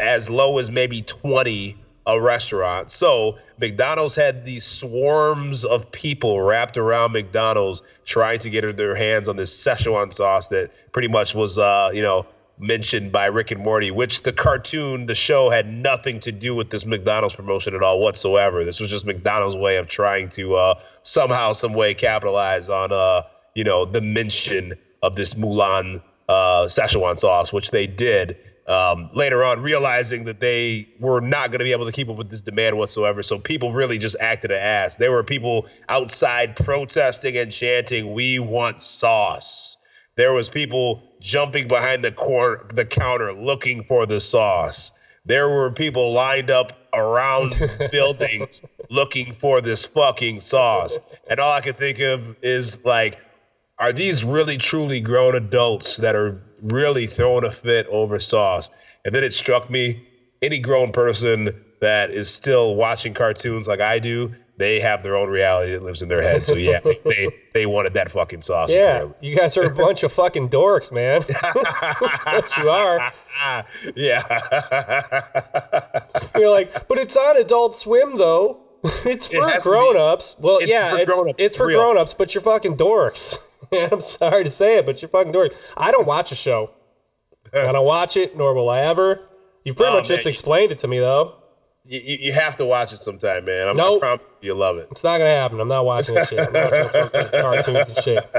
as 0.00 0.28
low 0.28 0.58
as 0.58 0.70
maybe 0.70 1.02
20 1.02 1.76
a 2.06 2.20
restaurant. 2.20 2.90
So 2.90 3.38
McDonald's 3.58 4.14
had 4.14 4.44
these 4.44 4.64
swarms 4.64 5.64
of 5.64 5.90
people 5.90 6.40
wrapped 6.40 6.76
around 6.76 7.12
McDonald's 7.12 7.82
trying 8.04 8.38
to 8.40 8.50
get 8.50 8.76
their 8.76 8.94
hands 8.94 9.28
on 9.28 9.36
this 9.36 9.56
Szechuan 9.56 10.12
sauce 10.12 10.48
that 10.48 10.70
pretty 10.92 11.08
much 11.08 11.34
was, 11.34 11.58
uh, 11.58 11.90
you 11.92 12.02
know, 12.02 12.26
mentioned 12.58 13.12
by 13.12 13.26
Rick 13.26 13.50
and 13.50 13.62
Morty, 13.62 13.90
which 13.90 14.22
the 14.22 14.32
cartoon, 14.32 15.06
the 15.06 15.14
show 15.14 15.50
had 15.50 15.70
nothing 15.70 16.20
to 16.20 16.32
do 16.32 16.54
with 16.54 16.70
this 16.70 16.86
McDonald's 16.86 17.34
promotion 17.34 17.74
at 17.74 17.82
all 17.82 18.00
whatsoever. 18.00 18.64
This 18.64 18.80
was 18.80 18.88
just 18.88 19.04
McDonald's 19.04 19.56
way 19.56 19.76
of 19.76 19.88
trying 19.88 20.30
to 20.30 20.54
uh, 20.54 20.80
somehow, 21.02 21.52
some 21.52 21.74
way 21.74 21.92
capitalize 21.92 22.70
on, 22.70 22.92
uh, 22.92 23.22
you 23.54 23.64
know, 23.64 23.84
the 23.84 24.00
mention 24.00 24.74
of 25.02 25.16
this 25.16 25.34
Mulan 25.34 26.02
uh, 26.28 26.64
Szechuan 26.64 27.18
sauce, 27.18 27.52
which 27.52 27.70
they 27.70 27.86
did. 27.86 28.38
Um, 28.68 29.10
later 29.14 29.44
on, 29.44 29.62
realizing 29.62 30.24
that 30.24 30.40
they 30.40 30.88
were 30.98 31.20
not 31.20 31.50
going 31.50 31.60
to 31.60 31.64
be 31.64 31.70
able 31.70 31.86
to 31.86 31.92
keep 31.92 32.08
up 32.08 32.16
with 32.16 32.30
this 32.30 32.40
demand 32.40 32.76
whatsoever, 32.76 33.22
so 33.22 33.38
people 33.38 33.72
really 33.72 33.96
just 33.96 34.16
acted 34.18 34.50
an 34.50 34.58
ass. 34.58 34.96
There 34.96 35.12
were 35.12 35.22
people 35.22 35.66
outside 35.88 36.56
protesting 36.56 37.36
and 37.36 37.52
chanting, 37.52 38.12
"We 38.12 38.40
want 38.40 38.82
sauce." 38.82 39.76
There 40.16 40.32
was 40.32 40.48
people 40.48 41.02
jumping 41.20 41.68
behind 41.68 42.04
the 42.04 42.10
cor- 42.10 42.66
the 42.74 42.84
counter 42.84 43.32
looking 43.32 43.84
for 43.84 44.04
the 44.04 44.20
sauce. 44.20 44.90
There 45.26 45.48
were 45.48 45.70
people 45.70 46.12
lined 46.12 46.50
up 46.50 46.72
around 46.94 47.54
buildings 47.92 48.62
looking 48.90 49.34
for 49.34 49.60
this 49.60 49.84
fucking 49.84 50.40
sauce. 50.40 50.96
And 51.28 51.40
all 51.40 51.52
I 51.52 51.60
can 51.60 51.74
think 51.74 51.98
of 51.98 52.36
is 52.42 52.84
like, 52.84 53.18
are 53.78 53.92
these 53.92 54.24
really 54.24 54.56
truly 54.56 55.00
grown 55.00 55.34
adults 55.34 55.96
that 55.96 56.14
are 56.14 56.40
really 56.62 57.06
throwing 57.06 57.44
a 57.44 57.50
fit 57.52 57.86
over 57.88 58.18
sauce? 58.18 58.70
And 59.04 59.14
then 59.14 59.22
it 59.24 59.34
struck 59.34 59.70
me 59.70 60.06
any 60.42 60.58
grown 60.58 60.92
person 60.92 61.62
that 61.80 62.10
is 62.10 62.28
still 62.30 62.74
watching 62.74 63.14
cartoons 63.14 63.66
like 63.68 63.80
I 63.80 63.98
do, 63.98 64.34
they 64.58 64.80
have 64.80 65.02
their 65.02 65.16
own 65.16 65.28
reality 65.28 65.72
that 65.72 65.82
lives 65.82 66.00
in 66.00 66.08
their 66.08 66.22
head. 66.22 66.46
So 66.46 66.54
yeah, 66.54 66.80
they, 67.04 67.28
they 67.54 67.66
wanted 67.66 67.92
that 67.94 68.10
fucking 68.10 68.42
sauce. 68.42 68.70
Yeah, 68.70 69.08
you 69.20 69.36
guys 69.36 69.56
are 69.58 69.64
a 69.70 69.74
bunch 69.74 70.02
of 70.02 70.12
fucking 70.12 70.48
dorks, 70.48 70.90
man. 70.90 71.22
What 72.24 72.56
you 72.56 72.70
are. 72.70 73.12
yeah. 73.94 74.22
You're 76.36 76.50
like, 76.50 76.88
but 76.88 76.98
it's 76.98 77.16
on 77.16 77.36
Adult 77.36 77.74
Swim 77.76 78.16
though. 78.16 78.62
it's 79.04 79.26
for 79.26 79.46
be. 79.46 79.58
grown-ups. 79.60 80.36
Well, 80.38 80.58
It's 80.58 80.68
yeah, 80.68 80.90
for 80.90 80.98
it's, 80.98 81.12
grown-ups, 81.12 81.36
it's 81.38 81.56
for 81.56 81.66
real. 81.66 81.80
grown-ups, 81.80 82.14
but 82.14 82.34
you're 82.34 82.42
fucking 82.42 82.76
dorks. 82.76 83.38
I'm 83.92 84.00
sorry 84.00 84.44
to 84.44 84.50
say 84.50 84.78
it, 84.78 84.86
but 84.86 85.00
you're 85.02 85.08
fucking 85.08 85.32
dorks. 85.32 85.56
I 85.76 85.90
don't 85.90 86.06
watch 86.06 86.32
a 86.32 86.34
show. 86.34 86.70
I 87.54 87.72
don't 87.72 87.86
watch 87.86 88.16
it, 88.16 88.36
nor 88.36 88.54
will 88.54 88.68
I 88.68 88.80
ever. 88.80 89.20
You've 89.64 89.76
pretty 89.76 89.92
Oh, 89.92 89.96
much 89.96 90.08
man, 90.08 90.16
just 90.16 90.26
you- 90.26 90.30
explained 90.30 90.72
it 90.72 90.78
to 90.80 90.88
me 90.88 90.98
though. 90.98 91.34
you, 91.84 92.00
you 92.00 92.16
you 92.20 92.32
have 92.32 92.56
to 92.56 92.64
watch 92.64 92.92
it 92.92 93.02
sometime, 93.02 93.44
man. 93.44 93.68
I'm, 93.68 93.76
Nope. 93.76 94.02
I 94.04 94.18
you, 94.40 94.54
love 94.54 94.76
it. 94.78 94.88
It's 94.90 95.04
not 95.04 95.18
gonna 95.18 95.30
happen. 95.30 95.60
I'm 95.60 95.68
not 95.68 95.84
watching 95.84 96.14
that 96.16 96.28
shit. 96.28 96.40
I'm 96.40 96.52
not 96.52 96.70
watching 96.72 96.90
fucking 97.10 97.40
cartoons 97.40 97.90
and 97.90 97.98
shit. 98.04 98.30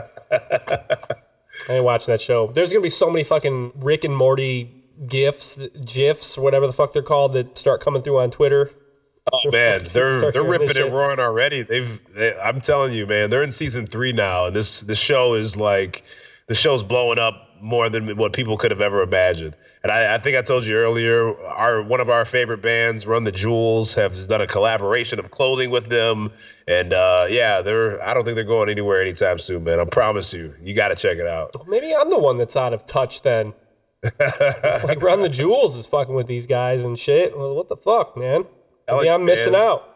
I 1.69 1.73
ain't 1.73 1.83
watching 1.83 2.11
that 2.13 2.21
show. 2.21 2.47
There's 2.47 2.71
gonna 2.71 2.81
be 2.83 2.89
so 2.89 3.09
many 3.09 3.23
fucking 3.23 3.73
Rick 3.75 4.03
and 4.03 4.15
Morty 4.15 4.73
gifs, 5.05 5.57
gifs, 5.85 6.37
whatever 6.37 6.67
the 6.67 6.73
fuck 6.73 6.93
they're 6.93 7.01
called, 7.01 7.33
that 7.33 7.57
start 7.57 7.81
coming 7.81 8.01
through 8.01 8.19
on 8.19 8.31
Twitter. 8.31 8.71
Oh 9.33 9.51
man, 9.51 9.85
they're 9.91 10.31
they're 10.31 10.43
ripping 10.43 10.77
and 10.77 10.93
roaring 10.93 11.19
already. 11.19 11.63
They've, 11.63 11.99
they, 12.13 12.37
I'm 12.39 12.61
telling 12.61 12.93
you, 12.93 13.05
man, 13.05 13.29
they're 13.29 13.43
in 13.43 13.51
season 13.51 13.87
three 13.87 14.13
now, 14.13 14.45
and 14.45 14.55
this 14.55 14.81
the 14.81 14.95
show 14.95 15.33
is 15.33 15.57
like 15.57 16.03
the 16.47 16.55
show's 16.55 16.83
blowing 16.83 17.19
up 17.19 17.47
more 17.61 17.89
than 17.89 18.15
what 18.17 18.33
people 18.33 18.57
could 18.57 18.71
have 18.71 18.81
ever 18.81 19.01
imagined. 19.01 19.55
And 19.83 19.91
I, 19.91 20.15
I 20.15 20.17
think 20.17 20.37
I 20.37 20.41
told 20.41 20.65
you 20.65 20.75
earlier, 20.75 21.39
our 21.41 21.81
one 21.81 21.99
of 21.99 22.09
our 22.09 22.25
favorite 22.25 22.61
bands, 22.61 23.05
Run 23.05 23.23
the 23.23 23.31
Jewels, 23.31 23.93
have 23.93 24.27
done 24.27 24.41
a 24.41 24.47
collaboration 24.47 25.19
of 25.19 25.31
clothing 25.31 25.69
with 25.69 25.89
them, 25.89 26.31
and 26.67 26.93
uh, 26.93 27.27
yeah, 27.29 27.61
they're. 27.61 28.01
I 28.01 28.13
don't 28.13 28.23
think 28.23 28.35
they're 28.35 28.43
going 28.43 28.69
anywhere 28.69 29.01
anytime 29.01 29.39
soon, 29.39 29.63
man. 29.63 29.79
I 29.79 29.85
promise 29.85 30.33
you, 30.33 30.53
you 30.61 30.73
got 30.73 30.89
to 30.89 30.95
check 30.95 31.17
it 31.17 31.27
out. 31.27 31.51
Maybe 31.67 31.93
I'm 31.95 32.09
the 32.09 32.19
one 32.19 32.37
that's 32.37 32.55
out 32.55 32.73
of 32.73 32.85
touch 32.85 33.21
then. 33.21 33.53
like 34.19 35.01
Run 35.01 35.21
the 35.21 35.29
Jewels 35.29 35.75
is 35.75 35.87
fucking 35.87 36.13
with 36.13 36.27
these 36.27 36.47
guys 36.47 36.83
and 36.83 36.97
shit. 36.97 37.37
Well, 37.37 37.55
what 37.55 37.67
the 37.67 37.77
fuck, 37.77 38.15
man? 38.15 38.45
Maybe 38.87 38.97
like 38.97 39.09
I'm 39.09 39.25
missing 39.25 39.53
man. 39.53 39.61
out. 39.61 39.93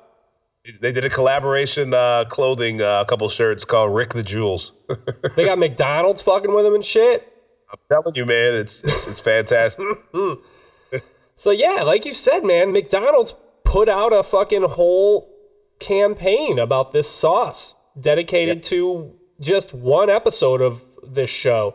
They 0.80 0.92
did 0.92 1.04
a 1.04 1.10
collaboration 1.10 1.94
uh, 1.94 2.26
clothing, 2.26 2.82
uh, 2.82 3.02
a 3.02 3.06
couple 3.06 3.28
shirts 3.30 3.66
called 3.66 3.96
Rick 3.96 4.14
the 4.14 4.24
Jewels. 4.24 4.74
They 5.36 5.46
got 5.46 5.58
McDonald's 5.58 6.22
fucking 6.22 6.54
with 6.54 6.66
them 6.66 6.76
and 6.76 6.84
shit. 6.84 7.28
I'm 7.72 7.80
telling 7.90 8.14
you, 8.16 8.26
man, 8.26 8.54
it's 8.54 8.82
it's, 8.84 9.08
it's 9.08 9.20
fantastic. 9.20 9.86
So 11.42 11.50
yeah, 11.50 11.82
like 11.82 12.06
you 12.06 12.14
said, 12.14 12.44
man, 12.44 12.72
McDonald's 12.72 13.34
put 13.64 13.90
out 13.90 14.14
a 14.14 14.22
fucking 14.22 14.62
whole 14.62 15.28
campaign 15.80 16.60
about 16.60 16.92
this 16.92 17.10
sauce 17.10 17.74
dedicated 18.00 18.62
to 18.64 19.16
just 19.40 19.74
one 19.74 20.08
episode 20.08 20.62
of 20.62 20.84
this 21.02 21.32
show. 21.32 21.74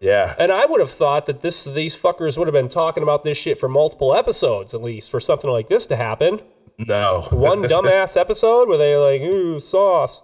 Yeah. 0.00 0.34
And 0.38 0.52
I 0.52 0.66
would 0.66 0.80
have 0.80 0.90
thought 0.90 1.24
that 1.24 1.40
this 1.40 1.64
these 1.64 1.98
fuckers 1.98 2.36
would 2.36 2.46
have 2.46 2.52
been 2.52 2.68
talking 2.68 3.02
about 3.02 3.24
this 3.24 3.38
shit 3.38 3.58
for 3.58 3.70
multiple 3.70 4.14
episodes 4.14 4.74
at 4.74 4.82
least 4.82 5.10
for 5.10 5.18
something 5.18 5.48
like 5.50 5.68
this 5.68 5.86
to 5.86 5.96
happen. 5.96 6.40
No. 6.78 7.28
One 7.30 7.62
dumbass 7.64 8.16
episode 8.16 8.68
where 8.68 8.78
they 8.78 8.96
like, 8.96 9.22
ooh, 9.22 9.60
sauce. 9.60 10.22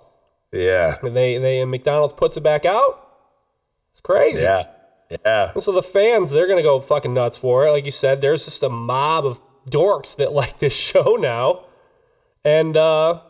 Yeah. 0.52 0.98
And 1.02 1.16
they 1.16 1.38
they 1.38 1.60
and 1.60 1.70
McDonald's 1.70 2.14
puts 2.14 2.36
it 2.36 2.42
back 2.42 2.64
out. 2.64 3.08
It's 3.92 4.00
crazy. 4.00 4.42
Yeah. 4.42 4.64
Yeah. 5.24 5.52
And 5.54 5.62
so 5.62 5.72
the 5.72 5.82
fans, 5.82 6.30
they're 6.30 6.48
gonna 6.48 6.62
go 6.62 6.80
fucking 6.80 7.14
nuts 7.14 7.36
for 7.36 7.66
it. 7.66 7.70
Like 7.70 7.84
you 7.84 7.90
said, 7.90 8.20
there's 8.20 8.44
just 8.44 8.62
a 8.62 8.68
mob 8.68 9.24
of 9.26 9.40
dorks 9.68 10.16
that 10.16 10.32
like 10.40 10.58
this 10.58 10.76
show 10.76 11.16
now. 11.16 11.64
And 12.44 12.76
uh 12.76 13.20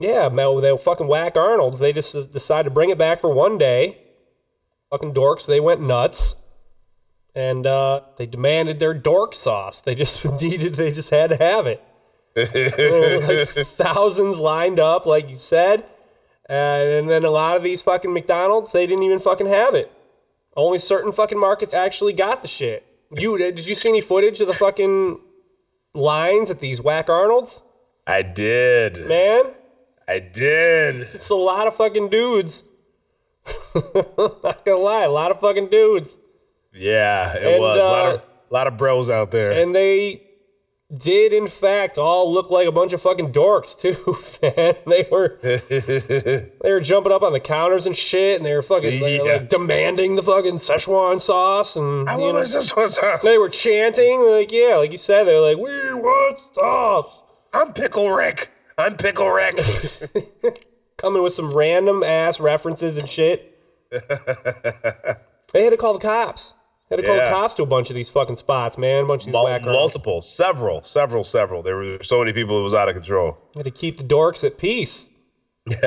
yeah, 0.00 0.28
man, 0.28 0.60
they 0.60 0.76
fucking 0.76 1.08
whack 1.08 1.36
Arnold's. 1.36 1.80
They 1.80 1.92
just 1.92 2.32
decided 2.32 2.68
to 2.68 2.74
bring 2.74 2.90
it 2.90 2.98
back 2.98 3.20
for 3.20 3.32
one 3.32 3.58
day. 3.58 3.98
Fucking 4.90 5.12
dorks, 5.12 5.46
they 5.46 5.60
went 5.60 5.80
nuts. 5.80 6.36
And 7.34 7.66
uh 7.66 8.02
they 8.16 8.26
demanded 8.26 8.78
their 8.78 8.94
dork 8.94 9.34
sauce. 9.34 9.80
They 9.80 9.94
just 9.94 10.24
needed 10.40 10.74
they 10.74 10.92
just 10.92 11.10
had 11.10 11.30
to 11.30 11.36
have 11.36 11.66
it. 11.66 11.82
There 12.46 13.20
like 13.38 13.48
thousands 13.48 14.38
lined 14.40 14.78
up, 14.80 15.06
like 15.06 15.28
you 15.28 15.36
said. 15.36 15.84
And, 16.48 16.88
and 16.88 17.10
then 17.10 17.24
a 17.24 17.30
lot 17.30 17.56
of 17.56 17.62
these 17.62 17.82
fucking 17.82 18.12
McDonald's, 18.12 18.72
they 18.72 18.86
didn't 18.86 19.04
even 19.04 19.18
fucking 19.18 19.46
have 19.48 19.74
it. 19.74 19.92
Only 20.56 20.78
certain 20.78 21.12
fucking 21.12 21.38
markets 21.38 21.74
actually 21.74 22.14
got 22.14 22.42
the 22.42 22.48
shit. 22.48 22.84
You 23.10 23.38
did 23.38 23.66
you 23.66 23.74
see 23.74 23.88
any 23.90 24.00
footage 24.00 24.40
of 24.40 24.48
the 24.48 24.54
fucking 24.54 25.20
lines 25.94 26.50
at 26.50 26.60
these 26.60 26.80
whack 26.80 27.08
Arnold's? 27.08 27.62
I 28.06 28.22
did. 28.22 29.06
Man, 29.06 29.52
I 30.06 30.18
did. 30.18 31.02
it's 31.14 31.30
a 31.30 31.34
lot 31.34 31.66
of 31.66 31.76
fucking 31.76 32.08
dudes. 32.08 32.64
Not 33.74 34.64
gonna 34.64 34.76
lie, 34.78 35.04
a 35.04 35.10
lot 35.10 35.30
of 35.30 35.40
fucking 35.40 35.68
dudes. 35.68 36.18
Yeah, 36.74 37.34
it 37.34 37.44
And, 37.54 37.60
was. 37.62 37.78
a 37.78 37.82
lot 37.82 38.06
uh, 38.10 38.14
of 38.14 38.22
lot 38.50 38.66
of 38.66 38.76
bros 38.76 39.10
out 39.10 39.30
there. 39.30 39.52
And 39.52 39.74
they 39.74 40.22
did 40.96 41.34
in 41.34 41.46
fact 41.46 41.98
all 41.98 42.32
look 42.32 42.48
like 42.50 42.66
a 42.66 42.72
bunch 42.72 42.94
of 42.94 43.02
fucking 43.02 43.30
dorks 43.32 43.78
too, 43.78 43.94
man. 44.56 44.74
They 44.86 45.06
were 45.10 45.38
they 46.62 46.72
were 46.72 46.80
jumping 46.80 47.12
up 47.12 47.22
on 47.22 47.32
the 47.34 47.40
counters 47.40 47.84
and 47.86 47.94
shit, 47.94 48.36
and 48.38 48.46
they 48.46 48.54
were 48.54 48.62
fucking 48.62 49.00
like, 49.00 49.16
Yeah. 49.22 49.32
like, 49.34 49.48
demanding 49.50 50.16
the 50.16 50.22
fucking 50.22 50.54
Szechuan 50.56 51.20
sauce, 51.20 51.76
and 51.76 52.08
I 52.08 52.14
you 52.14 52.32
know, 52.32 52.34
was 52.40 52.52
this 52.52 52.74
was 52.74 52.96
uh, 52.98 53.18
they 53.22 53.36
were 53.38 53.50
chanting 53.50 54.22
like, 54.22 54.50
yeah, 54.50 54.76
like 54.76 54.90
you 54.92 54.96
said, 54.98 55.24
they're 55.24 55.40
like, 55.40 55.58
we 55.58 55.70
want 55.94 56.38
sauce. 56.54 57.22
I'm 57.52 57.72
Pickle 57.74 58.10
Rick. 58.10 58.50
I'm 58.78 58.96
Pickle 58.96 59.28
Rick. 59.30 59.56
Coming 60.96 61.22
with 61.22 61.32
some 61.32 61.52
random 61.52 62.02
ass 62.02 62.40
references 62.40 62.96
and 62.96 63.08
shit. 63.08 63.58
they 63.90 65.64
had 65.64 65.70
to 65.70 65.76
call 65.76 65.92
the 65.94 65.98
cops. 66.00 66.54
They 66.88 66.96
had 66.96 67.02
to 67.02 67.06
call 67.06 67.16
the 67.16 67.22
Yeah. 67.22 67.30
cops 67.32 67.54
to 67.54 67.62
a 67.62 67.66
bunch 67.66 67.90
of 67.90 67.96
these 67.96 68.08
fucking 68.08 68.36
spots, 68.36 68.78
man. 68.78 69.04
A 69.04 69.06
bunch 69.06 69.22
of 69.22 69.26
these 69.26 69.32
Mul- 69.34 69.60
multiple, 69.60 70.22
several, 70.22 70.82
several, 70.82 71.22
several. 71.24 71.62
There 71.62 71.76
were 71.76 71.98
so 72.02 72.18
many 72.20 72.32
people 72.32 72.58
it 72.60 72.62
was 72.62 72.72
out 72.74 72.88
of 72.88 72.94
control. 72.94 73.36
Had 73.54 73.64
to 73.64 73.70
keep 73.70 73.98
the 73.98 74.04
dorks 74.04 74.42
at 74.44 74.56
peace. 74.58 75.08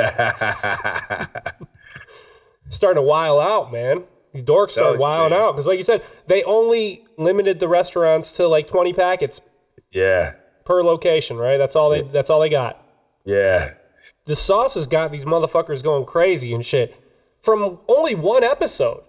starting 2.70 3.02
to 3.02 3.08
while 3.08 3.40
out, 3.40 3.72
man. 3.72 4.04
These 4.34 4.44
dorks 4.44 4.72
started 4.72 4.98
Telling 4.98 5.00
wiling 5.02 5.34
out 5.34 5.54
because, 5.54 5.68
like 5.68 5.78
you 5.78 5.84
said, 5.84 6.04
they 6.28 6.44
only 6.44 7.06
limited 7.18 7.60
the 7.60 7.68
restaurants 7.68 8.32
to 8.34 8.48
like 8.48 8.68
twenty 8.68 8.94
packets 8.94 9.42
Yeah, 9.92 10.34
per 10.64 10.84
location, 10.84 11.38
right? 11.38 11.58
That's 11.58 11.76
all 11.76 11.90
they. 11.90 12.02
That's 12.02 12.30
all 12.30 12.40
they 12.40 12.48
got. 12.50 12.82
yeah, 13.26 13.74
The 14.26 14.36
sauce 14.38 14.76
has 14.76 14.88
got 14.88 15.12
these 15.12 15.26
motherfuckers 15.26 15.84
going 15.84 16.06
crazy 16.06 16.54
and 16.54 16.66
shit 16.66 16.96
from 17.42 17.80
only 17.90 18.16
one 18.16 18.44
episode. 18.44 19.04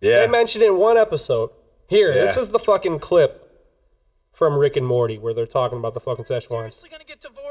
Yeah. 0.00 0.20
They 0.20 0.26
mentioned 0.26 0.64
it 0.64 0.68
in 0.68 0.78
one 0.78 0.96
episode. 0.96 1.50
Here, 1.88 2.12
this 2.12 2.36
is 2.36 2.48
the 2.48 2.58
fucking 2.58 2.98
clip 2.98 3.42
from 4.32 4.58
Rick 4.58 4.76
and 4.76 4.86
Morty 4.86 5.18
where 5.18 5.32
they're 5.32 5.46
talking 5.46 5.78
about 5.78 5.94
the 5.94 6.00
fucking 6.00 6.24
Szechuan. 6.24 6.48
Seriously 6.48 6.90
gonna 6.90 7.04
get 7.04 7.20
divorced? 7.20 7.45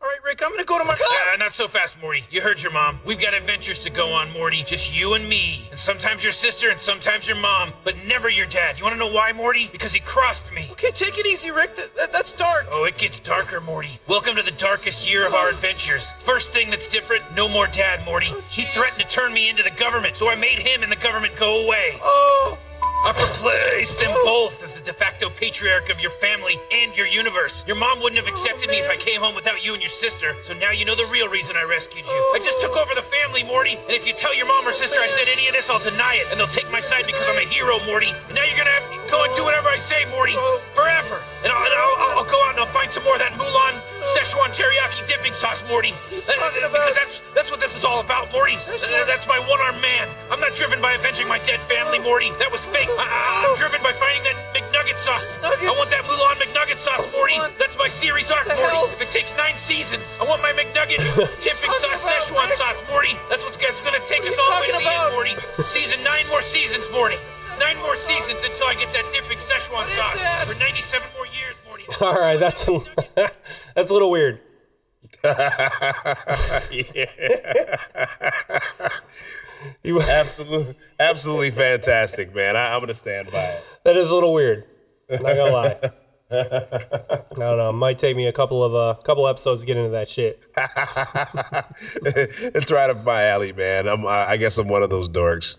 All 0.00 0.08
right, 0.08 0.16
Rick, 0.24 0.42
I'm 0.42 0.52
gonna 0.52 0.64
go 0.64 0.78
to 0.78 0.84
my. 0.84 0.94
Uh, 0.94 1.36
not 1.36 1.52
so 1.52 1.68
fast, 1.68 2.00
Morty. 2.00 2.24
You 2.30 2.40
heard 2.40 2.62
your 2.62 2.72
mom. 2.72 2.98
We've 3.04 3.20
got 3.20 3.34
adventures 3.34 3.78
to 3.80 3.90
go 3.90 4.10
on, 4.10 4.32
Morty. 4.32 4.62
Just 4.64 4.98
you 4.98 5.12
and 5.12 5.28
me, 5.28 5.66
and 5.68 5.78
sometimes 5.78 6.22
your 6.24 6.32
sister, 6.32 6.70
and 6.70 6.80
sometimes 6.80 7.28
your 7.28 7.36
mom, 7.36 7.74
but 7.84 7.94
never 8.06 8.30
your 8.30 8.46
dad. 8.46 8.78
You 8.78 8.84
wanna 8.84 8.96
know 8.96 9.12
why, 9.12 9.34
Morty? 9.34 9.68
Because 9.70 9.92
he 9.92 10.00
crossed 10.00 10.50
me. 10.54 10.68
Okay, 10.72 10.90
take 10.92 11.18
it 11.18 11.26
easy, 11.26 11.50
Rick. 11.50 11.76
That, 11.76 11.94
that- 11.96 12.10
that's 12.12 12.32
dark. 12.32 12.68
Oh, 12.72 12.84
it 12.84 12.96
gets 12.96 13.20
darker, 13.20 13.60
Morty. 13.60 13.98
Welcome 14.08 14.34
to 14.36 14.42
the 14.42 14.50
darkest 14.52 15.10
year 15.12 15.26
of 15.26 15.34
our 15.34 15.50
adventures. 15.50 16.12
First 16.20 16.52
thing 16.52 16.70
that's 16.70 16.88
different: 16.88 17.22
no 17.36 17.46
more 17.46 17.66
dad, 17.66 18.02
Morty. 18.06 18.32
He 18.48 18.62
threatened 18.62 19.00
to 19.00 19.06
turn 19.14 19.34
me 19.34 19.50
into 19.50 19.62
the 19.62 19.72
government, 19.72 20.16
so 20.16 20.30
I 20.30 20.36
made 20.36 20.58
him 20.58 20.82
and 20.82 20.90
the 20.90 20.96
government 20.96 21.36
go 21.36 21.66
away. 21.66 21.98
Oh. 22.02 22.56
I've 23.02 23.16
replaced 23.16 23.98
them 23.98 24.12
both 24.24 24.62
as 24.62 24.74
the 24.74 24.82
de 24.84 24.92
facto 24.92 25.30
patriarch 25.30 25.88
of 25.88 26.00
your 26.02 26.10
family 26.10 26.60
and 26.70 26.94
your 26.96 27.06
universe. 27.06 27.64
Your 27.66 27.76
mom 27.76 27.98
wouldn't 28.02 28.20
have 28.20 28.28
accepted 28.28 28.68
me 28.68 28.76
if 28.78 28.90
I 28.90 28.96
came 28.96 29.20
home 29.22 29.34
without 29.34 29.64
you 29.64 29.72
and 29.72 29.80
your 29.80 29.88
sister, 29.88 30.36
so 30.42 30.52
now 30.52 30.70
you 30.70 30.84
know 30.84 30.94
the 30.94 31.06
real 31.06 31.26
reason 31.28 31.56
I 31.56 31.62
rescued 31.64 32.04
you. 32.06 32.20
I 32.36 32.38
just 32.44 32.60
took 32.60 32.76
over 32.76 32.94
the 32.94 33.02
family, 33.02 33.42
Morty, 33.42 33.76
and 33.80 33.90
if 33.96 34.06
you 34.06 34.12
tell 34.12 34.34
your 34.36 34.46
mom 34.46 34.68
or 34.68 34.72
sister 34.72 35.00
I 35.00 35.08
said 35.08 35.28
any 35.32 35.48
of 35.48 35.54
this, 35.54 35.70
I'll 35.70 35.80
deny 35.80 36.20
it, 36.20 36.28
and 36.30 36.38
they'll 36.38 36.52
take 36.52 36.70
my 36.70 36.80
side 36.80 37.06
because 37.06 37.26
I'm 37.26 37.38
a 37.38 37.48
hero, 37.48 37.80
Morty. 37.86 38.12
And 38.12 38.34
now 38.36 38.44
you're 38.44 38.58
gonna 38.60 38.68
have 38.76 38.84
to 38.92 39.10
go 39.10 39.24
and 39.24 39.32
do 39.34 39.44
whatever 39.44 39.70
I 39.70 39.78
say, 39.78 40.04
Morty, 40.12 40.36
forever. 40.76 41.24
And 41.42 41.48
I'll, 41.52 41.64
and 41.64 41.72
I'll, 41.72 41.96
I'll- 42.04 42.18
I'll 42.20 42.28
go 42.30 42.36
out 42.44 42.50
and 42.52 42.60
I'll 42.60 42.66
find 42.68 42.90
some 42.90 43.04
more 43.04 43.14
of 43.16 43.20
that 43.24 43.32
Mulan 43.32 43.80
Szechuan 44.04 44.50
teriyaki 44.52 45.06
dipping 45.06 45.32
sauce, 45.34 45.62
Morty. 45.68 45.92
Because 46.10 46.94
that's 46.96 47.20
that's 47.34 47.50
what 47.50 47.60
this 47.60 47.76
is 47.76 47.84
all 47.84 48.00
about, 48.00 48.32
Morty. 48.32 48.56
Uh, 48.56 49.04
That's 49.06 49.26
my 49.28 49.38
one-armed 49.38 49.80
man. 49.82 50.08
I'm 50.30 50.40
not 50.40 50.54
driven 50.54 50.80
by 50.80 50.92
avenging 50.94 51.28
my 51.28 51.38
dead 51.44 51.60
family, 51.60 51.98
Morty. 51.98 52.30
That 52.38 52.50
was 52.50 52.64
fake. 52.64 52.88
I, 52.98 53.46
I'm 53.46 53.56
driven 53.56 53.82
by 53.82 53.92
finding 53.92 54.22
that 54.24 54.36
McNugget 54.56 54.96
sauce. 54.98 55.38
I 55.42 55.72
want 55.76 55.90
that 55.90 56.04
Mulan 56.04 56.36
McNugget 56.40 56.78
sauce, 56.78 57.10
Morty. 57.12 57.36
That's 57.58 57.76
my 57.78 57.88
series 57.88 58.30
arc, 58.32 58.46
Morty. 58.48 58.76
If 58.96 59.00
it 59.02 59.10
takes 59.10 59.36
nine 59.36 59.56
seasons, 59.56 60.16
I 60.20 60.24
want 60.24 60.42
my 60.42 60.52
McNugget 60.52 61.00
dipping 61.44 61.72
sauce, 61.80 62.00
Szechuan 62.04 62.50
sauce, 62.56 62.82
Morty. 62.88 63.14
That's 63.28 63.44
what's 63.44 63.56
that's 63.56 63.82
gonna 63.82 64.00
take 64.08 64.24
us 64.26 64.38
all 64.40 64.50
the 64.56 64.60
way 64.64 64.70
to 64.72 64.78
the 64.80 64.88
end, 64.88 65.12
Morty. 65.12 65.34
Season 65.68 66.02
nine 66.04 66.26
more 66.28 66.42
seasons, 66.42 66.88
Morty. 66.92 67.16
Nine 67.60 67.76
more 67.84 67.94
seasons 67.94 68.40
until 68.42 68.66
I 68.72 68.74
get 68.74 68.88
that 68.96 69.04
dipping 69.12 69.36
Szechuan 69.36 69.84
sauce 69.92 70.16
for 70.48 70.56
97 70.56 71.04
more 71.14 71.26
years. 71.28 71.59
All 72.00 72.14
right, 72.14 72.38
that's 72.38 72.68
a, 72.68 72.80
that's 73.74 73.90
a 73.90 73.92
little 73.92 74.10
weird. 74.10 74.40
You, 79.82 80.00
absolutely, 80.00 80.74
absolutely 80.98 81.50
fantastic, 81.50 82.34
man. 82.34 82.56
I, 82.56 82.74
I'm 82.74 82.80
gonna 82.80 82.94
stand 82.94 83.30
by 83.30 83.42
it. 83.42 83.62
that 83.84 83.94
is 83.96 84.10
a 84.10 84.14
little 84.14 84.32
weird. 84.32 84.64
I'm 85.10 85.22
Not 85.22 85.36
gonna 85.36 85.52
lie. 85.52 85.78
I 86.32 87.22
don't 87.36 87.58
know. 87.58 87.68
It 87.70 87.74
might 87.74 87.98
take 87.98 88.16
me 88.16 88.26
a 88.26 88.32
couple 88.32 88.64
of 88.64 88.74
uh, 88.74 88.94
couple 89.02 89.28
episodes 89.28 89.60
to 89.60 89.66
get 89.66 89.76
into 89.76 89.90
that 89.90 90.08
shit. 90.08 90.40
it's 92.56 92.70
right 92.70 92.88
up 92.88 93.04
my 93.04 93.26
alley, 93.26 93.52
man. 93.52 93.86
I'm, 93.86 94.06
I 94.06 94.30
I 94.30 94.36
guess 94.38 94.56
I'm 94.56 94.68
one 94.68 94.82
of 94.82 94.88
those 94.90 95.08
dorks. 95.10 95.56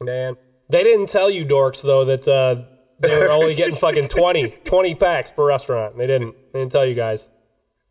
Man, 0.00 0.36
they 0.70 0.82
didn't 0.82 1.08
tell 1.08 1.28
you 1.28 1.44
dorks 1.44 1.82
though 1.82 2.04
that 2.06 2.26
uh, 2.28 2.62
they 2.98 3.16
were 3.16 3.30
only 3.30 3.54
getting 3.56 3.76
fucking 3.76 4.08
20, 4.08 4.58
20 4.64 4.94
packs 4.94 5.30
per 5.30 5.44
restaurant. 5.46 5.96
They 5.96 6.06
didn't. 6.06 6.34
They 6.52 6.60
didn't 6.60 6.72
tell 6.72 6.86
you 6.86 6.94
guys. 6.94 7.28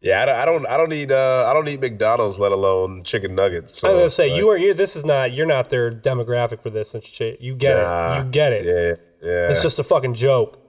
Yeah, 0.01 0.21
I 0.21 0.25
don't, 0.25 0.35
I 0.35 0.45
don't, 0.45 0.67
I 0.67 0.77
don't 0.77 0.89
need, 0.89 1.11
uh, 1.11 1.47
I 1.49 1.53
don't 1.53 1.65
need 1.65 1.81
McDonald's, 1.81 2.37
let 2.37 2.51
alone 2.51 3.03
chicken 3.03 3.33
nuggets. 3.33 3.83
I 3.83 3.87
was 3.87 3.95
gonna 3.97 4.09
say 4.09 4.29
like, 4.29 4.37
you 4.37 4.49
are. 4.49 4.57
You. 4.57 4.73
This 4.75 4.95
is 4.95 5.03
not. 5.03 5.33
You're 5.33 5.47
not 5.47 5.71
their 5.71 5.91
demographic 5.91 6.61
for 6.61 6.69
this 6.69 6.93
and 6.93 7.03
shit. 7.03 7.41
You 7.41 7.55
get 7.55 7.81
nah, 7.81 8.19
it. 8.19 8.25
You 8.25 8.31
get 8.31 8.53
it. 8.53 8.65
Yeah, 8.65 9.27
yeah. 9.27 9.49
It's 9.49 9.63
just 9.63 9.79
a 9.79 9.83
fucking 9.83 10.13
joke. 10.13 10.59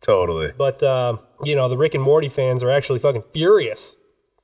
totally. 0.00 0.52
But 0.56 0.82
um, 0.82 1.20
you 1.44 1.54
know 1.56 1.68
the 1.68 1.76
Rick 1.76 1.94
and 1.94 2.02
Morty 2.02 2.30
fans 2.30 2.62
are 2.62 2.70
actually 2.70 3.00
fucking 3.00 3.24
furious. 3.34 3.96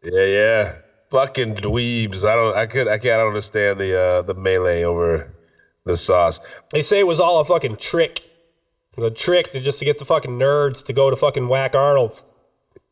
Yeah, 0.03 0.25
yeah. 0.25 0.77
Fucking 1.11 1.57
dweebs. 1.57 2.25
I 2.29 2.35
don't, 2.35 2.55
I 2.57 2.67
could, 2.67 2.89
I 2.89 2.99
can't 2.99 3.23
understand 3.23 3.81
the, 3.81 3.99
uh, 3.99 4.23
the 4.23 4.35
melee 4.35 4.83
over 4.83 5.35
the 5.85 5.97
sauce. 5.97 6.41
They 6.73 6.83
say 6.83 6.99
it 6.99 7.07
was 7.07 7.21
all 7.21 7.41
a 7.41 7.45
fucking 7.45 7.77
trick. 7.77 8.23
The 8.97 9.11
trick 9.11 9.53
to 9.53 9.61
just 9.61 9.79
to 9.81 9.85
get 9.85 9.99
the 9.99 10.05
fucking 10.05 10.39
nerds 10.39 10.85
to 10.87 10.93
go 10.93 11.11
to 11.11 11.17
fucking 11.17 11.49
Whack 11.49 11.75
Arnold's. 11.75 12.25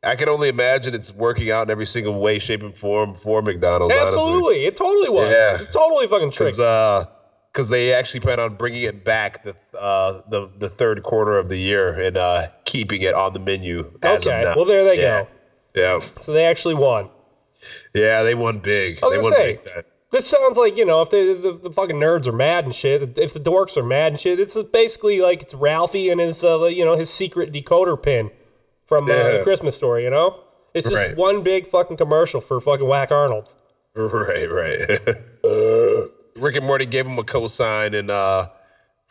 I 0.02 0.16
can 0.16 0.28
only 0.28 0.48
imagine 0.48 0.94
it's 0.94 1.12
working 1.12 1.50
out 1.50 1.62
in 1.62 1.70
every 1.70 1.86
single 1.86 2.20
way, 2.20 2.38
shape, 2.38 2.62
and 2.62 2.76
form 2.76 3.14
for 3.16 3.40
McDonald's. 3.40 3.94
honestly. 3.94 4.06
Absolutely, 4.20 4.64
it 4.66 4.76
totally 4.76 5.08
was. 5.08 5.30
Yeah. 5.30 5.56
It's 5.56 5.68
totally 5.74 6.06
fucking 6.06 6.30
trick. 6.30 6.54
because 6.54 6.60
uh, 6.60 7.70
they 7.70 7.94
actually 7.94 8.20
plan 8.20 8.38
on 8.38 8.56
bringing 8.56 8.82
it 8.82 9.02
back 9.04 9.44
the 9.44 9.56
uh, 9.78 10.20
the 10.28 10.50
the 10.58 10.68
third 10.68 11.02
quarter 11.04 11.38
of 11.38 11.48
the 11.48 11.56
year 11.56 11.98
and 11.98 12.16
uh, 12.18 12.48
keeping 12.66 13.00
it 13.02 13.14
on 13.14 13.32
the 13.32 13.38
menu. 13.38 13.90
Okay, 14.04 14.52
well, 14.54 14.66
there 14.66 14.84
they 14.84 15.00
yeah. 15.00 15.22
go. 15.22 15.28
Yeah, 15.74 16.06
So 16.20 16.32
they 16.32 16.44
actually 16.44 16.74
won. 16.74 17.08
yeah, 17.94 18.22
they 18.22 18.34
won 18.34 18.58
big. 18.60 19.02
I 19.02 19.06
was 19.06 19.14
they 19.14 19.20
gonna 19.20 19.24
won 19.24 19.32
say, 19.32 19.60
big. 19.64 19.84
This 20.14 20.28
sounds 20.28 20.56
like 20.56 20.76
you 20.76 20.84
know 20.84 21.02
if 21.02 21.10
they, 21.10 21.34
the, 21.34 21.58
the 21.60 21.72
fucking 21.72 21.96
nerds 21.96 22.28
are 22.28 22.32
mad 22.32 22.64
and 22.64 22.72
shit, 22.72 23.18
if 23.18 23.32
the 23.34 23.40
dorks 23.40 23.76
are 23.76 23.82
mad 23.82 24.12
and 24.12 24.20
shit, 24.20 24.38
it's 24.38 24.56
basically 24.62 25.20
like 25.20 25.42
it's 25.42 25.54
Ralphie 25.54 26.08
and 26.08 26.20
his 26.20 26.44
uh, 26.44 26.66
you 26.66 26.84
know 26.84 26.96
his 26.96 27.10
secret 27.10 27.52
decoder 27.52 28.00
pin 28.00 28.30
from 28.86 29.10
uh, 29.10 29.12
Yeah. 29.12 29.32
the 29.38 29.42
Christmas 29.42 29.76
story. 29.76 30.04
You 30.04 30.10
know, 30.10 30.38
it's 30.72 30.88
just 30.88 31.02
Right. 31.02 31.16
one 31.16 31.42
big 31.42 31.66
fucking 31.66 31.96
commercial 31.96 32.40
for 32.40 32.60
fucking 32.60 32.86
Whack 32.86 33.10
Arnold's. 33.10 33.56
Right, 33.96 34.48
right. 34.48 34.88
Rick 36.36 36.56
and 36.56 36.64
Morty 36.66 36.86
gave 36.86 37.06
him 37.06 37.18
a 37.18 37.24
cosign 37.24 37.98
and 37.98 38.08
uh, 38.08 38.48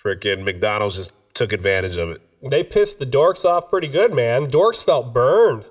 Freaking 0.02 0.44
McDonald's 0.46 0.96
just 0.96 1.12
took 1.34 1.52
advantage 1.52 1.98
of 1.98 2.12
it. 2.12 2.22
They 2.50 2.64
pissed 2.64 3.00
the 3.00 3.06
dorks 3.06 3.44
off 3.44 3.70
pretty 3.70 3.90
good, 3.90 4.14
man. 4.14 4.48
Dorks 4.48 4.82
felt 4.84 5.14
burned. 5.14 5.66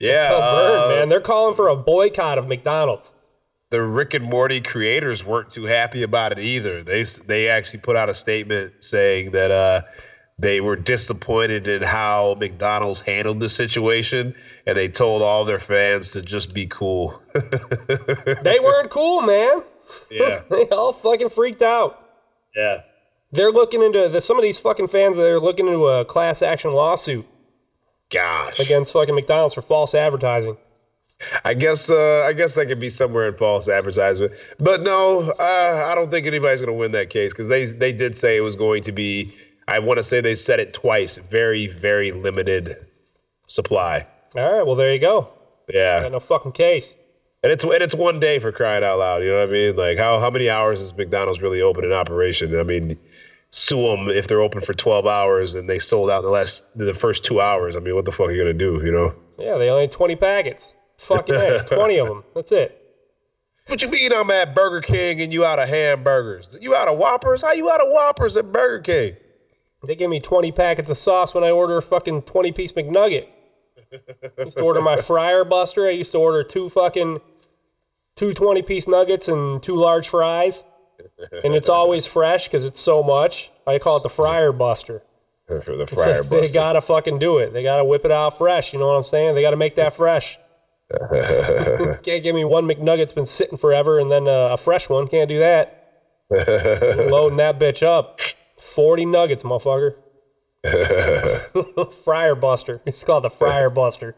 Yeah, 0.00 0.28
Felt 0.28 0.54
burned, 0.56 0.84
uh, 0.84 0.88
man. 0.96 1.08
They're 1.08 1.20
calling 1.20 1.54
for 1.54 1.68
a 1.68 1.76
boycott 1.76 2.38
of 2.38 2.48
McDonald's. 2.48 3.14
The 3.74 3.82
Rick 3.82 4.14
and 4.14 4.24
Morty 4.24 4.60
creators 4.60 5.24
weren't 5.24 5.50
too 5.50 5.64
happy 5.64 6.04
about 6.04 6.30
it 6.30 6.38
either. 6.38 6.84
They 6.84 7.02
they 7.02 7.48
actually 7.48 7.80
put 7.80 7.96
out 7.96 8.08
a 8.08 8.14
statement 8.14 8.72
saying 8.78 9.32
that 9.32 9.50
uh, 9.50 9.82
they 10.38 10.60
were 10.60 10.76
disappointed 10.76 11.66
in 11.66 11.82
how 11.82 12.36
McDonald's 12.38 13.00
handled 13.00 13.40
the 13.40 13.48
situation, 13.48 14.32
and 14.64 14.76
they 14.76 14.86
told 14.86 15.22
all 15.22 15.44
their 15.44 15.58
fans 15.58 16.10
to 16.10 16.22
just 16.22 16.54
be 16.54 16.68
cool. 16.68 17.20
They 17.34 18.60
weren't 18.60 18.90
cool, 18.90 19.22
man. 19.22 19.62
yeah, 20.08 20.42
They 20.50 20.68
all 20.68 20.92
fucking 20.92 21.30
freaked 21.30 21.62
out. 21.62 22.00
yeah. 22.54 22.82
They're 23.32 23.50
looking 23.50 23.82
into 23.82 24.08
the, 24.08 24.20
some 24.20 24.36
of 24.38 24.44
these 24.44 24.60
fucking 24.60 24.86
fans. 24.86 25.16
They're 25.16 25.40
looking 25.40 25.66
into 25.66 25.86
a 25.86 26.04
class 26.04 26.42
action 26.42 26.70
lawsuit 26.70 27.26
Gosh, 28.08 28.60
against 28.60 28.92
fucking 28.92 29.16
McDonald's 29.16 29.54
for 29.54 29.62
false 29.62 29.96
advertising. 29.96 30.56
I 31.44 31.54
guess 31.54 31.90
uh, 31.90 32.24
I 32.26 32.32
guess 32.32 32.54
that 32.54 32.66
could 32.66 32.80
be 32.80 32.90
somewhere 32.90 33.28
in 33.28 33.36
false 33.36 33.68
advertisement, 33.68 34.32
but 34.58 34.82
no, 34.82 35.30
uh, 35.38 35.86
I 35.88 35.94
don't 35.94 36.10
think 36.10 36.26
anybody's 36.26 36.60
going 36.60 36.68
to 36.68 36.78
win 36.78 36.92
that 36.92 37.10
case 37.10 37.32
because 37.32 37.48
they 37.48 37.66
they 37.66 37.92
did 37.92 38.16
say 38.16 38.36
it 38.36 38.42
was 38.42 38.56
going 38.56 38.82
to 38.84 38.92
be. 38.92 39.34
I 39.66 39.78
want 39.78 39.98
to 39.98 40.04
say 40.04 40.20
they 40.20 40.34
said 40.34 40.60
it 40.60 40.74
twice. 40.74 41.16
Very 41.30 41.66
very 41.66 42.12
limited 42.12 42.76
supply. 43.46 44.06
All 44.36 44.52
right, 44.52 44.66
well 44.66 44.76
there 44.76 44.92
you 44.92 44.98
go. 44.98 45.28
Yeah, 45.72 46.02
Got 46.02 46.12
no 46.12 46.20
fucking 46.20 46.52
case. 46.52 46.94
And 47.42 47.52
it's 47.52 47.64
and 47.64 47.74
it's 47.74 47.94
one 47.94 48.20
day 48.20 48.38
for 48.38 48.52
crying 48.52 48.84
out 48.84 48.98
loud. 48.98 49.22
You 49.22 49.30
know 49.30 49.40
what 49.40 49.48
I 49.48 49.52
mean? 49.52 49.76
Like 49.76 49.98
how 49.98 50.18
how 50.20 50.30
many 50.30 50.48
hours 50.48 50.80
is 50.80 50.94
McDonald's 50.94 51.42
really 51.42 51.60
open 51.60 51.84
in 51.84 51.92
operation? 51.92 52.58
I 52.58 52.62
mean, 52.62 52.98
sue 53.50 53.88
them 53.88 54.08
if 54.08 54.28
they're 54.28 54.40
open 54.40 54.60
for 54.60 54.74
twelve 54.74 55.06
hours 55.06 55.54
and 55.54 55.68
they 55.68 55.78
sold 55.78 56.10
out 56.10 56.18
in 56.18 56.24
the 56.24 56.30
last 56.30 56.62
the 56.74 56.94
first 56.94 57.24
two 57.24 57.40
hours. 57.40 57.76
I 57.76 57.80
mean, 57.80 57.94
what 57.94 58.04
the 58.04 58.12
fuck 58.12 58.28
are 58.28 58.32
you 58.32 58.42
gonna 58.42 58.54
do? 58.54 58.80
You 58.84 58.92
know? 58.92 59.14
Yeah, 59.38 59.58
they 59.58 59.68
only 59.68 59.82
had 59.82 59.90
20 59.90 60.16
packets. 60.16 60.74
Fucking 61.04 61.34
A, 61.34 61.64
20 61.66 61.98
of 61.98 62.08
them. 62.08 62.24
That's 62.34 62.52
it. 62.52 62.80
What 63.66 63.80
you 63.80 63.88
mean 63.88 64.12
I'm 64.12 64.30
at 64.30 64.54
Burger 64.54 64.80
King 64.82 65.20
and 65.22 65.32
you 65.32 65.44
out 65.44 65.58
of 65.58 65.68
hamburgers? 65.68 66.50
You 66.60 66.74
out 66.74 66.88
of 66.88 66.98
Whoppers? 66.98 67.40
How 67.40 67.52
you 67.52 67.70
out 67.70 67.80
of 67.80 67.88
Whoppers 67.90 68.36
at 68.36 68.52
Burger 68.52 68.82
King? 68.82 69.16
They 69.86 69.94
give 69.94 70.10
me 70.10 70.20
20 70.20 70.52
packets 70.52 70.90
of 70.90 70.96
sauce 70.96 71.34
when 71.34 71.44
I 71.44 71.50
order 71.50 71.76
a 71.78 71.82
fucking 71.82 72.22
20 72.22 72.52
piece 72.52 72.72
McNugget. 72.72 73.26
I 73.92 74.42
used 74.44 74.58
to 74.58 74.64
order 74.64 74.80
my 74.80 74.96
fryer 74.96 75.44
buster. 75.44 75.86
I 75.86 75.90
used 75.90 76.12
to 76.12 76.18
order 76.18 76.42
two 76.42 76.68
fucking 76.68 77.20
two 78.16 78.34
20 78.34 78.62
piece 78.62 78.88
nuggets 78.88 79.28
and 79.28 79.62
two 79.62 79.76
large 79.76 80.08
fries. 80.08 80.64
And 81.44 81.54
it's 81.54 81.68
always 81.68 82.06
fresh 82.06 82.48
because 82.48 82.64
it's 82.64 82.80
so 82.80 83.02
much. 83.02 83.50
I 83.66 83.78
call 83.78 83.98
it 83.98 84.02
the 84.02 84.08
fryer 84.08 84.52
buster. 84.52 85.02
The 85.46 85.86
fryer 85.86 86.22
like 86.22 86.30
they 86.30 86.50
gotta 86.50 86.80
fucking 86.80 87.18
do 87.18 87.36
it. 87.36 87.52
They 87.52 87.62
gotta 87.62 87.84
whip 87.84 88.06
it 88.06 88.10
out 88.10 88.38
fresh. 88.38 88.72
You 88.72 88.78
know 88.78 88.86
what 88.88 88.94
I'm 88.94 89.04
saying? 89.04 89.34
They 89.34 89.42
gotta 89.42 89.58
make 89.58 89.74
that 89.76 89.94
fresh. 89.94 90.38
Can't 92.02 92.22
give 92.22 92.34
me 92.34 92.44
one 92.44 92.66
McNugget's 92.66 93.12
been 93.12 93.26
sitting 93.26 93.58
forever 93.58 93.98
and 93.98 94.10
then 94.10 94.28
uh, 94.28 94.50
a 94.52 94.56
fresh 94.56 94.88
one. 94.88 95.08
Can't 95.08 95.28
do 95.28 95.38
that. 95.38 95.80
Loading 96.30 97.38
that 97.38 97.58
bitch 97.58 97.82
up. 97.82 98.20
40 98.58 99.06
nuggets, 99.06 99.42
motherfucker. 99.42 99.96
fryer 102.04 102.34
buster. 102.34 102.80
It's 102.86 103.04
called 103.04 103.24
the 103.24 103.30
fryer 103.30 103.70
buster. 103.70 104.16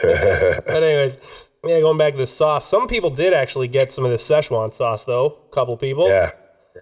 but 0.00 0.82
anyways, 0.82 1.18
yeah, 1.66 1.80
going 1.80 1.98
back 1.98 2.14
to 2.14 2.18
the 2.18 2.26
sauce. 2.26 2.68
Some 2.68 2.88
people 2.88 3.10
did 3.10 3.34
actually 3.34 3.68
get 3.68 3.92
some 3.92 4.04
of 4.04 4.10
this 4.10 4.26
Szechuan 4.26 4.72
sauce 4.72 5.04
though. 5.04 5.38
A 5.46 5.54
couple 5.54 5.76
people. 5.76 6.08
yeah, 6.08 6.30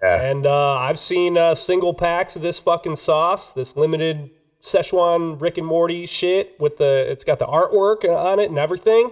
yeah. 0.01 0.21
And 0.21 0.45
uh, 0.45 0.75
I've 0.75 0.99
seen 0.99 1.37
uh, 1.37 1.55
single 1.55 1.93
packs 1.93 2.35
of 2.35 2.41
this 2.41 2.59
fucking 2.59 2.95
sauce, 2.95 3.51
this 3.53 3.75
limited 3.75 4.31
Szechuan 4.61 5.41
Rick 5.41 5.57
and 5.57 5.67
Morty 5.67 6.05
shit 6.05 6.55
with 6.59 6.77
the 6.77 7.05
it's 7.09 7.23
got 7.23 7.39
the 7.39 7.47
artwork 7.47 8.05
on 8.05 8.39
it 8.39 8.49
and 8.49 8.57
everything. 8.57 9.11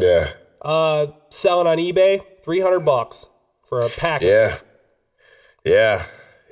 Yeah. 0.00 0.32
Uh, 0.62 1.08
selling 1.30 1.66
on 1.66 1.78
eBay, 1.78 2.22
three 2.42 2.60
hundred 2.60 2.80
bucks 2.80 3.26
for 3.66 3.80
a 3.82 3.90
pack. 3.90 4.22
Yeah. 4.22 4.58
Yeah. 5.64 6.04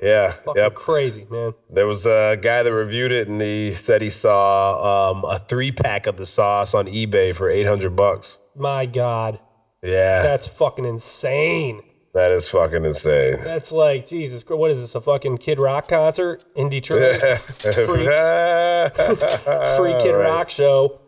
Yeah. 0.03 0.31
fucking 0.33 0.63
Yep. 0.63 0.75
crazy, 0.75 1.27
man. 1.31 1.55
There 1.71 1.87
was 1.87 2.07
a 2.07 2.37
guy 2.41 2.63
that 2.63 2.73
reviewed 2.73 3.13
it, 3.13 3.29
and 3.29 3.41
he 3.41 3.73
said 3.73 4.03
he 4.03 4.11
saw 4.11 5.13
um, 5.13 5.25
a 5.25 5.39
three 5.39 5.73
pack 5.73 6.07
of 6.07 6.17
the 6.17 6.27
sauce 6.27 6.75
on 6.75 6.87
eBay 6.87 7.35
for 7.35 7.49
eight 7.51 7.67
hundred 7.67 7.97
bucks. 7.97 8.37
My 8.57 8.87
God, 8.87 9.39
Yeah, 9.83 10.23
that's 10.23 10.47
fucking 10.47 10.85
insane. 10.85 11.83
that 12.15 12.31
is 12.33 12.47
fucking 12.49 12.85
insane. 12.85 13.39
That's 13.43 13.73
like 13.73 14.07
Jesus. 14.07 14.43
Christ, 14.43 14.59
What 14.59 14.71
is 14.73 14.81
this? 14.83 14.95
A 14.95 15.01
fucking 15.01 15.39
Kid 15.39 15.59
Rock 15.59 15.89
concert 15.89 16.45
in 16.55 16.69
Detroit? 16.69 17.21
free, 17.41 17.75
free 19.77 19.95
Kid 20.03 20.13
Rock 20.15 20.51
show. 20.51 21.01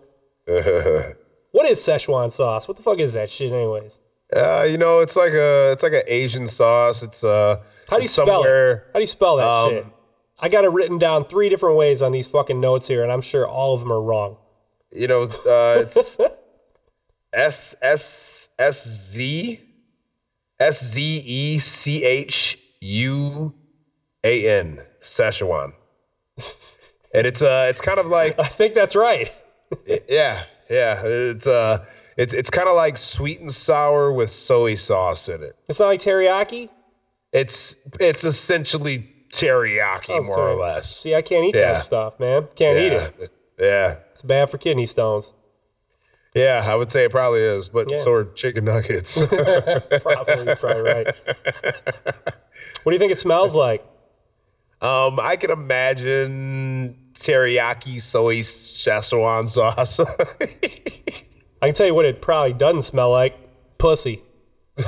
What 1.55 1.70
is 1.70 1.78
Szechuan 1.78 2.32
sauce? 2.32 2.66
What 2.66 2.76
the 2.76 2.82
fuck 2.82 2.98
is 2.98 3.12
that 3.12 3.31
shit, 3.31 3.52
anyways? 3.52 4.01
Uh, 4.35 4.64
you 4.64 4.76
know, 4.76 4.98
it's 4.98 5.14
like 5.14 5.35
a 5.35 5.70
it's 5.70 5.85
like 5.85 5.93
an 5.93 6.02
Asian 6.09 6.48
sauce. 6.48 7.01
It's 7.01 7.22
uh, 7.22 7.60
How 7.89 7.98
do 7.98 8.02
you 8.02 8.09
spell 8.09 8.43
it? 8.43 8.82
How 8.89 8.94
do 8.94 9.01
you 9.01 9.06
spell 9.06 9.36
that 9.36 9.47
um, 9.47 9.70
shit? 9.70 9.86
I 10.43 10.48
got 10.48 10.64
it 10.64 10.72
written 10.72 10.98
down 10.98 11.22
three 11.22 11.48
different 11.48 11.76
ways 11.76 12.02
on 12.02 12.10
these 12.10 12.26
fucking 12.26 12.60
notes 12.60 12.89
here, 12.89 13.05
and 13.05 13.12
I'm 13.12 13.20
sure 13.20 13.47
all 13.47 13.72
of 13.72 13.78
them 13.78 13.93
are 13.93 14.02
wrong. 14.02 14.36
You 14.90 15.06
know, 15.06 15.22
uh, 15.22 15.85
it's 15.86 16.18
S 17.32 17.76
S 17.81 18.48
S 18.59 19.12
Z 19.12 19.60
S 20.59 20.85
Z 20.85 21.22
E 21.24 21.59
C 21.60 22.02
H 22.02 22.59
U 22.81 23.55
A 24.24 24.59
N 24.59 24.81
Szechuan, 25.01 25.72
and 27.14 27.28
it's 27.28 27.43
uh, 27.43 27.66
it's 27.68 27.81
kind 27.81 28.01
of 28.01 28.06
like 28.06 28.40
I 28.40 28.48
think 28.48 28.74
that's 28.74 28.97
right. 28.97 29.32
yeah, 30.09 30.47
yeah, 30.70 31.00
it's 31.04 31.46
uh, 31.46 31.84
it's 32.16 32.32
it's 32.32 32.50
kind 32.50 32.68
of 32.68 32.76
like 32.76 32.96
sweet 32.96 33.40
and 33.40 33.52
sour 33.52 34.12
with 34.12 34.30
soy 34.30 34.74
sauce 34.74 35.28
in 35.28 35.42
it. 35.42 35.56
It's 35.68 35.80
not 35.80 35.86
like 35.88 36.00
teriyaki. 36.00 36.68
It's 37.32 37.74
it's 38.00 38.24
essentially 38.24 39.10
teriyaki, 39.32 40.10
Oh, 40.10 40.22
more 40.22 40.34
sorry. 40.36 40.52
or 40.54 40.60
less. 40.60 40.96
See, 40.96 41.14
I 41.14 41.22
can't 41.22 41.44
eat 41.46 41.54
Yeah. 41.56 41.72
that 41.72 41.82
stuff, 41.82 42.20
man. 42.20 42.46
Can't 42.54 42.78
eat 42.78 42.92
it. 42.92 43.32
Yeah, 43.58 43.96
It's 44.12 44.22
bad 44.22 44.50
for 44.50 44.58
kidney 44.58 44.86
stones. 44.86 45.32
yeah, 46.34 46.64
I 46.66 46.74
would 46.74 46.90
say 46.90 47.04
it 47.04 47.10
probably 47.10 47.40
is, 47.42 47.68
but 47.68 47.88
Yeah. 47.90 48.02
so 48.02 48.12
are 48.12 48.24
chicken 48.24 48.64
nuggets. 48.64 49.14
Probably, 50.02 50.54
probably 50.56 50.82
right. 50.82 51.06
What 52.82 52.90
do 52.90 52.94
you 52.96 52.98
think 52.98 53.12
it 53.12 53.18
smells 53.18 53.54
like? 53.56 53.82
um, 54.82 55.18
I 55.18 55.36
can 55.36 55.50
imagine 55.50 56.96
teriyaki 57.24 58.01
soy 58.01 58.42
Szechuan 58.42 59.48
sauce. 59.48 60.01
I 61.62 61.66
can 61.66 61.74
tell 61.74 61.86
you 61.86 61.94
what 61.94 62.05
it 62.05 62.20
probably 62.20 62.52
doesn't 62.52 62.82
smell 62.82 63.10
like. 63.10 63.34
Pussy. 63.78 64.22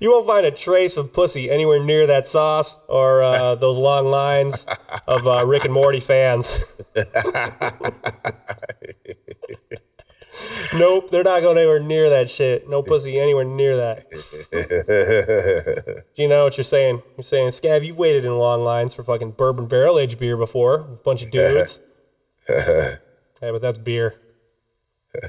you 0.00 0.10
won't 0.10 0.26
find 0.26 0.46
a 0.46 0.50
trace 0.50 0.96
of 0.96 1.12
pussy 1.12 1.50
anywhere 1.50 1.82
near 1.82 2.06
that 2.06 2.28
sauce 2.28 2.78
or 2.88 3.22
uh, 3.22 3.54
those 3.64 3.78
long 3.78 4.06
lines 4.06 4.66
of 5.06 5.26
uh, 5.26 5.44
Rick 5.44 5.64
and 5.64 5.74
Morty 5.74 6.00
fans. 6.00 6.64
Nope, 10.74 11.10
they're 11.10 11.24
not 11.24 11.40
going 11.40 11.56
anywhere 11.58 11.80
near 11.80 12.10
that 12.10 12.30
shit. 12.30 12.68
No 12.68 12.82
pussy 12.82 13.18
anywhere 13.18 13.44
near 13.44 13.76
that. 13.76 14.10
Do 16.14 16.22
you 16.22 16.28
know 16.28 16.44
what 16.44 16.56
you're 16.56 16.64
saying? 16.64 17.02
You're 17.16 17.24
saying, 17.24 17.48
Scav, 17.50 17.84
you 17.84 17.94
waited 17.94 18.24
in 18.24 18.36
long 18.36 18.62
lines 18.62 18.94
for 18.94 19.02
fucking 19.04 19.32
bourbon 19.32 19.66
barrel 19.66 19.98
aged 19.98 20.18
beer 20.18 20.36
before. 20.36 20.80
A 20.80 20.96
bunch 21.04 21.22
of 21.22 21.30
dudes. 21.30 21.80
hey, 22.46 22.98
but 23.40 23.60
that's 23.60 23.78
beer. 23.78 24.14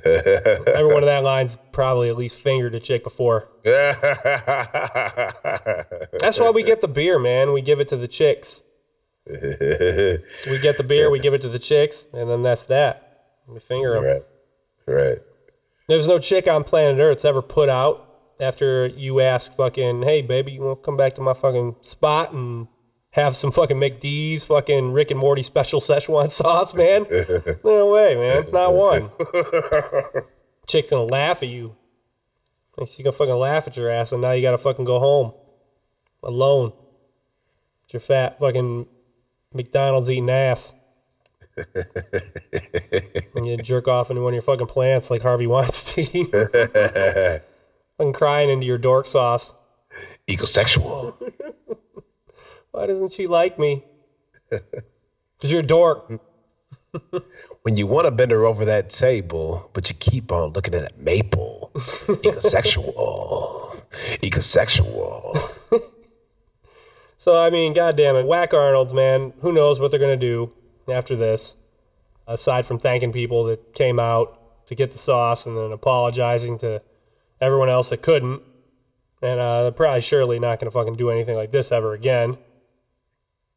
Every 0.04 0.88
one 0.88 1.04
of 1.04 1.08
that 1.08 1.24
line's 1.24 1.58
probably 1.72 2.10
at 2.10 2.18
least 2.18 2.38
fingered 2.38 2.76
a 2.76 2.80
chick 2.80 3.04
before. 3.04 3.50
That's 3.64 4.00
why 6.40 6.50
we 6.54 6.64
get 6.64 6.82
the 6.82 6.88
beer, 6.88 7.20
man. 7.20 7.54
We 7.54 7.62
give 7.62 7.80
it 7.80 7.88
to 7.90 7.98
the 7.98 8.08
chicks. 8.08 8.64
We 9.30 10.60
get 10.60 10.78
the 10.78 10.86
beer, 10.88 11.12
we 11.12 11.20
give 11.20 11.34
it 11.34 11.42
to 11.42 11.50
the 11.50 11.60
chicks, 11.60 12.08
and 12.14 12.30
then 12.30 12.44
that's 12.44 12.66
that. 12.68 13.42
We 13.46 13.60
finger 13.60 14.00
them. 14.00 14.24
Right. 14.88 15.20
There's 15.88 16.08
no 16.08 16.20
chick 16.20 16.48
on 16.48 16.64
planet 16.64 17.00
Earth's 17.00 17.26
ever 17.26 17.42
put 17.42 17.70
out 17.70 18.08
after 18.40 18.88
you 18.88 19.20
ask 19.22 19.56
fucking, 19.56 20.04
hey 20.04 20.22
baby, 20.22 20.54
you 20.54 20.62
want 20.62 20.82
to 20.82 20.86
come 20.86 20.98
back 20.98 21.14
to 21.16 21.22
my 21.22 21.34
fucking 21.34 21.78
spot 21.82 22.34
and 22.34 22.68
have 23.12 23.36
some 23.36 23.52
fucking 23.52 23.78
McD's 23.78 24.44
fucking 24.44 24.94
Rick 24.94 25.12
and 25.12 25.20
Morty 25.20 25.44
special 25.44 25.80
Szechuan 25.80 26.30
sauce, 26.30 26.74
man? 26.74 27.06
no 27.64 27.92
way, 27.92 28.16
man. 28.16 28.52
Not 28.52 28.74
one. 28.74 29.10
Chick's 30.68 30.92
gonna 30.92 31.04
laugh 31.04 31.42
at 31.42 31.50
you. 31.50 31.76
She's 32.80 32.98
gonna 32.98 33.12
fucking 33.12 33.34
laugh 33.34 33.68
at 33.68 33.76
your 33.76 33.90
ass, 33.90 34.12
and 34.12 34.22
now 34.22 34.32
you 34.32 34.42
gotta 34.42 34.58
fucking 34.58 34.86
go 34.86 35.00
home 35.00 35.34
alone. 36.22 36.74
With 37.84 37.94
your 37.94 38.00
fat 38.02 38.38
fucking 38.40 38.86
McDonald's 39.54 40.10
eating 40.10 40.30
ass. 40.30 40.74
And 43.36 43.46
you 43.46 43.58
jerk 43.58 43.88
off 43.88 44.10
into 44.10 44.22
one 44.22 44.34
of 44.34 44.36
your 44.36 44.42
fucking 44.42 44.68
plants 44.68 45.10
like 45.10 45.22
Harvey 45.22 45.48
Weinstein. 45.48 46.28
fucking 46.32 48.14
crying 48.14 48.50
into 48.50 48.66
your 48.66 48.78
dork 48.78 49.08
sauce. 49.08 49.54
Ecosexual. 50.28 51.16
Why 52.72 52.86
doesn't 52.86 53.14
she 53.14 53.28
like 53.28 53.58
me? 53.58 53.84
Because 54.50 55.52
you're 55.52 55.62
a 55.62 55.66
dork. 55.66 56.22
When 57.64 57.76
you 57.76 57.88
want 57.88 58.06
to 58.06 58.12
bend 58.12 58.32
her 58.32 58.46
over 58.46 58.66
that 58.66 58.90
table, 58.90 59.70
but 59.74 59.90
you 59.90 59.96
keep 59.96 60.32
on 60.32 60.54
looking 60.54 60.74
at 60.74 60.84
that 60.84 61.00
maple. 61.00 61.72
Ecosexual. 61.76 63.82
Ecosexual. 64.22 65.84
So, 67.18 67.36
I 67.36 67.50
mean, 67.50 67.74
goddamn 67.74 68.16
it. 68.16 68.26
Whack 68.26 68.54
Arnold's, 68.54 68.94
man. 68.94 69.34
Who 69.42 69.52
knows 69.52 69.80
what 69.80 69.92
they're 69.92 70.00
going 70.00 70.18
to 70.18 70.26
do 70.26 70.54
after 70.90 71.16
this, 71.16 71.56
aside 72.28 72.66
from 72.66 72.80
thanking 72.80 73.12
people 73.12 73.46
that 73.46 73.74
came 73.74 74.00
out 74.00 74.66
to 74.68 74.76
get 74.76 74.92
the 74.92 74.98
sauce 74.98 75.46
and 75.46 75.58
then 75.58 75.72
apologizing 75.72 76.60
to 76.60 76.82
everyone 77.40 77.70
else 77.70 77.90
that 77.90 78.02
couldn't. 78.02 78.42
And 79.22 79.40
uh, 79.40 79.64
they're 79.64 79.72
probably 79.72 80.02
surely 80.02 80.40
not 80.40 80.60
going 80.60 80.70
to 80.70 80.72
fucking 80.72 80.96
do 80.96 81.10
anything 81.10 81.36
like 81.36 81.52
this 81.52 81.72
ever 81.72 81.94
again, 81.94 82.38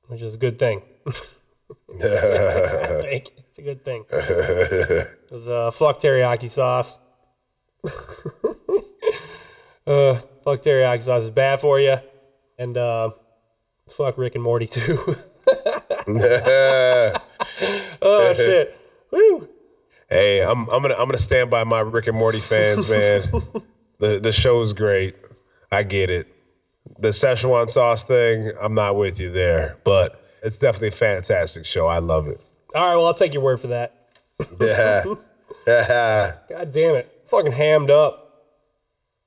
which 0.07 0.23
is 0.23 0.35
a 0.35 0.39
good 0.39 0.59
thing. 0.59 0.83
I 1.07 3.01
think 3.03 3.33
it's 3.37 3.59
a 3.59 3.63
good 3.63 3.85
thing. 3.85 4.05
Because 5.31 5.47
uh, 5.47 5.71
fuck 5.71 6.01
teriyaki 6.01 6.51
sauce. 6.51 6.99
uh, 9.87 10.15
fuck 10.43 10.61
teriyaki 10.61 11.03
sauce 11.03 11.23
is 11.23 11.31
bad 11.31 11.61
for 11.61 11.79
you. 11.79 11.99
And 12.59 12.77
uh, 12.77 13.11
fuck 13.89 14.19
Rick 14.19 14.35
and 14.35 14.43
Morty 14.43 14.67
too. 14.67 14.99
Oh 18.11 18.33
shit. 18.37 18.77
Woo. 19.11 19.49
Hey, 20.09 20.43
I'm 20.43 20.69
I'm 20.69 20.83
gonna 20.83 20.95
I'm 20.95 21.07
gonna 21.07 21.19
stand 21.19 21.51
by 21.51 21.65
my 21.65 21.81
Rick 21.81 22.09
and 22.09 22.17
Morty 22.17 22.41
fans, 22.41 22.89
man. 22.89 23.23
the 23.99 24.19
the 24.21 24.33
show's 24.33 24.73
great. 24.73 25.17
I 25.71 25.83
get 25.85 26.11
it. 26.11 26.27
The 26.99 27.09
Szechuan 27.09 27.71
sauce 27.71 28.03
thing, 28.03 28.53
I'm 28.61 28.75
not 28.75 28.97
with 28.97 29.21
you 29.21 29.31
there, 29.31 29.77
but 29.85 30.25
it's 30.43 30.59
definitely 30.59 30.89
a 30.89 30.93
fantastic 30.93 31.65
show. 31.65 31.87
I 31.87 31.99
love 31.99 32.27
it. 32.27 32.41
All 32.75 32.85
right, 32.85 32.97
well 32.97 33.07
I'll 33.07 33.15
take 33.15 33.35
your 33.35 33.43
word 33.43 33.61
for 33.61 33.69
that. 33.69 33.97
Yeah. 34.61 35.05
yeah. 35.67 36.33
God 36.49 36.73
damn 36.73 36.95
it. 36.95 37.23
Fucking 37.27 37.53
hammed 37.53 37.91
up. 37.91 38.47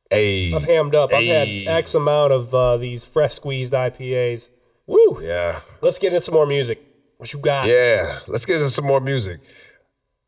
Hey. 0.10 0.52
I've 0.54 0.64
hammed 0.64 0.96
up. 0.96 1.14
I've 1.14 1.26
had 1.26 1.48
X 1.48 1.94
amount 1.94 2.34
of 2.34 2.54
uh, 2.54 2.78
these 2.78 3.06
fresh 3.06 3.34
squeezed 3.34 3.74
IPAs. 3.74 4.50
Woo. 4.88 5.22
Yeah. 5.22 5.62
Let's 5.82 6.00
get 6.00 6.08
into 6.08 6.22
some 6.22 6.34
more 6.34 6.48
music. 6.48 6.84
What 7.24 7.32
you 7.32 7.40
got? 7.40 7.70
Yeah, 7.70 8.20
let's 8.28 8.46
get 8.46 8.58
into 8.58 8.70
some 8.70 8.84
more 8.84 9.00
music. 9.00 9.40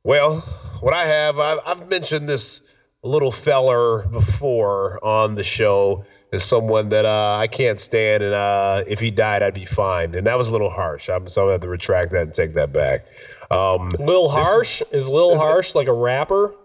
Well, 0.05 0.39
what 0.79 0.93
I 0.93 1.05
have, 1.05 1.39
I've, 1.39 1.59
I've 1.65 1.89
mentioned 1.89 2.29
this 2.29 2.61
little 3.03 3.33
feller 3.33 4.07
before 4.07 5.03
on 5.03 5.35
the 5.35 5.43
show 5.43 6.05
as 6.31 6.45
someone 6.45 6.87
that 6.89 7.05
uh, 7.05 7.35
I 7.37 7.47
can't 7.47 7.81
stand, 7.81 8.23
and 8.23 8.33
uh, 8.33 8.85
if 8.87 9.01
he 9.01 9.11
died, 9.11 9.43
I'd 9.43 9.53
be 9.55 9.65
fine. 9.65 10.15
And 10.15 10.25
that 10.25 10.37
was 10.37 10.47
a 10.47 10.53
little 10.53 10.69
harsh. 10.69 11.09
I'm 11.09 11.27
so 11.27 11.49
I 11.49 11.51
have 11.51 11.61
to 11.61 11.67
retract 11.67 12.13
that 12.13 12.21
and 12.21 12.33
take 12.33 12.53
that 12.53 12.71
back. 12.71 13.05
Um, 13.51 13.89
Lil 13.99 14.29
Harsh? 14.29 14.81
Is 14.93 15.09
Lil 15.09 15.37
Harsh 15.37 15.75
like 15.75 15.89
a 15.89 15.93
rapper? 15.93 16.55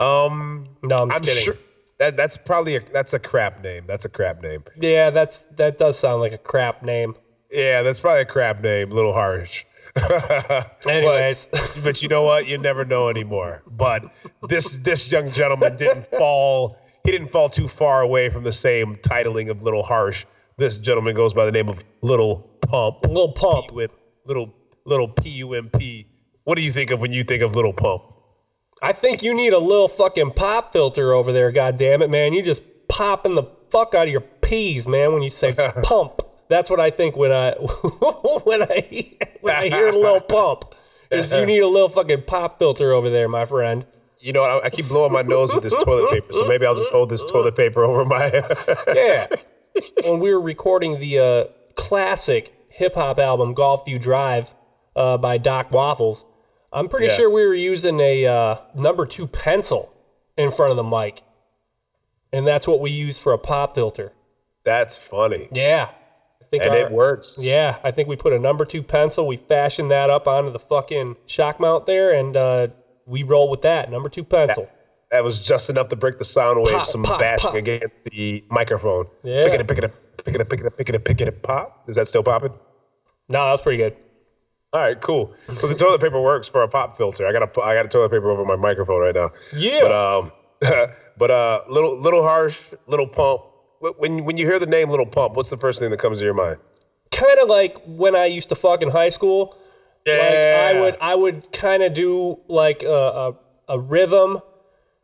um, 0.00 0.66
No, 0.82 0.96
I'm 0.96 1.08
just 1.10 1.20
I'm 1.20 1.24
kidding. 1.24 1.44
sure 1.44 1.56
that 2.00 2.16
that's 2.16 2.36
probably 2.36 2.74
a 2.74 2.80
that's 2.92 3.12
a 3.12 3.20
crap 3.20 3.62
name. 3.62 3.84
That's 3.86 4.04
a 4.04 4.08
crap 4.08 4.42
name. 4.42 4.64
Yeah, 4.80 5.10
that's 5.10 5.44
that 5.54 5.78
does 5.78 5.96
sound 5.96 6.20
like 6.20 6.32
a 6.32 6.38
crap 6.38 6.82
name. 6.82 7.14
Yeah, 7.52 7.82
that's 7.82 8.00
probably 8.00 8.22
a 8.22 8.26
crap 8.26 8.60
name. 8.60 8.90
A 8.90 8.94
little 8.94 9.12
harsh. 9.14 9.64
Anyways. 10.86 11.46
but, 11.46 11.78
but 11.84 12.02
you 12.02 12.08
know 12.08 12.22
what? 12.22 12.46
You 12.46 12.58
never 12.58 12.84
know 12.84 13.08
anymore. 13.08 13.62
But 13.66 14.04
this 14.48 14.78
this 14.80 15.10
young 15.10 15.30
gentleman 15.32 15.76
didn't 15.76 16.06
fall. 16.18 16.76
He 17.04 17.12
didn't 17.12 17.28
fall 17.28 17.48
too 17.48 17.68
far 17.68 18.02
away 18.02 18.28
from 18.28 18.44
the 18.44 18.52
same 18.52 18.96
titling 18.96 19.50
of 19.50 19.62
Little 19.62 19.82
Harsh. 19.82 20.26
This 20.58 20.78
gentleman 20.78 21.14
goes 21.14 21.32
by 21.32 21.46
the 21.46 21.52
name 21.52 21.68
of 21.68 21.82
Little 22.02 22.38
Pump. 22.62 22.96
Little 23.06 23.32
Pump. 23.32 23.72
With 23.72 23.90
little 24.26 24.52
little 24.84 25.08
P 25.08 25.30
U 25.30 25.54
M 25.54 25.70
P. 25.76 26.06
What 26.44 26.56
do 26.56 26.62
you 26.62 26.70
think 26.70 26.90
of 26.90 27.00
when 27.00 27.12
you 27.12 27.24
think 27.24 27.42
of 27.42 27.54
Little 27.54 27.72
Pump? 27.72 28.02
I 28.82 28.92
think 28.92 29.22
you 29.22 29.34
need 29.34 29.52
a 29.52 29.58
little 29.58 29.88
fucking 29.88 30.32
pop 30.32 30.72
filter 30.72 31.12
over 31.12 31.32
there, 31.32 31.50
God 31.50 31.78
damn 31.78 32.00
it, 32.00 32.10
man. 32.10 32.32
You 32.32 32.42
just 32.42 32.62
popping 32.88 33.34
the 33.34 33.44
fuck 33.70 33.94
out 33.94 34.06
of 34.06 34.12
your 34.12 34.20
peas, 34.20 34.86
man, 34.86 35.12
when 35.12 35.22
you 35.22 35.30
say 35.30 35.52
pump. 35.82 36.22
That's 36.48 36.70
what 36.70 36.80
I 36.80 36.90
think 36.90 37.16
when 37.16 37.32
I 37.32 37.52
when 38.44 38.62
I 38.62 39.16
when 39.40 39.54
I 39.54 39.68
hear 39.68 39.92
Lil 39.92 40.20
Pump. 40.28 40.74
Is 41.10 41.32
you 41.32 41.46
need 41.46 41.60
a 41.60 41.66
little 41.68 41.88
fucking 41.88 42.22
pop 42.26 42.58
filter 42.58 42.92
over 42.92 43.08
there, 43.08 43.28
my 43.28 43.46
friend. 43.46 43.86
You 44.20 44.32
know, 44.34 44.42
I, 44.42 44.66
I 44.66 44.70
keep 44.70 44.88
blowing 44.88 45.10
my 45.12 45.22
nose 45.22 45.54
with 45.54 45.62
this 45.62 45.72
toilet 45.72 46.10
paper, 46.12 46.32
so 46.34 46.46
maybe 46.46 46.66
I'll 46.66 46.74
just 46.74 46.92
hold 46.92 47.08
this 47.08 47.24
toilet 47.24 47.56
paper 47.56 47.82
over 47.84 48.04
my. 48.04 48.30
Yeah. 48.94 49.28
when 50.02 50.20
we 50.20 50.32
were 50.34 50.40
recording 50.40 50.98
the 51.00 51.18
uh, 51.18 51.44
classic 51.76 52.54
hip 52.68 52.94
hop 52.94 53.18
album 53.18 53.54
Golfview 53.54 53.98
Drive 54.00 54.54
uh, 54.96 55.16
by 55.16 55.38
Doc 55.38 55.70
Waffles, 55.70 56.26
I'm 56.72 56.88
pretty 56.88 57.06
Yeah. 57.06 57.16
sure 57.16 57.30
we 57.30 57.46
were 57.46 57.54
using 57.54 58.00
a 58.00 58.26
uh, 58.26 58.56
number 58.74 59.06
two 59.06 59.26
pencil 59.26 59.90
in 60.36 60.50
front 60.50 60.72
of 60.72 60.76
the 60.76 60.82
mic. 60.84 61.22
And 62.32 62.46
that's 62.46 62.66
what 62.68 62.80
we 62.80 62.90
use 62.90 63.18
for 63.18 63.32
a 63.32 63.38
pop 63.38 63.74
filter. 63.74 64.12
That's 64.64 64.98
funny, 64.98 65.48
Yeah. 65.52 65.88
Think 66.50 66.62
and 66.62 66.72
our- 66.72 66.78
it 66.78 66.90
works. 66.90 67.36
Yeah, 67.38 67.78
I 67.84 67.90
think 67.90 68.08
we 68.08 68.16
put 68.16 68.32
a 68.32 68.38
number 68.38 68.64
two 68.64 68.82
pencil. 68.82 69.26
We 69.26 69.36
fashioned 69.36 69.90
that 69.90 70.08
up 70.10 70.26
onto 70.26 70.50
the 70.50 70.58
fucking 70.58 71.16
shock 71.26 71.60
mount 71.60 71.86
there, 71.86 72.12
and 72.12 72.36
uh, 72.36 72.68
we 73.06 73.22
roll 73.22 73.50
with 73.50 73.62
that 73.62 73.90
number 73.90 74.08
two 74.08 74.24
pencil. 74.24 74.68
That 75.10 75.24
was 75.24 75.40
just 75.40 75.70
enough 75.70 75.88
to 75.88 75.96
break 75.96 76.18
the 76.18 76.24
sound 76.24 76.58
wave, 76.62 76.74
Pop, 76.74 76.86
some 76.86 77.02
pop, 77.02 77.18
bashing 77.20 77.48
pop. 77.50 77.54
against 77.54 77.94
the 78.10 78.44
microphone. 78.50 79.06
Yeah. 79.22 79.44
Pick 79.44 79.54
it 79.54 79.60
up, 79.62 79.68
pick 79.68 79.78
it 79.78 79.84
up, 79.84 79.92
pick 80.24 80.34
it 80.34 80.40
up, 80.40 80.48
pick 80.50 80.60
it 80.60 80.66
up, 80.66 80.76
pick 80.76 80.88
it 80.90 80.94
up, 80.94 81.04
pick 81.04 81.20
it 81.22 81.28
up, 81.28 81.42
pop. 81.42 81.84
Is 81.88 81.96
that 81.96 82.08
still 82.08 82.22
popping? 82.22 82.52
No, 83.30 83.44
that 83.46 83.52
was 83.52 83.62
pretty 83.62 83.78
good. 83.78 83.96
All 84.74 84.80
right, 84.82 85.00
cool. 85.00 85.32
So 85.58 85.66
the 85.66 85.74
toilet 85.74 86.02
paper 86.02 86.20
works 86.20 86.46
for 86.46 86.62
a 86.62 86.68
pop 86.68 86.98
filter. 86.98 87.26
I 87.26 87.32
got 87.32 87.42
a, 87.42 87.60
I 87.62 87.74
got 87.74 87.86
a 87.86 87.88
toilet 87.88 88.10
paper 88.10 88.30
over 88.30 88.44
my 88.44 88.56
microphone 88.56 89.00
right 89.00 89.14
now. 89.14 89.32
Yeah. 89.54 89.80
But 89.80 89.92
um, 89.92 90.32
but 91.16 91.30
uh, 91.30 91.62
little 91.70 91.98
little 91.98 92.22
harsh, 92.22 92.58
little 92.86 93.06
pump. 93.08 93.40
Wh- 93.80 93.98
When 93.98 94.24
when 94.24 94.36
you 94.36 94.46
hear 94.46 94.58
the 94.58 94.66
name 94.66 94.90
Little 94.90 95.06
Pump, 95.06 95.34
what's 95.34 95.50
the 95.50 95.56
first 95.56 95.78
thing 95.78 95.90
that 95.90 95.98
comes 96.00 96.18
to 96.18 96.24
your 96.24 96.34
mind? 96.34 96.58
Kind 97.10 97.38
of 97.40 97.48
like 97.48 97.78
when 97.86 98.14
I 98.14 98.26
used 98.26 98.48
to 98.50 98.54
fuck 98.54 98.82
in 98.82 98.90
high 98.90 99.08
school. 99.08 99.56
Like 100.06 100.18
I 100.18 100.80
would 100.80 100.96
I 101.00 101.14
would 101.14 101.52
kind 101.52 101.82
of 101.82 101.92
do 101.92 102.40
like 102.48 102.82
a, 102.82 102.88
a 102.88 103.34
a 103.68 103.78
rhythm 103.78 104.38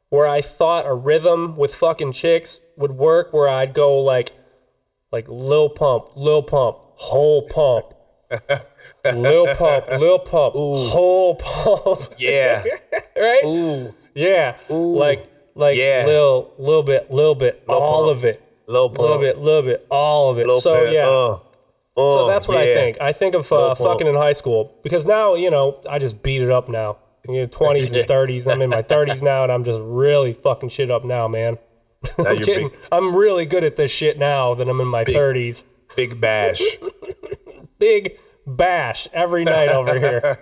where 0.08 0.26
I 0.26 0.40
thought 0.40 0.86
a 0.86 0.94
rhythm 0.94 1.56
with 1.56 1.74
fucking 1.74 2.12
chicks 2.12 2.60
would 2.76 2.92
work 2.92 3.32
where 3.32 3.48
I'd 3.48 3.74
go 3.74 3.98
like 4.00 4.32
like 5.12 5.26
lil 5.28 5.68
pump, 5.68 6.16
lil 6.16 6.42
pump, 6.42 6.78
whole 6.94 7.42
pump. 7.48 7.92
lil 9.04 9.54
pump, 9.54 9.86
lil 9.98 10.18
pump, 10.20 10.54
whole 10.54 11.34
pump. 11.34 12.14
Yeah. 12.18 12.64
right? 13.16 13.42
Ooh. 13.44 13.94
Yeah. 14.14 14.56
Like 14.70 15.26
like 15.54 15.76
Yeah. 15.76 16.04
lil 16.06 16.52
little 16.58 16.82
bit, 16.82 17.10
little 17.10 17.34
bit, 17.34 17.62
all 17.68 18.04
pump. 18.06 18.16
of 18.16 18.24
it. 18.24 18.40
Little 18.66 18.88
Little 18.88 19.08
pump. 19.08 19.20
bit, 19.20 19.38
little 19.38 19.62
bit, 19.62 19.86
all 19.90 20.30
of 20.30 20.38
it. 20.38 20.46
Little 20.46 20.60
so 20.60 20.74
pump. 20.80 20.92
yeah. 20.92 21.08
Uh, 21.08 21.38
So 21.96 22.24
uh, 22.24 22.28
that's 22.28 22.48
what 22.48 22.56
I 22.56 22.74
think. 22.74 23.00
I 23.00 23.12
think 23.12 23.34
of 23.34 23.50
uh, 23.52 23.74
fucking 23.74 24.06
in 24.06 24.14
high 24.14 24.32
school 24.32 24.74
because 24.82 25.06
now 25.06 25.34
you 25.34 25.50
know 25.50 25.80
I 25.88 25.98
just 25.98 26.22
beat 26.22 26.42
it 26.42 26.50
up 26.50 26.68
now. 26.68 26.96
You 27.28 27.40
know, 27.42 27.46
twenties 27.46 27.92
and 27.92 28.06
thirties. 28.14 28.46
I'm 28.48 28.60
in 28.62 28.70
my 28.70 28.82
thirties 28.82 29.22
now, 29.22 29.42
and 29.44 29.52
I'm 29.52 29.64
just 29.64 29.80
really 29.82 30.32
fucking 30.32 30.70
shit 30.70 30.90
up 30.90 31.04
now, 31.04 31.28
man. 31.28 31.58
Now 32.18 32.24
I'm 32.30 32.38
kidding. 32.38 32.68
big, 32.70 32.78
I'm 32.92 33.14
really 33.14 33.46
good 33.46 33.64
at 33.64 33.76
this 33.76 33.90
shit 33.90 34.18
now 34.18 34.54
that 34.54 34.68
I'm 34.68 34.80
in 34.80 34.88
my 34.88 35.04
thirties. 35.04 35.64
big 35.96 36.20
bash. 36.20 36.60
Big 37.78 38.18
bash 38.46 39.08
every 39.12 39.44
night 39.44 39.68
over 39.68 39.98
here. 39.98 40.38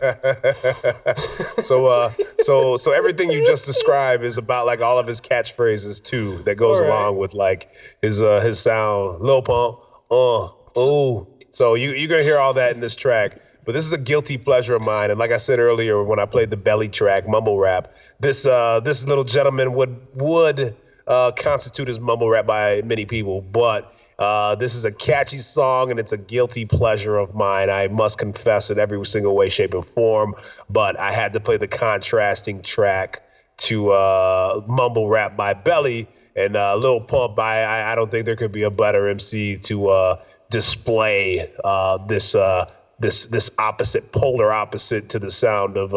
So 1.62 1.86
uh, 1.86 2.12
so 2.42 2.76
so 2.76 2.90
everything 2.92 3.30
you 3.30 3.46
just 3.46 3.66
described 3.66 4.24
is 4.24 4.36
about 4.36 4.66
like 4.66 4.80
all 4.80 4.98
of 4.98 5.06
his 5.06 5.20
catchphrases 5.20 6.02
too. 6.02 6.42
That 6.42 6.56
goes 6.56 6.80
right. 6.80 6.88
along 6.88 7.18
with 7.18 7.34
like 7.34 7.70
his 8.02 8.22
uh 8.22 8.40
his 8.40 8.58
sound, 8.58 9.20
Lil 9.20 9.42
Pump, 9.42 9.78
uh, 10.10 10.48
oh. 10.76 11.26
So 11.52 11.74
you 11.74 11.92
you're 11.92 12.08
gonna 12.08 12.24
hear 12.24 12.38
all 12.38 12.52
that 12.54 12.74
in 12.74 12.80
this 12.80 12.96
track. 12.96 13.40
But 13.64 13.72
this 13.72 13.86
is 13.86 13.92
a 13.92 13.98
guilty 13.98 14.38
pleasure 14.38 14.74
of 14.74 14.82
mine, 14.82 15.10
and 15.10 15.20
like 15.20 15.30
I 15.30 15.36
said 15.36 15.60
earlier, 15.60 16.02
when 16.02 16.18
I 16.18 16.26
played 16.26 16.50
the 16.50 16.56
belly 16.56 16.88
track, 16.88 17.28
mumble 17.28 17.58
rap, 17.58 17.94
this 18.18 18.44
uh 18.44 18.80
this 18.80 19.06
little 19.06 19.24
gentleman 19.24 19.74
would 19.74 19.96
would 20.14 20.76
uh 21.06 21.30
constitute 21.32 21.88
as 21.88 22.00
mumble 22.00 22.28
rap 22.28 22.44
by 22.44 22.82
many 22.82 23.06
people, 23.06 23.40
but 23.40 23.91
uh, 24.18 24.54
this 24.54 24.74
is 24.74 24.84
a 24.84 24.92
catchy 24.92 25.38
song 25.38 25.90
and 25.90 25.98
it's 25.98 26.12
a 26.12 26.16
guilty 26.16 26.64
pleasure 26.64 27.18
of 27.18 27.34
mine. 27.34 27.70
I 27.70 27.88
must 27.88 28.18
confess 28.18 28.70
in 28.70 28.78
every 28.78 29.04
single 29.06 29.34
way, 29.34 29.48
shape, 29.48 29.74
and 29.74 29.84
form. 29.84 30.34
But 30.68 30.98
I 30.98 31.12
had 31.12 31.32
to 31.32 31.40
play 31.40 31.56
the 31.56 31.68
contrasting 31.68 32.62
track 32.62 33.22
to 33.58 33.90
uh, 33.90 34.62
Mumble 34.66 35.08
Rap 35.08 35.36
by 35.36 35.54
Belly 35.54 36.08
and 36.36 36.56
uh, 36.56 36.76
Lil 36.76 37.00
Pump. 37.00 37.38
I, 37.38 37.92
I 37.92 37.94
don't 37.94 38.10
think 38.10 38.26
there 38.26 38.36
could 38.36 38.52
be 38.52 38.62
a 38.62 38.70
better 38.70 39.08
MC 39.08 39.56
to 39.58 39.88
uh, 39.88 40.22
display 40.50 41.50
uh, 41.64 41.98
this 42.06 42.34
uh, 42.34 42.70
this 42.98 43.26
this 43.26 43.50
opposite, 43.58 44.12
polar 44.12 44.52
opposite 44.52 45.08
to 45.10 45.18
the 45.18 45.30
sound 45.30 45.76
of 45.76 45.90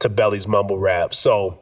to 0.00 0.08
Belly's 0.08 0.46
Mumble 0.46 0.78
Rap. 0.78 1.14
So 1.14 1.60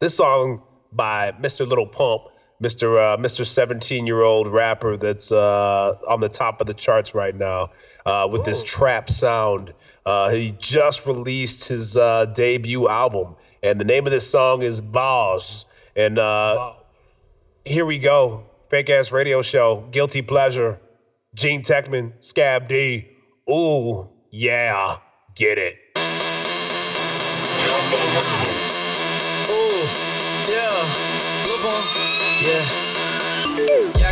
this 0.00 0.16
song 0.16 0.62
by 0.92 1.32
Mr. 1.32 1.66
Little 1.66 1.86
Pump 1.86 2.24
Mr. 2.62 2.98
Uh, 2.98 3.16
Mr. 3.16 3.44
17 3.46 4.06
year 4.06 4.22
old 4.22 4.46
rapper 4.46 4.96
that's 4.96 5.32
uh, 5.32 5.94
on 6.08 6.20
the 6.20 6.28
top 6.28 6.60
of 6.60 6.66
the 6.66 6.74
charts 6.74 7.14
right 7.14 7.34
now 7.34 7.70
uh, 8.06 8.28
with 8.30 8.44
this 8.44 8.64
trap 8.64 9.10
sound. 9.10 9.72
Uh, 10.06 10.28
he 10.30 10.52
just 10.52 11.06
released 11.06 11.64
his 11.64 11.96
uh, 11.96 12.26
debut 12.26 12.88
album, 12.88 13.34
and 13.62 13.80
the 13.80 13.84
name 13.84 14.06
of 14.06 14.12
this 14.12 14.30
song 14.30 14.62
is 14.62 14.80
Boss. 14.80 15.64
And 15.96 16.18
uh, 16.18 16.74
here 17.64 17.86
we 17.86 17.98
go. 17.98 18.44
Fake 18.68 18.90
ass 18.90 19.12
radio 19.12 19.40
show, 19.42 19.86
Guilty 19.90 20.22
Pleasure, 20.22 20.80
Gene 21.34 21.62
Techman, 21.62 22.12
Scav 22.20 22.68
D. 22.68 23.08
Ooh, 23.48 24.08
yeah, 24.30 24.96
get 25.34 25.58
it. 25.58 25.76
Yeah. 32.44 34.03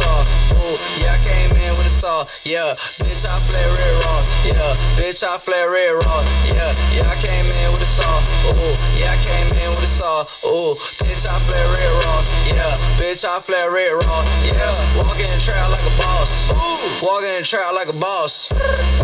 Saw. 0.00 0.24
Ooh, 0.56 0.76
yeah, 1.00 1.16
I 1.16 1.20
came 1.20 1.52
in 1.60 1.72
with 1.76 1.86
a 1.86 1.92
saw. 1.92 2.24
Yeah, 2.44 2.74
bitch, 3.00 3.24
I 3.28 3.36
flare 3.44 3.70
red 3.70 3.94
raw. 4.04 4.20
Yeah, 4.44 4.72
bitch, 4.96 5.22
I 5.22 5.36
flare 5.38 5.70
red 5.70 5.92
raw. 6.04 6.20
Yeah, 6.48 6.72
yeah, 6.96 7.06
I 7.08 7.16
came 7.20 7.44
in 7.44 7.68
with 7.72 7.84
a 7.84 7.90
saw. 7.90 8.20
Ooh, 8.48 8.74
yeah, 8.96 9.12
I 9.12 9.18
came 9.20 9.48
in 9.60 9.70
with 9.70 9.84
a 9.84 9.90
saw. 9.90 10.24
Ooh, 10.44 10.74
bitch, 11.04 11.24
I 11.28 11.36
flare 11.44 11.68
red 11.68 11.92
raw. 12.04 12.20
Yeah, 12.48 12.72
bitch, 12.96 13.24
I 13.24 13.40
flare 13.40 13.70
red 13.70 13.92
raw. 14.04 14.24
Yeah, 14.44 14.72
walking 14.96 15.28
in 15.28 15.36
the 15.36 15.42
trap 15.42 15.68
like 15.70 15.84
a 15.84 15.94
boss. 16.00 16.48
Ooh, 16.52 17.04
walking 17.04 17.32
in 17.36 17.42
the 17.42 17.48
trap 17.48 17.72
like 17.74 17.88
a 17.88 17.96
boss. 17.96 18.48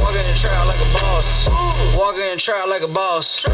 Walking 0.00 0.22
in 0.22 0.32
the 0.32 0.38
trap 0.38 0.64
like 0.66 0.80
a 0.80 0.90
boss. 0.96 1.48
Ooh, 1.48 1.98
walking 1.98 2.24
in 2.24 2.36
the 2.36 2.42
trap 2.42 2.66
like 2.68 2.82
a 2.82 2.90
boss. 2.90 3.44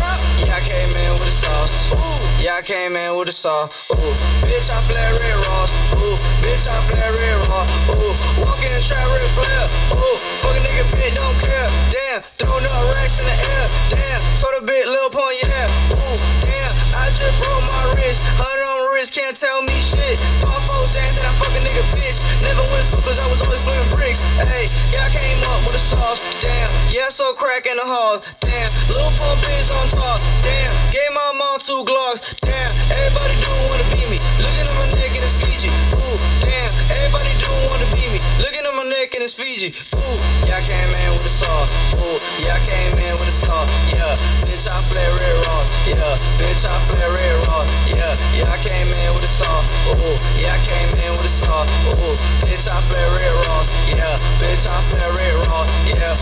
Yeah, 0.43 0.59
I 0.59 0.60
came 0.62 0.90
in 0.90 1.12
with 1.19 1.28
a 1.28 1.35
sauce. 1.35 1.90
Ooh, 1.94 2.43
yeah, 2.43 2.59
I 2.59 2.62
came 2.62 2.94
in 2.97 3.16
with 3.19 3.28
a 3.28 3.32
saw. 3.32 3.66
Ooh, 3.66 4.14
bitch, 4.47 4.69
I 4.70 4.78
flare 4.86 5.14
red 5.14 5.39
raw. 5.47 5.64
Ooh, 5.98 6.16
bitch, 6.43 6.66
I 6.69 6.78
flare 6.90 7.12
red 7.12 7.32
raw. 7.49 7.65
Ooh, 7.97 8.15
walking 8.43 8.73
in 8.73 8.83
trap 8.83 9.07
red 9.07 9.31
flare. 9.33 9.67
Ooh, 9.97 10.17
fuck 10.41 10.57
a 10.57 10.61
nigga 10.61 10.85
bitch, 10.93 11.15
don't 11.17 11.37
care. 11.41 11.69
Damn, 11.93 12.21
throwing 12.37 12.65
up 12.65 12.83
racks 12.97 13.21
in 13.21 13.27
the 13.29 13.37
air. 13.37 13.67
Damn, 13.93 14.21
told 14.41 14.57
a 14.59 14.63
bit, 14.65 14.85
Lil 14.85 15.11
Pump, 15.11 15.33
yeah. 15.41 15.97
Ooh, 15.97 16.19
damn, 16.45 16.73
I 16.99 17.09
just 17.13 17.35
broke 17.41 17.65
my 17.65 17.83
wrist. 17.97 18.27
Hundred 18.37 18.67
on 18.67 18.97
wrist, 18.97 19.15
can't 19.15 19.37
tell 19.37 19.63
me 19.63 19.77
shit. 19.81 20.21
Pop 20.43 20.61
ass 20.61 20.97
and 20.99 21.27
I 21.27 21.33
fuck 21.41 21.53
a 21.57 21.61
nigga 21.63 21.85
bitch. 21.97 22.21
Never 22.45 22.65
went 22.73 22.85
to 22.85 22.93
school 22.93 23.05
cause 23.05 23.21
I 23.21 23.27
was 23.29 23.41
always 23.45 23.63
flipping 23.65 23.89
bricks. 23.95 24.23
Hey, 24.39 24.69
yeah, 24.93 25.07
I 25.07 25.11
came 25.11 25.41
up 25.53 25.65
with 25.65 25.79
a 25.79 25.83
sauce. 25.83 26.25
Damn, 26.43 26.69
yeah, 26.93 27.09
I 27.09 27.13
so 27.13 27.33
crack 27.35 27.67
in 27.67 27.77
the 27.77 27.87
hall. 27.87 28.21
Damn, 28.41 28.71
Lil 28.93 29.11
Pump 29.17 29.43
is 29.57 29.73
on 29.73 29.89
top. 29.91 30.21
Damn, 30.45 30.71
gave 30.93 31.11
my 31.15 31.29
mom 31.39 31.59
two 31.63 31.83
Glocks. 31.89 32.37
Damn, 32.45 32.71
everybody 33.01 33.35
do 33.41 33.53
wanna 33.71 33.87
be 33.95 34.03
me. 34.13 34.19
Looking 34.39 34.67
at 34.69 34.77
my 34.77 34.87
neck 34.99 35.13
and 35.17 35.25
it's 35.25 35.37
Fiji. 35.41 35.71
Ooh, 35.97 36.17
damn, 36.45 36.62
everybody 36.91 37.33
do 37.39 37.51
wanna 37.71 37.87
be 37.95 38.03
me. 38.11 38.19
Looking 38.43 38.65
at 38.67 38.75
my 38.75 38.87
neck 38.89 39.15
and 39.15 39.23
it's 39.23 39.35
Fiji. 39.35 39.71
Ooh, 39.95 40.19
yeah, 40.49 40.59
I 40.59 40.63
came 40.65 40.91
in 40.91 41.11
with 41.15 41.27
a 41.27 41.33
saw. 41.33 41.67
Ooh, 42.03 42.19
yeah, 42.43 42.59
I 42.59 42.61
came 42.67 42.93
in 42.99 43.15
with 43.15 43.29
a 43.29 43.35
saw. 43.35 43.63
Yeah, 43.95 44.15
bitch, 44.43 44.67
I 44.67 44.81
flare 44.91 45.13
red 45.15 45.37
raw. 45.47 45.63
Yeah, 45.87 46.17
bitch, 46.41 46.65
I 46.67 46.75
flare 46.91 47.13
red 47.13 47.37
raw. 47.47 47.63
Yeah, 47.95 48.15
yeah, 48.35 48.51
I 48.51 48.59
came 48.59 48.89
in 48.89 49.11
with 49.15 49.23
a 49.23 49.31
saw. 49.31 49.63
Ooh, 49.95 50.17
yeah, 50.35 50.57
I 50.57 50.61
came 50.67 50.91
in 51.05 51.11
with 51.13 51.25
a 51.25 51.33
saw. 51.33 51.63
Ooh, 52.01 52.17
bitch, 52.43 52.67
I 52.67 52.79
flare 52.91 53.11
red 53.15 53.35
raw. 53.47 53.63
Yeah, 53.95 54.17
bitch, 54.43 54.67
I 54.67 54.81
flare 54.91 55.13
red 55.13 55.35
raw. 55.47 55.63
Yeah. 55.87 56.17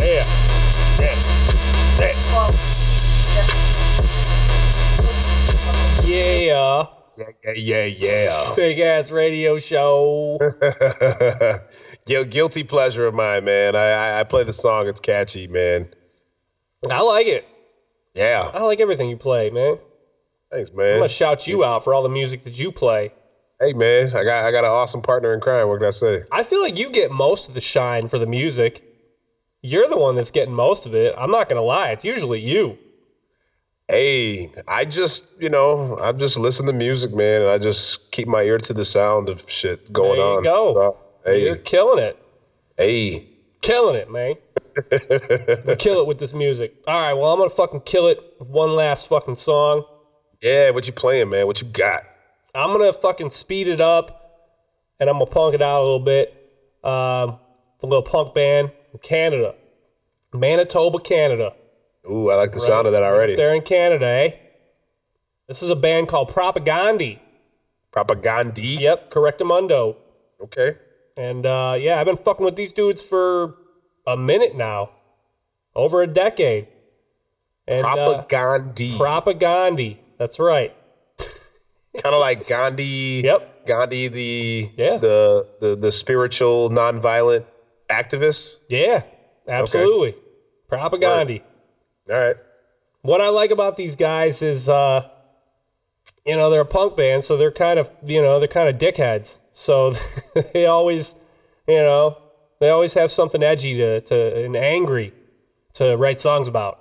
Yeah. 0.00 0.22
Yeah. 0.98 1.14
Yeah. 6.08 6.86
Yeah, 7.18 7.52
yeah, 7.52 7.84
yeah, 7.84 8.52
Big 8.56 8.78
ass 8.78 9.10
radio 9.10 9.58
show. 9.58 10.38
guilty 12.06 12.64
pleasure 12.64 13.06
of 13.06 13.14
mine, 13.14 13.44
man. 13.44 13.74
I, 13.76 13.90
I 13.90 14.20
I 14.20 14.24
play 14.24 14.44
the 14.44 14.52
song. 14.52 14.86
It's 14.88 15.00
catchy, 15.00 15.46
man. 15.46 15.88
I 16.90 17.00
like 17.02 17.26
it. 17.26 17.46
Yeah. 18.14 18.50
I 18.54 18.62
like 18.62 18.80
everything 18.80 19.10
you 19.10 19.16
play, 19.16 19.50
man. 19.50 19.78
Thanks, 20.50 20.70
man. 20.72 20.92
I'm 20.92 20.98
gonna 20.98 21.08
shout 21.08 21.46
you 21.46 21.64
out 21.64 21.84
for 21.84 21.92
all 21.92 22.02
the 22.02 22.08
music 22.08 22.44
that 22.44 22.58
you 22.58 22.72
play. 22.72 23.12
Hey, 23.60 23.72
man. 23.72 24.08
I 24.14 24.24
got 24.24 24.44
I 24.44 24.50
got 24.52 24.64
an 24.64 24.70
awesome 24.70 25.02
partner 25.02 25.34
in 25.34 25.40
crime. 25.40 25.68
What 25.68 25.78
can 25.78 25.88
I 25.88 25.90
say? 25.90 26.22
I 26.30 26.42
feel 26.44 26.62
like 26.62 26.78
you 26.78 26.90
get 26.90 27.10
most 27.10 27.48
of 27.48 27.54
the 27.54 27.60
shine 27.60 28.08
for 28.08 28.18
the 28.18 28.26
music. 28.26 28.84
You're 29.62 29.88
the 29.88 29.98
one 29.98 30.14
that's 30.14 30.30
getting 30.30 30.54
most 30.54 30.86
of 30.86 30.94
it. 30.94 31.14
I'm 31.18 31.30
not 31.30 31.48
gonna 31.48 31.62
lie, 31.62 31.90
it's 31.90 32.04
usually 32.04 32.40
you. 32.40 32.78
Hey, 33.88 34.52
I 34.68 34.84
just 34.84 35.24
you 35.40 35.48
know 35.48 35.98
I 36.00 36.12
just 36.12 36.36
listen 36.38 36.66
to 36.66 36.72
music, 36.72 37.12
man, 37.14 37.42
and 37.42 37.50
I 37.50 37.58
just 37.58 38.10
keep 38.12 38.28
my 38.28 38.42
ear 38.42 38.58
to 38.58 38.72
the 38.72 38.84
sound 38.84 39.28
of 39.28 39.42
shit 39.50 39.92
going 39.92 40.10
There 40.18 40.18
you 40.18 40.36
on. 40.36 40.42
go. 40.44 40.74
So, 40.74 40.96
hey, 41.24 41.42
You're 41.44 41.56
killing 41.56 42.02
it. 42.04 42.22
hey. 42.76 43.28
Killing 43.60 43.96
it, 43.96 44.08
man. 44.10 44.34
Kill 45.78 46.00
it 46.00 46.06
with 46.06 46.18
this 46.20 46.32
music. 46.32 46.74
All 46.86 46.94
right, 47.02 47.12
well, 47.12 47.32
I'm 47.32 47.38
gonna 47.40 47.50
fucking 47.50 47.80
kill 47.80 48.06
it 48.06 48.20
with 48.38 48.48
one 48.48 48.76
last 48.76 49.08
fucking 49.08 49.34
song. 49.34 49.84
Yeah, 50.40 50.70
what 50.70 50.86
you 50.86 50.92
playing, 50.92 51.28
man? 51.30 51.48
What 51.48 51.60
you 51.60 51.66
got? 51.66 52.04
I'm 52.54 52.76
gonna 52.76 52.92
fucking 52.92 53.30
speed 53.30 53.68
it 53.68 53.80
up 53.80 54.18
and 55.00 55.08
I'm 55.08 55.16
gonna 55.16 55.26
punk 55.26 55.54
it 55.54 55.62
out 55.62 55.80
a 55.80 55.84
little 55.84 56.00
bit. 56.00 56.34
Um, 56.82 57.38
the 57.80 57.86
little 57.86 58.02
punk 58.02 58.34
band 58.34 58.72
from 58.90 59.00
Canada, 59.00 59.54
Manitoba, 60.32 60.98
Canada. 61.00 61.54
Ooh, 62.10 62.30
I 62.30 62.36
like 62.36 62.52
the 62.52 62.60
sound 62.60 62.86
of 62.86 62.92
that 62.92 63.02
already. 63.02 63.36
They're 63.36 63.54
in 63.54 63.62
Canada, 63.62 64.06
eh? 64.06 64.30
This 65.46 65.62
is 65.62 65.70
a 65.70 65.76
band 65.76 66.08
called 66.08 66.30
Propagandhi. 66.30 67.18
Propagandhi. 67.92 68.80
Yep, 68.80 69.10
Correctamundo. 69.10 69.96
Okay. 70.40 70.76
And 71.16 71.44
uh, 71.44 71.76
yeah, 71.78 72.00
I've 72.00 72.06
been 72.06 72.16
fucking 72.16 72.44
with 72.44 72.56
these 72.56 72.72
dudes 72.72 73.02
for 73.02 73.56
a 74.06 74.16
minute 74.16 74.56
now, 74.56 74.90
over 75.74 76.02
a 76.02 76.06
decade. 76.06 76.68
And 77.66 77.84
uh, 77.84 78.24
Propagandhi. 78.28 78.96
Propagandhi. 78.96 79.98
That's 80.16 80.38
right. 80.38 80.74
Kind 82.02 82.14
of 82.14 82.20
like 82.20 82.46
Gandhi. 82.46 83.22
Yep. 83.24 83.66
Gandhi, 83.66 84.08
the 84.08 84.70
Yeah. 84.76 84.96
the 84.98 85.48
the 85.60 85.76
the 85.76 85.92
spiritual 85.92 86.70
nonviolent 86.70 87.44
activist. 87.90 88.54
Yeah, 88.68 89.02
absolutely. 89.46 90.14
Propagandhi. 90.70 91.42
All 92.10 92.16
right. 92.16 92.36
What 93.02 93.20
I 93.20 93.28
like 93.28 93.50
about 93.50 93.76
these 93.76 93.96
guys 93.96 94.42
is, 94.42 94.68
uh, 94.68 95.08
you 96.26 96.36
know, 96.36 96.50
they're 96.50 96.62
a 96.62 96.66
punk 96.66 96.96
band, 96.96 97.24
so 97.24 97.36
they're 97.36 97.50
kind 97.52 97.78
of, 97.78 97.90
you 98.04 98.20
know, 98.20 98.38
they're 98.38 98.48
kind 98.48 98.68
of 98.68 98.76
dickheads. 98.80 99.38
So 99.54 99.92
they 100.52 100.66
always, 100.66 101.14
you 101.66 101.76
know, 101.76 102.18
they 102.60 102.70
always 102.70 102.94
have 102.94 103.10
something 103.10 103.42
edgy 103.42 103.74
to, 103.76 104.00
to 104.02 104.44
and 104.44 104.56
angry 104.56 105.12
to 105.74 105.96
write 105.96 106.20
songs 106.20 106.48
about. 106.48 106.80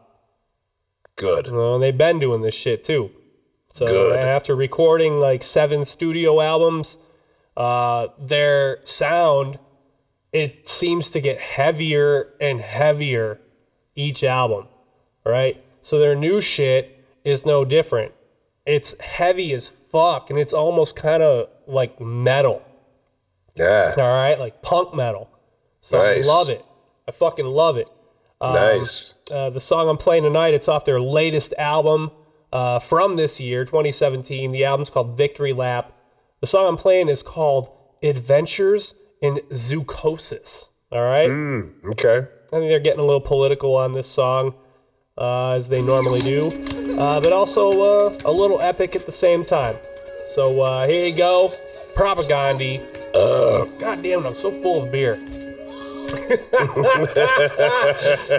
Good. 1.16 1.50
Well, 1.52 1.80
they've 1.80 1.98
been 1.98 2.20
doing 2.20 2.42
this 2.42 2.56
shit 2.56 2.84
too. 2.84 3.12
So 3.78 3.86
Good. 3.86 4.20
after 4.20 4.56
recording 4.56 5.20
like 5.20 5.44
seven 5.44 5.86
studio 5.86 6.42
albums, 6.42 6.98
uh, 7.56 8.08
their 8.18 8.80
sound 8.86 9.60
it 10.32 10.68
seems 10.68 11.12
to 11.12 11.22
get 11.22 11.40
heavier 11.40 12.34
and 12.42 12.60
heavier 12.60 13.40
each 13.94 14.24
album, 14.24 14.68
right? 15.24 15.64
So 15.84 16.00
their 16.00 16.16
new 16.16 16.42
shit 16.42 17.06
is 17.24 17.46
no 17.46 17.64
different. 17.66 18.14
It's 18.66 19.00
heavy 19.00 19.54
as 19.54 19.70
fuck, 19.70 20.32
and 20.32 20.40
it's 20.40 20.54
almost 20.54 20.96
kind 20.96 21.22
of 21.22 21.48
like 21.68 22.02
metal. 22.02 22.66
Yeah. 23.54 23.94
All 23.96 24.04
right, 24.04 24.40
like 24.40 24.64
punk 24.64 24.96
metal. 24.96 25.30
So 25.82 26.02
Nice. 26.02 26.24
I 26.24 26.28
love 26.28 26.50
it. 26.50 26.66
I 27.08 27.12
fucking 27.12 27.46
love 27.46 27.78
it. 27.78 27.92
Um, 28.42 28.56
Nice. 28.56 29.14
Uh, 29.30 29.52
the 29.52 29.60
song 29.60 29.88
I'm 29.88 29.98
playing 29.98 30.24
tonight, 30.24 30.56
it's 30.56 30.68
off 30.68 30.84
their 30.84 31.00
latest 31.00 31.54
album 31.60 32.10
uh, 32.52 32.80
from 32.80 33.16
this 33.16 33.40
year, 33.40 33.66
2017. 33.66 34.52
The 34.52 34.66
album's 34.66 34.90
called 34.90 35.18
Victory 35.18 35.54
Lap. 35.54 35.94
The 36.42 36.48
song 36.48 36.68
I'm 36.68 36.78
playing 36.78 37.10
is 37.10 37.24
called 37.24 37.70
Adventures 38.04 38.96
in 39.22 39.38
Zoochosis. 39.52 40.66
All 40.92 41.02
right? 41.02 41.30
Mm, 41.30 41.84
okay. 41.92 42.28
I 42.48 42.50
think 42.50 42.70
they're 42.70 42.80
getting 42.80 43.02
a 43.02 43.06
little 43.06 43.22
political 43.22 43.76
on 43.76 43.92
this 43.94 44.08
song, 44.08 44.54
uh, 45.18 45.52
as 45.52 45.68
they 45.68 45.82
normally 45.82 46.22
do, 46.22 46.48
uh, 46.98 47.20
but 47.20 47.34
also 47.34 48.08
uh, 48.08 48.18
a 48.24 48.32
little 48.32 48.62
epic 48.62 48.96
at 48.96 49.06
the 49.06 49.12
same 49.12 49.44
time. 49.44 49.76
So 50.34 50.62
uh, 50.62 50.88
here 50.88 51.06
you 51.06 51.16
go, 51.16 51.52
Propagandhi. 51.96 52.80
God 53.80 54.02
damn 54.04 54.24
it, 54.24 54.28
I'm 54.28 54.36
so 54.36 54.52
full 54.62 54.84
of 54.84 54.92
beer. 54.92 55.16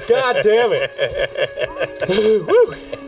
God 0.08 0.40
damn 0.42 0.72
it. 0.72 0.90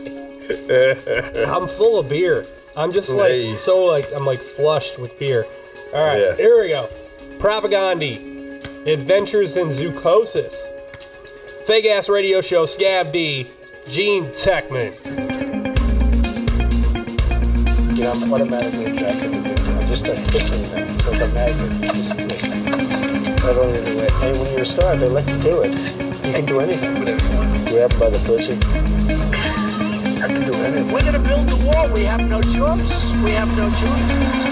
Woo. 0.57 1.43
I'm 1.45 1.67
full 1.67 1.99
of 1.99 2.09
beer. 2.09 2.45
I'm 2.75 2.91
just 2.91 3.09
like 3.11 3.31
Hey. 3.33 3.55
so 3.55 3.83
like 3.83 4.09
I'm 4.15 4.25
like 4.25 4.39
flushed 4.39 4.97
with 4.99 5.17
beer. 5.19 5.45
All 5.93 6.05
right, 6.05 6.21
Yeah. 6.21 6.35
here 6.35 6.61
we 6.61 6.69
go. 6.69 6.87
Propagandhi. 7.39 8.29
Adventures 8.87 9.57
in 9.57 9.67
Zoochosis. 9.67 10.55
Fake 11.65 11.85
ass 11.85 12.09
radio 12.09 12.41
show, 12.41 12.65
Scav 12.65 13.11
D, 13.11 13.47
Gene 13.87 14.25
Techman. 14.25 14.93
You 17.97 18.03
know, 18.07 18.11
I'm 18.13 18.33
automatically 18.33 18.85
attracted 18.85 19.31
to 19.33 19.41
people. 19.43 19.77
I 19.77 19.83
just 19.87 20.05
start 20.05 20.17
kissing 20.31 20.63
them. 20.71 20.87
It's 20.89 21.07
like 21.07 21.21
a 21.21 21.27
magnet. 21.33 21.93
Just 21.95 22.17
kiss. 22.17 22.43
I 23.43 23.53
don't 23.53 23.75
even 23.75 23.97
wait. 23.97 24.11
Hey, 24.11 24.31
when 24.39 24.51
you're 24.53 24.61
a 24.61 24.65
star, 24.65 24.95
they 24.95 25.07
let 25.09 25.27
you 25.27 25.37
do 25.43 25.61
it. 25.61 25.71
You 26.25 26.33
can 26.33 26.45
do 26.45 26.59
anything. 26.61 26.95
Grab 27.65 27.93
'em 27.93 27.99
by 27.99 28.09
the 28.09 28.19
pussy. 28.25 28.57
Do 30.41 30.51
anything. 30.63 30.91
We're 30.91 31.01
gonna 31.01 31.19
build 31.19 31.47
the 31.49 31.55
wall. 31.67 31.87
We 31.93 32.03
have 32.05 32.27
no 32.27 32.41
choice. 32.41 33.11
We 33.23 33.29
have 33.31 33.55
no 33.55 33.69
choice. 33.69 34.50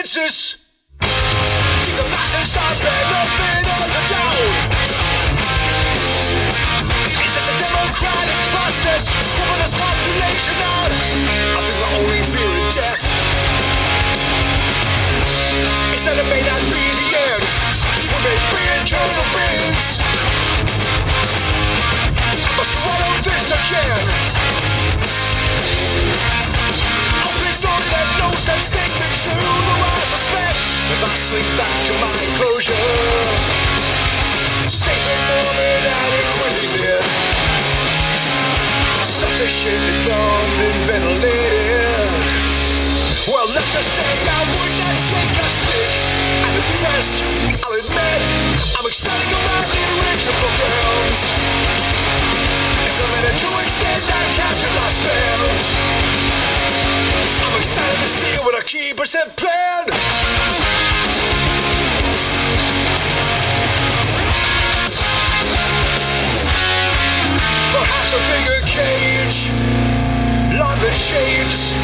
Consensus. 0.00 0.56
Is 7.20 7.32
this 7.34 7.48
a 7.48 7.56
democratic 7.60 8.40
process? 8.48 9.12
Pumping 9.36 9.60
this 9.60 9.74
population 9.76 10.56
out. 10.64 10.88
I 10.88 11.60
think 11.60 11.78
death. 12.74 13.04
Is 15.94 16.02
that 16.04 16.16
it 16.16 16.28
may 16.32 16.42
not 16.48 16.62
be 16.72 16.80
the 17.00 17.08
end. 17.20 17.44
May 18.24 18.36
be 18.52 18.62
eternal 18.80 19.26
beings. 19.36 20.00
This 23.20 23.48
again. 23.52 24.04
Oh, 27.22 27.32
please 27.38 27.60
don't 27.60 27.84
let 27.92 28.06
no 28.18 28.28
such 28.32 28.64
thing 28.72 28.90
be 28.98 29.08
true. 29.14 29.59
I 31.00 31.16
if 31.16 31.48
back 31.56 31.76
to 31.88 31.94
my 31.96 32.12
enclosure, 32.12 32.76
safe 34.68 35.00
and 35.00 35.22
warm 35.32 35.56
and 35.56 35.84
adequately 35.96 36.68
lit, 36.76 37.04
sufficiently 39.00 39.96
plumbed 40.04 40.60
and 40.60 40.80
ventilated. 40.84 42.20
Well, 43.32 43.48
let's 43.48 43.72
just 43.72 43.96
say 43.96 44.12
I 44.28 44.44
would 44.44 44.74
not 44.76 44.96
shake 45.00 45.40
a 45.40 45.48
stick. 45.48 45.88
I'm 46.44 46.56
impressed, 46.60 47.24
I'll 47.64 47.80
admit. 47.80 48.20
I'm 48.76 48.84
excited 48.84 49.32
about 49.40 49.64
the 49.72 49.80
original 50.04 50.36
programs. 50.36 51.20
Implemented 52.76 53.36
to 53.40 53.48
extend 53.64 54.04
our 54.04 54.26
captive 54.36 54.74
spells. 55.00 55.64
I'm 57.40 57.56
excited 57.56 57.98
to 58.04 58.10
see 58.20 58.36
what 58.44 58.54
our 58.54 58.66
keepers 58.68 59.16
have 59.16 59.32
planned. 59.32 60.79
Perhaps 67.90 68.12
a 68.14 68.20
bigger 68.30 68.60
cage, 68.78 69.50
London 70.58 70.94
shades, 70.94 71.74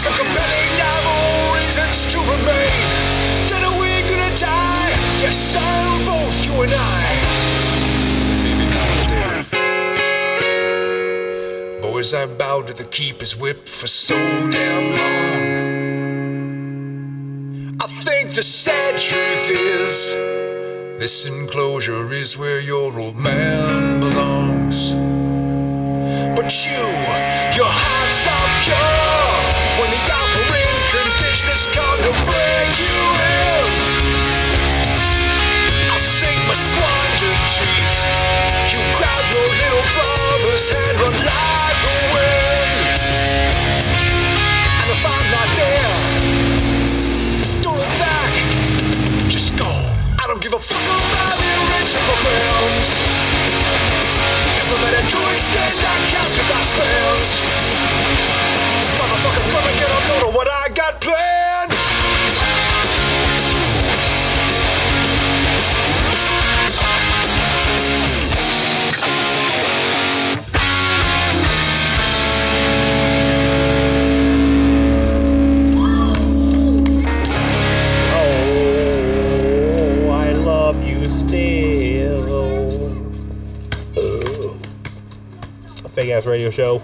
some 0.00 0.14
compelling 0.14 0.70
novel 0.80 1.52
reasons 1.60 1.96
to 2.12 2.18
remain. 2.18 2.86
Then 3.50 3.62
are 3.68 3.76
we 3.78 3.90
gonna 4.08 4.32
die? 4.36 4.92
Yes, 5.20 5.36
sir, 5.52 5.76
both 6.08 6.36
you 6.46 6.54
and 6.64 6.72
I. 6.72 7.04
Maybe 8.44 8.64
not 8.76 8.88
today. 8.98 9.36
Boys, 11.82 12.10
I 12.14 12.24
bowed 12.26 12.66
to 12.68 12.74
the 12.74 12.84
keeper's 12.84 13.36
whip 13.36 13.68
for 13.68 13.86
so 13.86 14.16
damn 14.50 14.84
long. 15.00 15.46
I 17.78 17.86
think 18.04 18.32
the 18.34 18.42
sad 18.42 18.96
truth 18.96 19.50
is, 19.50 20.16
this 20.98 21.26
enclosure 21.26 22.12
is 22.12 22.38
where 22.38 22.60
your 22.60 22.98
old 22.98 23.16
man 23.16 24.00
belongs. 24.00 24.92
But 26.36 26.64
you, 26.64 26.84
your 27.56 27.70
hearts 27.70 28.26
are 28.26 28.64
pure 28.64 29.03
Motherfucker, 58.96 59.50
come 59.50 59.68
and 59.68 59.78
get 59.78 59.90
a 59.90 60.00
load 60.08 60.28
of 60.28 60.34
what 60.34 60.48
I 60.48 60.68
got 60.74 61.00
planned. 61.02 61.43
Fake 85.94 86.10
ass 86.10 86.26
radio 86.26 86.50
show. 86.50 86.82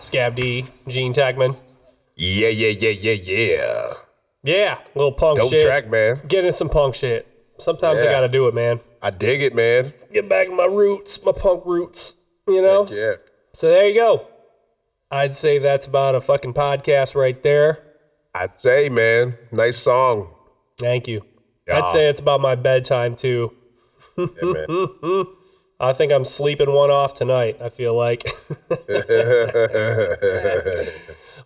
Scav 0.00 0.34
D, 0.34 0.64
Gene 0.86 1.12
Techman. 1.12 1.58
Yeah, 2.16 2.48
yeah, 2.48 2.68
yeah, 2.68 2.88
yeah, 2.88 3.12
yeah. 3.12 3.92
Yeah, 4.42 4.78
little 4.94 5.12
punk 5.12 5.40
Dope 5.40 5.50
shit. 5.50 5.66
track, 5.66 5.90
man. 5.90 6.22
Get 6.26 6.46
in 6.46 6.54
some 6.54 6.70
punk 6.70 6.94
shit. 6.94 7.28
Sometimes 7.58 8.02
I 8.02 8.06
gotta 8.06 8.28
do 8.28 8.48
it, 8.48 8.54
man. 8.54 8.80
I 9.02 9.10
dig 9.10 9.42
it, 9.42 9.54
man. 9.54 9.92
Get 10.10 10.26
back 10.26 10.46
to 10.46 10.56
my 10.56 10.64
roots, 10.64 11.22
my 11.22 11.32
punk 11.32 11.66
roots. 11.66 12.14
You 12.46 12.62
know? 12.62 12.84
Heck 12.84 12.94
yeah. 12.94 13.12
So 13.52 13.68
there 13.68 13.86
you 13.86 13.94
go. 13.94 14.26
I'd 15.10 15.34
say 15.34 15.58
that's 15.58 15.86
about 15.86 16.14
a 16.14 16.22
fucking 16.22 16.54
podcast 16.54 17.14
right 17.14 17.42
there. 17.42 17.78
I'd 18.34 18.58
say, 18.58 18.88
man. 18.88 19.36
Nice 19.52 19.76
song. 19.76 20.34
Thank 20.78 21.06
you. 21.08 21.26
Yeah. 21.66 21.80
I'd 21.80 21.90
say 21.90 22.08
it's 22.08 22.22
about 22.22 22.40
my 22.40 22.54
bedtime 22.54 23.16
too. 23.16 23.52
Yeah, 24.16 24.26
man. 24.66 25.26
I 25.80 25.92
think 25.92 26.12
I'm 26.12 26.24
sleeping 26.24 26.72
one 26.72 26.90
off 26.90 27.14
tonight. 27.14 27.58
I 27.60 27.68
feel 27.68 27.94
like. 27.94 28.24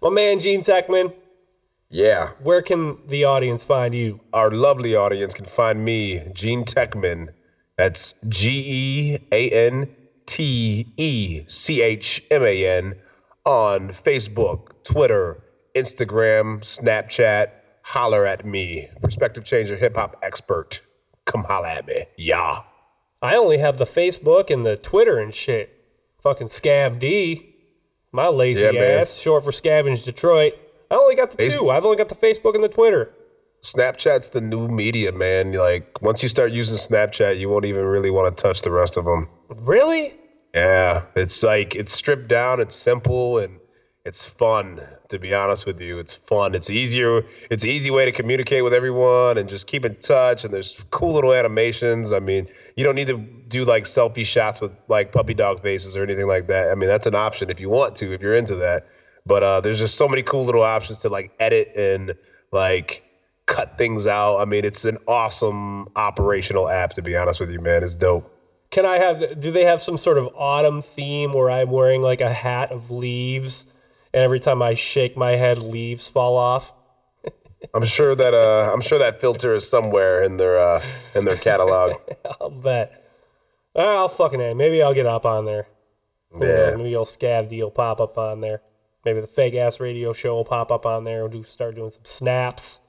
my 0.02 0.10
man 0.10 0.40
Gene 0.40 0.62
Techman, 0.62 1.14
yeah. 1.90 2.30
where 2.42 2.62
can 2.62 2.96
the 3.06 3.24
audience 3.24 3.62
find 3.62 3.94
you? 3.94 4.20
Our 4.32 4.50
lovely 4.50 4.96
audience 4.96 5.34
can 5.34 5.44
find 5.44 5.84
me, 5.84 6.22
Gene 6.32 6.64
Techman. 6.64 7.28
That's 7.76 8.14
G 8.28 8.64
E 8.66 9.18
A 9.32 9.50
N 9.50 9.94
T 10.26 10.92
E 10.96 11.44
C 11.48 11.82
H 11.82 12.24
M 12.30 12.42
A 12.42 12.66
N 12.66 12.94
on 13.44 13.88
Facebook, 13.90 14.68
Twitter, 14.84 15.42
Instagram, 15.76 16.60
Snapchat. 16.60 17.50
Holler 17.82 18.24
at 18.24 18.46
me. 18.46 18.88
Perspective 19.02 19.44
changer, 19.44 19.76
hip 19.76 19.96
hop 19.96 20.16
expert. 20.22 20.80
Come 21.26 21.44
holler 21.44 21.68
at 21.68 21.86
me. 21.86 22.04
Yeah. 22.16 22.60
I 23.22 23.36
only 23.36 23.58
have 23.58 23.78
the 23.78 23.84
Facebook 23.84 24.50
and 24.50 24.66
the 24.66 24.76
Twitter 24.76 25.18
and 25.18 25.32
shit. 25.32 25.70
Fucking 26.22 26.48
Scav 26.48 26.98
D. 26.98 27.54
My 28.10 28.28
lazy 28.28 28.68
Yeah, 28.72 28.82
ass, 28.82 29.18
short 29.18 29.44
for 29.44 29.52
Scavenge 29.52 30.04
Detroit. 30.04 30.54
I 30.90 30.96
only 30.96 31.14
got 31.14 31.30
the 31.30 31.48
two. 31.48 31.70
I've 31.70 31.84
only 31.84 31.96
got 31.96 32.10
the 32.10 32.14
Facebook 32.14 32.54
and 32.54 32.62
the 32.62 32.68
Twitter. 32.68 33.10
Snapchat's 33.62 34.30
the 34.30 34.40
new 34.40 34.68
media, 34.68 35.12
man. 35.12 35.52
Like 35.52 36.02
once 36.02 36.22
you 36.22 36.28
start 36.28 36.52
using 36.52 36.76
Snapchat, 36.76 37.38
you 37.38 37.48
won't 37.48 37.64
even 37.64 37.84
really 37.84 38.10
want 38.10 38.36
to 38.36 38.42
touch 38.42 38.62
the 38.62 38.70
rest 38.72 38.96
of 38.96 39.04
them. 39.04 39.28
Really? 39.56 40.14
Yeah, 40.52 41.04
it's 41.16 41.42
like 41.42 41.74
it's 41.74 41.92
stripped 41.92 42.28
down, 42.28 42.60
it's 42.60 42.76
simple, 42.76 43.38
and 43.38 43.58
it's 44.04 44.20
fun. 44.20 44.80
To 45.08 45.18
be 45.18 45.32
honest 45.32 45.64
with 45.64 45.80
you, 45.80 45.98
it's 45.98 46.14
fun. 46.14 46.54
It's 46.54 46.68
easier. 46.68 47.22
It's 47.50 47.62
an 47.62 47.70
easy 47.70 47.90
way 47.90 48.04
to 48.04 48.12
communicate 48.12 48.64
with 48.64 48.74
everyone 48.74 49.38
and 49.38 49.48
just 49.48 49.66
keep 49.66 49.84
in 49.84 49.94
touch. 49.96 50.44
And 50.44 50.52
there's 50.52 50.84
cool 50.90 51.14
little 51.14 51.32
animations. 51.32 52.12
I 52.12 52.18
mean, 52.18 52.48
you 52.76 52.84
don't 52.84 52.94
need 52.94 53.08
to 53.08 53.18
do 53.18 53.64
like 53.64 53.84
selfie 53.84 54.24
shots 54.24 54.60
with 54.60 54.72
like 54.88 55.12
puppy 55.12 55.34
dog 55.34 55.62
faces 55.62 55.96
or 55.96 56.02
anything 56.02 56.26
like 56.26 56.46
that. 56.48 56.70
I 56.70 56.74
mean, 56.74 56.88
that's 56.88 57.06
an 57.06 57.14
option 57.14 57.50
if 57.50 57.60
you 57.60 57.68
want 57.68 57.96
to, 57.96 58.12
if 58.12 58.22
you're 58.22 58.34
into 58.34 58.56
that. 58.56 58.86
But 59.26 59.42
uh, 59.42 59.60
there's 59.60 59.78
just 59.78 59.96
so 59.96 60.08
many 60.08 60.22
cool 60.22 60.44
little 60.44 60.62
options 60.62 61.00
to 61.00 61.08
like 61.08 61.32
edit 61.38 61.72
and 61.76 62.14
like 62.50 63.04
cut 63.46 63.78
things 63.78 64.06
out. 64.06 64.38
I 64.38 64.44
mean, 64.44 64.64
it's 64.64 64.84
an 64.84 64.98
awesome 65.06 65.88
operational 65.96 66.68
app. 66.68 66.94
To 66.94 67.02
be 67.02 67.16
honest 67.16 67.40
with 67.40 67.50
you, 67.50 67.60
man, 67.60 67.84
it's 67.84 67.94
dope. 67.94 68.28
Can 68.70 68.86
I 68.86 68.98
have? 68.98 69.38
Do 69.38 69.52
they 69.52 69.64
have 69.64 69.82
some 69.82 69.98
sort 69.98 70.18
of 70.18 70.28
autumn 70.34 70.82
theme 70.82 71.34
where 71.34 71.50
I'm 71.50 71.70
wearing 71.70 72.00
like 72.00 72.20
a 72.20 72.32
hat 72.32 72.72
of 72.72 72.90
leaves, 72.90 73.66
and 74.12 74.22
every 74.22 74.40
time 74.40 74.62
I 74.62 74.74
shake 74.74 75.16
my 75.16 75.32
head, 75.32 75.62
leaves 75.62 76.08
fall 76.08 76.36
off? 76.36 76.72
I'm 77.74 77.84
sure 77.84 78.14
that 78.14 78.34
uh, 78.34 78.70
I'm 78.72 78.80
sure 78.80 78.98
that 78.98 79.20
filter 79.20 79.54
is 79.54 79.68
somewhere 79.68 80.22
in 80.22 80.36
their 80.36 80.58
uh, 80.58 80.84
in 81.14 81.24
their 81.24 81.36
catalog. 81.36 81.92
I'll 82.40 82.50
bet. 82.50 82.98
I'll 83.74 84.08
fucking. 84.08 84.56
Maybe 84.56 84.82
I'll 84.82 84.94
get 84.94 85.06
up 85.06 85.24
on 85.24 85.44
there. 85.44 85.66
Who 86.30 86.44
Yeah. 86.46 86.52
knows? 86.70 86.76
Maybe 86.78 86.96
old 86.96 87.08
Scav 87.08 87.48
D 87.48 87.62
will 87.62 87.70
pop 87.70 88.00
up 88.00 88.18
on 88.18 88.40
there. 88.40 88.62
Maybe 89.04 89.20
the 89.20 89.26
fake 89.26 89.54
ass 89.54 89.80
radio 89.80 90.12
show 90.12 90.34
will 90.34 90.44
pop 90.44 90.70
up 90.70 90.86
on 90.86 91.04
there. 91.04 91.20
We'll 91.22 91.28
do 91.30 91.42
start 91.44 91.74
doing 91.74 91.90
some 91.90 92.04
snaps. 92.04 92.80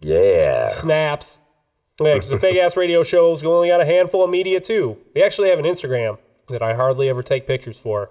Yeah. 0.00 0.68
Snaps. 0.68 1.38
Yeah, 2.00 2.14
because 2.14 2.28
the 2.28 2.38
fake 2.40 2.56
ass 2.58 2.76
radio 2.76 3.02
shows 3.04 3.42
only 3.44 3.68
got 3.68 3.80
a 3.80 3.84
handful 3.84 4.24
of 4.24 4.30
media 4.30 4.60
too. 4.60 4.98
We 5.14 5.22
actually 5.22 5.50
have 5.50 5.58
an 5.60 5.64
Instagram 5.64 6.18
that 6.48 6.60
I 6.60 6.74
hardly 6.74 7.08
ever 7.08 7.22
take 7.22 7.46
pictures 7.46 7.78
for. 7.78 8.10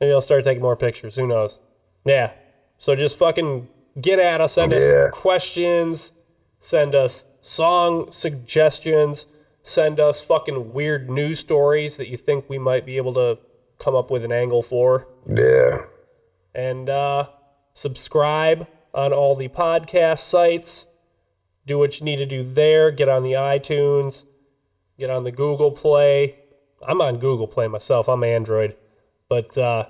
Maybe 0.00 0.12
I'll 0.12 0.20
start 0.22 0.44
taking 0.44 0.62
more 0.62 0.76
pictures. 0.76 1.14
Who 1.16 1.26
knows? 1.26 1.60
Yeah. 2.04 2.32
So 2.78 2.96
just 2.96 3.18
fucking 3.18 3.68
get 4.00 4.18
at 4.18 4.40
us. 4.40 4.54
Send 4.54 4.72
Yeah. 4.72 4.78
us 4.78 5.10
questions. 5.12 6.12
Send 6.58 6.94
us 6.94 7.24
song 7.40 8.10
suggestions. 8.10 9.26
Send 9.62 10.00
us 10.00 10.20
fucking 10.22 10.72
weird 10.72 11.10
news 11.10 11.38
stories 11.40 11.96
that 11.96 12.08
you 12.08 12.16
think 12.16 12.48
we 12.48 12.58
might 12.58 12.84
be 12.86 12.96
able 12.96 13.14
to 13.14 13.38
come 13.78 13.94
up 13.94 14.10
with 14.10 14.24
an 14.24 14.32
angle 14.32 14.62
for 14.62 15.08
Yeah. 15.28 15.84
and 16.54 16.88
uh, 16.90 17.26
subscribe 17.72 18.66
on 18.94 19.12
all 19.12 19.34
the 19.34 19.48
podcast 19.48 20.18
sites. 20.20 20.86
Do 21.66 21.78
what 21.78 21.98
you 22.00 22.04
need 22.04 22.16
to 22.16 22.26
do 22.26 22.42
there. 22.42 22.90
Get 22.90 23.08
on 23.08 23.22
the 23.22 23.32
iTunes. 23.32 24.24
Get 24.98 25.10
on 25.10 25.24
the 25.24 25.32
Google 25.32 25.70
Play. 25.70 26.36
I'm 26.82 27.00
on 27.00 27.18
Google 27.18 27.46
Play 27.46 27.68
myself. 27.68 28.08
I'm 28.08 28.24
Android, 28.24 28.74
but 29.28 29.56
uh, 29.56 29.86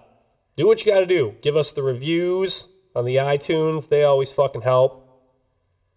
do 0.57 0.67
what 0.67 0.85
you 0.85 0.93
got 0.93 1.01
to 1.01 1.07
do. 1.07 1.35
Give 1.41 1.57
us 1.57 1.73
the 1.73 1.83
reviews 1.83 2.69
on 2.95 3.05
the 3.05 3.17
iTunes. 3.17 3.89
They 3.89 4.05
always 4.05 4.33
fucking 4.33 4.63
help. 4.63 4.99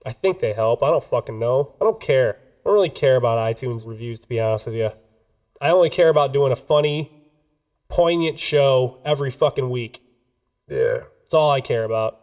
I 0.06 0.12
think 0.12 0.40
they 0.40 0.54
help. 0.54 0.84
I 0.84 0.92
don't 0.92 1.04
fucking 1.04 1.40
know. 1.40 1.74
I 1.82 1.84
don't 1.84 2.00
care. 2.00 2.38
I 2.40 2.70
don't 2.70 2.74
really 2.74 2.90
care 2.90 3.16
about 3.16 3.38
iTunes 3.38 3.88
reviews, 3.88 4.20
to 4.22 4.30
be 4.30 4.40
honest 4.40 4.68
with 4.68 4.76
you. 4.76 4.92
I 5.60 5.70
only 5.70 5.90
care 5.90 6.10
about 6.10 6.34
doing 6.34 6.52
a 6.52 6.56
funny, 6.56 7.12
poignant 7.90 8.40
show 8.40 9.00
every 9.04 9.32
fucking 9.32 9.70
week. 9.70 10.02
Yeah. 10.68 11.00
That's 11.22 11.34
all 11.34 11.52
I 11.52 11.62
care 11.62 11.84
about. 11.84 12.20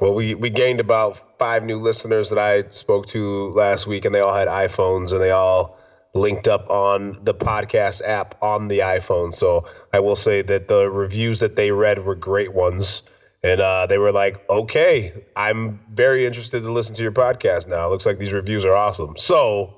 Well, 0.00 0.14
we, 0.14 0.34
we 0.34 0.48
gained 0.48 0.80
about 0.80 1.38
five 1.38 1.64
new 1.64 1.78
listeners 1.78 2.30
that 2.30 2.38
I 2.38 2.70
spoke 2.70 3.06
to 3.08 3.50
last 3.50 3.86
week, 3.86 4.04
and 4.04 4.14
they 4.14 4.20
all 4.20 4.34
had 4.34 4.48
iPhones, 4.48 5.12
and 5.12 5.20
they 5.20 5.32
all 5.32 5.78
linked 6.14 6.46
up 6.48 6.68
on 6.68 7.18
the 7.22 7.34
podcast 7.34 8.02
app 8.06 8.34
on 8.42 8.68
the 8.68 8.80
iPhone. 8.80 9.34
So 9.34 9.64
I 9.92 10.00
will 10.00 10.16
say 10.16 10.42
that 10.42 10.68
the 10.68 10.90
reviews 10.90 11.40
that 11.40 11.56
they 11.56 11.70
read 11.70 12.04
were 12.04 12.14
great 12.14 12.52
ones, 12.52 13.02
and 13.42 13.60
uh, 13.60 13.86
they 13.86 13.98
were 13.98 14.12
like, 14.12 14.48
"Okay, 14.50 15.12
I'm 15.36 15.80
very 15.92 16.26
interested 16.26 16.62
to 16.62 16.72
listen 16.72 16.94
to 16.96 17.02
your 17.02 17.12
podcast 17.12 17.66
now. 17.66 17.86
It 17.86 17.90
looks 17.90 18.06
like 18.06 18.18
these 18.18 18.32
reviews 18.32 18.64
are 18.64 18.74
awesome." 18.74 19.16
So 19.16 19.74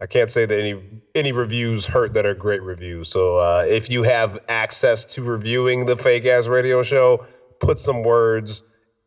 I 0.00 0.06
can't 0.06 0.30
say 0.30 0.46
that 0.46 0.58
any 0.58 1.02
any 1.14 1.32
reviews 1.32 1.86
hurt 1.86 2.12
that 2.14 2.26
are 2.26 2.34
great 2.34 2.62
reviews. 2.62 3.08
So 3.08 3.38
uh, 3.38 3.64
if 3.68 3.88
you 3.88 4.02
have 4.02 4.38
access 4.48 5.04
to 5.06 5.22
reviewing 5.22 5.86
the 5.86 5.96
fake 5.96 6.26
ass 6.26 6.48
radio 6.48 6.82
show, 6.82 7.24
put 7.60 7.78
some 7.78 8.02
words 8.02 8.62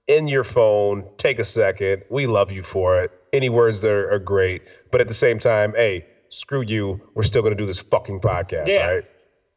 in 0.07 0.27
your 0.27 0.43
phone. 0.43 1.07
Take 1.17 1.37
a 1.39 1.45
second. 1.45 2.03
We 2.09 2.27
love 2.27 2.51
you 2.51 2.63
for 2.63 2.99
it. 3.01 3.11
Any 3.33 3.49
words 3.49 3.81
that 3.81 3.91
are, 3.91 4.11
are 4.11 4.19
great, 4.19 4.63
but 4.91 5.01
at 5.01 5.07
the 5.07 5.13
same 5.13 5.37
time, 5.37 5.73
hey, 5.75 6.07
screw 6.29 6.61
you. 6.61 7.01
We're 7.15 7.23
still 7.23 7.41
gonna 7.41 7.55
do 7.55 7.65
this 7.65 7.79
fucking 7.79 8.19
podcast, 8.21 8.67
Yeah. 8.67 8.87
right? 8.91 9.03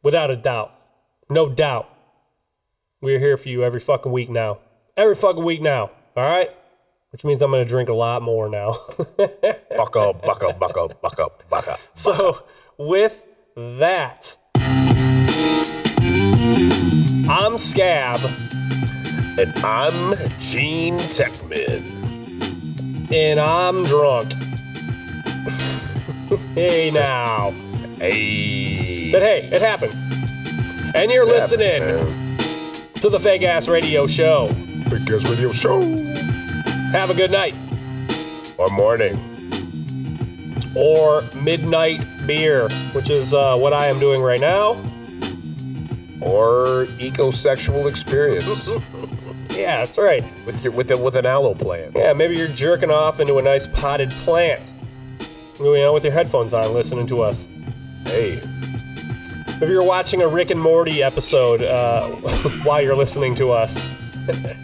Without 0.03 0.29
a 0.31 0.35
doubt. 0.35 0.71
No 1.29 1.49
doubt. 1.49 1.89
We're 3.01 3.19
here 3.19 3.37
for 3.37 3.49
you 3.49 3.63
every 3.63 3.79
fucking 3.79 4.11
week 4.11 4.29
now. 4.29 4.59
Every 4.97 5.15
fucking 5.15 5.43
week 5.43 5.61
now. 5.61 5.91
All 6.15 6.23
right? 6.23 6.49
Which 7.11 7.23
means 7.23 7.41
I'm 7.41 7.51
going 7.51 7.63
to 7.63 7.69
drink 7.69 7.89
a 7.89 7.93
lot 7.93 8.21
more 8.21 8.49
now. 8.49 8.71
buck 9.77 9.95
up, 9.95 10.21
buck 10.23 10.43
up, 10.43 10.59
buck 10.59 10.77
up, 10.77 11.01
buck 11.01 11.19
up, 11.19 11.43
buck 11.49 11.67
up. 11.67 11.79
So, 11.93 12.43
with 12.77 13.25
that, 13.55 14.37
I'm 17.29 17.57
Scav. 17.57 18.23
And 19.39 19.57
I'm 19.65 20.17
Gene 20.39 20.97
Techman. 20.97 21.81
And 23.11 23.39
I'm 23.39 23.83
drunk. 23.85 24.31
hey 26.55 26.91
now. 26.91 27.51
Hey. 27.97 29.11
But 29.11 29.21
hey, 29.21 29.49
it 29.51 29.61
happens. 29.61 29.95
And 30.95 31.11
you're 31.11 31.25
listening 31.25 31.81
to 32.95 33.09
the 33.09 33.19
Fake 33.19 33.43
Ass 33.43 33.67
Radio 33.67 34.07
Show. 34.07 34.47
Fake 34.87 35.09
Ass 35.09 35.29
Radio 35.29 35.51
Show. 35.51 35.81
Have 36.91 37.09
a 37.09 37.13
good 37.13 37.31
night. 37.31 37.55
Or 38.57 38.69
morning. 38.69 39.17
Or 40.75 41.23
midnight 41.41 42.05
beer, 42.25 42.69
which 42.93 43.09
is 43.09 43.33
uh, 43.33 43.57
what 43.57 43.73
I 43.73 43.87
am 43.87 43.99
doing 43.99 44.21
right 44.21 44.39
now. 44.39 44.71
Or 46.21 46.85
ecosexual 46.99 47.89
experience. 47.89 48.47
Yeah, 49.53 49.77
that's 49.85 49.99
right. 49.99 50.23
With 50.47 50.63
your 50.63 50.73
with 50.73 50.87
the, 50.87 50.97
with 50.97 51.15
an 51.15 51.27
aloe 51.27 51.53
plant. 51.53 51.95
Yeah, 51.95 52.13
maybe 52.13 52.35
you're 52.35 52.47
jerking 52.47 52.89
off 52.89 53.19
into 53.19 53.37
a 53.37 53.41
nice 53.43 53.67
potted 53.67 54.09
plant. 54.09 54.71
You 55.63 55.77
know, 55.77 55.93
with 55.93 56.03
your 56.03 56.13
headphones 56.13 56.53
on, 56.53 56.73
listening 56.73 57.07
to 57.07 57.23
us. 57.23 57.47
Hey. 58.05 58.41
Maybe 59.59 59.71
you're 59.71 59.83
watching 59.83 60.21
a 60.21 60.27
Rick 60.27 60.51
and 60.51 60.59
Morty 60.61 61.01
episode 61.01 61.63
uh, 61.63 62.09
while 62.63 62.81
you're 62.81 62.95
listening 62.95 63.35
to 63.35 63.51
us. 63.51 63.85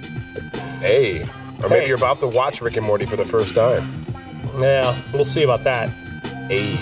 Hey. 0.79 1.23
Or 1.61 1.67
maybe 1.67 1.81
Hey. 1.81 1.87
you're 1.89 1.97
about 1.97 2.21
to 2.21 2.27
watch 2.27 2.61
Rick 2.61 2.77
and 2.77 2.85
Morty 2.85 3.03
for 3.03 3.17
the 3.17 3.25
first 3.25 3.53
time. 3.53 4.05
Yeah, 4.61 4.97
we'll 5.11 5.25
see 5.25 5.43
about 5.43 5.65
that. 5.65 5.89
Hey. 6.47 6.77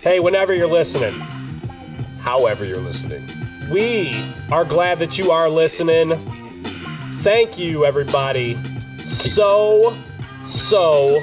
hey, 0.00 0.18
whenever 0.20 0.54
you're 0.54 0.66
listening, 0.66 1.12
However 2.20 2.64
you're 2.64 2.80
listening. 2.80 3.22
we 3.70 4.24
are 4.50 4.64
glad 4.64 4.98
that 5.00 5.18
you 5.18 5.30
are 5.30 5.50
listening. 5.50 6.14
Thank 7.20 7.58
you, 7.58 7.84
everybody, 7.84 8.56
so, 9.00 9.94
so 10.46 11.22